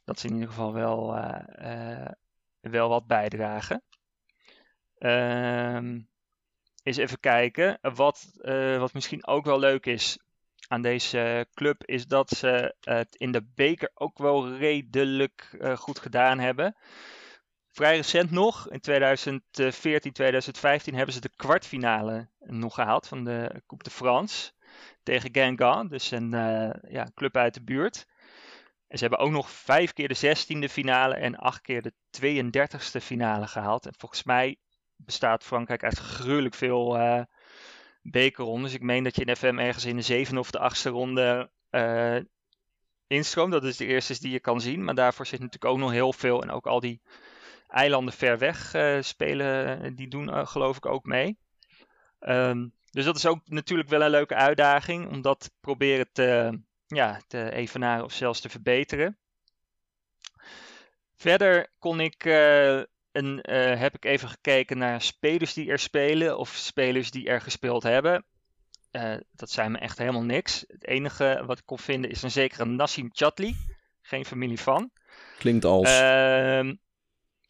dat 0.08 0.20
ze 0.20 0.28
in 0.28 0.34
ieder 0.34 0.50
geval 0.50 0.74
wel, 0.74 1.16
eh, 1.16 2.02
eh, 2.02 2.12
wel 2.60 2.90
wat 2.90 3.08
bijdragen. 3.08 3.84
Ehm 4.98 6.00
eens 6.84 6.98
even 6.98 7.20
kijken. 7.20 7.78
Wat, 7.82 8.32
eh, 8.42 8.80
wat 8.80 8.94
misschien 8.94 9.28
ook 9.28 9.46
wel 9.46 9.60
leuk 9.60 9.86
is. 9.86 10.18
aan 10.68 10.82
deze 10.82 11.48
club 11.54 11.86
is 11.86 12.08
dat 12.08 12.30
ze 12.30 12.76
het 12.80 13.16
in 13.16 13.32
de 13.32 13.44
beker 13.56 13.92
ook 13.94 14.18
wel 14.18 14.56
redelijk 14.56 15.58
goed 15.76 16.00
gedaan 16.00 16.40
hebben. 16.40 16.76
Vrij 17.78 17.96
recent 17.96 18.32
nog, 18.32 18.70
in 18.70 18.80
2014, 18.80 20.12
2015, 20.12 20.96
hebben 20.96 21.14
ze 21.14 21.22
de 21.22 21.32
kwartfinale 21.36 22.28
nog 22.40 22.74
gehaald 22.74 23.08
van 23.08 23.24
de 23.24 23.62
Coupe 23.68 23.84
de 23.84 23.90
France 23.90 24.52
tegen 25.04 25.30
Guingamp, 25.32 25.90
dus 25.90 26.12
een 26.12 26.34
uh, 26.34 26.70
ja, 26.90 27.08
club 27.16 27.38
uit 27.38 27.54
de 27.54 27.64
buurt. 27.64 28.08
En 28.88 28.98
ze 28.98 29.06
hebben 29.06 29.20
ook 29.20 29.32
nog 29.32 29.50
vijf 29.50 29.94
keer 29.94 30.08
de 30.08 30.36
16e 30.38 30.72
finale 30.72 31.16
en 31.16 31.36
acht 31.36 31.62
keer 31.62 31.82
de 31.82 31.94
32e 32.22 33.02
finale 33.02 33.48
gehaald. 33.48 33.86
En 33.86 33.94
volgens 33.98 34.24
mij 34.24 34.58
bestaat 34.96 35.44
Frankrijk 35.44 35.84
uit 35.84 36.00
gruwelijk 36.00 36.56
veel 36.56 36.98
uh, 37.00 37.22
bekerrondes. 38.02 38.74
Ik 38.74 38.82
meen 38.82 39.04
dat 39.04 39.16
je 39.16 39.26
in 39.26 39.36
FM 39.36 39.58
ergens 39.58 39.86
in 39.86 39.96
de 39.96 40.02
zevende 40.02 40.40
of 40.40 40.52
de 40.52 40.60
achtste 40.60 40.90
ronde 40.90 41.50
uh, 41.72 42.18
instroomt. 43.08 43.52
Dat 43.52 43.64
is 43.64 43.78
de 43.78 43.86
eerste 43.86 44.20
die 44.20 44.32
je 44.32 44.40
kan 44.40 44.62
zien. 44.62 44.84
Maar 44.84 44.96
daarvoor 44.96 45.26
zit 45.26 45.40
natuurlijk 45.40 45.72
ook 45.74 45.80
nog 45.80 45.92
heel 45.92 46.14
veel. 46.14 46.42
En 46.42 46.52
ook 46.52 46.68
al 46.68 46.80
die 46.80 47.02
eilanden 47.68 48.14
ver 48.14 48.38
weg 48.38 48.74
uh, 48.74 49.02
spelen, 49.02 49.96
die 49.96 50.08
doen 50.08 50.48
geloof 50.48 50.78
ik 50.78 50.86
ook 50.86 51.06
mee. 51.06 51.38
Um, 52.20 52.74
dus 52.92 53.06
dat 53.06 53.16
is 53.16 53.26
ook 53.26 53.42
natuurlijk 53.46 53.90
wel 53.90 54.02
een 54.02 54.10
leuke 54.10 54.36
uitdaging. 54.36 55.10
Om 55.10 55.22
dat 55.22 55.52
proberen 55.60 56.10
te, 56.12 56.60
ja, 56.88 57.22
te 57.28 57.52
evenaren 57.52 58.04
of 58.04 58.14
zelfs 58.14 58.42
te 58.42 58.50
verbeteren. 58.50 59.18
Verder 61.16 61.68
kon 61.80 62.00
ik 62.00 62.26
en 63.18 63.52
uh, 63.52 63.80
heb 63.80 63.96
ik 63.96 64.06
even 64.06 64.30
gekeken 64.30 64.78
naar 64.78 65.02
spelers 65.02 65.54
die 65.54 65.72
er 65.72 65.80
spelen 65.80 66.38
of 66.38 66.50
spelers 66.50 67.12
die 67.12 67.28
er 67.28 67.42
gespeeld 67.42 67.84
hebben. 67.84 68.26
Uh, 68.92 69.16
dat 69.32 69.50
zijn 69.50 69.72
me 69.72 69.78
echt 69.78 69.98
helemaal 69.98 70.24
niks. 70.24 70.64
Het 70.68 70.88
enige 70.88 71.44
wat 71.46 71.58
ik 71.58 71.66
kon 71.66 71.80
vinden 71.80 72.10
is 72.12 72.22
een 72.22 72.32
zekere 72.32 72.66
Nassim 72.66 73.10
Chatli. 73.12 73.56
Geen 74.02 74.26
familie 74.26 74.60
van. 74.60 74.92
Klinkt 75.38 75.66
als. 75.66 76.00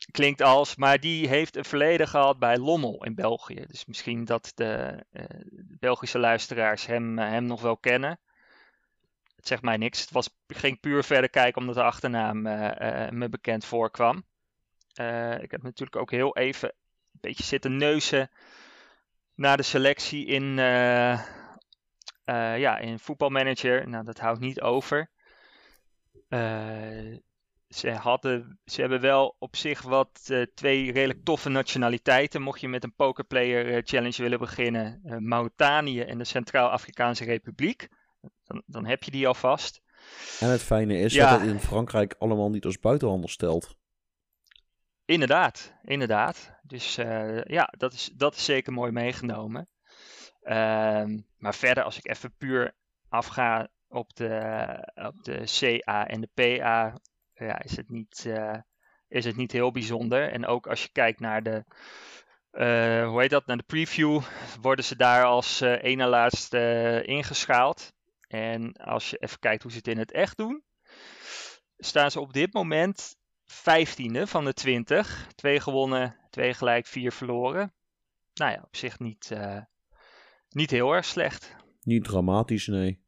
Uh, 0.08 0.12
klinkt 0.12 0.42
als, 0.42 0.76
maar 0.76 1.00
die 1.00 1.28
heeft 1.28 1.56
een 1.56 1.66
verleden 1.66 2.08
gehad 2.08 2.40
bij 2.40 2.58
Lommel 2.58 3.04
in 3.06 3.16
België. 3.16 3.66
Dus 3.68 3.86
misschien 3.86 4.26
dat 4.26 4.52
de, 4.56 5.04
uh, 5.12 5.24
Belgische 5.80 6.20
luisteraars 6.20 6.86
hem, 6.86 7.18
hem 7.18 7.44
nog 7.44 7.62
wel 7.62 7.78
kennen. 7.78 8.20
Het 9.36 9.48
zegt 9.48 9.62
mij 9.62 9.78
niks. 9.78 10.02
Het 10.02 10.12
was, 10.12 10.30
ging 10.48 10.80
puur 10.80 11.04
verder 11.04 11.30
kijken 11.30 11.62
omdat 11.62 11.76
de 11.76 11.84
achternaam 11.84 12.42
me 13.18 13.28
bekend 13.30 13.66
voorkwam. 13.66 14.26
Uh, 15.00 15.42
ik 15.42 15.52
heb 15.52 15.64
natuurlijk 15.64 15.96
ook 15.96 16.12
heel 16.12 16.36
even 16.36 16.70
een 16.70 17.20
beetje 17.22 17.44
zitten 17.44 17.78
neuzen 17.78 18.30
naar 19.36 19.58
de 19.58 19.64
selectie 19.64 20.26
in, 20.26 20.44
uh, 20.58 21.14
uh, 22.26 22.60
ja, 22.60 22.78
in 22.78 23.00
voetbalmanager. 23.00 23.90
Nou, 23.90 24.04
dat 24.04 24.20
houdt 24.20 24.40
niet 24.40 24.62
over. 24.62 25.10
Ze, 27.70 27.92
hadden, 27.92 28.60
ze 28.66 28.82
hebben 28.82 29.02
wel 29.02 29.36
op 29.40 29.56
zich 29.56 29.82
wat 29.82 30.34
twee 30.54 30.92
redelijk 30.92 31.24
toffe 31.24 31.50
nationaliteiten. 31.50 32.42
Mocht 32.42 32.62
je 32.62 32.68
met 32.68 32.84
een 32.84 32.96
pokerplayer 32.96 33.82
challenge 33.86 34.22
willen 34.22 34.40
beginnen, 34.40 35.02
Mauritanië 35.20 36.02
en 36.02 36.18
de 36.18 36.24
Centraal-Afrikaanse 36.24 37.24
Republiek. 37.24 37.88
Dan, 38.44 38.64
dan 38.66 38.86
heb 38.86 39.04
je 39.04 39.12
die 39.12 39.28
alvast. 39.28 39.82
En 40.40 40.50
het 40.50 40.64
fijne 40.64 41.00
is 41.00 41.14
ja. 41.14 41.30
dat 41.30 41.40
het 41.40 41.50
in 41.50 41.60
Frankrijk 41.60 42.16
allemaal 42.20 42.50
niet 42.50 42.66
als 42.66 42.80
buitenhandel 42.80 43.30
stelt. 43.30 43.76
Inderdaad, 45.06 45.74
inderdaad. 45.84 46.52
Dus 46.64 46.96
ja, 47.46 47.74
dat 47.78 47.94
is, 47.94 48.12
dat 48.16 48.36
is 48.36 48.46
zeker 48.46 48.74
mooi 48.74 48.92
meegenomen. 48.92 49.68
Uh, 50.48 51.04
maar 51.38 51.56
verder, 51.56 51.84
als 51.84 51.98
ik 51.98 52.10
even 52.10 52.36
puur 52.38 52.76
afga 53.10 53.68
op 53.88 54.16
de, 54.16 54.92
op 54.96 55.24
de 55.24 55.44
CA 55.60 56.08
en 56.08 56.22
de 56.22 56.30
PA, 56.34 56.98
ja, 57.38 57.64
is, 57.64 57.76
het 57.76 57.90
niet, 57.90 58.24
uh, 58.28 58.58
is 59.08 59.26
het 59.26 59.36
niet 59.36 59.52
heel 59.52 59.72
bijzonder. 59.72 60.32
En 60.32 60.46
ook 60.46 60.68
als 60.68 60.84
je 60.84 60.90
kijkt 60.92 61.20
naar 61.20 61.44
de, 61.44 61.64
uh, 62.52 63.08
hoe 63.08 63.22
heet 63.22 63.30
dat, 63.30 63.46
naar 63.46 63.58
de 63.58 63.64
preview, 63.64 64.22
worden 64.62 64.86
ze 64.86 64.96
daar 64.96 65.26
als 65.26 65.62
uh, 65.62 65.84
ene 65.84 66.08
laatste 66.08 67.02
ingeschaald. 67.06 67.94
En 68.28 68.74
als 68.74 69.10
je 69.10 69.18
even 69.18 69.40
kijkt 69.40 69.62
hoe 69.62 69.72
ze 69.72 69.78
het 69.78 69.88
in 69.88 69.98
het 69.98 70.12
echt 70.12 70.38
doen, 70.38 70.64
staan 71.78 72.12
ze 72.12 72.20
op 72.20 72.34
dit 72.34 72.54
moment 72.54 73.16
vijftiende 73.46 74.28
van 74.28 74.46
de 74.46 74.54
20. 74.54 75.28
Twee 75.36 75.60
gewonnen, 75.60 76.16
twee 76.30 76.54
gelijk, 76.54 76.86
vier 76.86 77.12
verloren. 77.12 77.74
Nou 78.34 78.52
ja, 78.52 78.62
op 78.64 78.76
zich 78.76 79.00
niet, 79.00 79.32
niet 80.50 80.72
heel 80.72 80.92
erg 80.92 81.06
slecht. 81.06 81.56
Niet 81.82 82.04
dramatisch, 82.04 82.68
nee. 82.68 83.06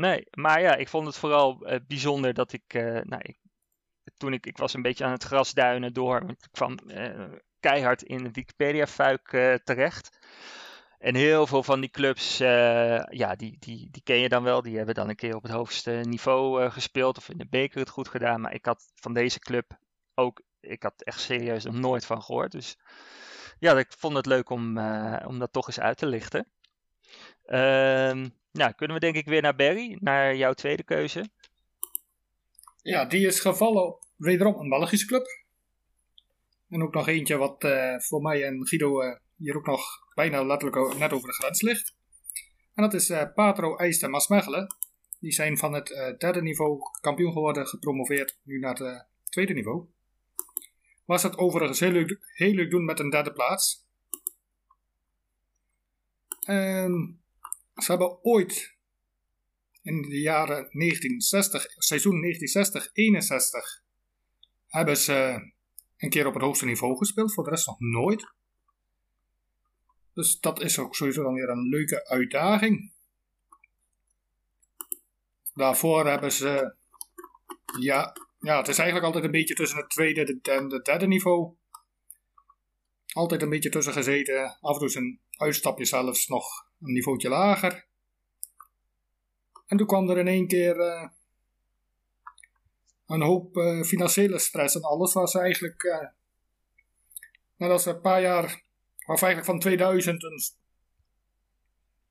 Nee, 0.00 0.26
maar 0.30 0.60
ja, 0.60 0.76
ik 0.76 0.88
vond 0.88 1.06
het 1.06 1.16
vooral 1.16 1.72
uh, 1.72 1.78
bijzonder 1.86 2.34
dat 2.34 2.52
ik, 2.52 2.74
uh, 2.74 2.82
nou, 2.82 3.22
ik, 3.22 3.38
toen 4.20 4.32
ik, 4.32 4.46
ik 4.46 4.56
was 4.56 4.74
een 4.74 4.82
beetje 4.82 5.04
aan 5.04 5.12
het 5.12 5.24
grasduinen 5.24 5.92
door, 5.92 6.22
ik 6.28 6.48
kwam 6.50 6.78
keihard 7.60 8.02
in 8.02 8.32
Wikipedia-fuik 8.32 9.28
terecht. 9.64 10.18
En 11.00 11.14
heel 11.14 11.46
veel 11.46 11.62
van 11.62 11.80
die 11.80 11.90
clubs, 11.90 12.40
uh, 12.40 13.02
ja, 13.08 13.34
die, 13.34 13.56
die, 13.58 13.88
die 13.90 14.02
ken 14.02 14.16
je 14.16 14.28
dan 14.28 14.42
wel. 14.42 14.62
Die 14.62 14.76
hebben 14.76 14.94
dan 14.94 15.08
een 15.08 15.16
keer 15.16 15.36
op 15.36 15.42
het 15.42 15.52
hoogste 15.52 15.90
niveau 15.90 16.70
gespeeld 16.70 17.16
of 17.16 17.28
in 17.28 17.38
de 17.38 17.46
beker 17.46 17.80
het 17.80 17.88
goed 17.88 18.08
gedaan. 18.08 18.40
Maar 18.40 18.54
ik 18.54 18.64
had 18.64 18.90
van 18.94 19.14
deze 19.14 19.38
club 19.38 19.78
ook, 20.14 20.42
ik 20.60 20.82
had 20.82 21.02
echt 21.02 21.20
serieus 21.20 21.64
nog 21.64 21.74
nooit 21.74 22.06
van 22.06 22.22
gehoord. 22.22 22.52
Dus 22.52 22.78
ja, 23.58 23.78
ik 23.78 23.92
vond 23.98 24.16
het 24.16 24.26
leuk 24.26 24.50
om, 24.50 24.78
om 25.26 25.38
dat 25.38 25.52
toch 25.52 25.66
eens 25.66 25.80
uit 25.80 25.96
te 25.96 26.06
lichten. 26.06 26.46
Ehm, 27.44 28.28
nou, 28.52 28.72
kunnen 28.72 28.96
we 28.96 29.02
denk 29.02 29.16
ik 29.16 29.26
weer 29.26 29.42
naar 29.42 29.56
Barry, 29.56 29.96
naar 30.00 30.36
jouw 30.36 30.52
tweede 30.52 30.82
keuze. 30.82 31.24
Ja, 32.82 33.04
die 33.04 33.26
is 33.26 33.40
gevallen 33.40 33.86
op 33.86 34.04
wederom 34.20 34.60
een 34.60 34.68
Belgische 34.68 35.06
club. 35.06 35.26
En 36.68 36.82
ook 36.82 36.94
nog 36.94 37.08
eentje 37.08 37.36
wat 37.36 37.66
voor 37.98 38.22
mij 38.22 38.44
en 38.44 38.66
Guido 38.66 39.18
hier 39.36 39.56
ook 39.56 39.66
nog 39.66 39.82
bijna 40.14 40.44
letterlijk 40.44 40.98
net 40.98 41.12
over 41.12 41.28
de 41.28 41.34
grens 41.34 41.62
ligt. 41.62 41.96
En 42.74 42.82
dat 42.82 42.94
is 42.94 43.10
uh, 43.10 43.22
Patro 43.34 43.76
Eist 43.76 44.02
en 44.02 44.10
Maasmechelen. 44.10 44.76
Die 45.18 45.32
zijn 45.32 45.58
van 45.58 45.72
het 45.72 45.86
derde 46.18 46.42
niveau 46.42 46.80
kampioen 47.00 47.32
geworden, 47.32 47.66
gepromoveerd 47.66 48.38
nu 48.42 48.58
naar 48.58 48.78
het 48.78 49.06
tweede 49.24 49.52
niveau. 49.54 49.86
Was 51.04 51.22
het 51.22 51.36
overigens 51.36 51.80
heel 51.80 51.90
leuk, 51.90 52.18
heel 52.34 52.54
leuk 52.54 52.70
doen 52.70 52.84
met 52.84 52.98
een 52.98 53.10
derde 53.10 53.32
plaats. 53.32 53.86
En 56.40 57.20
ze 57.74 57.90
hebben 57.90 58.24
ooit 58.24 58.76
in 59.82 60.02
de 60.02 60.20
jaren 60.20 60.54
1960, 60.54 61.66
seizoen 61.76 62.22
1960-61, 62.24 63.88
hebben 64.70 64.96
ze 64.96 65.50
een 65.96 66.10
keer 66.10 66.26
op 66.26 66.34
het 66.34 66.42
hoogste 66.42 66.64
niveau 66.64 66.96
gespeeld. 66.96 67.34
Voor 67.34 67.44
de 67.44 67.50
rest 67.50 67.66
nog 67.66 67.80
nooit. 67.80 68.32
Dus 70.14 70.40
dat 70.40 70.60
is 70.60 70.78
ook 70.78 70.94
sowieso 70.94 71.22
dan 71.22 71.34
weer 71.34 71.48
een 71.48 71.68
leuke 71.68 72.08
uitdaging. 72.08 72.92
Daarvoor 75.54 76.06
hebben 76.06 76.32
ze. 76.32 76.74
Ja, 77.80 78.16
ja, 78.40 78.56
het 78.56 78.68
is 78.68 78.78
eigenlijk 78.78 79.06
altijd 79.06 79.24
een 79.24 79.38
beetje 79.38 79.54
tussen 79.54 79.78
het 79.78 79.90
tweede 79.90 80.38
en 80.42 80.70
het 80.70 80.84
derde 80.84 81.06
niveau. 81.06 81.54
Altijd 83.12 83.42
een 83.42 83.48
beetje 83.48 83.70
tussen 83.70 83.92
gezeten. 83.92 84.58
Af 84.60 84.72
en 84.72 84.78
toe 84.78 84.88
is 84.88 84.94
een 84.94 85.20
uitstapje 85.36 85.84
zelfs 85.84 86.26
nog 86.26 86.66
een 86.80 86.92
niveautje 86.92 87.28
lager. 87.28 87.86
En 89.66 89.76
toen 89.76 89.86
kwam 89.86 90.10
er 90.10 90.18
in 90.18 90.28
één 90.28 90.46
keer 90.46 90.76
uh, 90.76 91.08
een 93.10 93.22
hoop 93.22 93.56
uh, 93.56 93.82
financiële 93.82 94.38
stress 94.38 94.74
en 94.74 94.82
alles 94.82 95.12
was 95.12 95.34
eigenlijk. 95.34 95.82
Uh, 95.82 96.08
nadat 97.56 97.82
ze 97.82 97.90
een 97.90 98.00
paar 98.00 98.20
jaar 98.20 98.62
of 99.06 99.22
eigenlijk 99.22 99.44
van 99.44 99.58
2000, 99.58 100.22
een, 100.22 100.40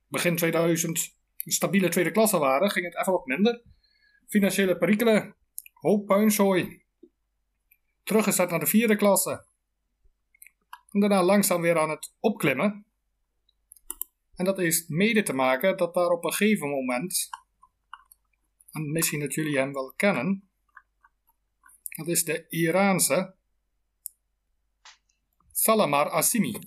begin 0.07 0.35
2000, 0.35 1.15
een 1.38 1.51
stabiele 1.51 1.89
tweede 1.89 2.11
klasse 2.11 2.38
waren, 2.38 2.71
ging 2.71 2.85
het 2.85 2.97
even 2.97 3.11
wat 3.11 3.26
minder. 3.26 3.61
Financiële 4.27 4.77
perikelen, 4.77 5.35
hoop 5.73 6.05
puinzooi. 6.05 6.81
Teruggezet 8.03 8.49
naar 8.49 8.59
de 8.59 8.65
vierde 8.65 8.95
klasse. 8.95 9.45
En 10.91 10.99
daarna 10.99 11.23
langzaam 11.23 11.61
weer 11.61 11.80
aan 11.80 11.89
het 11.89 12.13
opklimmen. 12.19 12.85
En 14.35 14.45
dat 14.45 14.57
heeft 14.57 14.89
mede 14.89 15.23
te 15.23 15.34
maken 15.34 15.77
dat 15.77 15.93
daar 15.93 16.09
op 16.09 16.23
een 16.23 16.34
gegeven 16.34 16.69
moment, 16.69 17.30
en 18.71 18.91
misschien 18.91 19.19
dat 19.19 19.34
jullie 19.34 19.57
hem 19.57 19.73
wel 19.73 19.93
kennen, 19.95 20.48
dat 21.99 22.07
is 22.07 22.23
de 22.23 22.45
Iraanse 22.49 23.34
Salamar 25.51 26.09
Assimi. 26.09 26.59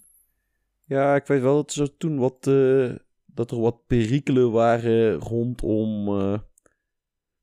Ja, 0.84 1.14
ik 1.14 1.26
weet 1.26 1.40
wel 1.40 1.54
dat 1.54 1.74
er 1.74 1.96
toen 1.96 2.18
wat, 2.18 2.46
uh, 2.46 2.94
dat 3.26 3.50
er 3.50 3.60
wat 3.60 3.86
perikelen 3.86 4.50
waren 4.50 5.14
rondom 5.14 6.08
uh, 6.08 6.38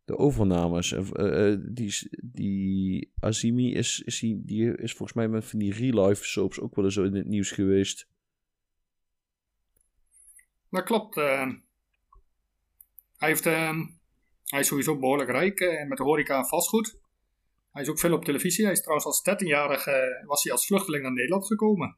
de 0.06 0.18
overnames. 0.18 0.92
Uh, 0.92 1.56
die, 1.60 2.10
die 2.24 3.12
Azimi 3.20 3.74
is, 3.74 4.02
is, 4.06 4.20
die, 4.20 4.46
die 4.46 4.78
is 4.78 4.92
volgens 4.94 5.18
mij 5.18 5.28
met 5.28 5.46
van 5.46 5.60
die 5.60 5.74
real-life 5.74 6.26
soaps 6.26 6.60
ook 6.60 6.76
wel 6.76 6.86
eens 6.86 6.98
in 6.98 7.16
het 7.16 7.28
nieuws 7.28 7.52
geweest. 7.52 8.08
Dat 10.70 10.84
klopt. 10.84 11.16
Hij, 11.16 11.62
heeft, 13.18 13.44
hij 13.44 14.60
is 14.60 14.68
sowieso 14.68 15.00
behoorlijk 15.00 15.30
rijk 15.30 15.60
eh, 15.60 15.88
met 15.88 15.98
de 15.98 16.04
horeca 16.04 16.38
en 16.38 16.46
vastgoed. 16.46 17.00
Hij 17.72 17.82
is 17.82 17.90
ook 17.90 18.00
veel 18.00 18.14
op 18.14 18.26
televisie. 18.26 18.64
Hij 18.64 18.74
is 18.74 18.82
trouwens 18.82 19.06
als 19.06 19.22
13-jarige 19.30 19.92
eh, 19.92 20.28
was 20.28 20.44
hij 20.44 20.52
als 20.52 20.66
vluchteling 20.66 21.04
naar 21.04 21.14
Nederland 21.14 21.46
gekomen. 21.46 21.98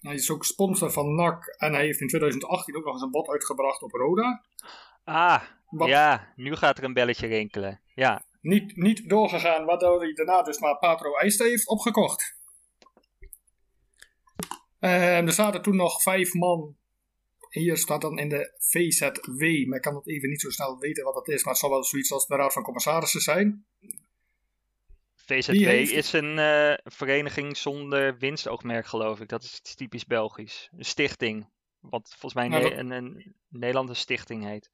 Hij 0.00 0.14
is 0.14 0.30
ook 0.30 0.44
sponsor 0.44 0.90
van 0.90 1.14
NAC 1.14 1.46
en 1.46 1.72
hij 1.72 1.84
heeft 1.84 2.00
in 2.00 2.08
2018 2.08 2.76
ook 2.76 2.84
nog 2.84 2.92
eens 2.92 3.02
een 3.02 3.10
bod 3.10 3.28
uitgebracht 3.28 3.82
op 3.82 3.92
Roda. 3.92 4.44
Ah, 5.04 5.42
Wat 5.68 5.88
ja, 5.88 6.32
nu 6.36 6.56
gaat 6.56 6.78
er 6.78 6.84
een 6.84 6.92
belletje 6.92 7.26
rinkelen. 7.26 7.80
Ja, 7.94 8.24
niet, 8.40 8.76
niet 8.76 9.08
doorgegaan, 9.08 9.64
waardoor 9.64 10.00
hij 10.00 10.12
daarna 10.12 10.42
dus 10.42 10.58
maar 10.58 10.78
Patro 10.78 11.16
IJste 11.16 11.44
heeft 11.44 11.68
opgekocht. 11.68 12.36
En 14.78 15.26
er 15.26 15.32
zaten 15.32 15.62
toen 15.62 15.76
nog 15.76 16.02
vijf 16.02 16.34
man. 16.34 16.76
Hier 17.50 17.76
staat 17.76 18.00
dan 18.00 18.18
in 18.18 18.28
de 18.28 18.52
VZW, 18.58 19.66
maar 19.66 19.76
ik 19.76 19.82
kan 19.82 19.94
het 19.94 20.08
even 20.08 20.28
niet 20.28 20.40
zo 20.40 20.50
snel 20.50 20.78
weten 20.78 21.04
wat 21.04 21.14
dat 21.14 21.28
is, 21.28 21.42
maar 21.44 21.52
het 21.52 21.62
zal 21.62 21.70
wel 21.70 21.84
zoiets 21.84 22.12
als 22.12 22.26
de 22.26 22.36
Raad 22.36 22.52
van 22.52 22.62
Commissarissen 22.62 23.20
zijn. 23.20 23.64
VZW 25.14 25.52
heeft- 25.64 25.92
is 25.92 26.12
een 26.12 26.38
eh, 26.38 26.74
vereniging 26.84 27.56
zonder 27.56 28.18
winstoogmerk, 28.18 28.86
geloof 28.86 29.20
ik. 29.20 29.28
Dat 29.28 29.42
is 29.42 29.60
typisch 29.74 30.06
Belgisch. 30.06 30.68
Een 30.76 30.84
stichting. 30.84 31.48
Wat 31.80 32.08
volgens 32.08 32.34
mij 32.34 32.48
Nou, 32.48 32.62
dat- 32.62 32.78
een, 32.78 32.90
een 32.90 33.34
Nederland 33.48 33.88
een 33.88 33.96
stichting 33.96 34.44
heet. 34.44 34.70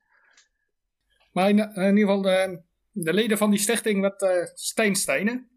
Maar 1.32 1.48
in, 1.48 1.58
in 1.58 1.96
ieder 1.96 1.98
geval, 2.14 2.22
de, 2.22 2.60
de 2.90 3.12
leden 3.12 3.38
van 3.38 3.50
die 3.50 3.58
stichting 3.60 4.00
met 4.00 4.22
eh 4.22 4.44
Stijn 4.54 4.96
Stijnen. 4.96 5.48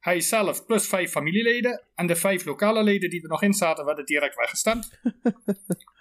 Hij 0.00 0.20
zelf 0.20 0.66
plus 0.66 0.86
vijf 0.86 1.10
familieleden. 1.10 1.82
En 1.94 2.06
de 2.06 2.16
vijf 2.16 2.44
lokale 2.44 2.82
leden 2.82 3.10
die 3.10 3.22
er 3.22 3.28
nog 3.28 3.42
in 3.42 3.52
zaten, 3.54 3.84
werden 3.84 4.04
direct 4.06 4.36
weggestemd. 4.36 4.90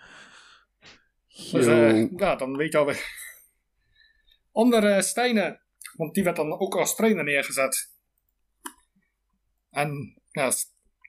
Dus 1.52 1.66
eh, 1.66 2.12
ja, 2.18 2.36
dan 2.36 2.58
weet 2.58 2.72
je 2.72 2.78
alweer. 2.78 3.20
Onder 4.52 4.84
eh 4.96 5.02
Stijnen, 5.02 5.62
want 5.96 6.14
die 6.14 6.24
werd 6.24 6.36
dan 6.36 6.60
ook 6.60 6.76
als 6.76 6.96
trainer 6.96 7.24
neergezet. 7.24 7.92
En 9.70 10.22
ja, 10.32 10.52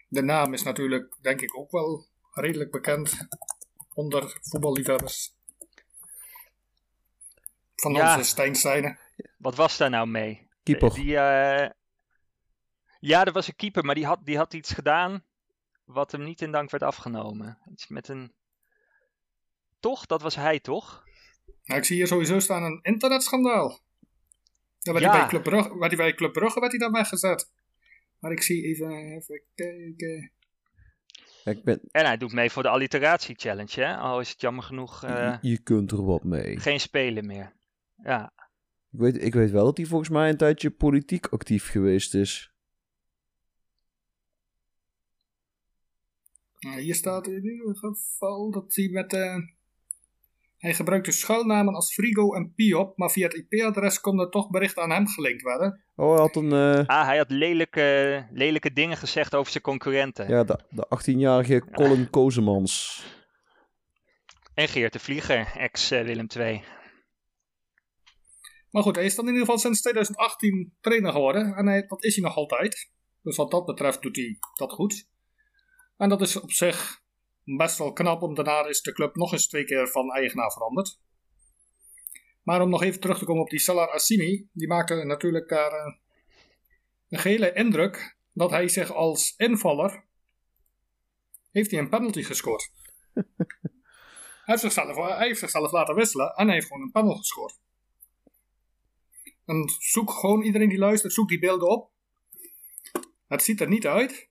de 0.09 0.23
naam 0.23 0.53
is 0.53 0.63
natuurlijk, 0.63 1.17
denk 1.21 1.41
ik, 1.41 1.59
ook 1.59 1.71
wel 1.71 2.07
redelijk 2.33 2.71
bekend 2.71 3.27
onder 3.95 4.39
voetballiefhebbers. 4.43 5.35
Van 7.75 7.93
Ja. 7.93 8.13
onze 8.17 8.29
Stijn 8.29 8.55
Stijnen. 8.55 8.99
Wat 9.39 9.55
was 9.55 9.77
daar 9.77 9.91
nou 9.91 10.07
mee? 10.07 10.49
Keeper. 10.63 10.95
Die, 10.95 11.17
eh, 11.17 11.71
Ja, 13.01 13.25
er 13.25 13.33
was 13.33 13.49
een 13.49 13.57
keeper, 13.57 13.85
maar 13.85 13.95
die 13.95 14.07
had, 14.07 14.25
die 14.25 14.37
had 14.37 14.55
iets 14.55 14.73
gedaan 14.73 15.25
wat 15.85 16.13
hem 16.13 16.23
niet 16.25 16.41
in 16.41 16.53
dank 16.53 16.71
werd 16.71 16.83
afgenomen. 16.83 17.59
Iets 17.71 17.89
met 17.89 18.09
een... 18.09 18.33
Toch? 19.83 20.07
Dat 20.07 20.23
was 20.23 20.35
hij, 20.35 20.61
toch? 20.61 21.05
Nou, 21.65 21.81
ik 21.81 21.87
zie 21.87 21.97
hier 21.97 22.07
sowieso 22.07 22.39
staan 22.39 22.63
een 22.63 22.79
internetschandaal. 22.83 23.81
Ja, 24.79 24.93
werd, 24.93 25.05
Ja. 25.05 25.11
Hij 25.11 25.21
bij 25.21 25.29
Club 25.29 25.43
Brugge, 25.43 25.79
werd 25.79 25.93
hij 25.93 26.05
bij 26.05 26.15
Club 26.15 26.33
Brugge 26.33 26.61
werd 26.61 26.73
hij 26.73 26.81
dan 26.81 26.93
weggezet. 26.93 27.51
Maar 28.19 28.33
ik 28.33 28.43
zie 28.43 28.65
even, 28.65 28.91
even 28.91 29.43
kijken. 29.55 30.33
Ik 31.45 31.65
ben, 31.65 31.81
En 31.91 32.05
hij 32.05 32.17
doet 32.17 32.33
mee 32.33 32.51
voor 32.51 32.63
de 32.63 32.69
alliteratie 32.69 33.35
challenge, 33.39 33.81
hè? 33.81 33.97
Al 33.97 34.21
is 34.21 34.31
het 34.31 34.41
jammer 34.41 34.65
genoeg 34.65 35.05
eh, 35.05 35.39
je 35.41 35.59
kunt 35.59 35.91
er 35.91 36.05
wat 36.05 36.25
mee. 36.25 36.59
geen 36.61 36.81
spelen 36.81 37.27
meer. 37.27 37.53
Ja, 38.03 38.33
Ik 38.93 38.99
weet, 38.99 39.23
ik 39.23 39.35
weet 39.35 39.51
wel 39.51 39.65
dat 39.65 39.77
hij 39.77 39.87
volgens 39.87 40.11
mij 40.11 40.29
een 40.29 40.37
tijdje 40.37 40.71
politiek 40.71 41.27
actief 41.27 41.71
geweest 41.71 42.15
is. 42.15 42.53
Nou, 46.59 46.81
hier 46.81 46.95
staat 46.95 47.27
in 47.27 47.45
ieder 47.45 47.77
geval 47.77 48.51
dat 48.51 48.75
hij 48.75 48.89
met... 48.89 49.13
eh, 49.13 49.37
hij 50.63 50.75
gebruikte 50.75 51.13
schuilnamen 51.13 51.75
als 51.75 51.95
Frigo 51.95 52.35
en 52.35 52.53
Piop, 52.55 52.97
maar 52.99 53.11
via 53.11 53.27
het 53.29 53.35
IP-adres 53.35 54.01
konden 54.01 54.31
toch 54.31 54.51
berichten 54.51 54.83
aan 54.83 54.91
hem 54.91 55.07
gelinkt 55.07 55.43
worden. 55.43 55.85
Oh, 55.97 56.11
hij 56.13 56.21
had 56.21 56.37
een... 56.37 56.53
eh, 56.53 56.87
ah, 56.87 57.07
hij 57.07 57.17
had 57.17 57.31
lelijke, 57.31 58.27
lelijke 58.31 58.73
dingen 58.73 58.97
gezegd 58.97 59.35
over 59.35 59.53
zijn 59.53 59.63
concurrenten. 59.65 60.29
ja, 60.29 60.45
de, 60.45 60.59
de 60.71 60.87
18-jarige 60.99 61.65
Colin 61.73 62.11
Kozemans. 62.11 63.05
En 64.55 64.69
Geert 64.69 64.93
de 64.93 64.99
Vlieger, 64.99 65.53
ex-Willem 65.57 66.27
II. 66.37 66.63
Maar 68.71 68.83
goed, 68.83 68.97
hij 68.97 69.05
is 69.05 69.15
dan 69.15 69.25
in 69.25 69.31
ieder 69.33 69.47
geval 69.47 69.61
sinds 69.61 69.81
2018 69.81 70.77
trainer 70.81 71.13
geworden. 71.13 71.55
En 71.55 71.67
hij, 71.67 71.87
dat 71.87 72.05
is 72.05 72.15
hij 72.15 72.25
nog 72.25 72.37
altijd. 72.37 72.91
Dus 73.23 73.37
wat 73.37 73.51
dat 73.51 73.65
betreft 73.65 74.03
doet 74.03 74.17
hij 74.17 74.39
dat 74.55 74.73
goed. 74.73 75.09
En 75.97 76.09
dat 76.09 76.21
is 76.21 76.41
op 76.41 76.53
zich 76.53 77.02
best 77.45 77.79
wel 77.79 77.93
knap, 77.93 78.21
want 78.21 78.37
daarna 78.37 78.67
is 78.67 78.83
de 78.83 78.93
club 78.93 79.15
nog 79.15 79.33
eens 79.33 79.49
twee 79.49 79.65
keer 79.65 79.89
van 79.89 80.13
eigenaar 80.13 80.53
veranderd. 80.53 81.01
Maar 82.43 82.63
om 82.63 82.71
nog 82.71 82.83
even 82.83 83.01
terug 83.01 83.19
te 83.19 83.25
komen 83.25 83.43
op 83.43 83.51
die 83.51 83.61
Salar 83.61 83.91
Assimi, 83.91 84.49
die 84.53 84.69
maakte 84.69 85.05
natuurlijk 85.05 85.49
daar 85.49 85.73
eh, 85.73 85.95
een 87.09 87.19
gele 87.19 87.53
indruk 87.53 88.17
dat 88.33 88.51
hij 88.51 88.69
zich 88.69 88.93
als 88.93 89.35
invaller 89.37 90.05
heeft 91.53 91.71
hij 91.71 91.81
een 91.81 91.89
penalty 91.89 92.23
gescoord. 92.23 92.71
hij, 93.15 93.25
heeft 94.45 94.61
zichzelf, 94.61 94.97
hij 94.97 95.27
heeft 95.27 95.39
zichzelf 95.39 95.73
laten 95.73 95.95
wisselen 95.95 96.35
en 96.35 96.45
hij 96.47 96.55
heeft 96.55 96.67
gewoon 96.67 96.83
een 96.83 96.91
penalty 96.91 97.19
gescoord. 97.19 97.61
En 99.45 99.73
zoek 99.79 100.11
gewoon 100.11 100.43
iedereen 100.43 100.69
die 100.69 100.79
luistert, 100.79 101.13
zoek 101.13 101.29
die 101.29 101.39
beelden 101.39 101.69
op. 101.69 101.91
Het 103.27 103.43
ziet 103.43 103.61
er 103.61 103.69
niet 103.69 103.87
uit 103.87 104.29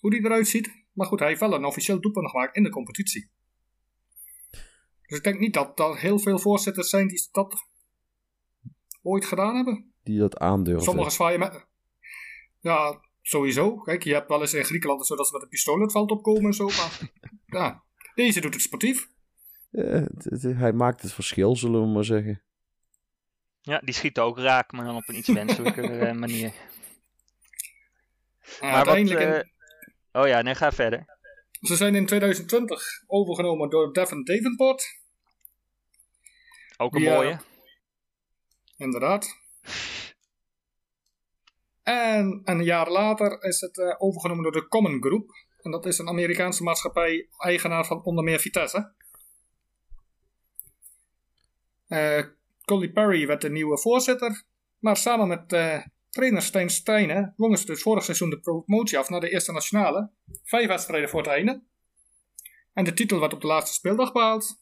hoe 0.00 0.10
die 0.10 0.24
eruit 0.24 0.48
ziet. 0.48 0.77
Maar 0.98 1.06
goed, 1.06 1.18
hij 1.18 1.28
heeft 1.28 1.40
wel 1.40 1.54
een 1.54 1.64
officieel 1.64 2.00
doelpunt 2.00 2.30
gemaakt 2.30 2.56
in 2.56 2.62
de 2.62 2.70
competitie. 2.70 3.30
Dus 5.06 5.18
ik 5.18 5.24
denk 5.24 5.38
niet 5.38 5.54
dat 5.54 5.78
er 5.78 5.98
heel 5.98 6.18
veel 6.18 6.38
voorzitters 6.38 6.88
zijn 6.90 7.08
die 7.08 7.28
dat 7.32 7.66
ooit 9.02 9.24
gedaan 9.24 9.54
hebben. 9.56 9.92
Die 10.02 10.18
dat 10.18 10.38
aandurven. 10.38 10.82
Sommigen 10.84 11.12
zwaaien 11.12 11.38
met... 11.38 11.66
Ja, 12.60 13.00
sowieso. 13.22 13.76
Kijk, 13.76 14.02
je 14.02 14.12
hebt 14.12 14.28
wel 14.28 14.40
eens 14.40 14.54
in 14.54 14.64
Griekenland 14.64 15.06
zo 15.06 15.16
dat 15.16 15.26
ze 15.26 15.32
met 15.32 15.42
een 15.42 15.48
pistool 15.48 15.80
het 15.80 15.92
veld 15.92 16.10
opkomen 16.10 16.44
en 16.44 16.52
zo. 16.52 16.64
Maar 16.66 17.10
ja, 17.60 17.82
deze 18.14 18.40
doet 18.40 18.54
het 18.54 18.62
sportief. 18.62 19.08
Eh, 19.70 20.04
hij 20.56 20.72
maakt 20.72 21.02
het 21.02 21.12
verschil, 21.12 21.56
zullen 21.56 21.80
we 21.80 21.86
maar 21.86 22.04
zeggen. 22.04 22.42
Ja, 23.60 23.78
die 23.78 23.94
schiet 23.94 24.18
ook 24.18 24.38
raak, 24.38 24.72
maar 24.72 24.84
dan 24.84 24.96
op 24.96 25.08
een 25.08 25.16
iets 25.16 25.28
wenselijker 25.28 26.00
eh, 26.00 26.14
manier. 26.14 26.52
Ja, 28.60 28.70
Maar 28.70 28.84
wat, 28.84 28.94
uiteindelijk 28.94 29.20
in- 29.20 29.32
eh, 29.32 29.56
Oh 30.18 30.26
ja, 30.26 30.42
nee, 30.42 30.54
ga 30.54 30.72
verder. 30.72 31.04
Ze 31.60 31.76
zijn 31.76 31.94
in 31.94 32.06
2020 32.06 33.02
overgenomen 33.06 33.70
door 33.70 33.92
Devon 33.92 34.24
Davenport. 34.24 34.98
Ook 36.76 36.94
een 36.94 37.02
mooie. 37.02 37.38
Inderdaad. 38.76 39.36
En 41.82 42.40
een 42.44 42.64
jaar 42.64 42.90
later 42.90 43.42
is 43.42 43.60
het 43.60 43.78
eh, 43.78 43.94
overgenomen 43.98 44.42
door 44.42 44.52
de 44.52 44.68
Common 44.68 45.02
Group. 45.02 45.30
En 45.62 45.70
dat 45.70 45.86
is 45.86 45.98
een 45.98 46.08
Amerikaanse 46.08 46.62
maatschappij, 46.62 47.28
eigenaar 47.38 47.86
van 47.86 48.02
onder 48.02 48.24
meer 48.24 48.40
Vitesse. 48.40 48.92
Eh 51.88 52.24
Colly 52.64 52.92
Perry 52.92 53.26
werd 53.26 53.40
de 53.40 53.50
nieuwe 53.50 53.78
voorzitter. 53.78 54.42
Maar 54.78 54.96
samen 54.96 55.28
met 55.28 55.52
eh, 55.52 55.82
trainer 56.10 56.42
Stijn 56.42 56.70
Stijnen 56.70 57.32
dwongen 57.36 57.58
ze 57.58 57.66
dus 57.66 57.82
vorig 57.82 58.04
seizoen 58.04 58.30
de 58.30 58.40
promotie 58.40 58.98
af 58.98 59.08
naar 59.08 59.20
de 59.20 59.30
eerste 59.30 59.52
nationale. 59.52 60.10
Vijf 60.44 60.66
wedstrijden 60.68 61.08
voor 61.08 61.20
het 61.20 61.30
einde. 61.30 61.62
En 62.72 62.84
de 62.84 62.92
titel 62.92 63.20
werd 63.20 63.32
op 63.32 63.40
de 63.40 63.46
laatste 63.46 63.74
speeldag 63.74 64.12
behaald. 64.12 64.60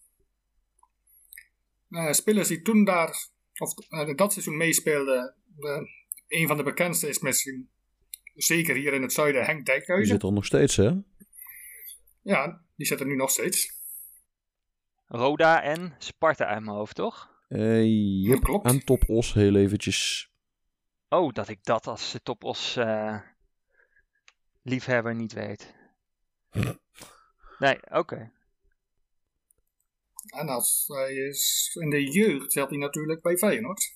Eh, 1.89 2.13
spelers 2.13 2.49
die 2.49 2.63
toen 2.63 2.85
daar, 2.85 3.29
of 3.59 3.75
eh, 3.89 4.15
dat 4.15 4.33
seizoen 4.33 4.57
meespeelden, 4.57 5.35
de, 5.57 5.89
een 6.29 6.47
van 6.47 6.57
de 6.57 6.63
bekendste 6.63 7.09
is 7.09 7.19
misschien, 7.19 7.71
zeker 8.35 8.75
hier 8.75 8.93
in 8.93 9.03
het 9.03 9.13
zuiden, 9.13 9.45
Henk 9.45 9.57
Die 9.57 9.65
Dijkhuizen. 9.65 10.15
zit 10.15 10.23
er 10.23 10.33
nog 10.33 10.45
steeds, 10.45 10.77
hè? 10.77 10.91
Ja, 12.23 12.65
die 12.77 12.87
zit 12.87 13.01
er 13.01 13.07
nu 13.07 13.17
nog 13.17 13.31
steeds. 13.31 13.75
Roda 15.07 15.63
en 15.63 15.95
Sparta 15.99 16.45
uit 16.45 16.65
mijn 16.65 16.77
hoofd, 16.77 16.95
toch? 16.95 17.31
Eh 17.49 17.85
yep. 18.25 18.41
Klopt. 18.41 18.67
En 18.67 18.85
Top 18.85 19.09
Os 19.09 19.33
heel 19.33 19.57
eventjes. 19.57 20.31
Oh, 21.09 21.33
dat 21.33 21.49
ik 21.49 21.65
dat 21.65 21.87
als 21.87 22.15
eh, 22.15 22.21
topos 22.23 22.77
eh 22.77 23.21
liefhebber 24.63 25.15
niet 25.15 25.33
weet. 25.33 25.75
Nee, 27.59 27.79
oké. 27.91 28.33
En 30.27 30.49
als 30.49 30.85
hij 30.87 31.15
is 31.15 31.71
in 31.81 31.91
de 31.91 32.11
jeugd 32.11 32.53
zat 32.53 32.71
hij 32.71 32.79
natuurlijk 32.79 33.23
bij 33.23 33.37
Feyenoord. 33.37 33.95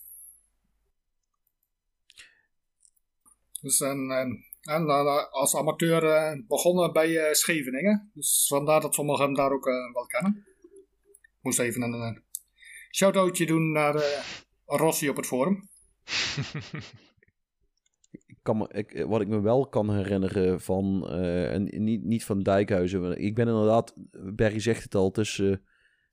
Dus 3.61 3.81
en, 3.81 4.11
en, 4.11 4.45
en 4.61 4.89
eh, 4.89 5.31
als 5.31 5.57
amateur 5.57 6.05
eh, 6.05 6.39
begonnen 6.47 6.93
bij 6.93 7.19
eh, 7.19 7.33
Scheveningen. 7.33 8.11
Dus 8.15 8.47
vandaar 8.49 8.81
dat 8.81 8.95
sommigen 8.95 9.25
hem 9.25 9.35
daar 9.35 9.53
ook 9.53 9.65
wel 9.93 10.07
kennen. 10.07 10.47
Moest 11.41 11.59
even 11.59 11.83
een, 11.83 11.93
een 11.93 12.25
shout-outje 12.91 13.47
doen 13.47 13.73
naar 13.73 13.95
eh, 13.95 14.25
Rossi 14.67 15.09
op 15.09 15.17
het 15.17 15.27
forum. 15.27 15.70
Ik 18.27 18.39
kan 18.43 18.71
ik, 18.71 19.05
wat 19.09 19.21
ik 19.21 19.29
me 19.29 19.41
wel 19.41 19.67
kan 19.67 19.95
herinneren 19.95 20.61
van, 20.61 21.09
eh, 21.09 21.53
en 21.53 21.85
niet, 21.85 22.05
niet 22.05 22.25
van 22.25 22.43
Dijkhuizen. 22.43 23.21
Ik 23.21 23.35
ben 23.35 23.49
inderdaad, 23.49 23.95
Berry 24.35 24.61
zegt 24.61 24.83
het 24.83 24.95
al, 24.95 25.11
tussen 25.11 25.63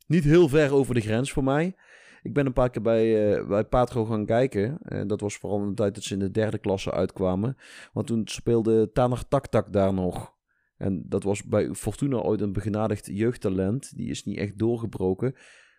niet 0.07 0.23
heel 0.23 0.49
ver 0.49 0.73
over 0.73 0.93
de 0.93 1.01
grens 1.01 1.31
voor 1.31 1.43
mij. 1.43 1.75
Ik 2.21 2.33
ben 2.33 2.45
een 2.45 2.53
paar 2.53 2.69
keer 2.69 2.81
bij, 2.81 3.35
eh, 3.35 3.47
bij 3.47 3.63
Patro 3.63 4.05
gaan 4.05 4.25
kijken. 4.25 4.77
En 4.81 5.07
dat 5.07 5.21
was 5.21 5.37
vooral 5.37 5.61
in 5.61 5.67
de 5.67 5.73
tijd 5.73 5.95
dat 5.95 6.03
ze 6.03 6.13
in 6.13 6.19
de 6.19 6.31
derde 6.31 6.57
klasse 6.57 6.91
uitkwamen. 6.91 7.57
Want 7.93 8.07
toen 8.07 8.21
speelde 8.25 8.91
Taner 8.91 9.27
Taktak 9.27 9.73
daar 9.73 9.93
nog. 9.93 10.35
En 10.77 11.03
dat 11.09 11.23
was 11.23 11.43
bij 11.43 11.73
Fortuna 11.73 12.17
ooit 12.17 12.41
een 12.41 12.53
begenadigd 12.53 13.09
jeugdtalent. 13.11 13.95
Die 13.95 14.09
is 14.09 14.23
niet 14.23 14.37
echt 14.37 14.57
doorgebroken. 14.57 15.35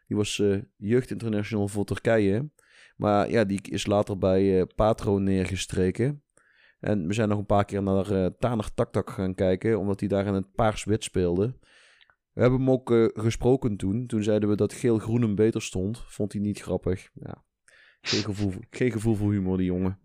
Die 0.07 0.17
was 0.17 0.39
uh, 0.39 0.63
jeugdinternational 0.77 1.69
voor 1.69 1.85
Turkije. 1.85 2.51
Maar 2.99 3.31
ja, 3.31 3.45
die 3.45 3.61
is 3.63 3.87
later 3.87 4.19
bij 4.19 4.43
uh, 4.43 4.63
Patro 4.75 5.19
neergestreken. 5.19 6.23
En 6.81 7.07
we 7.07 7.15
zijn 7.15 7.29
nog 7.29 7.39
een 7.39 7.47
paar 7.47 7.65
keer 7.65 7.83
naar 7.83 8.11
uh, 8.11 8.27
Taner 8.39 8.75
Taktak 8.75 9.11
gaan 9.11 9.35
kijken. 9.35 9.79
Omdat 9.79 10.01
hij 10.01 10.09
daar 10.09 10.27
in 10.27 10.35
het 10.35 10.53
paars-wit 10.53 11.05
speelde. 11.05 11.57
We 12.33 12.41
hebben 12.41 12.59
hem 12.59 12.71
ook 12.71 12.91
uh, 12.91 13.09
gesproken 13.13 13.77
toen. 13.77 14.07
Toen 14.07 14.23
zeiden 14.23 14.49
we 14.49 14.57
dat 14.57 14.73
geel-groen 14.73 15.23
hem 15.23 15.35
beter 15.35 15.63
stond. 15.63 16.05
Vond 16.07 16.33
hij 16.33 16.43
niet 16.43 16.61
grappig. 16.61 17.11
Ja. 17.15 17.45
Geen, 18.01 18.23
gevoel, 18.23 18.53
geen 18.71 18.91
gevoel 18.91 19.15
voor 19.15 19.33
humor, 19.33 19.57
die 19.57 19.67
jongen. 19.67 19.99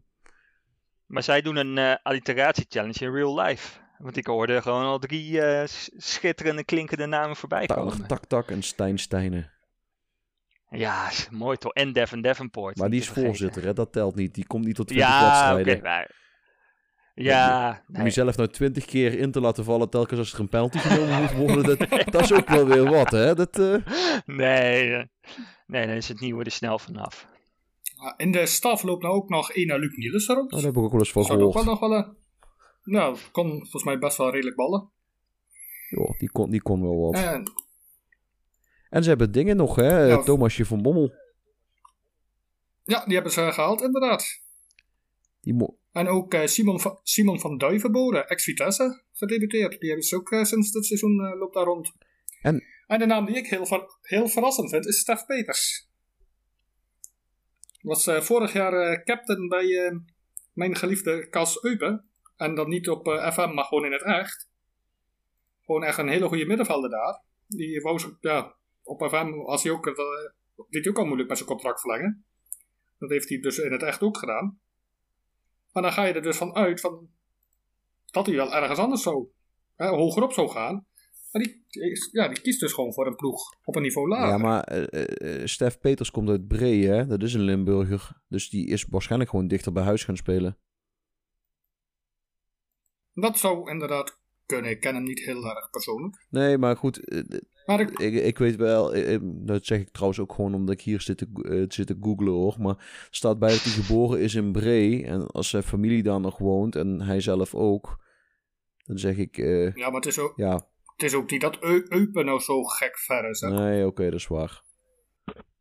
Maar 1.05 1.23
zij 1.23 1.41
doen 1.41 1.55
een 1.55 1.77
uh, 1.77 1.95
alliteratie-challenge 2.03 3.05
in 3.05 3.11
real 3.11 3.41
life. 3.41 3.79
Want 3.97 4.17
ik 4.17 4.27
hoorde 4.27 4.61
gewoon 4.61 4.83
al 4.83 4.99
drie 4.99 5.31
uh, 5.31 5.63
schitterende 5.97 6.63
klinkende 6.63 7.05
namen 7.05 7.35
voorbij 7.35 7.65
komen. 7.65 8.07
Tak 8.07 8.25
Tak 8.25 8.51
en 8.51 8.63
Stijn 8.63 8.99
Stijnen. 8.99 9.51
Ja, 10.73 11.09
mooi 11.31 11.57
toch. 11.57 11.73
En 11.73 11.93
Devin 11.93 12.21
Davenport. 12.21 12.77
Maar 12.77 12.89
die 12.89 12.99
is 12.99 13.09
voorzitter, 13.09 13.63
hè? 13.63 13.73
dat 13.73 13.91
telt 13.91 14.15
niet. 14.15 14.33
Die 14.33 14.47
komt 14.47 14.65
niet 14.65 14.75
tot 14.75 14.87
20 14.87 15.09
ja, 15.09 15.25
wedstrijden. 15.25 15.77
Okay, 15.77 15.91
maar... 15.91 16.21
Ja, 17.15 17.83
Om 17.87 18.03
jezelf 18.03 18.37
nou 18.37 18.49
twintig 18.49 18.85
keer 18.85 19.19
in 19.19 19.31
te 19.31 19.41
laten 19.41 19.63
vallen 19.63 19.89
telkens 19.89 20.19
als 20.19 20.33
er 20.33 20.39
een 20.39 20.49
penalty 20.49 20.77
genomen 20.77 21.21
moet 21.21 21.31
worden, 21.31 21.77
dat, 21.77 21.89
dat 22.13 22.21
is 22.21 22.33
ook 22.33 22.47
wel 22.47 22.65
weer 22.65 22.89
wat, 22.89 23.11
hè? 23.11 23.35
Dat, 23.35 23.59
uh... 23.59 23.75
Nee, 24.25 25.09
nee, 25.67 25.87
dan 25.87 25.95
is 25.95 26.07
het 26.07 26.19
nieuwe 26.19 26.43
er 26.43 26.51
snel 26.51 26.79
vanaf. 26.79 27.27
In 28.17 28.31
de 28.31 28.45
staf 28.45 28.83
loopt 28.83 29.03
nou 29.03 29.15
ook 29.15 29.29
nog 29.29 29.53
Ena 29.53 29.75
Luc 29.75 29.95
Niels 29.95 30.27
rond. 30.27 30.51
Oh, 30.51 30.57
daar 30.57 30.67
heb 30.67 30.75
ik 30.75 30.83
ook 30.83 30.91
wel 30.91 30.99
eens 30.99 31.11
van 31.11 31.23
Zou 31.23 31.37
gehoord. 31.37 31.57
ook 31.57 31.63
wel 31.63 31.73
nog 31.73 31.81
wel 31.81 31.97
een... 31.97 32.17
Nou, 32.83 33.17
kon 33.31 33.49
volgens 33.49 33.83
mij 33.83 33.97
best 33.97 34.17
wel 34.17 34.31
redelijk 34.31 34.55
ballen. 34.55 34.91
Ja, 35.89 36.15
die 36.17 36.31
kon, 36.31 36.49
die 36.49 36.61
kon 36.61 36.81
wel 36.81 36.99
wat. 36.99 37.13
En, 37.13 37.43
En 38.93 39.03
ze 39.03 39.09
hebben 39.09 39.31
dingen 39.31 39.55
nog, 39.55 39.75
hè? 39.75 40.03
Ja. 40.05 40.23
Thomasje 40.23 40.65
van 40.65 40.81
Bommel. 40.81 41.13
ja, 42.83 43.05
die 43.05 43.13
hebben 43.13 43.31
ze 43.31 43.51
gehaald, 43.51 43.81
inderdaad. 43.81 44.41
Die 45.41 45.53
mo- 45.53 45.77
En 45.91 46.07
ook 46.07 46.33
eh, 46.33 46.45
Simon, 46.45 46.79
van, 46.79 46.99
Simon 47.03 47.39
van 47.39 47.57
Duivenbode, 47.57 48.25
ex-Vitesse, 48.25 49.03
gedebuteerd. 49.11 49.79
Die 49.79 49.87
hebben 49.89 50.07
ze 50.07 50.15
ook 50.15 50.31
eh, 50.31 50.43
sinds 50.43 50.71
dit 50.71 50.85
seizoen 50.85 51.25
eh, 51.25 51.39
loopt 51.39 51.53
daar 51.53 51.63
rond. 51.65 51.91
En- 52.41 52.63
en 52.87 52.99
de 52.99 53.05
naam 53.05 53.25
die 53.25 53.35
ik 53.35 53.47
heel, 53.47 53.65
ver- 53.65 53.97
heel 54.01 54.27
verrassend 54.27 54.69
vind, 54.69 54.85
is 54.87 54.99
Stef 54.99 55.25
Peters. 55.25 55.87
Was 57.81 58.03
vorig 58.19 58.53
jaar 58.53 59.03
captain 59.03 59.47
bij 59.47 59.99
mijn 60.53 60.75
geliefde 60.75 61.29
Cas 61.29 61.63
Eupen. 61.63 62.09
En 62.35 62.55
dan 62.55 62.69
niet 62.69 62.89
op 62.89 63.07
FM, 63.33 63.53
maar 63.53 63.63
gewoon 63.65 63.85
in 63.85 63.91
het 63.91 64.03
echt. 64.03 64.49
Gewoon 65.61 65.83
echt 65.83 65.97
een 65.97 66.07
hele 66.07 66.27
goede 66.27 66.45
middenvelder 66.45 66.89
daar. 66.89 67.21
Die 67.47 67.81
wou 67.81 67.99
ze, 67.99 68.17
ja, 68.19 68.55
op 68.83 69.07
FM 69.07 69.31
was 69.31 69.63
hij 69.63 69.71
ook, 69.71 69.87
eh, 69.87 69.93
deed 70.69 70.83
hij 70.83 70.93
ook 70.93 70.99
al 70.99 71.05
moeilijk 71.05 71.29
met 71.29 71.37
zijn 71.37 71.49
contract 71.49 71.81
verlengen. 71.81 72.25
Dat 72.97 73.09
heeft 73.09 73.29
hij 73.29 73.39
dus 73.39 73.57
in 73.57 73.71
het 73.71 73.83
echt 73.83 74.01
ook 74.01 74.17
gedaan. 74.17 74.59
Maar 75.71 75.83
dan 75.83 75.91
ga 75.91 76.03
je 76.03 76.13
er 76.13 76.21
dus 76.21 76.37
van 76.37 76.55
uit 76.55 76.79
van, 76.79 77.09
dat 78.11 78.25
hij 78.25 78.35
wel 78.35 78.53
ergens 78.53 78.79
anders 78.79 79.01
zou, 79.01 79.27
hè, 79.75 79.87
hogerop 79.87 80.33
zou 80.33 80.49
gaan. 80.49 80.85
Maar 81.31 81.41
die, 81.41 81.63
ja, 82.11 82.27
die 82.27 82.41
kiest 82.41 82.59
dus 82.59 82.73
gewoon 82.73 82.93
voor 82.93 83.07
een 83.07 83.15
ploeg 83.15 83.55
op 83.63 83.75
een 83.75 83.81
niveau 83.81 84.07
lager. 84.07 84.27
Ja, 84.27 84.37
maar 84.37 84.63
eh, 84.63 85.01
eh, 85.01 85.41
eh, 85.41 85.47
Stef 85.47 85.79
Peters 85.79 86.11
komt 86.11 86.29
uit 86.29 86.47
Bree, 86.47 86.87
hè? 86.87 87.05
Dat 87.05 87.23
is 87.23 87.33
een 87.33 87.41
Limburger. 87.41 88.21
Dus 88.27 88.49
die 88.49 88.67
is 88.67 88.85
waarschijnlijk 88.89 89.29
gewoon 89.29 89.47
dichter 89.47 89.71
bij 89.71 89.83
huis 89.83 90.03
gaan 90.03 90.17
spelen. 90.17 90.57
Dat 93.13 93.37
zou 93.37 93.69
inderdaad 93.69 94.19
kunnen. 94.45 94.71
Ik 94.71 94.79
ken 94.79 94.95
hem 94.95 95.03
niet 95.03 95.19
heel 95.19 95.45
erg 95.45 95.69
persoonlijk. 95.69 96.25
Nee, 96.29 96.57
maar 96.57 96.77
goed, 96.77 97.07
eh, 97.07 97.19
eh, 97.19 97.25
Maar 97.65 97.79
ik, 97.79 97.89
ik, 97.99 98.13
ik 98.13 98.37
weet 98.37 98.55
wel, 98.55 98.93
dat 99.45 99.65
zeg 99.65 99.79
ik 99.79 99.89
trouwens 99.89 100.19
ook 100.19 100.33
gewoon 100.33 100.53
omdat 100.53 100.73
ik 100.73 100.81
hier 100.81 101.01
zit 101.01 101.17
te, 101.17 101.27
eh, 101.41 101.65
zit 101.67 101.87
te 101.87 101.97
googlen 102.01 102.33
hoor. 102.33 102.55
Maar 102.59 102.75
er 102.77 103.07
staat 103.09 103.39
bij 103.39 103.49
dat 103.49 103.63
hij 103.63 103.71
geboren 103.71 104.19
is 104.19 104.35
in 104.35 104.51
Bree. 104.51 105.05
En 105.05 105.27
als 105.27 105.49
zijn 105.49 105.63
familie 105.63 106.03
daar 106.03 106.19
nog 106.19 106.37
woont 106.37 106.75
en 106.75 107.01
hij 107.01 107.19
zelf 107.21 107.55
ook, 107.55 108.03
dan 108.85 108.97
zeg 108.99 109.17
ik, 109.17 109.37
eh, 109.37 109.73
ja, 109.73 109.85
maar 109.87 109.95
het 110.01 110.05
is 110.05 110.19
ook, 110.19 110.33
ja, 110.35 110.53
het 110.95 111.03
is 111.03 111.13
ook 111.13 111.31
niet 111.31 111.41
dat 111.41 111.57
Eu- 111.63 111.85
Eupen 111.89 112.25
nou 112.25 112.39
zo 112.39 112.63
gek 112.63 112.97
ver 112.97 113.29
is. 113.29 113.39
nee, 113.41 113.85
oké, 113.85 114.03
dat 114.03 114.13
is 114.19 114.27
waar. 114.27 114.61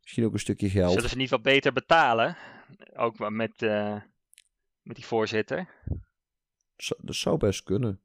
Misschien 0.01 0.25
ook 0.25 0.33
een 0.33 0.39
stukje 0.39 0.69
geld. 0.69 0.93
Zullen 0.93 1.09
ze 1.09 1.17
niet 1.17 1.29
wat 1.29 1.41
beter 1.41 1.73
betalen? 1.73 2.37
Ook 2.95 3.29
met, 3.29 3.61
eh, 3.61 3.95
met 4.81 4.95
die 4.95 5.05
voorzitter. 5.05 5.69
Zo- 6.75 6.95
Dat 7.01 7.15
zou 7.15 7.37
best 7.37 7.63
kunnen. 7.63 8.01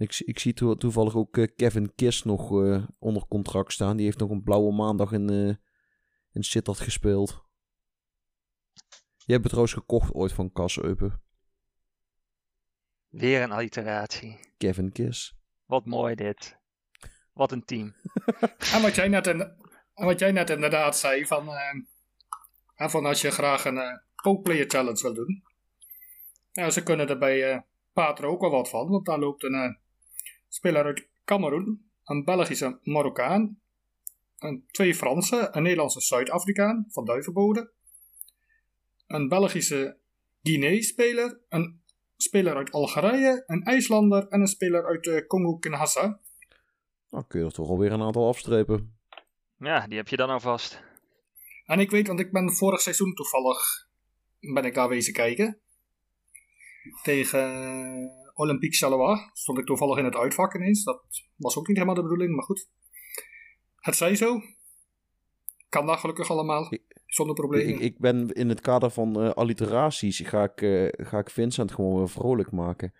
Ik, 0.00 0.12
zie- 0.12 0.26
ik 0.26 0.38
zie 0.38 0.52
toe- 0.52 0.76
toevallig 0.76 1.14
ook 1.14 1.36
eh, 1.36 1.46
Kevin 1.56 1.94
Kiss 1.94 2.22
nog 2.22 2.62
eh, 2.64 2.84
onder 2.98 3.26
contract 3.26 3.72
staan. 3.72 3.96
Die 3.96 4.04
heeft 4.04 4.18
nog 4.18 4.30
een 4.30 4.42
blauwe 4.42 4.72
maandag 4.72 5.12
in, 5.12 5.30
eh 5.30 5.54
in 6.32 6.42
Sittard 6.42 6.80
gespeeld. 6.80 7.44
Je 9.16 9.32
hebt 9.32 9.40
het 9.42 9.48
trouwens 9.48 9.72
gekocht 9.74 10.12
ooit 10.14 10.32
van 10.32 10.52
Cas 10.52 10.78
Eupen. 10.78 11.22
Weer 13.08 13.42
een 13.42 13.50
alliteratie. 13.52 14.38
Kevin 14.56 14.92
Kiss. 14.92 15.34
Wat 15.64 15.86
mooi 15.86 16.14
dit. 16.14 16.58
Wat 17.32 17.52
een 17.52 17.64
team. 17.64 17.94
En 18.74 18.82
wat 18.82 18.94
jij 18.94 19.08
net, 19.08 19.26
in, 19.26 19.40
en 19.94 20.04
wat 20.06 20.18
jij 20.18 20.32
net 20.32 20.50
inderdaad 20.50 20.96
zei, 20.96 21.26
van, 21.26 21.48
eh, 21.48 21.80
hè, 22.74 22.90
van 22.90 23.06
als 23.06 23.20
je 23.20 23.30
graag 23.30 23.64
een 23.64 23.78
eh 23.78 23.98
po-player 24.22 24.66
challenge 24.68 25.02
wil 25.02 25.14
doen. 25.14 25.42
Ja, 26.52 26.70
ze 26.70 26.82
kunnen 26.82 27.08
er 27.08 27.18
bij 27.18 27.52
eh 27.52 27.60
Patro 27.92 28.30
ook 28.30 28.40
wel 28.40 28.50
wat 28.50 28.68
van, 28.68 28.88
want 28.88 29.06
daar 29.06 29.18
loopt 29.18 29.42
een 29.44 29.78
speler 30.50 30.84
uit 30.84 31.08
Cameroen, 31.24 31.90
een 32.04 32.24
Belgische 32.24 32.78
Marokkaan, 32.82 33.60
een, 34.38 34.64
twee 34.70 34.94
Fransen, 34.94 35.56
een 35.56 35.62
Nederlandse 35.62 36.00
Zuid-Afrikaan 36.00 36.86
van 36.88 37.04
Duivenbode, 37.04 37.72
een 39.06 39.28
Belgische 39.28 39.98
Guinea-speler, 40.42 41.40
een 41.48 41.82
speler 42.16 42.56
uit 42.56 42.72
Algerije, 42.72 43.42
een 43.46 43.62
IJslander 43.62 44.28
en 44.28 44.40
een 44.40 44.46
speler 44.46 44.86
uit 44.86 45.06
eh, 45.06 45.26
Congo-Kinshasa. 45.26 46.20
Nou 47.10 47.24
kun 47.28 47.40
je 47.40 47.46
er 47.46 47.52
toch 47.52 47.68
alweer 47.68 47.92
een 47.92 48.02
aantal 48.02 48.28
afstrepen. 48.28 48.98
Ja, 49.58 49.86
die 49.86 49.96
heb 49.96 50.08
je 50.08 50.16
dan 50.16 50.30
alvast. 50.30 50.82
En 51.64 51.80
ik 51.80 51.90
weet, 51.90 52.06
want 52.06 52.20
ik 52.20 52.32
ben 52.32 52.52
vorig 52.52 52.80
seizoen 52.80 53.14
toevallig 53.14 53.88
ben 54.40 54.64
ik 54.64 54.74
daar 54.74 54.88
wezen 54.88 55.12
kijken. 55.12 55.60
Tegen 57.02 58.19
Olympique 58.40 58.76
Charleroi. 58.76 59.18
Stond 59.32 59.58
ik 59.58 59.66
toevallig 59.66 59.98
in 59.98 60.04
het 60.04 60.16
uitvak 60.16 60.54
ineens. 60.54 60.84
Dat 60.84 61.02
was 61.36 61.56
ook 61.56 61.66
niet 61.66 61.76
helemaal 61.76 61.96
de 61.96 62.08
bedoeling, 62.08 62.34
maar 62.34 62.44
goed. 62.44 62.68
Het 63.76 63.96
zij 63.96 64.14
zo. 64.14 64.40
Kan 65.68 65.86
dat 65.86 65.98
gelukkig 65.98 66.30
allemaal. 66.30 66.72
Zonder 67.06 67.34
problemen. 67.34 67.74
Ik, 67.74 67.80
ik 67.80 67.98
ben 67.98 68.28
in 68.32 68.48
het 68.48 68.60
kader 68.60 68.90
van 68.90 69.20
eh, 69.20 69.30
alliteraties 69.30 70.20
ga 70.20 70.42
ik, 70.44 70.62
eh, 70.62 71.06
ga 71.06 71.18
ik 71.18 71.30
Vincent 71.30 71.72
gewoon 71.72 71.96
weer 71.96 72.08
vrolijk 72.08 72.50
maken. 72.50 72.94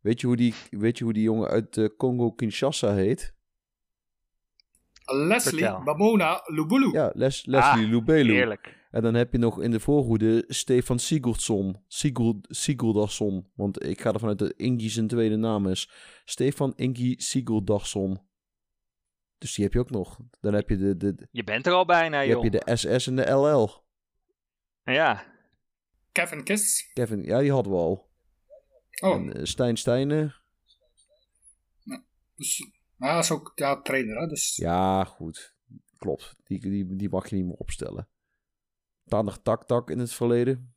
Weet 0.00 0.20
je 0.20 0.26
hoe 0.26 0.36
die, 0.36 0.54
weet 0.70 0.98
je 0.98 1.04
hoe 1.04 1.12
die 1.12 1.22
jongen 1.22 1.48
uit 1.48 1.76
eh, 1.76 1.88
Congo-Kinshasa 1.96 2.94
heet? 2.94 3.34
Leslie 5.04 5.64
Vertel. 5.64 5.82
Bamona 5.82 6.40
Lubulu. 6.44 6.92
Ja, 6.92 7.10
Les, 7.14 7.46
Leslie 7.46 7.84
Ah, 7.84 7.90
Lubelu. 7.90 8.32
Heerlijk. 8.32 8.80
En 8.92 9.02
dan 9.02 9.14
heb 9.14 9.32
je 9.32 9.38
nog 9.38 9.62
in 9.62 9.70
de 9.70 9.80
voorhoede 9.80 10.44
Stefan 10.48 10.98
Sigurdsson. 10.98 11.82
Sigurd, 11.88 12.46
Sigurdarsson. 12.48 13.50
Want 13.54 13.84
ik 13.84 14.00
ga 14.00 14.12
ervan 14.12 14.28
uit 14.28 14.38
dat 14.38 14.52
Ingi 14.52 14.88
zijn 14.88 15.06
tweede 15.08 15.36
naam 15.36 15.68
is. 15.68 15.90
Stefan 16.24 16.72
Ingi 16.76 17.14
Sigurdarsson. 17.18 18.20
Dus 19.38 19.54
die 19.54 19.64
heb 19.64 19.72
je 19.72 19.78
ook 19.78 19.90
nog. 19.90 20.18
Dan 20.40 20.54
heb 20.54 20.68
je 20.68 20.76
de, 20.76 20.96
de, 20.96 21.28
Je 21.30 21.44
bent 21.44 21.66
er 21.66 21.72
al 21.72 21.84
bijna, 21.84 22.20
je 22.20 22.28
joh. 22.28 22.42
heb 22.42 22.52
je 22.52 22.58
de 22.64 22.76
SS 22.76 23.06
en 23.06 23.16
de 23.16 23.30
LL. 23.30 23.70
Ja, 24.84 25.24
Kevin 26.12 26.44
Kiss. 26.44 26.92
Kevin, 26.92 27.22
ja, 27.22 27.38
die 27.38 27.52
hadden 27.52 27.72
we 27.72 27.78
al. 27.78 28.10
Oh, 29.00 29.14
En 29.14 29.32
eh, 29.32 29.44
Stijn 29.44 29.76
Stijnen. 29.76 30.34
dus, 32.36 32.70
nou, 32.96 33.14
dat 33.14 33.24
is 33.24 33.30
ook 33.30 33.52
ja, 33.54 33.82
trainer. 33.82 34.20
Hè, 34.20 34.26
dus 34.26 34.56
Ja, 34.56 35.04
goed. 35.04 35.54
Klopt. 35.96 36.36
Die, 36.44 36.60
die, 36.60 36.96
die 36.96 37.08
mag 37.08 37.28
je 37.28 37.36
niet 37.36 37.44
meer 37.44 37.54
opstellen. 37.54 38.08
Tander 39.04 39.42
Tak 39.42 39.64
Tak 39.64 39.90
in 39.90 39.98
het 39.98 40.12
verleden. 40.12 40.74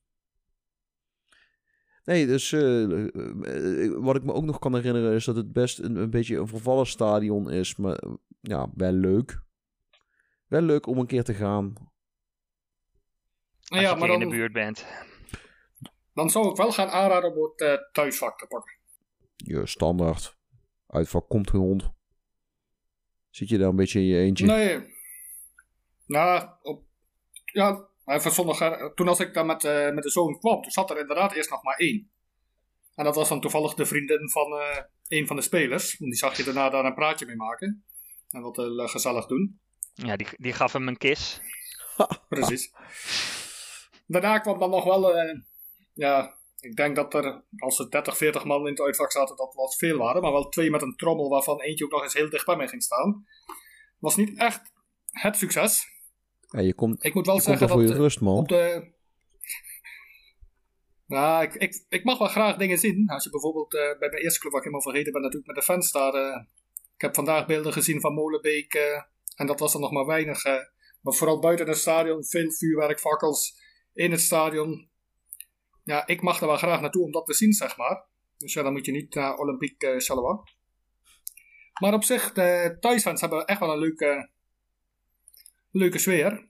Nee, 2.03 2.25
dus 2.25 2.51
eh, 2.51 2.83
eh, 2.83 3.85
eh, 3.85 3.91
wat 3.95 4.15
ik 4.15 4.23
me 4.23 4.33
ook 4.33 4.43
nog 4.43 4.59
kan 4.59 4.75
herinneren 4.75 5.13
is 5.13 5.25
dat 5.25 5.35
het 5.35 5.53
best 5.53 5.79
een, 5.79 5.95
een 5.95 6.09
beetje 6.09 6.37
een 6.37 6.47
vervallen 6.47 6.87
stadion 6.87 7.51
is. 7.51 7.75
Maar 7.75 8.03
ja, 8.41 8.69
wel 8.75 8.91
leuk. 8.91 9.43
Wel 10.47 10.61
leuk 10.61 10.85
om 10.85 10.97
een 10.97 11.05
keer 11.07 11.23
te 11.23 11.33
gaan. 11.33 11.63
nou 11.63 11.83
als 13.67 13.81
ja, 13.81 13.89
je 13.89 13.95
maar 13.95 13.97
keer 13.97 14.13
in 14.13 14.19
dan, 14.19 14.29
de 14.29 14.35
buurt 14.35 14.53
bent. 14.53 14.85
dan 16.13 16.29
zou 16.29 16.49
ik 16.49 16.55
wel 16.55 16.71
gaan 16.71 16.89
aanraden 16.89 17.35
om 17.35 17.43
het 17.43 17.61
eh, 17.61 17.91
thuisvak 17.91 18.37
te 18.37 18.45
pakken. 18.47 18.73
Je 19.35 19.65
standaard. 19.67 20.37
Uitvak 20.87 21.29
komt 21.29 21.49
geen 21.49 21.61
hond. 21.61 21.91
Zit 23.29 23.49
je 23.49 23.57
daar 23.57 23.69
een 23.69 23.75
beetje 23.75 23.99
in 23.99 24.05
je 24.05 24.17
eentje? 24.17 24.45
Nee. 24.45 24.93
Nou, 26.05 26.49
op, 26.61 26.83
ja, 27.45 27.87
even 28.05 28.31
zonder, 28.31 28.93
toen 28.93 29.07
als 29.07 29.19
ik 29.19 29.33
daar 29.33 29.45
met, 29.45 29.63
uh, 29.63 29.91
met 29.91 30.03
de 30.03 30.09
zoon 30.09 30.39
kwam, 30.39 30.61
toen 30.61 30.71
zat 30.71 30.89
er 30.89 30.99
inderdaad 30.99 31.33
eerst 31.33 31.49
nog 31.49 31.63
maar 31.63 31.77
één. 31.77 32.11
En 32.95 33.03
dat 33.03 33.15
was 33.15 33.29
dan 33.29 33.41
toevallig 33.41 33.73
de 33.73 33.85
vriendin 33.85 34.29
van 34.29 34.53
uh, 34.53 34.77
een 35.07 35.27
van 35.27 35.35
de 35.35 35.41
spelers. 35.41 35.97
Die 35.97 36.15
zag 36.15 36.37
je 36.37 36.43
daarna 36.43 36.69
daar 36.69 36.85
een 36.85 36.93
praatje 36.93 37.25
mee 37.25 37.35
maken. 37.35 37.85
En 38.29 38.41
wat 38.41 38.57
uh, 38.57 38.87
gezellig 38.87 39.25
doen. 39.25 39.59
Ja, 39.93 40.15
die, 40.15 40.27
die 40.37 40.53
gaf 40.53 40.73
hem 40.73 40.87
een 40.87 40.97
kis. 40.97 41.41
Precies. 42.29 42.71
Daarna 44.07 44.39
kwam 44.39 44.59
dan 44.59 44.69
nog 44.69 44.83
wel, 44.83 45.15
ja, 45.93 46.35
ik 46.59 46.75
denk 46.75 46.95
dat 46.95 47.13
er, 47.13 47.43
als 47.57 47.79
er 47.79 47.89
30, 47.89 48.17
40 48.17 48.43
man 48.43 48.59
in 48.59 48.71
het 48.71 48.81
uitvak 48.81 49.11
zaten, 49.11 49.35
dat 49.35 49.53
wat 49.53 49.75
veel 49.75 49.97
waren. 49.97 50.21
Maar 50.21 50.31
wel 50.31 50.49
twee 50.49 50.69
met 50.69 50.81
een 50.81 50.95
trommel, 50.95 51.29
waarvan 51.29 51.61
eentje 51.61 51.85
ook 51.85 51.91
nog 51.91 52.03
eens 52.03 52.13
heel 52.13 52.29
dicht 52.29 52.45
bij 52.45 52.55
mij 52.55 52.67
ging 52.67 52.83
staan. 52.83 53.27
Was 53.99 54.15
niet 54.15 54.37
echt 54.37 54.71
het 55.11 55.37
succes. 55.37 55.94
Ja, 56.55 56.61
je 56.61 56.73
komt, 56.73 57.03
ik 57.03 57.13
moet 57.13 57.25
wel 57.25 57.39
zeggen 57.39 57.69
voor 57.69 57.81
dat 57.81 57.89
je 57.89 57.95
rust, 57.95 58.21
man. 58.21 58.37
op 58.37 58.47
de. 58.47 58.93
Nou, 61.07 61.43
ik, 61.43 61.53
ik, 61.53 61.85
ik 61.89 62.03
mag 62.03 62.17
wel 62.17 62.27
graag 62.27 62.57
dingen 62.57 62.77
zien. 62.77 63.09
Als 63.09 63.23
je 63.23 63.29
bijvoorbeeld 63.29 63.73
uh, 63.73 63.81
bij 63.81 64.09
mijn 64.09 64.23
eerste 64.23 64.39
club 64.39 64.51
waar 64.51 64.61
ik 64.61 64.67
helemaal 64.67 64.91
vergeten 64.91 65.13
ben, 65.13 65.21
natuurlijk 65.21 65.47
met 65.47 65.55
de 65.55 65.71
fans 65.71 65.91
daar. 65.91 66.15
Uh, 66.15 66.41
ik 66.95 67.01
heb 67.01 67.15
vandaag 67.15 67.45
beelden 67.45 67.73
gezien 67.73 68.01
van 68.01 68.13
Molenbeek. 68.13 68.73
Uh, 68.73 69.01
en 69.35 69.47
dat 69.47 69.59
was 69.59 69.73
er 69.73 69.79
nog 69.79 69.91
maar 69.91 70.05
weinig. 70.05 70.43
maar 71.01 71.13
vooral 71.13 71.39
buiten 71.39 71.67
het 71.67 71.77
stadion, 71.77 72.25
veel 72.25 72.51
vuurwerkfakkels 72.51 73.55
in 73.93 74.11
het 74.11 74.21
stadion 74.21 74.89
ja, 75.85 76.07
ik 76.07 76.21
mag 76.21 76.41
er 76.41 76.47
wel 76.47 76.57
graag 76.57 76.81
naartoe 76.81 77.03
om 77.03 77.11
dat 77.11 77.25
te 77.25 77.33
zien, 77.33 77.53
zeg 77.53 77.77
maar. 77.77 78.05
Dus 78.37 78.53
ja, 78.53 78.63
dan 78.63 78.73
moet 78.73 78.85
je 78.85 78.91
niet 78.91 79.15
naar 79.15 79.37
Olympique 79.37 79.95
uh. 80.09 80.43
Maar 81.81 81.93
op 81.93 82.03
zich, 82.03 82.33
de 82.33 82.77
thuisfans 82.79 83.21
hebben 83.21 83.45
echt 83.45 83.59
wel 83.59 83.71
een 83.71 83.79
leuke, 83.79 84.29
leuke 85.75 85.97
sfeer. 85.97 86.47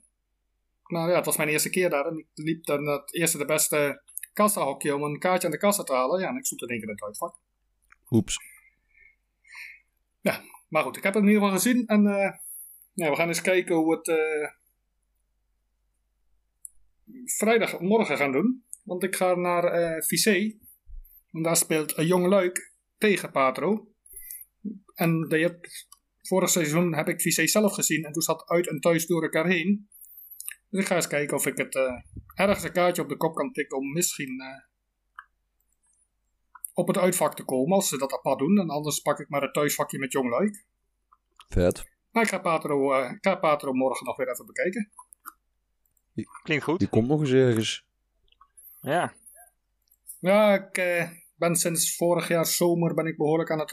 Nou 0.87 1.09
ja, 1.09 1.15
het 1.15 1.25
was 1.25 1.37
mijn 1.37 1.49
eerste 1.49 1.69
keer 1.69 1.89
daar. 1.89 2.05
En 2.05 2.17
ik 2.17 2.27
liep 2.33 2.65
dan 2.65 2.87
het 2.87 3.13
eerste 3.13 3.37
de 3.37 3.45
beste 3.45 4.01
kassahokje 4.33 4.95
om 4.95 5.03
een 5.03 5.19
kaartje 5.19 5.47
aan 5.47 5.53
de 5.53 5.59
kassa 5.59 5.83
te 5.83 5.93
halen. 5.93 6.19
Ja, 6.19 6.27
en 6.27 6.37
ik 6.37 6.45
stond 6.45 6.61
in 6.61 6.67
één 6.67 6.79
keer 6.79 6.87
in 6.87 6.93
het 6.95 7.03
uitvak. 7.03 7.35
Oeps. 8.09 8.39
Ja, 10.21 10.43
maar 10.69 10.83
goed, 10.83 10.97
ik 10.97 11.03
heb 11.03 11.13
het 11.13 11.23
in 11.23 11.29
ieder 11.29 11.43
geval 11.43 11.57
gezien. 11.57 11.85
En 11.85 12.05
uh, 12.05 12.31
ja, 12.93 13.09
we 13.09 13.15
gaan 13.15 13.27
eens 13.27 13.41
kijken 13.41 13.75
hoe 13.75 13.89
we 13.89 13.95
het 13.95 14.07
uh, 14.07 14.49
vrijdagmorgen 17.37 18.17
gaan 18.17 18.31
doen. 18.31 18.65
Want 18.83 19.03
ik 19.03 19.15
ga 19.15 19.35
naar 19.35 19.79
uh, 19.79 20.01
Vissé. 20.01 20.57
En 21.31 21.41
daar 21.41 21.57
speelt 21.57 21.97
een 21.97 22.05
Jong 22.05 22.25
Luik 22.25 22.73
tegen 22.97 23.31
Patro. 23.31 23.87
En 24.93 25.21
de, 25.21 25.59
vorig 26.27 26.49
seizoen 26.49 26.95
heb 26.95 27.07
ik 27.07 27.21
Vissé 27.21 27.47
zelf 27.47 27.73
gezien. 27.73 28.03
En 28.03 28.11
toen 28.11 28.21
zat 28.21 28.49
uit 28.49 28.69
en 28.69 28.79
thuis 28.79 29.05
door 29.05 29.23
elkaar 29.23 29.47
heen. 29.47 29.89
Dus 30.69 30.81
ik 30.81 30.87
ga 30.87 30.95
eens 30.95 31.07
kijken 31.07 31.37
of 31.37 31.45
ik 31.45 31.57
het 31.57 31.75
uh, 31.75 32.01
ergens 32.33 32.63
een 32.63 32.71
kaartje 32.71 33.01
op 33.01 33.09
de 33.09 33.17
kop 33.17 33.35
kan 33.35 33.51
tikken. 33.51 33.77
Om 33.77 33.91
misschien 33.91 34.41
uh, 34.41 34.63
op 36.73 36.87
het 36.87 36.97
uitvak 36.97 37.35
te 37.35 37.43
komen. 37.43 37.75
Als 37.75 37.87
ze 37.87 37.97
dat 37.97 38.13
apart 38.13 38.39
doen. 38.39 38.59
En 38.59 38.69
anders 38.69 38.99
pak 38.99 39.19
ik 39.19 39.29
maar 39.29 39.41
het 39.41 39.53
thuisvakje 39.53 39.99
met 39.99 40.11
Jong 40.11 40.29
Luik. 40.29 40.65
Vet. 41.49 41.85
Maar 42.11 42.23
ik 42.23 42.29
ga 42.29 42.39
Patro, 42.39 43.03
ik 43.03 43.17
ga 43.21 43.35
Patro 43.35 43.73
morgen 43.73 44.05
nog 44.05 44.17
weer 44.17 44.29
even 44.29 44.45
bekijken. 44.45 44.91
Klinkt 46.43 46.63
goed. 46.63 46.79
Die 46.79 46.87
komt 46.87 47.07
nog 47.07 47.19
eens 47.19 47.31
ergens. 47.31 47.85
Ja. 48.81 49.13
Ja, 50.19 50.53
ik 50.53 50.77
uh, 50.77 51.09
ben 51.35 51.55
sinds 51.55 51.95
vorig 51.95 52.27
jaar 52.27 52.45
zomer 52.45 52.93
ben 52.93 53.05
ik 53.05 53.17
behoorlijk 53.17 53.51
aan 53.51 53.59
het 53.59 53.71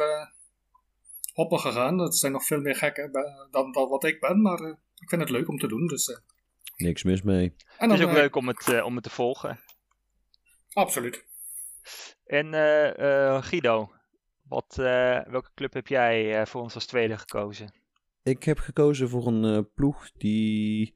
hoppen 1.32 1.58
gegaan. 1.58 1.96
Dat 1.96 2.16
zijn 2.16 2.32
nog 2.32 2.44
veel 2.44 2.60
meer 2.60 2.76
gekken 2.76 3.12
dan, 3.50 3.72
dan 3.72 3.88
wat 3.88 4.04
ik 4.04 4.20
ben, 4.20 4.42
maar 4.42 4.60
uh, 4.60 4.74
ik 4.98 5.08
vind 5.08 5.20
het 5.20 5.30
leuk 5.30 5.48
om 5.48 5.58
te 5.58 5.68
doen. 5.68 5.86
Dus, 5.86 6.20
Niks 6.76 7.02
mis 7.02 7.22
mee. 7.22 7.54
En 7.78 7.88
dan, 7.88 7.90
het 7.90 7.98
is 7.98 8.04
ook 8.04 8.12
leuk 8.12 8.36
om 8.36 8.48
het, 8.48 8.82
om 8.82 8.94
het 8.94 9.04
te 9.04 9.10
volgen. 9.10 9.60
Absoluut. 10.72 11.24
En 12.24 12.52
Guido, 13.44 13.92
wat, 14.42 14.74
welke 14.76 15.50
club 15.54 15.72
heb 15.72 15.86
jij 15.86 16.46
voor 16.46 16.62
ons 16.62 16.74
als 16.74 16.86
tweede 16.86 17.18
gekozen? 17.18 17.74
Ik 18.22 18.42
heb 18.42 18.58
gekozen 18.58 19.08
voor 19.08 19.26
een 19.26 19.72
ploeg 19.74 20.10
die 20.12 20.94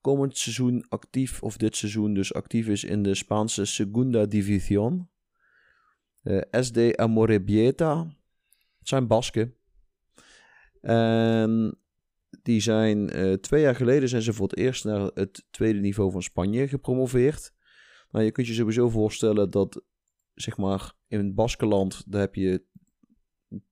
komend 0.00 0.38
seizoen 0.38 0.84
actief, 0.88 1.42
of 1.42 1.56
dit 1.56 1.76
seizoen 1.76 2.14
dus 2.14 2.34
actief 2.34 2.66
is 2.68 2.84
in 2.84 3.02
de 3.02 3.14
Spaanse 3.14 3.64
Segunda 3.64 4.26
División. 4.26 5.08
Uh, 6.24 6.40
SD 6.50 6.96
Amorebieta. 6.96 8.06
Het 8.80 8.88
zijn 8.88 9.06
Basken. 9.06 9.54
En 10.80 11.78
die 12.42 12.60
zijn 12.60 13.16
uh, 13.16 13.32
twee 13.32 13.62
jaar 13.62 13.74
geleden 13.74 14.08
zijn 14.08 14.22
ze 14.22 14.32
voor 14.32 14.48
het 14.48 14.56
eerst 14.56 14.84
naar 14.84 15.10
het 15.14 15.46
tweede 15.50 15.78
niveau 15.78 16.10
van 16.10 16.22
Spanje 16.22 16.68
gepromoveerd. 16.68 17.52
Nou, 18.10 18.24
je 18.24 18.30
kunt 18.30 18.46
je 18.46 18.52
sowieso 18.52 18.88
voorstellen 18.88 19.50
dat, 19.50 19.82
zeg 20.34 20.56
maar, 20.56 20.92
in 21.08 21.34
Baskenland, 21.34 22.04
daar 22.06 22.20
heb 22.20 22.34
je 22.34 22.64
een 23.48 23.64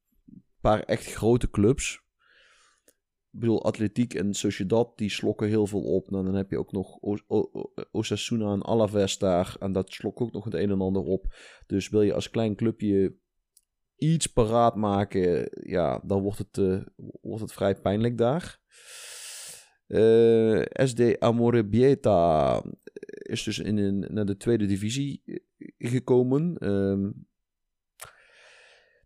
paar 0.60 0.80
echt 0.80 1.04
grote 1.04 1.50
clubs. 1.50 2.06
Ik 3.30 3.40
bedoel, 3.40 3.64
Atletiek 3.64 4.14
en 4.14 4.34
Sociedad, 4.34 4.98
die 4.98 5.10
slokken 5.10 5.48
heel 5.48 5.66
veel 5.66 5.82
op. 5.82 6.10
Nou, 6.10 6.24
dan 6.24 6.34
heb 6.34 6.50
je 6.50 6.58
ook 6.58 6.72
nog 6.72 6.98
Osasuna 7.90 8.52
en 8.52 8.62
Alaves 8.62 9.18
daar. 9.18 9.56
En 9.60 9.72
dat 9.72 9.92
slok 9.92 10.20
ook 10.20 10.32
nog 10.32 10.44
het 10.44 10.54
een 10.54 10.70
en 10.70 10.80
ander 10.80 11.02
op. 11.02 11.34
Dus 11.66 11.88
wil 11.88 12.02
je 12.02 12.14
als 12.14 12.30
klein 12.30 12.56
clubje 12.56 13.16
iets 13.98 14.26
paraat 14.26 14.76
maken, 14.76 15.50
ja, 15.62 16.00
dan 16.04 16.22
wordt 16.22 16.38
het, 16.38 16.56
uh, 16.56 16.82
wordt 17.20 17.42
het 17.42 17.52
vrij 17.52 17.74
pijnlijk 17.74 18.18
daar. 18.18 18.60
Uh, 19.86 20.60
eh, 20.60 20.86
SD 20.86 21.18
Amorebieta 21.18 22.62
is 23.10 23.42
dus 23.42 23.58
in 23.58 23.76
een, 23.76 24.06
naar 24.08 24.24
de 24.24 24.36
tweede 24.36 24.66
divisie 24.66 25.22
gekomen. 25.78 26.68
Um, 26.68 27.26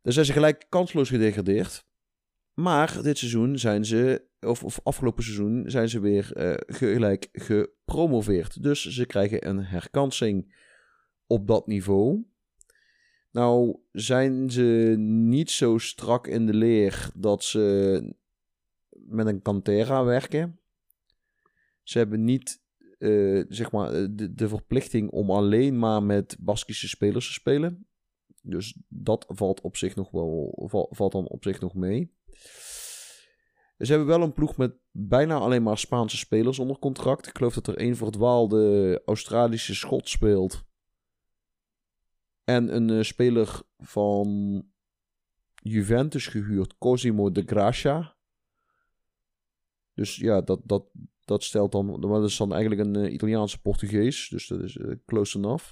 daar 0.03 0.13
zijn 0.13 0.27
ze 0.27 0.33
gelijk 0.33 0.67
kansloos 0.69 1.09
gedegradeerd. 1.09 1.85
Maar 2.55 3.03
dit 3.03 3.19
seizoen 3.19 3.59
zijn 3.59 3.85
ze, 3.85 4.27
of, 4.41 4.65
of 4.65 4.81
afgelopen 4.83 5.23
seizoen, 5.23 5.71
zijn 5.71 5.89
ze 5.89 6.01
weer 6.01 6.31
gelijk 6.67 7.29
gepromoveerd. 7.33 8.63
Dus 8.63 8.87
ze 8.87 9.07
krijgen 9.07 9.49
een 9.49 9.65
herkansing 9.65 10.55
op 11.27 11.47
dat 11.47 11.67
niveau. 11.67 12.32
Nou 13.33 13.77
zijn 13.93 14.51
ze 14.51 14.95
niet 14.99 15.51
zo 15.51 15.79
strak 15.79 16.27
in 16.27 16.47
de 16.47 16.55
leer 16.55 17.11
dat 17.15 17.45
ze 17.45 18.15
met 18.91 19.27
een 19.27 19.43
Cantera 19.43 20.05
werken. 20.05 20.61
Ze 21.83 21.99
hebben 21.99 22.25
niet 22.25 22.63
uh, 22.99 23.45
zeg 23.49 23.73
maar, 23.73 23.91
de, 23.91 24.35
de 24.35 24.49
verplichting 24.49 25.11
om 25.11 25.31
alleen 25.31 25.79
maar 25.79 26.03
met 26.03 26.37
Baskische 26.41 26.89
spelers 26.89 27.27
te 27.27 27.33
spelen. 27.33 27.87
Dus 28.43 28.79
dat 28.89 29.25
valt 29.29 29.61
op 29.61 29.77
zich 29.77 29.95
nog 29.95 30.11
wel, 30.11 30.69
valt 30.91 31.13
dan 31.13 31.29
op 31.29 31.43
zich 31.45 31.61
nog 31.61 31.75
mee. 31.75 32.15
Ze 33.79 33.91
hebben 33.91 34.07
wel 34.07 34.23
een 34.23 34.33
ploeg 34.33 34.57
met 34.57 34.75
bijna 34.91 35.37
alleen 35.37 35.63
maar 35.63 35.79
Spaanse 35.79 36.17
spelers 36.17 36.59
onder 36.59 36.79
contract. 36.79 37.27
Ik 37.27 37.37
geloof 37.37 37.55
dat 37.55 37.67
er 37.67 37.77
één 37.77 37.97
verdwaalde 37.97 39.03
Australische 39.05 39.75
schot 39.75 40.09
speelt. 40.09 40.65
En 42.45 42.75
een 42.75 42.89
uh, 42.89 43.03
speler 43.03 43.61
van 43.79 44.63
Juventus 45.55 46.27
gehuurd, 46.27 46.79
Cosimo 46.79 47.33
de 47.33 47.43
Gracia. 47.47 48.17
Dus 49.95 50.17
ja, 50.17 50.41
dat, 50.41 50.61
dat, 50.65 50.85
dat 51.25 51.43
stelt 51.43 51.73
dan. 51.73 52.01
Dat 52.01 52.25
is 52.25 52.37
dan 52.37 52.53
eigenlijk 52.53 52.83
een 52.83 53.05
uh, 53.05 53.13
Italiaanse 53.13 53.61
Portugees. 53.61 54.29
Dus 54.29 54.47
dat 54.47 54.63
is 54.63 54.77
uh, 54.77 54.95
close 55.07 55.39
enough. 55.39 55.65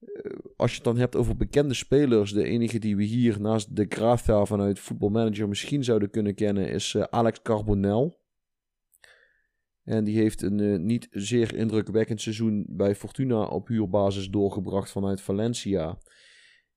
Eh, 0.00 0.32
als 0.56 0.70
je 0.70 0.76
het 0.76 0.84
dan 0.84 0.96
hebt 0.96 1.16
over 1.16 1.36
bekende 1.36 1.74
spelers, 1.74 2.32
de 2.32 2.44
enige 2.44 2.78
die 2.78 2.96
we 2.96 3.02
hier 3.02 3.40
naast 3.40 3.76
de 3.76 3.86
Gracia 3.88 4.44
vanuit 4.44 4.78
voetbalmanager 4.78 5.48
misschien 5.48 5.84
zouden 5.84 6.10
kunnen 6.10 6.34
kennen, 6.34 6.68
is 6.68 6.96
Alex 6.96 7.42
Carbonel. 7.42 8.20
En 9.84 10.04
die 10.04 10.18
heeft 10.18 10.42
een 10.42 10.58
uh, 10.58 10.78
niet 10.78 11.08
zeer 11.10 11.54
indrukwekkend 11.54 12.20
seizoen 12.20 12.66
bij 12.68 12.94
Fortuna 12.94 13.44
op 13.44 13.66
huurbasis 13.66 14.28
doorgebracht 14.28 14.90
vanuit 14.90 15.20
Valencia. 15.20 15.98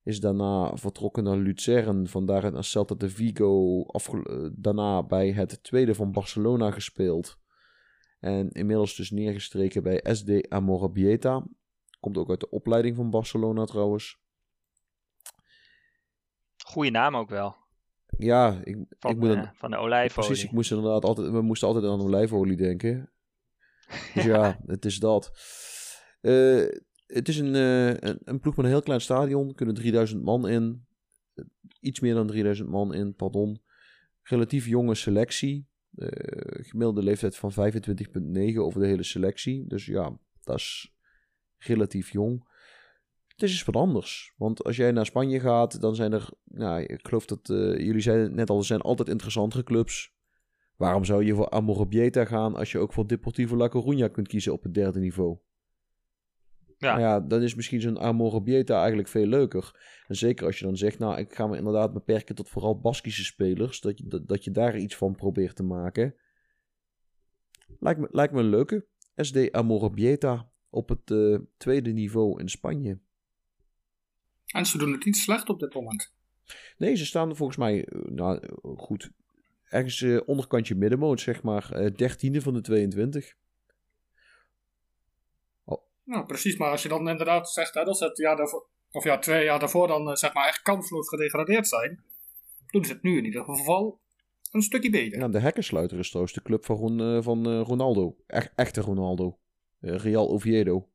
Is 0.02 0.20
daarna 0.20 0.76
vertrokken 0.76 1.24
naar 1.24 1.36
Lucerne, 1.36 2.06
vandaar 2.06 2.52
naar 2.52 2.64
Celta 2.64 2.94
de 2.94 3.10
Vigo. 3.10 3.84
daarna 4.54 5.02
bij 5.02 5.32
het 5.32 5.62
tweede 5.62 5.94
van 5.94 6.12
Barcelona 6.12 6.70
gespeeld. 6.70 7.38
En 8.18 8.50
inmiddels 8.50 8.96
dus 8.96 9.10
neergestreken 9.10 9.82
bij 9.82 10.04
SD 10.14 10.48
Amorebieta. 10.48 11.46
Komt 12.00 12.18
ook 12.18 12.30
uit 12.30 12.40
de 12.40 12.50
opleiding 12.50 12.96
van 12.96 13.10
Barcelona 13.10 13.64
trouwens. 13.64 14.18
Goeie 16.64 16.90
naam 16.90 17.16
ook 17.16 17.28
wel. 17.28 17.65
Ja, 18.18 18.60
ik, 18.64 18.76
van, 18.98 19.10
ik 19.10 19.16
moet 19.16 19.28
uh, 19.28 19.50
van 19.54 19.70
de 19.70 19.76
olijfolie. 19.76 20.28
Precies, 20.28 20.44
ik 20.44 20.52
moest 20.52 20.70
inderdaad 20.70 21.04
altijd, 21.04 21.30
we 21.30 21.42
moesten 21.42 21.68
altijd 21.68 21.84
aan 21.84 22.00
olijfolie 22.00 22.56
denken. 22.56 23.12
Dus 24.14 24.24
ja, 24.24 24.60
het 24.66 24.84
is 24.84 24.98
dat. 24.98 25.32
Uh, 26.20 26.64
het 27.06 27.28
is 27.28 27.38
een, 27.38 27.54
uh, 27.54 27.88
een, 27.88 28.18
een, 28.24 28.40
ploeg 28.40 28.56
met 28.56 28.64
een 28.64 28.70
heel 28.70 28.82
klein 28.82 29.00
stadion. 29.00 29.48
Er 29.48 29.54
kunnen 29.54 29.74
3000 29.74 30.22
man 30.22 30.48
in. 30.48 30.86
Iets 31.80 32.00
meer 32.00 32.14
dan 32.14 32.26
3000 32.26 32.68
man 32.68 32.94
in, 32.94 33.14
pardon. 33.14 33.62
relatief 34.22 34.66
jonge 34.66 34.94
selectie. 34.94 35.68
Gemiddelde 36.46 37.02
leeftijd 37.02 37.36
van 37.36 37.52
25,9 37.52 38.56
over 38.56 38.80
de 38.80 38.86
hele 38.86 39.02
selectie. 39.02 39.66
Dus 39.66 39.86
ja, 39.86 40.18
dat 40.42 40.56
is 40.56 40.94
relatief 41.58 42.12
jong. 42.12 42.45
Het 43.36 43.44
is 43.44 43.50
eens 43.50 43.64
wat 43.64 43.76
anders. 43.76 44.34
Want 44.36 44.64
als 44.64 44.76
jij 44.76 44.92
naar 44.92 45.06
Spanje 45.06 45.40
gaat, 45.40 45.80
dan 45.80 45.94
zijn 45.94 46.12
er... 46.12 46.28
Nou, 46.44 46.82
ik 46.82 47.06
geloof 47.06 47.26
dat 47.26 47.48
uh, 47.48 47.78
jullie 47.78 48.00
zeiden 48.00 48.34
net 48.34 48.50
al, 48.50 48.58
er 48.58 48.64
zijn 48.64 48.80
altijd 48.80 49.08
interessantere 49.08 49.62
clubs. 49.62 50.14
Waarom 50.76 51.04
zou 51.04 51.24
je 51.24 51.34
voor 51.34 51.50
Amorebieta 51.50 52.24
gaan 52.24 52.54
als 52.54 52.72
je 52.72 52.78
ook 52.78 52.92
voor 52.92 53.06
Deportivo 53.06 53.56
La 53.56 53.68
Coruña 53.68 54.10
kunt 54.10 54.28
kiezen 54.28 54.52
op 54.52 54.62
het 54.62 54.74
derde 54.74 54.98
niveau? 54.98 55.38
Ja. 56.78 56.90
Nou 56.90 57.00
ja, 57.00 57.20
dan 57.20 57.42
is 57.42 57.54
misschien 57.54 57.80
zo'n 57.80 58.00
Amorebieta 58.00 58.78
eigenlijk 58.78 59.08
veel 59.08 59.26
leuker. 59.26 59.80
En 60.06 60.16
zeker 60.16 60.46
als 60.46 60.58
je 60.58 60.64
dan 60.64 60.76
zegt, 60.76 60.98
nou, 60.98 61.18
ik 61.18 61.34
ga 61.34 61.46
me 61.46 61.56
inderdaad 61.56 61.92
beperken 61.92 62.34
tot 62.34 62.48
vooral 62.48 62.80
Baskische 62.80 63.24
spelers. 63.24 63.80
Dat 63.80 63.98
je, 63.98 64.06
dat, 64.06 64.28
dat 64.28 64.44
je 64.44 64.50
daar 64.50 64.78
iets 64.78 64.96
van 64.96 65.14
probeert 65.14 65.56
te 65.56 65.62
maken. 65.62 66.14
Lijkt 67.78 68.00
me, 68.00 68.08
lijkt 68.10 68.32
me 68.32 68.40
een 68.40 68.48
leuke. 68.48 68.86
SD 69.16 69.52
Amorebieta 69.52 70.50
op 70.70 70.88
het 70.88 71.10
uh, 71.10 71.38
tweede 71.56 71.90
niveau 71.90 72.40
in 72.40 72.48
Spanje. 72.48 73.00
En 74.56 74.66
ze 74.66 74.78
doen 74.78 74.92
het 74.92 75.04
niet 75.04 75.16
slecht 75.16 75.48
op 75.48 75.60
dit 75.60 75.74
moment. 75.74 76.12
Nee, 76.78 76.94
ze 76.94 77.06
staan 77.06 77.36
volgens 77.36 77.58
mij, 77.58 77.84
eh, 77.84 78.00
nou 78.04 78.40
goed, 78.76 79.10
ergens 79.64 80.00
uh, 80.00 80.20
onderkantje 80.26 80.74
middenmoot, 80.74 81.20
zeg 81.20 81.42
maar. 81.42 81.92
Dertiende 81.96 82.40
van 82.40 82.54
de 82.54 82.60
22. 82.60 83.34
Nou, 86.04 86.26
precies. 86.26 86.56
Maar 86.56 86.70
als 86.70 86.82
je 86.82 86.88
dan 86.88 87.08
inderdaad 87.08 87.50
zegt 87.50 87.74
hè, 87.74 87.84
dat 87.84 87.98
ze 87.98 88.04
het 88.04 88.16
jaar 88.16 88.36
daarvoor, 88.36 88.66
of 88.90 89.04
ja, 89.04 89.18
twee 89.18 89.44
jaar 89.44 89.58
daarvoor 89.58 89.88
dan 89.88 90.08
eh, 90.08 90.14
zeg 90.14 90.34
maar 90.34 90.46
echt 90.46 90.62
kansloos 90.62 91.08
gedegradeerd 91.08 91.68
zijn, 91.68 92.04
doen 92.66 92.84
ze 92.84 92.92
het 92.92 93.02
nu 93.02 93.16
in 93.16 93.24
ieder 93.24 93.44
geval 93.44 94.00
een 94.50 94.62
stukje 94.62 94.90
beter. 94.90 95.18
Nou, 95.18 95.32
de 95.32 95.40
Hekkersluiter 95.40 95.98
is 95.98 96.08
trouwens 96.08 96.34
de 96.34 96.42
club 96.42 96.64
van, 96.64 97.22
van 97.22 97.58
Ronaldo. 97.58 98.16
Echt, 98.26 98.52
echte 98.54 98.80
Ronaldo. 98.80 99.38
Real 99.80 100.28
Oviedo. 100.30 100.88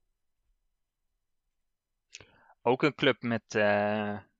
Ook 2.61 2.83
een 2.83 2.95
club 2.95 3.21
met, 3.21 3.43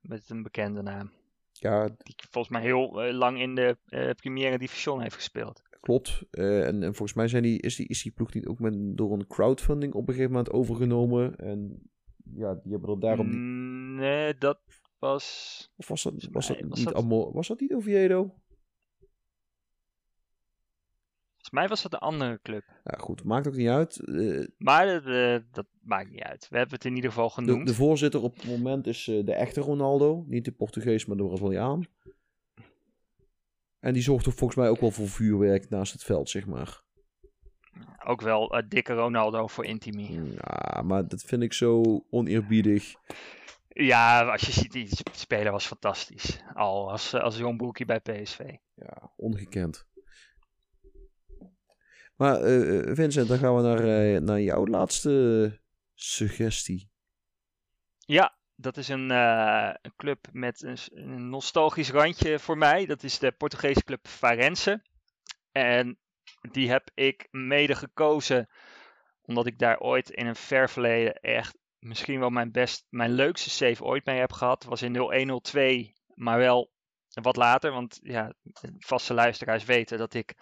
met 0.02 0.30
een 0.30 0.44
bekende 0.44 0.82
naam. 0.82 1.12
Ja. 1.52 1.88
Die 1.88 2.16
volgens 2.30 2.54
mij 2.54 2.62
heel 2.62 3.12
lang 3.14 3.40
in 3.40 3.56
de 3.56 3.78
Premiere 4.16 4.58
Division 4.58 5.02
heeft 5.02 5.16
gespeeld. 5.16 5.62
Klopt. 5.82 6.24
Uh, 6.32 6.68
en, 6.68 6.84
en, 6.84 6.96
volgens 6.96 7.14
mij 7.14 7.28
zijn 7.28 7.44
die, 7.44 7.62
is, 7.62 7.76
die, 7.76 7.88
is 7.88 8.04
die 8.04 8.12
ploeg 8.12 8.34
niet 8.34 8.48
ook 8.48 8.60
met, 8.60 8.98
door 8.98 9.14
een 9.14 9.28
crowdfunding 9.28 9.94
op 9.94 10.08
een 10.08 10.14
gegeven 10.14 10.32
moment 10.32 10.52
overgenomen. 10.52 11.36
En 11.36 11.90
ja, 12.34 12.54
die 12.54 12.72
hebben 12.72 12.90
er 12.90 13.00
daarom 13.00 13.26
niet... 13.26 14.00
Nee, 14.00 14.36
dat 14.38 14.60
was... 15.00 15.72
Of 15.76 15.88
was 15.88 16.04
dat, 16.04 16.28
was 16.32 16.48
dat 16.48 16.62
niet 16.64 16.94
allemaal... 16.94 17.34
Was 17.34 17.48
dat 17.48 17.60
niet 17.60 17.74
Oviedo? 17.74 18.41
Volgens 21.52 21.70
mij 21.70 21.82
was 21.82 21.82
dat 21.82 21.94
een 21.94 22.08
andere 22.08 22.40
club. 22.44 22.64
Ja, 22.84 22.98
goed. 22.98 23.24
Maakt 23.24 23.48
ook 23.48 23.56
niet 23.56 23.68
uit. 23.68 24.02
Uh, 24.06 24.48
maar 24.58 25.08
uh, 25.08 25.40
dat 25.52 25.66
maakt 25.82 26.12
niet 26.12 26.22
uit. 26.22 26.48
We 26.50 26.58
hebben 26.58 26.76
het 26.76 26.86
in 26.86 26.96
ieder 26.96 27.10
geval 27.10 27.30
genoemd. 27.30 27.66
De, 27.66 27.72
de 27.72 27.78
voorzitter 27.78 28.22
op 28.22 28.36
het 28.36 28.48
moment 28.48 28.88
is 28.88 29.04
de 29.04 29.34
echte 29.34 29.62
Ronaldo. 29.62 30.24
Niet 30.28 30.46
de 30.46 30.52
Portugees, 30.52 31.06
maar 31.06 31.18
de 31.18 31.24
Braziliaan. 31.24 31.86
En 33.80 33.94
die 33.94 34.02
zorgt 34.02 34.26
er 34.26 34.32
volgens 34.32 34.60
mij 34.60 34.70
ook 34.70 34.80
wel 34.80 34.92
voor 34.92 35.08
vuurwerk 35.08 35.70
naast 35.70 35.94
het 35.94 36.04
veld, 36.04 36.30
zeg 36.30 36.46
maar. 36.46 36.82
Ook 38.06 38.22
wel 38.22 38.64
dikke 38.68 38.94
Ronaldo 38.94 39.48
voor 39.48 39.66
Intimi. 39.66 40.22
Ja, 40.36 40.82
maar 40.82 41.08
dat 41.08 41.22
vind 41.22 41.44
ik 41.44 41.54
zo 41.54 42.04
oneerbiedig. 42.10 42.94
Ja, 43.68 44.32
als 44.32 44.42
je 44.42 44.52
ziet, 44.52 44.72
die 44.72 44.90
speler 45.12 45.52
was 45.52 45.68
fantastisch. 45.68 46.44
Al 46.54 46.92
als, 46.92 47.14
als 47.14 47.38
jong 47.38 47.58
broekie 47.58 47.86
bij 47.86 48.00
PSV. 48.00 48.40
Ja, 48.76 49.12
ongekend. 49.16 49.90
Maar 52.22 52.42
uh, 52.42 52.96
Vincent, 52.96 53.28
dan 53.28 53.38
gaan 53.38 53.56
we 53.56 53.62
naar, 53.62 53.86
uh, 53.86 54.20
naar 54.20 54.42
jouw 54.42 54.66
laatste 54.66 55.60
suggestie. 55.94 56.90
Ja, 57.98 58.38
dat 58.56 58.78
is 58.78 58.88
een, 58.88 59.10
een 59.10 59.94
club 59.96 60.28
met 60.32 60.64
een, 60.64 60.78
een, 60.94 61.30
nostalgisch 61.30 61.92
randje 61.92 62.40
voor 62.40 62.58
mij. 62.58 62.86
Dat 62.86 63.04
is 63.04 63.20
de 63.20 63.32
Portugese 63.32 63.84
club 63.84 64.08
Farense. 64.08 64.82
En 65.52 65.98
die 66.52 66.70
heb 66.70 66.90
ik 66.94 67.28
mede 67.32 67.76
gekozen 67.76 68.50
omdat 69.22 69.46
ik 69.46 69.60
daar 69.60 69.80
ooit 69.80 70.10
in 70.10 70.28
een 70.28 70.36
ver 70.36 70.70
verleden 70.70 71.14
echt 71.14 71.58
misschien 71.80 72.20
wel 72.20 72.30
mijn, 72.30 72.52
best, 72.52 72.88
mijn 72.90 73.12
leukste 73.12 73.50
save 73.50 73.84
ooit 73.84 74.06
mee 74.06 74.20
heb 74.20 74.32
gehad. 74.32 74.64
was 74.64 74.82
in 74.82 74.96
0102, 74.96 75.94
maar 76.14 76.38
wel 76.38 76.72
wat 77.14 77.36
later. 77.36 77.72
Want 77.72 78.00
ja, 78.04 78.34
vaste 78.80 79.14
luisteraars 79.14 79.64
weten 79.64 79.98
dat 79.98 80.14
ik 80.14 80.36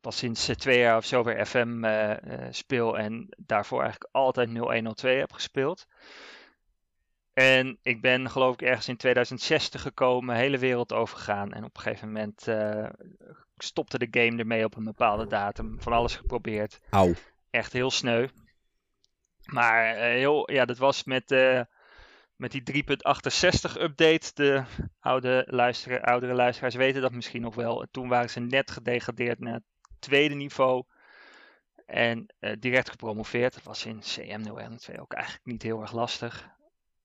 pas 0.00 0.16
sinds 0.16 0.46
twee 0.56 0.78
jaar 0.78 0.96
of 0.96 1.04
zo 1.04 1.22
weer 1.22 1.46
FM 1.46 1.84
uh, 1.84 2.10
uh, 2.10 2.46
speel. 2.50 2.98
En 2.98 3.28
daarvoor 3.36 3.82
eigenlijk 3.82 4.14
altijd 4.14 4.48
0102 4.48 5.18
heb 5.18 5.32
gespeeld. 5.32 5.86
En 7.32 7.78
ik 7.82 8.00
ben 8.00 8.30
geloof 8.30 8.52
ik 8.54 8.62
ergens 8.62 8.88
in 8.88 8.96
2060 8.96 9.82
gekomen, 9.82 10.36
hele 10.36 10.58
wereld 10.58 10.92
overgegaan. 10.92 11.52
En 11.52 11.64
op 11.64 11.76
een 11.76 11.82
gegeven 11.82 12.06
moment 12.06 12.46
uh, 12.48 12.88
stopte 13.56 13.98
de 13.98 14.08
game 14.10 14.38
ermee 14.38 14.64
op 14.64 14.76
een 14.76 14.84
bepaalde 14.84 15.26
datum. 15.26 15.82
Van 15.82 15.92
alles 15.92 16.16
geprobeerd. 16.16 16.80
Auw. 16.90 17.12
Echt 17.50 17.72
heel 17.72 17.90
sneu. 17.90 18.26
Maar 19.44 19.96
heel, 19.96 20.52
ja, 20.52 20.64
dat 20.64 20.78
was 20.78 21.04
met, 21.04 21.30
met 22.40 22.50
die 22.50 22.84
3.68 22.84 23.80
update. 23.80 24.30
De 24.34 24.64
oude 25.00 25.44
luisteraar, 25.46 26.00
oudere 26.00 26.34
luisteraars 26.34 26.74
weten 26.74 27.02
dat 27.02 27.12
misschien 27.12 27.42
nog 27.42 27.54
wel. 27.54 27.86
Toen 27.90 28.08
waren 28.08 28.30
ze 28.30 28.40
net 28.40 28.70
gedegradeerd 28.70 29.38
naar 29.38 29.54
het 29.54 29.62
tweede 29.98 30.34
niveau. 30.34 30.84
En 31.86 32.34
direct 32.58 32.90
gepromoveerd. 32.90 33.54
Dat 33.54 33.62
was 33.62 33.86
in 33.86 34.02
CM012 34.02 34.98
ook 34.98 35.12
eigenlijk 35.12 35.44
niet 35.44 35.62
heel 35.62 35.80
erg 35.80 35.92
lastig. 35.92 36.48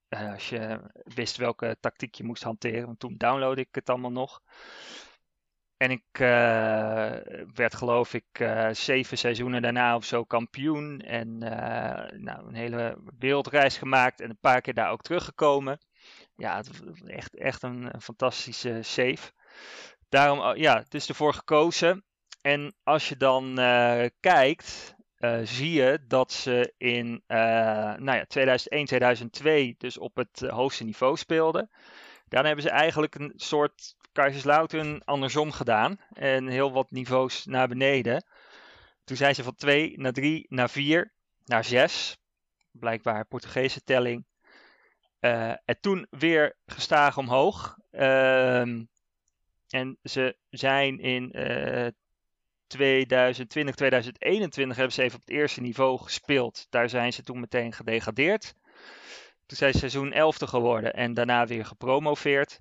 Uh, 0.09 0.31
als 0.31 0.49
je 0.49 0.79
wist 1.03 1.37
welke 1.37 1.77
tactiek 1.79 2.15
je 2.15 2.23
moest 2.23 2.43
hanteren. 2.43 2.85
Want 2.85 2.99
toen 2.99 3.17
downloadde 3.17 3.61
ik 3.61 3.75
het 3.75 3.89
allemaal 3.89 4.11
nog. 4.11 4.41
En 5.77 5.91
ik 5.91 6.19
uh, 6.19 7.11
werd 7.53 7.75
geloof 7.75 8.13
ik 8.13 8.39
uh, 8.41 8.69
zeven 8.71 9.17
seizoenen 9.17 9.61
daarna 9.61 9.95
of 9.95 10.05
zo 10.05 10.23
kampioen. 10.23 10.99
En 10.99 11.37
nou, 12.17 12.47
een 12.47 12.55
hele 12.55 12.97
wereldreis 13.19 13.77
gemaakt 13.77 14.21
en 14.21 14.29
een 14.29 14.37
paar 14.39 14.61
keer 14.61 14.73
daar 14.73 14.91
ook 14.91 15.01
teruggekomen. 15.01 15.79
Ja, 16.35 16.57
het 16.57 16.69
echt, 17.05 17.37
echt 17.37 17.63
een, 17.63 17.91
fantastische 18.01 18.79
save. 18.81 19.31
Daarom, 20.09 20.55
ja, 20.57 20.77
het 20.77 20.93
is 20.93 21.07
ervoor 21.07 21.33
gekozen. 21.33 22.05
En 22.41 22.75
als 22.83 23.09
je 23.09 23.17
dan 23.17 23.55
kijkt, 24.19 24.95
zie 25.43 25.71
je 25.71 26.03
dat 26.07 26.31
ze 26.31 26.73
in 26.77 27.23
nou 27.27 28.13
ja, 28.13 28.25
2001, 28.25 28.85
2002 28.85 29.75
dus 29.77 29.97
op 29.97 30.15
het 30.15 30.39
hoogste 30.39 30.83
niveau 30.83 31.17
speelden. 31.17 31.69
Daarna 32.27 32.47
hebben 32.47 32.65
ze 32.65 32.71
eigenlijk 32.71 33.15
een 33.15 33.33
soort 33.35 33.95
Kaiserslautern 34.15 35.03
andersom 35.03 35.51
gedaan. 35.51 35.97
En 36.13 36.47
heel 36.47 36.71
wat 36.71 36.91
niveaus 36.91 37.45
naar 37.45 37.67
beneden. 37.67 38.25
Toen 39.03 39.17
zijn 39.17 39.35
ze 39.35 39.43
van 39.43 39.55
2 39.55 39.93
naar 39.97 40.11
3 40.11 40.45
naar 40.49 40.69
4 40.69 41.11
naar 41.45 41.63
6. 41.63 42.17
Blijkbaar 42.71 43.25
Portugese 43.25 43.83
telling. 43.83 44.25
en 45.65 45.77
toen 45.79 46.07
weer 46.09 46.55
gestaag 46.65 47.17
omhoog. 47.17 47.77
Ehm, 47.91 48.83
en 49.69 49.97
ze 50.03 50.37
zijn 50.49 50.99
in 50.99 51.31
2020, 52.67 53.75
2021 53.75 54.75
hebben 54.77 54.95
ze 54.95 55.03
even 55.03 55.15
op 55.15 55.25
het 55.25 55.35
eerste 55.35 55.61
niveau 55.61 55.97
gespeeld. 55.97 56.67
Daar 56.69 56.89
zijn 56.89 57.13
ze 57.13 57.23
toen 57.23 57.39
meteen 57.39 57.73
gedegradeerd. 57.73 58.53
Toen 59.45 59.57
zijn 59.57 59.71
ze 59.71 59.79
seizoen 59.79 60.11
11 60.11 60.37
geworden 60.37 60.93
en 60.93 61.13
daarna 61.13 61.47
weer 61.47 61.65
gepromoveerd. 61.65 62.59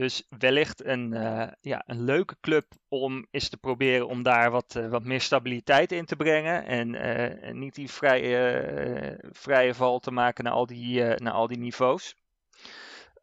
Dus 0.00 0.26
wellicht 0.38 0.84
een, 0.84 1.12
uh, 1.12 1.48
ja, 1.60 1.82
een 1.86 2.04
leuke 2.04 2.36
club 2.40 2.72
om 2.88 3.26
eens 3.30 3.48
te 3.48 3.56
proberen 3.56 4.08
om 4.08 4.22
daar 4.22 4.50
wat, 4.50 4.74
uh, 4.74 4.88
wat 4.88 5.04
meer 5.04 5.20
stabiliteit 5.20 5.92
in 5.92 6.04
te 6.04 6.16
brengen. 6.16 6.64
En 6.64 6.94
uh, 6.94 7.52
niet 7.52 7.74
die 7.74 7.90
vrije, 7.90 9.30
vrije 9.30 9.74
val 9.74 9.98
te 9.98 10.10
maken 10.10 10.44
naar 10.44 10.52
al 10.52 10.66
die, 10.66 11.02
naar 11.02 11.32
al 11.32 11.46
die 11.46 11.58
niveaus. 11.58 12.16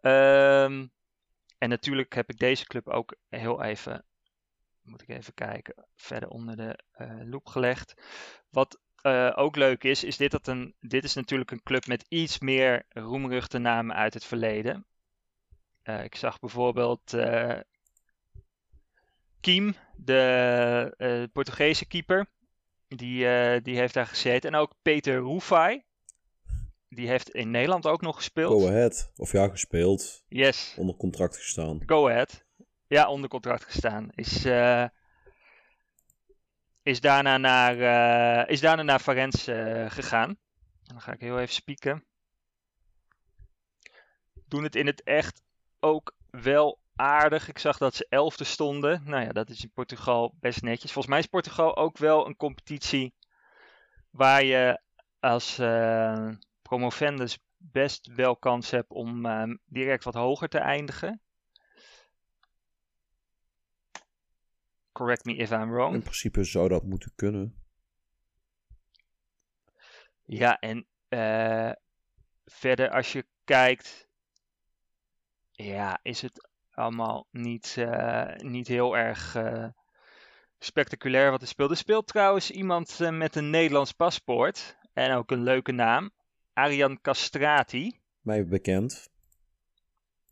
Um, 0.02 0.92
en 1.58 1.70
natuurlijk 1.70 2.16
heb 2.16 2.30
ik 2.30 2.38
deze 2.38 2.66
club 2.66 2.88
ook 2.88 3.16
heel 3.30 3.64
even 3.64 4.06
moet 4.82 5.02
ik 5.02 5.10
even 5.10 5.34
kijken, 5.34 5.86
verder 5.96 6.30
onder 6.30 6.56
de 6.56 6.80
loep 7.26 7.48
gelegd. 7.48 7.94
Wat 8.50 8.80
ook 9.36 9.56
leuk 9.56 9.84
is, 9.84 10.04
is 10.04 10.18
dit, 10.18 10.32
dat 10.32 10.48
een, 10.48 10.76
dit 10.80 11.04
is 11.04 11.14
natuurlijk 11.14 11.52
een 11.52 11.64
club 11.64 11.88
met 11.88 12.06
iets 12.08 12.40
meer 12.40 12.86
roemruchte 12.90 13.58
namen 13.58 13.96
uit 13.96 14.14
het 14.14 14.26
verleden. 14.26 14.86
Uh, 15.90 16.04
ik 16.04 16.16
zag 16.16 16.40
bijvoorbeeld 16.40 17.16
Kiem, 19.40 19.76
de 19.96 21.30
Portugese 21.34 21.86
keeper. 21.86 22.26
Die, 22.88 23.26
die 23.62 23.78
heeft 23.78 23.94
daar 23.94 24.08
gezeten. 24.08 24.54
En 24.54 24.60
ook 24.60 24.74
Peter 24.82 25.18
Roefai. 25.18 25.84
Die 26.90 27.08
heeft 27.08 27.30
in 27.30 27.52
Nederland 27.52 27.86
ook 27.86 28.02
nog 28.02 28.16
gespeeld. 28.16 28.62
Go 28.62 28.68
Ahead. 28.68 29.12
Of 29.16 29.32
ja, 29.32 29.48
gespeeld. 29.48 30.24
Yes. 30.28 30.76
Onder 30.78 30.96
contract 30.96 31.38
gestaan. 31.38 31.82
Go 31.86 32.10
Ahead. 32.10 32.46
Ja, 32.88 33.10
onder 33.10 33.30
contract 33.30 33.64
gestaan. 33.64 34.10
Is, 34.12 34.46
eh, 34.46 34.86
is 36.84 37.02
daarna 37.02 37.38
naar, 37.38 37.80
eh, 37.80 38.52
is 38.52 38.60
daarna 38.60 38.84
naar 38.84 39.00
Farense 39.00 39.54
eh, 39.54 39.92
gegaan. 39.92 40.30
En 40.30 40.94
dan 40.94 41.02
ga 41.02 41.14
ik 41.14 41.20
heel 41.20 41.40
even 41.40 41.54
spieken. 41.54 42.06
Doen 44.46 44.64
het 44.64 44.76
in 44.76 44.86
het 44.86 45.04
echt 45.04 45.42
ook 45.80 46.16
wel 46.30 46.80
aardig. 46.96 47.48
Ik 47.48 47.58
zag 47.60 47.78
dat 47.78 47.96
ze 47.96 48.06
elfde 48.10 48.44
stonden. 48.44 49.02
Nou 49.06 49.24
ja, 49.24 49.32
dat 49.32 49.50
is 49.50 49.64
in 49.64 49.72
Portugal 49.72 50.34
best 50.40 50.62
netjes. 50.62 50.92
Volgens 50.92 51.14
mij 51.14 51.24
is 51.24 51.30
Portugal 51.30 51.76
ook 51.78 51.98
wel 51.98 52.28
een 52.28 52.36
competitie 52.36 53.14
waar 54.10 54.44
je 54.44 54.82
als 55.20 55.60
eh, 55.60 56.30
promovendus 56.62 57.40
best 57.58 58.08
wel 58.16 58.36
kans 58.36 58.70
hebt 58.72 58.92
om 58.92 59.26
eh, 59.26 59.54
direct 59.66 60.04
wat 60.04 60.14
hoger 60.14 60.48
te 60.48 60.58
eindigen. 60.58 61.22
Correct 64.92 65.26
me 65.26 65.36
if 65.36 65.52
I'm 65.52 65.62
In 65.62 65.72
wrong. 65.72 66.02
principe 66.02 66.44
zou 66.44 66.68
dat 66.68 66.84
moeten 66.84 67.12
kunnen. 67.16 67.56
Ja, 70.26 70.60
en 70.60 70.86
eh, 71.08 71.72
verder 72.46 72.90
als 72.90 73.12
je 73.12 73.26
kijkt, 73.44 74.07
ja, 75.66 76.00
is 76.02 76.22
het 76.22 76.50
allemaal 76.72 77.28
niet, 77.32 77.76
eh, 77.78 78.36
niet 78.36 78.68
heel 78.68 78.98
erg 78.98 79.36
eh, 79.36 79.66
spectaculair 80.60 81.32
wat 81.32 81.42
er 81.42 81.48
speelt. 81.48 81.72
Er 81.72 81.78
speelt 81.78 82.08
trouwens 82.08 82.52
iemand 82.52 82.98
eh, 83.02 83.10
met 83.10 83.36
een 83.36 83.50
Nederlands 83.50 83.92
paspoort 83.92 84.78
en 84.94 85.14
ook 85.16 85.32
een 85.32 85.44
leuke 85.44 85.72
naam, 85.72 86.12
Arian 86.54 87.02
Castrati. 87.02 88.00
Mij 88.22 88.46
bekend. 88.48 89.10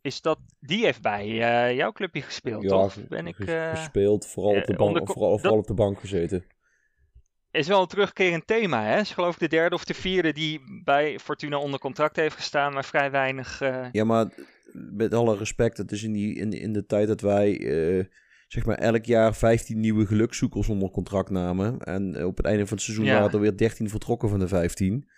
Is 0.00 0.20
dat, 0.20 0.38
die 0.60 0.84
heeft 0.84 1.02
bij 1.02 1.26
jouw 1.74 1.92
clubje 1.92 2.22
gespeeld, 2.22 2.62
Ja, 2.62 2.68
toch? 2.68 3.08
Ben 3.08 3.26
ik, 3.26 3.34
ges- 3.36 3.78
gespeeld, 3.78 4.26
vooral, 4.26 4.56
op 4.56 4.64
de 4.64 4.74
bank, 4.76 4.88
onder- 4.98 5.06
vooral, 5.14 5.40
dat- 5.40 5.52
op 5.52 5.66
de 5.66 5.74
bank 5.74 6.00
gezeten. 6.00 6.46
is 7.50 7.66
wel 7.68 7.80
een 7.80 7.86
terugkerend 7.86 8.46
thema, 8.46 8.82
hè? 8.84 8.98
Is 9.00 9.10
geloof 9.12 9.32
ik 9.34 9.40
de 9.40 9.48
derde 9.48 9.74
of 9.74 9.84
de 9.84 9.94
vierde 9.94 10.32
die 10.32 10.80
bij 10.84 11.18
Fortuna 11.18 11.56
onder 11.58 11.80
contract 11.80 12.16
heeft 12.16 12.36
gestaan, 12.36 12.72
maar 12.72 12.84
vrij 12.84 13.10
weinig. 13.10 13.58
Ja, 13.92 14.04
maar 14.04 14.30
met 14.72 15.14
alle 15.14 15.36
respect, 15.36 15.76
het 15.76 15.92
is 15.92 16.02
in, 16.02 16.12
die, 16.12 16.34
in, 16.34 16.52
in 16.52 16.72
de 16.72 16.86
tijd 16.86 17.08
dat 17.08 17.20
wij 17.20 17.60
eh, 17.60 18.04
zeg 18.48 18.66
maar 18.66 18.78
elk 18.78 19.04
jaar 19.04 19.34
15 19.34 19.80
nieuwe 19.80 20.06
gelukzoekers 20.06 20.68
onder 20.68 20.90
contract 20.90 21.30
namen. 21.30 21.78
En 21.80 22.14
eh, 22.14 22.26
op 22.26 22.36
het 22.36 22.46
einde 22.46 22.66
van 22.66 22.76
het 22.76 22.84
seizoen 22.84 23.04
Ja. 23.06 23.18
waren 23.18 23.32
er 23.32 23.40
weer 23.40 23.56
13 23.56 23.88
vertrokken 23.88 24.28
van 24.28 24.38
de 24.38 24.48
15. 24.48 25.08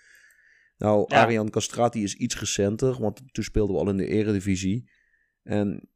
Nou, 0.76 1.04
Ja. 1.06 1.22
Arian 1.22 1.50
Castrati 1.50 2.02
is 2.02 2.14
iets 2.14 2.38
recenter, 2.40 3.00
want 3.00 3.22
toen 3.32 3.44
speelden 3.44 3.74
we 3.74 3.80
al 3.80 3.88
in 3.88 3.96
de 3.96 4.06
eredivisie. 4.06 4.90
En 5.42 5.88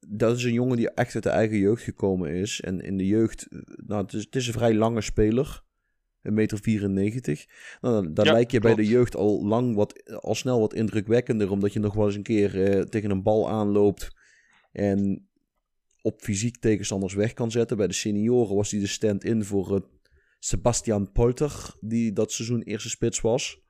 dat 0.00 0.36
is 0.36 0.44
een 0.44 0.52
jongen 0.52 0.76
die 0.76 0.90
echt 0.90 1.14
uit 1.14 1.24
de 1.24 1.30
eigen 1.30 1.58
jeugd 1.58 1.82
gekomen 1.82 2.30
is. 2.30 2.60
En 2.60 2.80
in 2.80 2.96
de 2.96 3.06
jeugd, 3.06 3.46
eh, 3.46 3.58
nou, 3.86 4.02
het 4.02 4.12
is, 4.12 4.24
het 4.24 4.36
is 4.36 4.46
een 4.46 4.52
vrij 4.52 4.74
lange 4.74 5.00
speler. 5.00 5.66
Een 6.22 6.34
meter 6.34 6.58
94. 6.58 7.46
Nou, 7.80 7.94
dan, 7.94 8.14
dan 8.14 8.24
Ja, 8.24 8.32
lijk 8.32 8.50
je 8.50 8.60
bij 8.60 8.74
de 8.74 8.86
jeugd 8.86 9.16
al 9.16 9.44
lang 9.44 9.74
wat, 9.74 10.20
al 10.20 10.34
snel 10.34 10.60
wat 10.60 10.74
indrukwekkender. 10.74 11.50
Omdat 11.50 11.72
je 11.72 11.78
nog 11.78 11.94
wel 11.94 12.06
eens 12.06 12.14
een 12.14 12.22
keer 12.22 12.64
eh, 12.64 12.82
tegen 12.82 13.10
een 13.10 13.22
bal 13.22 13.50
aanloopt. 13.50 14.16
En 14.72 15.28
op 16.02 16.20
fysiek 16.20 16.56
tegenstanders 16.56 17.14
weg 17.14 17.32
kan 17.32 17.50
zetten. 17.50 17.76
Bij 17.76 17.86
de 17.86 17.92
senioren 17.92 18.56
was 18.56 18.70
hij 18.70 18.80
de 18.80 18.86
stand-in 18.86 19.44
voor 19.44 19.74
eh, 19.74 19.80
Sebastian 20.38 21.12
Polter. 21.12 21.76
Die 21.80 22.12
dat 22.12 22.32
seizoen 22.32 22.62
eerste 22.62 22.88
spits 22.88 23.20
was. 23.20 23.66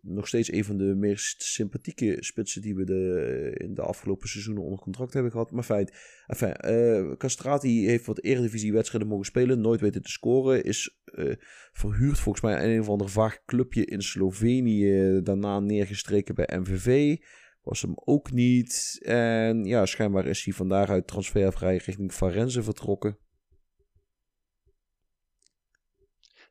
Nog 0.00 0.28
steeds 0.28 0.52
een 0.52 0.64
van 0.64 0.76
de 0.76 0.94
meest 0.94 1.42
sympathieke 1.42 2.16
spitsen 2.20 2.62
die 2.62 2.74
we 2.74 2.84
de, 2.84 3.54
in 3.56 3.74
de 3.74 3.82
afgelopen 3.82 4.28
seizoenen 4.28 4.62
onder 4.62 4.78
contract 4.78 5.12
hebben 5.12 5.32
gehad. 5.32 5.50
Maar 5.50 5.64
feit, 5.64 5.96
enfin, 6.26 6.52
eh, 6.52 7.16
Castrati 7.16 7.86
heeft 7.86 8.06
wat 8.06 8.20
Eredivisie-wedstrijden 8.20 9.08
mogen 9.08 9.26
spelen. 9.26 9.60
Nooit 9.60 9.80
weten 9.80 10.02
te 10.02 10.10
scoren. 10.10 10.64
Is 10.64 10.98
eh, 11.04 11.34
verhuurd 11.72 12.18
volgens 12.18 12.44
mij 12.44 12.56
aan 12.56 12.68
een 12.68 12.80
of 12.80 12.88
ander 12.88 13.08
vaag 13.08 13.44
clubje 13.44 13.84
in 13.84 14.02
Slovenië. 14.02 15.20
Daarna 15.22 15.60
neergestreken 15.60 16.34
bij 16.34 16.58
MVV. 16.58 17.16
Was 17.62 17.82
hem 17.82 17.92
ook 17.94 18.32
niet. 18.32 18.98
En 19.02 19.64
ja, 19.64 19.86
schijnbaar 19.86 20.26
is 20.26 20.44
hij 20.44 20.54
van 20.54 20.68
daaruit 20.68 21.06
transfervrij 21.06 21.76
richting 21.76 22.12
Farense 22.12 22.62
vertrokken. 22.62 23.16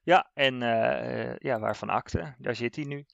Ja, 0.03 0.31
en 0.33 0.61
eh, 0.61 1.35
ja, 1.37 1.59
waarvan 1.59 1.89
akte? 1.89 2.35
Daar 2.37 2.55
zit 2.55 2.75
hij 2.75 2.85
nu. 2.85 3.05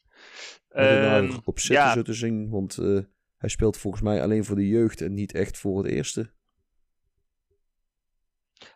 Er 0.68 1.02
nou 1.02 1.42
op 1.44 1.60
zitten 1.60 1.86
ja, 1.86 1.94
zo 1.94 2.02
te 2.02 2.14
zien. 2.14 2.50
Want 2.50 2.78
eh, 2.78 3.00
hij 3.38 3.50
speelt 3.50 3.78
volgens 3.78 4.04
mij 4.04 4.22
alleen 4.22 4.46
voor 4.46 4.56
de 4.56 4.68
jeugd 4.68 5.02
en 5.02 5.14
niet 5.14 5.34
echt 5.34 5.58
voor 5.58 5.78
het 5.84 5.92
eerste. 5.92 6.32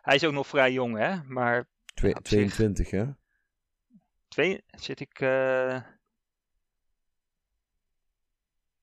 hij 0.02 0.14
is 0.14 0.24
ook 0.24 0.32
nog 0.32 0.46
vrij 0.46 0.72
jong, 0.72 0.96
hè? 0.98 1.22
Maar 1.22 1.68
Twee- 1.94 2.10
Ja, 2.10 2.16
op 2.18 2.28
zich. 2.28 2.54
22, 2.54 2.90
hè? 2.90 3.04
twee, 4.28 4.64
zit 4.66 5.00
ik. 5.00 5.20
eh 5.20 5.80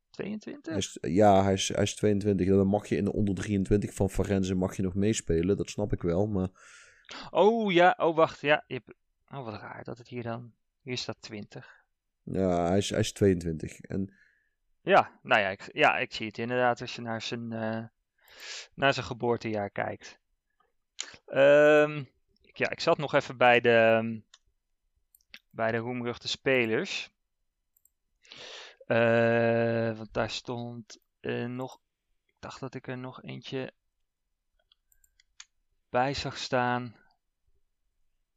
22? 0.09 0.71
Hij 0.73 0.77
is, 0.81 0.97
ja, 1.01 1.43
hij 1.43 1.53
is, 1.53 1.67
hij 1.67 1.83
is 1.83 1.95
22. 1.95 2.47
Dan 2.47 2.67
mag 2.67 2.87
je 2.87 2.95
in 2.95 3.03
de 3.03 3.13
onder 3.13 3.35
23 3.35 3.93
van 3.93 4.09
Farense 4.09 4.55
mag 4.55 4.75
je 4.75 4.81
nog 4.81 4.95
meespelen. 4.95 5.57
Dat 5.57 5.69
snap 5.69 5.93
ik 5.93 6.01
wel. 6.01 6.27
Maar 6.27 6.49
Oh 7.29 7.71
ja, 7.71 7.95
oh 7.97 8.15
wacht, 8.15 8.41
ja. 8.41 8.63
Je 8.67 8.73
hebt... 8.73 8.97
Oh, 9.31 9.43
wat 9.43 9.61
raar 9.61 9.83
dat 9.83 9.97
het 9.97 10.07
hier 10.07 10.23
dan. 10.23 10.53
Hier 10.81 10.97
staat 10.97 11.21
20. 11.21 11.83
ja, 12.23 12.67
hij 12.67 12.77
is, 12.77 12.89
hij 12.89 12.99
is 12.99 13.11
22. 13.11 13.79
En 13.79 14.13
Ja, 14.81 15.19
nou 15.23 15.41
ja 15.41 15.49
ik, 15.49 15.69
ja, 15.73 15.97
ik 15.97 16.13
zie 16.13 16.27
het 16.27 16.37
inderdaad 16.37 16.81
als 16.81 16.95
je 16.95 17.01
naar 17.01 17.21
zijn, 17.21 17.51
eh, 17.51 17.83
naar 18.73 18.93
zijn 18.93 19.05
geboortejaar 19.05 19.69
kijkt. 19.69 20.19
Ehm, 21.25 22.03
ja, 22.41 22.69
ik 22.69 22.79
zat 22.79 22.97
nog 22.97 23.13
even 23.13 23.37
bij 23.37 23.59
de, 23.59 24.21
bij 25.49 25.71
de 25.71 25.77
roemruchte 25.77 26.27
spelers. 26.27 27.11
Eh, 28.85 29.97
want 29.97 30.13
daar 30.13 30.29
stond 30.29 30.99
eh, 31.19 31.45
nog. 31.45 31.81
Ik 32.27 32.35
dacht 32.39 32.59
dat 32.59 32.75
ik 32.75 32.87
er 32.87 32.97
nog 32.97 33.23
eentje 33.23 33.73
bij 35.89 36.13
zag 36.13 36.37
staan. 36.37 36.95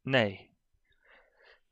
Nee. 0.01 0.52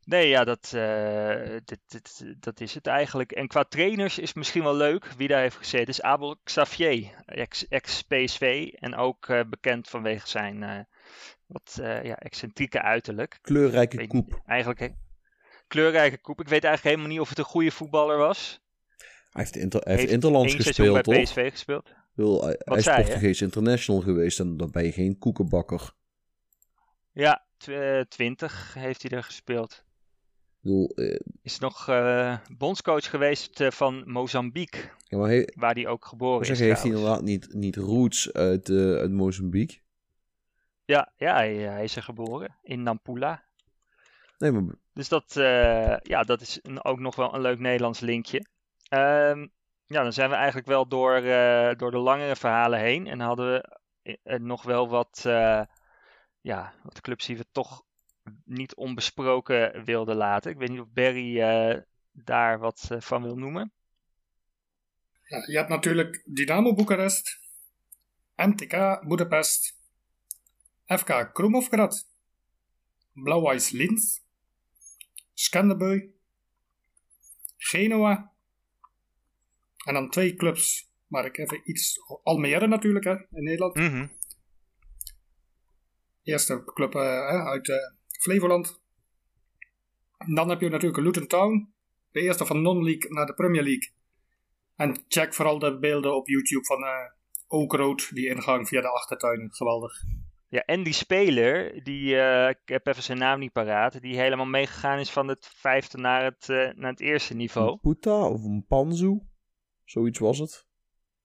Nee, 0.05 0.27
ja, 0.27 0.43
dat, 0.43 0.71
eh, 0.73 1.57
dit, 1.65 1.79
dit- 1.87 2.35
dat 2.39 2.59
is 2.59 2.73
het 2.73 2.87
eigenlijk. 2.87 3.31
En 3.31 3.47
qua 3.47 3.63
trainers 3.63 4.17
is 4.19 4.33
misschien 4.33 4.63
wel 4.63 4.75
leuk 4.75 5.05
wie 5.05 5.27
daar 5.27 5.41
heeft 5.41 5.55
gezeten. 5.55 5.87
is 5.87 6.01
Abel 6.01 6.37
Xavier, 6.43 7.23
ex- 7.25 7.67
ex-PSV. 7.67 8.69
en 8.73 8.95
ook 8.95 9.27
eh, 9.29 9.41
bekend 9.49 9.89
vanwege 9.89 10.27
zijn 10.27 10.63
eh, 10.63 10.79
wat 11.45 11.79
ja, 11.81 12.15
excentrieke 12.19 12.81
uiterlijk. 12.81 13.39
kleurrijke 13.41 13.97
weet 13.97 14.07
koep. 14.07 14.41
Eigenlijk 14.45 14.93
kleurrijke 15.67 16.17
koep. 16.17 16.39
Ik 16.41 16.47
weet 16.47 16.63
eigenlijk 16.63 16.95
helemaal 16.95 17.15
niet 17.15 17.19
of 17.23 17.29
het 17.29 17.37
een 17.37 17.43
goede 17.43 17.71
voetballer 17.71 18.17
was. 18.17 18.61
Hij 19.31 19.41
heeft, 19.43 19.55
inter, 19.55 19.81
hij 19.83 19.95
heeft 19.95 20.11
Interlands 20.11 20.53
gespeeld, 20.55 20.93
bij 20.93 21.01
toch? 21.01 21.23
PSV 21.23 21.51
gespeeld. 21.51 21.87
Ik 21.89 21.95
bedoel, 22.17 22.43
hij, 22.43 22.55
hij 22.59 22.77
is? 22.77 22.83
Portugees 22.85 23.41
international 23.41 24.01
geweest 24.01 24.39
en 24.39 24.57
dan 24.57 24.71
ben 24.71 24.83
je 24.83 24.91
geen 24.91 25.17
koekenbakker. 25.17 25.91
Ja, 27.11 27.45
tw- 27.57 27.69
eh, 27.69 27.99
20 28.01 28.73
heeft 28.73 29.01
hij 29.01 29.11
er 29.17 29.23
gespeeld. 29.23 29.83
Bedoel, 30.61 30.89
eh, 30.95 31.19
Is 31.41 31.59
nog 31.59 31.87
eh, 31.87 32.37
bondscoach 32.57 33.09
geweest 33.09 33.59
eh, 33.61 33.71
van 33.71 34.03
Mozambique, 34.11 34.81
ja, 35.07 35.17
maar 35.17 35.27
hij, 35.29 35.49
waar 35.55 35.73
hij 35.73 35.87
ook 35.87 36.05
geboren 36.05 36.45
zeg, 36.45 36.55
is. 36.55 36.61
heeft 36.61 36.81
hij 36.81 36.91
inderdaad 36.91 37.21
niet, 37.21 37.53
niet 37.53 37.75
roots 37.75 38.33
uit, 38.33 38.69
uit 38.69 39.11
Mozambique? 39.11 39.79
Ja, 40.85 41.11
ja 41.17 41.33
hij, 41.33 41.55
hij 41.55 41.83
is 41.83 41.95
er 41.95 42.03
geboren 42.03 42.57
in 42.61 42.83
Nampula. 42.83 43.43
Nee, 44.37 44.51
maar 44.51 44.75
Dus 44.93 45.09
dat, 45.09 45.33
ja, 46.03 46.23
dat 46.25 46.41
is 46.41 46.59
een- 46.61 46.83
ook 46.83 46.99
nog 46.99 47.15
wel 47.15 47.33
een 47.35 47.41
leuk 47.41 47.59
Nederlands 47.59 47.99
linkje. 47.99 48.45
Ehm, 48.89 49.47
ja, 49.85 50.03
dan 50.03 50.13
zijn 50.13 50.29
we 50.29 50.35
eigenlijk 50.35 50.67
wel 50.67 50.87
door, 50.87 51.21
door 51.77 51.91
de 51.91 51.97
langere 51.97 52.35
verhalen 52.35 52.79
heen. 52.79 53.07
En 53.07 53.19
hadden 53.19 53.61
we 54.03 54.39
nog 54.39 54.63
wel 54.63 54.89
wat, 54.89 55.21
ja, 56.41 56.73
wat 56.83 57.01
clubs 57.01 57.25
die 57.25 57.37
we 57.37 57.45
toch 57.51 57.83
niet 58.45 58.75
onbesproken 58.75 59.83
wilden 59.83 60.15
laten. 60.15 60.51
Ik 60.51 60.57
weet 60.57 60.69
niet 60.69 60.79
of 60.79 60.91
Barry 60.93 61.41
eh, 61.41 61.77
daar 62.11 62.59
wat 62.59 62.87
eh, 62.89 62.99
van 63.01 63.23
wil 63.23 63.35
noemen. 63.35 63.71
Ja, 65.27 65.43
je 65.45 65.57
hebt 65.57 65.69
natuurlijk 65.69 66.21
Dynamo 66.25 66.73
Boekarest, 66.73 67.39
MTK 68.35 69.03
Budapest, 69.07 69.79
FK 70.85 71.29
Krumovgrad, 71.33 72.09
Blauw-Wijs 73.13 73.69
Linz, 73.69 74.19
Skanderborg, 75.33 76.03
Genoa. 77.57 78.31
En 79.85 79.93
dan 79.93 80.09
twee 80.09 80.35
clubs 80.35 80.91
waar 81.07 81.25
ik 81.25 81.37
even 81.37 81.61
iets... 81.63 81.99
Almere 82.23 82.67
natuurlijk, 82.67 83.05
hè, 83.05 83.13
in 83.13 83.43
Nederland. 83.43 83.75
Mhm. 83.75 84.07
Eerste 86.23 86.63
club 86.63 86.93
hè, 86.93 87.43
uit 87.43 87.97
Flevoland. 88.21 88.81
Dan 90.33 90.49
heb 90.49 90.61
je 90.61 90.69
natuurlijk 90.69 91.03
Luton 91.03 91.27
Town. 91.27 91.73
De 92.11 92.21
eerste 92.21 92.45
van 92.45 92.61
non-league 92.61 93.11
naar 93.11 93.25
de 93.25 93.33
Premier 93.33 93.63
League. 93.63 93.91
En 94.75 95.05
check 95.07 95.33
vooral 95.33 95.59
de 95.59 95.79
beelden 95.79 96.15
op 96.15 96.27
YouTube 96.27 96.65
van 96.65 96.83
eh 96.83 97.19
ook 97.51 97.73
rood, 97.73 98.15
die 98.15 98.27
ingang 98.27 98.67
via 98.67 98.81
de 98.81 98.89
achtertuin. 98.89 99.53
Geweldig. 99.53 99.93
Ja, 100.47 100.65
en 100.65 100.83
die 100.83 100.93
speler, 100.93 101.83
die, 101.83 102.17
eh, 102.17 102.49
ik 102.49 102.59
heb 102.65 102.87
even 102.87 103.03
zijn 103.03 103.17
naam 103.17 103.39
niet 103.39 103.51
paraat, 103.51 104.01
die 104.01 104.19
helemaal 104.19 104.45
meegegaan 104.45 104.99
is 104.99 105.11
van 105.11 105.27
het 105.27 105.51
vijfde 105.55 105.97
naar 105.97 106.23
het, 106.23 106.49
eh, 106.49 106.73
naar 106.75 106.91
het 106.91 106.99
eerste 106.99 107.33
niveau. 107.33 107.71
Een 107.71 107.79
Puta 107.79 108.27
of 108.27 108.43
een 108.43 108.65
Panzu. 108.67 109.19
Zoiets 109.83 110.19
was 110.19 110.39
het. 110.39 110.65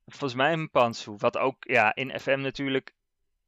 Volgens 0.05 0.35
mij 0.35 0.53
een 0.53 0.71
Pansu. 0.71 1.15
Wat 1.19 1.39
ook 1.39 1.57
ja, 1.59 1.95
in 1.95 2.21
FM 2.21 2.41
natuurlijk 2.41 2.96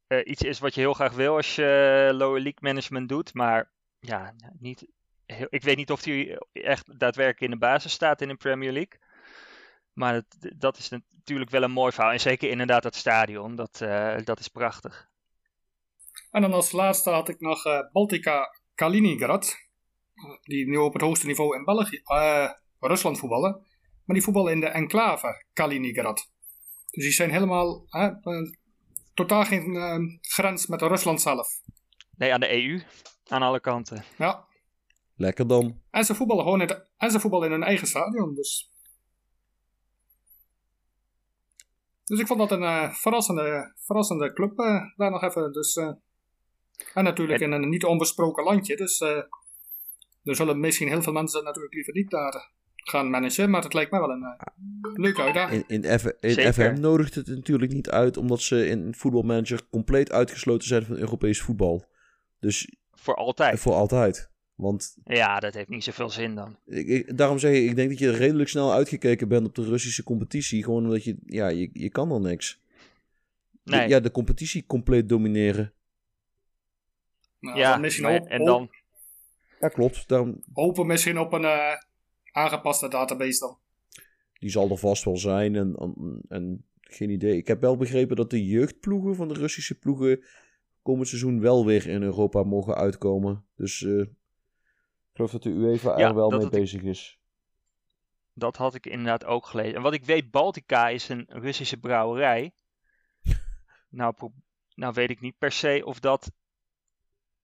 eh, 0.09 0.21
iets 0.25 0.43
is 0.43 0.59
wat 0.59 0.75
je 0.75 0.81
heel 0.81 0.95
graag 0.95 1.13
wil 1.13 1.37
als 1.37 1.55
je 1.55 2.07
eh, 2.11 2.17
lower 2.17 2.41
league 2.41 2.61
management 2.61 3.09
doet. 3.09 3.35
Maar 3.35 3.71
ja, 3.99 4.35
niet, 4.59 4.87
heel- 5.27 5.47
ik 5.51 5.63
weet 5.63 5.77
niet 5.77 5.91
of 5.91 6.05
hij 6.05 6.39
echt 6.53 6.99
daadwerkelijk 6.99 7.41
in 7.41 7.51
de 7.51 7.67
basis 7.67 7.93
staat 7.93 8.21
in 8.21 8.29
de 8.29 8.35
Premier 8.35 8.73
League. 8.73 9.01
Maar 9.93 10.23
dat, 10.57 10.79
is 10.79 10.89
natuurlijk 10.89 11.51
wel 11.51 11.63
een 11.63 11.71
mooi 11.71 11.93
verhaal. 11.93 12.13
En 12.13 12.21
zeker 12.21 12.51
inderdaad 12.51 12.83
dat 12.83 12.95
stadion, 12.95 13.57
dat, 13.57 13.81
eh, 13.81 14.17
dat 14.25 14.39
is 14.41 14.49
prachtig. 14.49 15.09
En 16.31 16.43
dan 16.43 16.53
als 16.53 16.73
laatste 16.73 17.11
had 17.11 17.29
ik 17.29 17.41
nog 17.41 17.63
Baltica 17.93 18.47
Kaliningrad. 18.75 19.57
Die 20.43 20.67
nu 20.69 20.77
op 20.77 20.93
het 20.93 21.03
hoogste 21.03 21.27
niveau 21.27 21.57
in 21.57 21.65
België, 21.65 22.03
Rusland 22.81 23.19
voetballen. 23.19 23.67
Maar 24.05 24.17
die 24.17 24.23
voetballen 24.25 24.53
in 24.53 24.61
de 24.61 24.67
enclave 24.67 25.45
Kaliningrad. 25.53 26.31
Dus 26.91 27.05
die 27.05 27.13
zijn 27.13 27.31
helemaal 27.31 27.87
totaal 29.19 29.45
geen 29.45 29.77
eh, 29.77 29.99
grens 30.21 30.67
met 30.67 30.83
Rusland 30.83 31.21
zelf. 31.21 31.49
Nee, 32.17 32.33
aan 32.33 32.41
de 32.41 32.53
EU, 32.53 32.83
aan 33.27 33.43
alle 33.43 33.61
kanten. 33.61 34.05
Ja. 34.19 34.47
Lekker 35.17 35.47
dan. 35.47 35.81
En 35.91 36.05
ze 36.05 36.15
voetballen 36.15 36.45
gewoon 36.45 36.61
in, 36.61 36.67
de- 36.67 36.87
en 36.97 37.11
ze 37.11 37.21
voetballen 37.21 37.47
in 37.47 37.53
hun 37.53 37.63
eigen 37.63 37.87
stadion. 37.87 38.35
Dus, 38.35 38.71
dus 42.05 42.21
ik 42.21 42.27
vond 42.27 42.39
dat 42.39 42.51
een 42.51 42.63
eh, 42.63 42.93
verrassende, 42.95 43.75
verrassende 43.77 44.33
club 44.33 44.59
eh, 44.59 44.83
daar 44.97 45.11
nog 45.11 45.23
even. 45.23 45.53
Dus, 45.53 45.77
eh, 45.77 45.91
en 46.95 47.05
natuurlijk 47.05 47.41
in 47.41 47.53
een 47.53 47.69
niet 47.69 47.85
onbesproken 47.85 48.45
landje. 48.45 48.77
Dus 48.77 49.01
eh, 49.01 49.23
er 50.25 50.37
zullen 50.37 50.61
misschien 50.61 50.89
heel 50.89 51.03
veel 51.03 51.13
mensen 51.13 51.45
natuurlijk 51.45 51.75
liever 51.75 51.93
niet 51.95 52.11
daar 52.11 52.51
gaan 52.91 53.11
managen. 53.11 53.51
Maar 53.51 53.63
het 53.63 53.75
lijkt 53.75 53.91
mij 53.91 54.01
wel 54.01 54.11
een 54.11 54.23
eh, 54.23 54.47
leuke 54.95 55.23
uitdaging. 55.23 55.65
In, 55.67 55.83
in, 55.83 55.99
F- 55.99 56.13
in. 56.21 56.53
FM 56.53 56.81
nodigt 56.81 57.15
het 57.15 57.27
natuurlijk 57.27 57.73
niet 57.73 57.91
uit, 57.91 58.17
omdat 58.17 58.41
ze 58.41 58.67
in 58.67 58.95
voetbalmanager 58.95 59.61
compleet 59.71 60.13
uitgesloten 60.13 60.69
zijn 60.69 60.85
van 60.85 60.97
Europees 60.97 61.41
voetbal. 61.41 61.85
Dus 62.41 62.75
Voor 62.93 63.15
altijd. 63.15 63.61
voor 63.61 63.73
altijd. 63.73 64.31
Want 64.55 64.97
Ja, 65.05 65.41
dat 65.41 65.55
heeft 65.55 65.69
niet 65.69 65.85
zoveel 65.85 66.11
zin 66.11 66.35
dan. 66.35 66.57
ik, 66.67 66.87
ik- 66.87 67.17
daarom 67.17 67.39
zeg 67.39 67.55
ik, 67.55 67.69
ik 67.69 67.77
denk 67.77 67.89
dat 67.89 67.99
je 67.99 68.11
redelijk 68.11 68.49
snel 68.49 68.73
uitgekeken 68.73 69.29
bent 69.29 69.47
op 69.47 69.55
de 69.55 69.65
Russische 69.65 70.03
competitie. 70.03 70.65
Gewoon 70.65 70.85
omdat 70.85 71.05
je, 71.05 71.17
ja, 71.27 71.49
je, 71.49 71.71
je 71.73 71.89
kan 71.91 72.09
dan 72.09 72.23
niks. 72.23 72.61
De- 73.63 73.77
Nee. 73.77 73.89
ja, 73.89 74.01
de 74.01 74.11
competitie 74.11 74.67
compleet 74.67 75.09
domineren. 75.09 75.73
Nou, 77.41 77.59
ja, 77.59 77.71
dan 77.73 77.81
misschien 77.81 78.05
hoop- 78.07 78.27
en 78.27 78.45
dan, 78.45 78.71
Ja, 79.61 79.69
klopt. 79.69 80.09
Daarom, 80.09 80.43
hopen 80.53 80.87
misschien 80.87 81.19
op 81.19 81.33
een 81.33 81.45
eh, 81.45 81.75
aangepaste 82.39 82.89
database 82.89 83.39
dan. 83.41 83.59
die 84.39 84.51
zal 84.51 84.71
er 84.71 84.79
vast 84.79 85.05
wel 85.05 85.17
zijn. 85.17 85.55
En, 85.57 85.75
en, 85.77 86.21
en 86.29 86.65
geen 86.81 87.11
idee. 87.11 87.37
Ik 87.37 87.47
heb 87.47 87.61
wel 87.61 87.77
begrepen 87.77 88.17
dat 88.17 88.31
de 88.31 88.47
jeugdploegen 88.47 89.15
van 89.15 89.29
de 89.29 89.35
Russische 89.35 89.79
ploegen 89.79 90.25
komend 90.83 91.09
seizoen 91.09 91.41
wel 91.41 91.67
weer 91.67 91.87
in 91.87 92.03
Europa 92.03 92.43
mogen 92.43 92.75
uitkomen. 92.75 93.45
Dus 93.57 93.83
eh, 93.83 93.99
ik 94.01 94.11
geloof 95.15 95.31
dat 95.31 95.43
de 95.43 95.51
UEFA 95.51 95.99
Ja, 95.99 96.09
er 96.09 96.15
wel 96.15 96.31
mee 96.31 96.41
ik- 96.45 96.51
bezig 96.51 96.83
is. 96.83 97.19
dat 98.33 98.57
had 98.57 98.75
ik 98.75 98.87
inderdaad 98.87 99.25
ook 99.25 99.47
gelezen. 99.47 99.75
En 99.77 99.83
wat 99.83 99.93
ik 99.93 100.05
weet, 100.05 100.31
Baltica 100.31 100.89
is 100.89 101.09
een 101.09 101.27
Russische 101.29 101.77
brouwerij. 101.77 102.53
Nou, 103.91 104.15
nou 104.75 104.93
weet 104.95 105.11
ik 105.11 105.21
niet 105.21 105.39
per 105.39 105.53
se 105.53 105.83
of 105.85 106.01
dat 106.01 106.31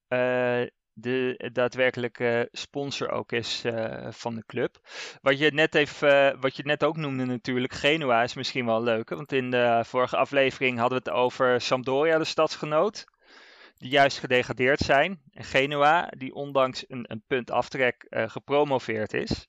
eh, 0.08 0.62
de 0.94 1.50
daadwerkelijke 1.52 2.48
sponsor 2.52 3.10
ook 3.10 3.32
is 3.32 3.64
eh, 3.64 4.06
van 4.10 4.34
de 4.34 4.44
club. 4.46 4.78
Wat 5.20 5.38
je, 5.38 5.50
net 5.50 5.74
even, 5.74 6.32
eh, 6.32 6.40
wat 6.40 6.56
je 6.56 6.62
net 6.62 6.84
ook 6.84 6.96
noemde 6.96 7.24
natuurlijk, 7.24 7.72
Genua 7.72 8.22
is 8.22 8.34
misschien 8.34 8.66
wel 8.66 8.82
leuk. 8.82 9.08
Want 9.08 9.32
in 9.32 9.50
de 9.50 9.82
vorige 9.84 10.16
aflevering 10.16 10.78
hadden 10.78 11.02
we 11.02 11.10
het 11.10 11.18
over 11.18 11.60
Sampdoria, 11.60 12.18
de 12.18 12.24
stadsgenoot. 12.24 13.04
Die 13.76 13.90
juist 13.90 14.18
gedegradeerd 14.18 14.80
zijn. 14.80 15.22
En 15.30 15.44
Genua, 15.44 16.06
die 16.16 16.34
ondanks 16.34 16.84
een, 16.88 17.04
een 17.08 17.22
punt 17.26 17.50
aftrek 17.50 18.02
eh, 18.02 18.28
gepromoveerd 18.28 19.12
is. 19.12 19.48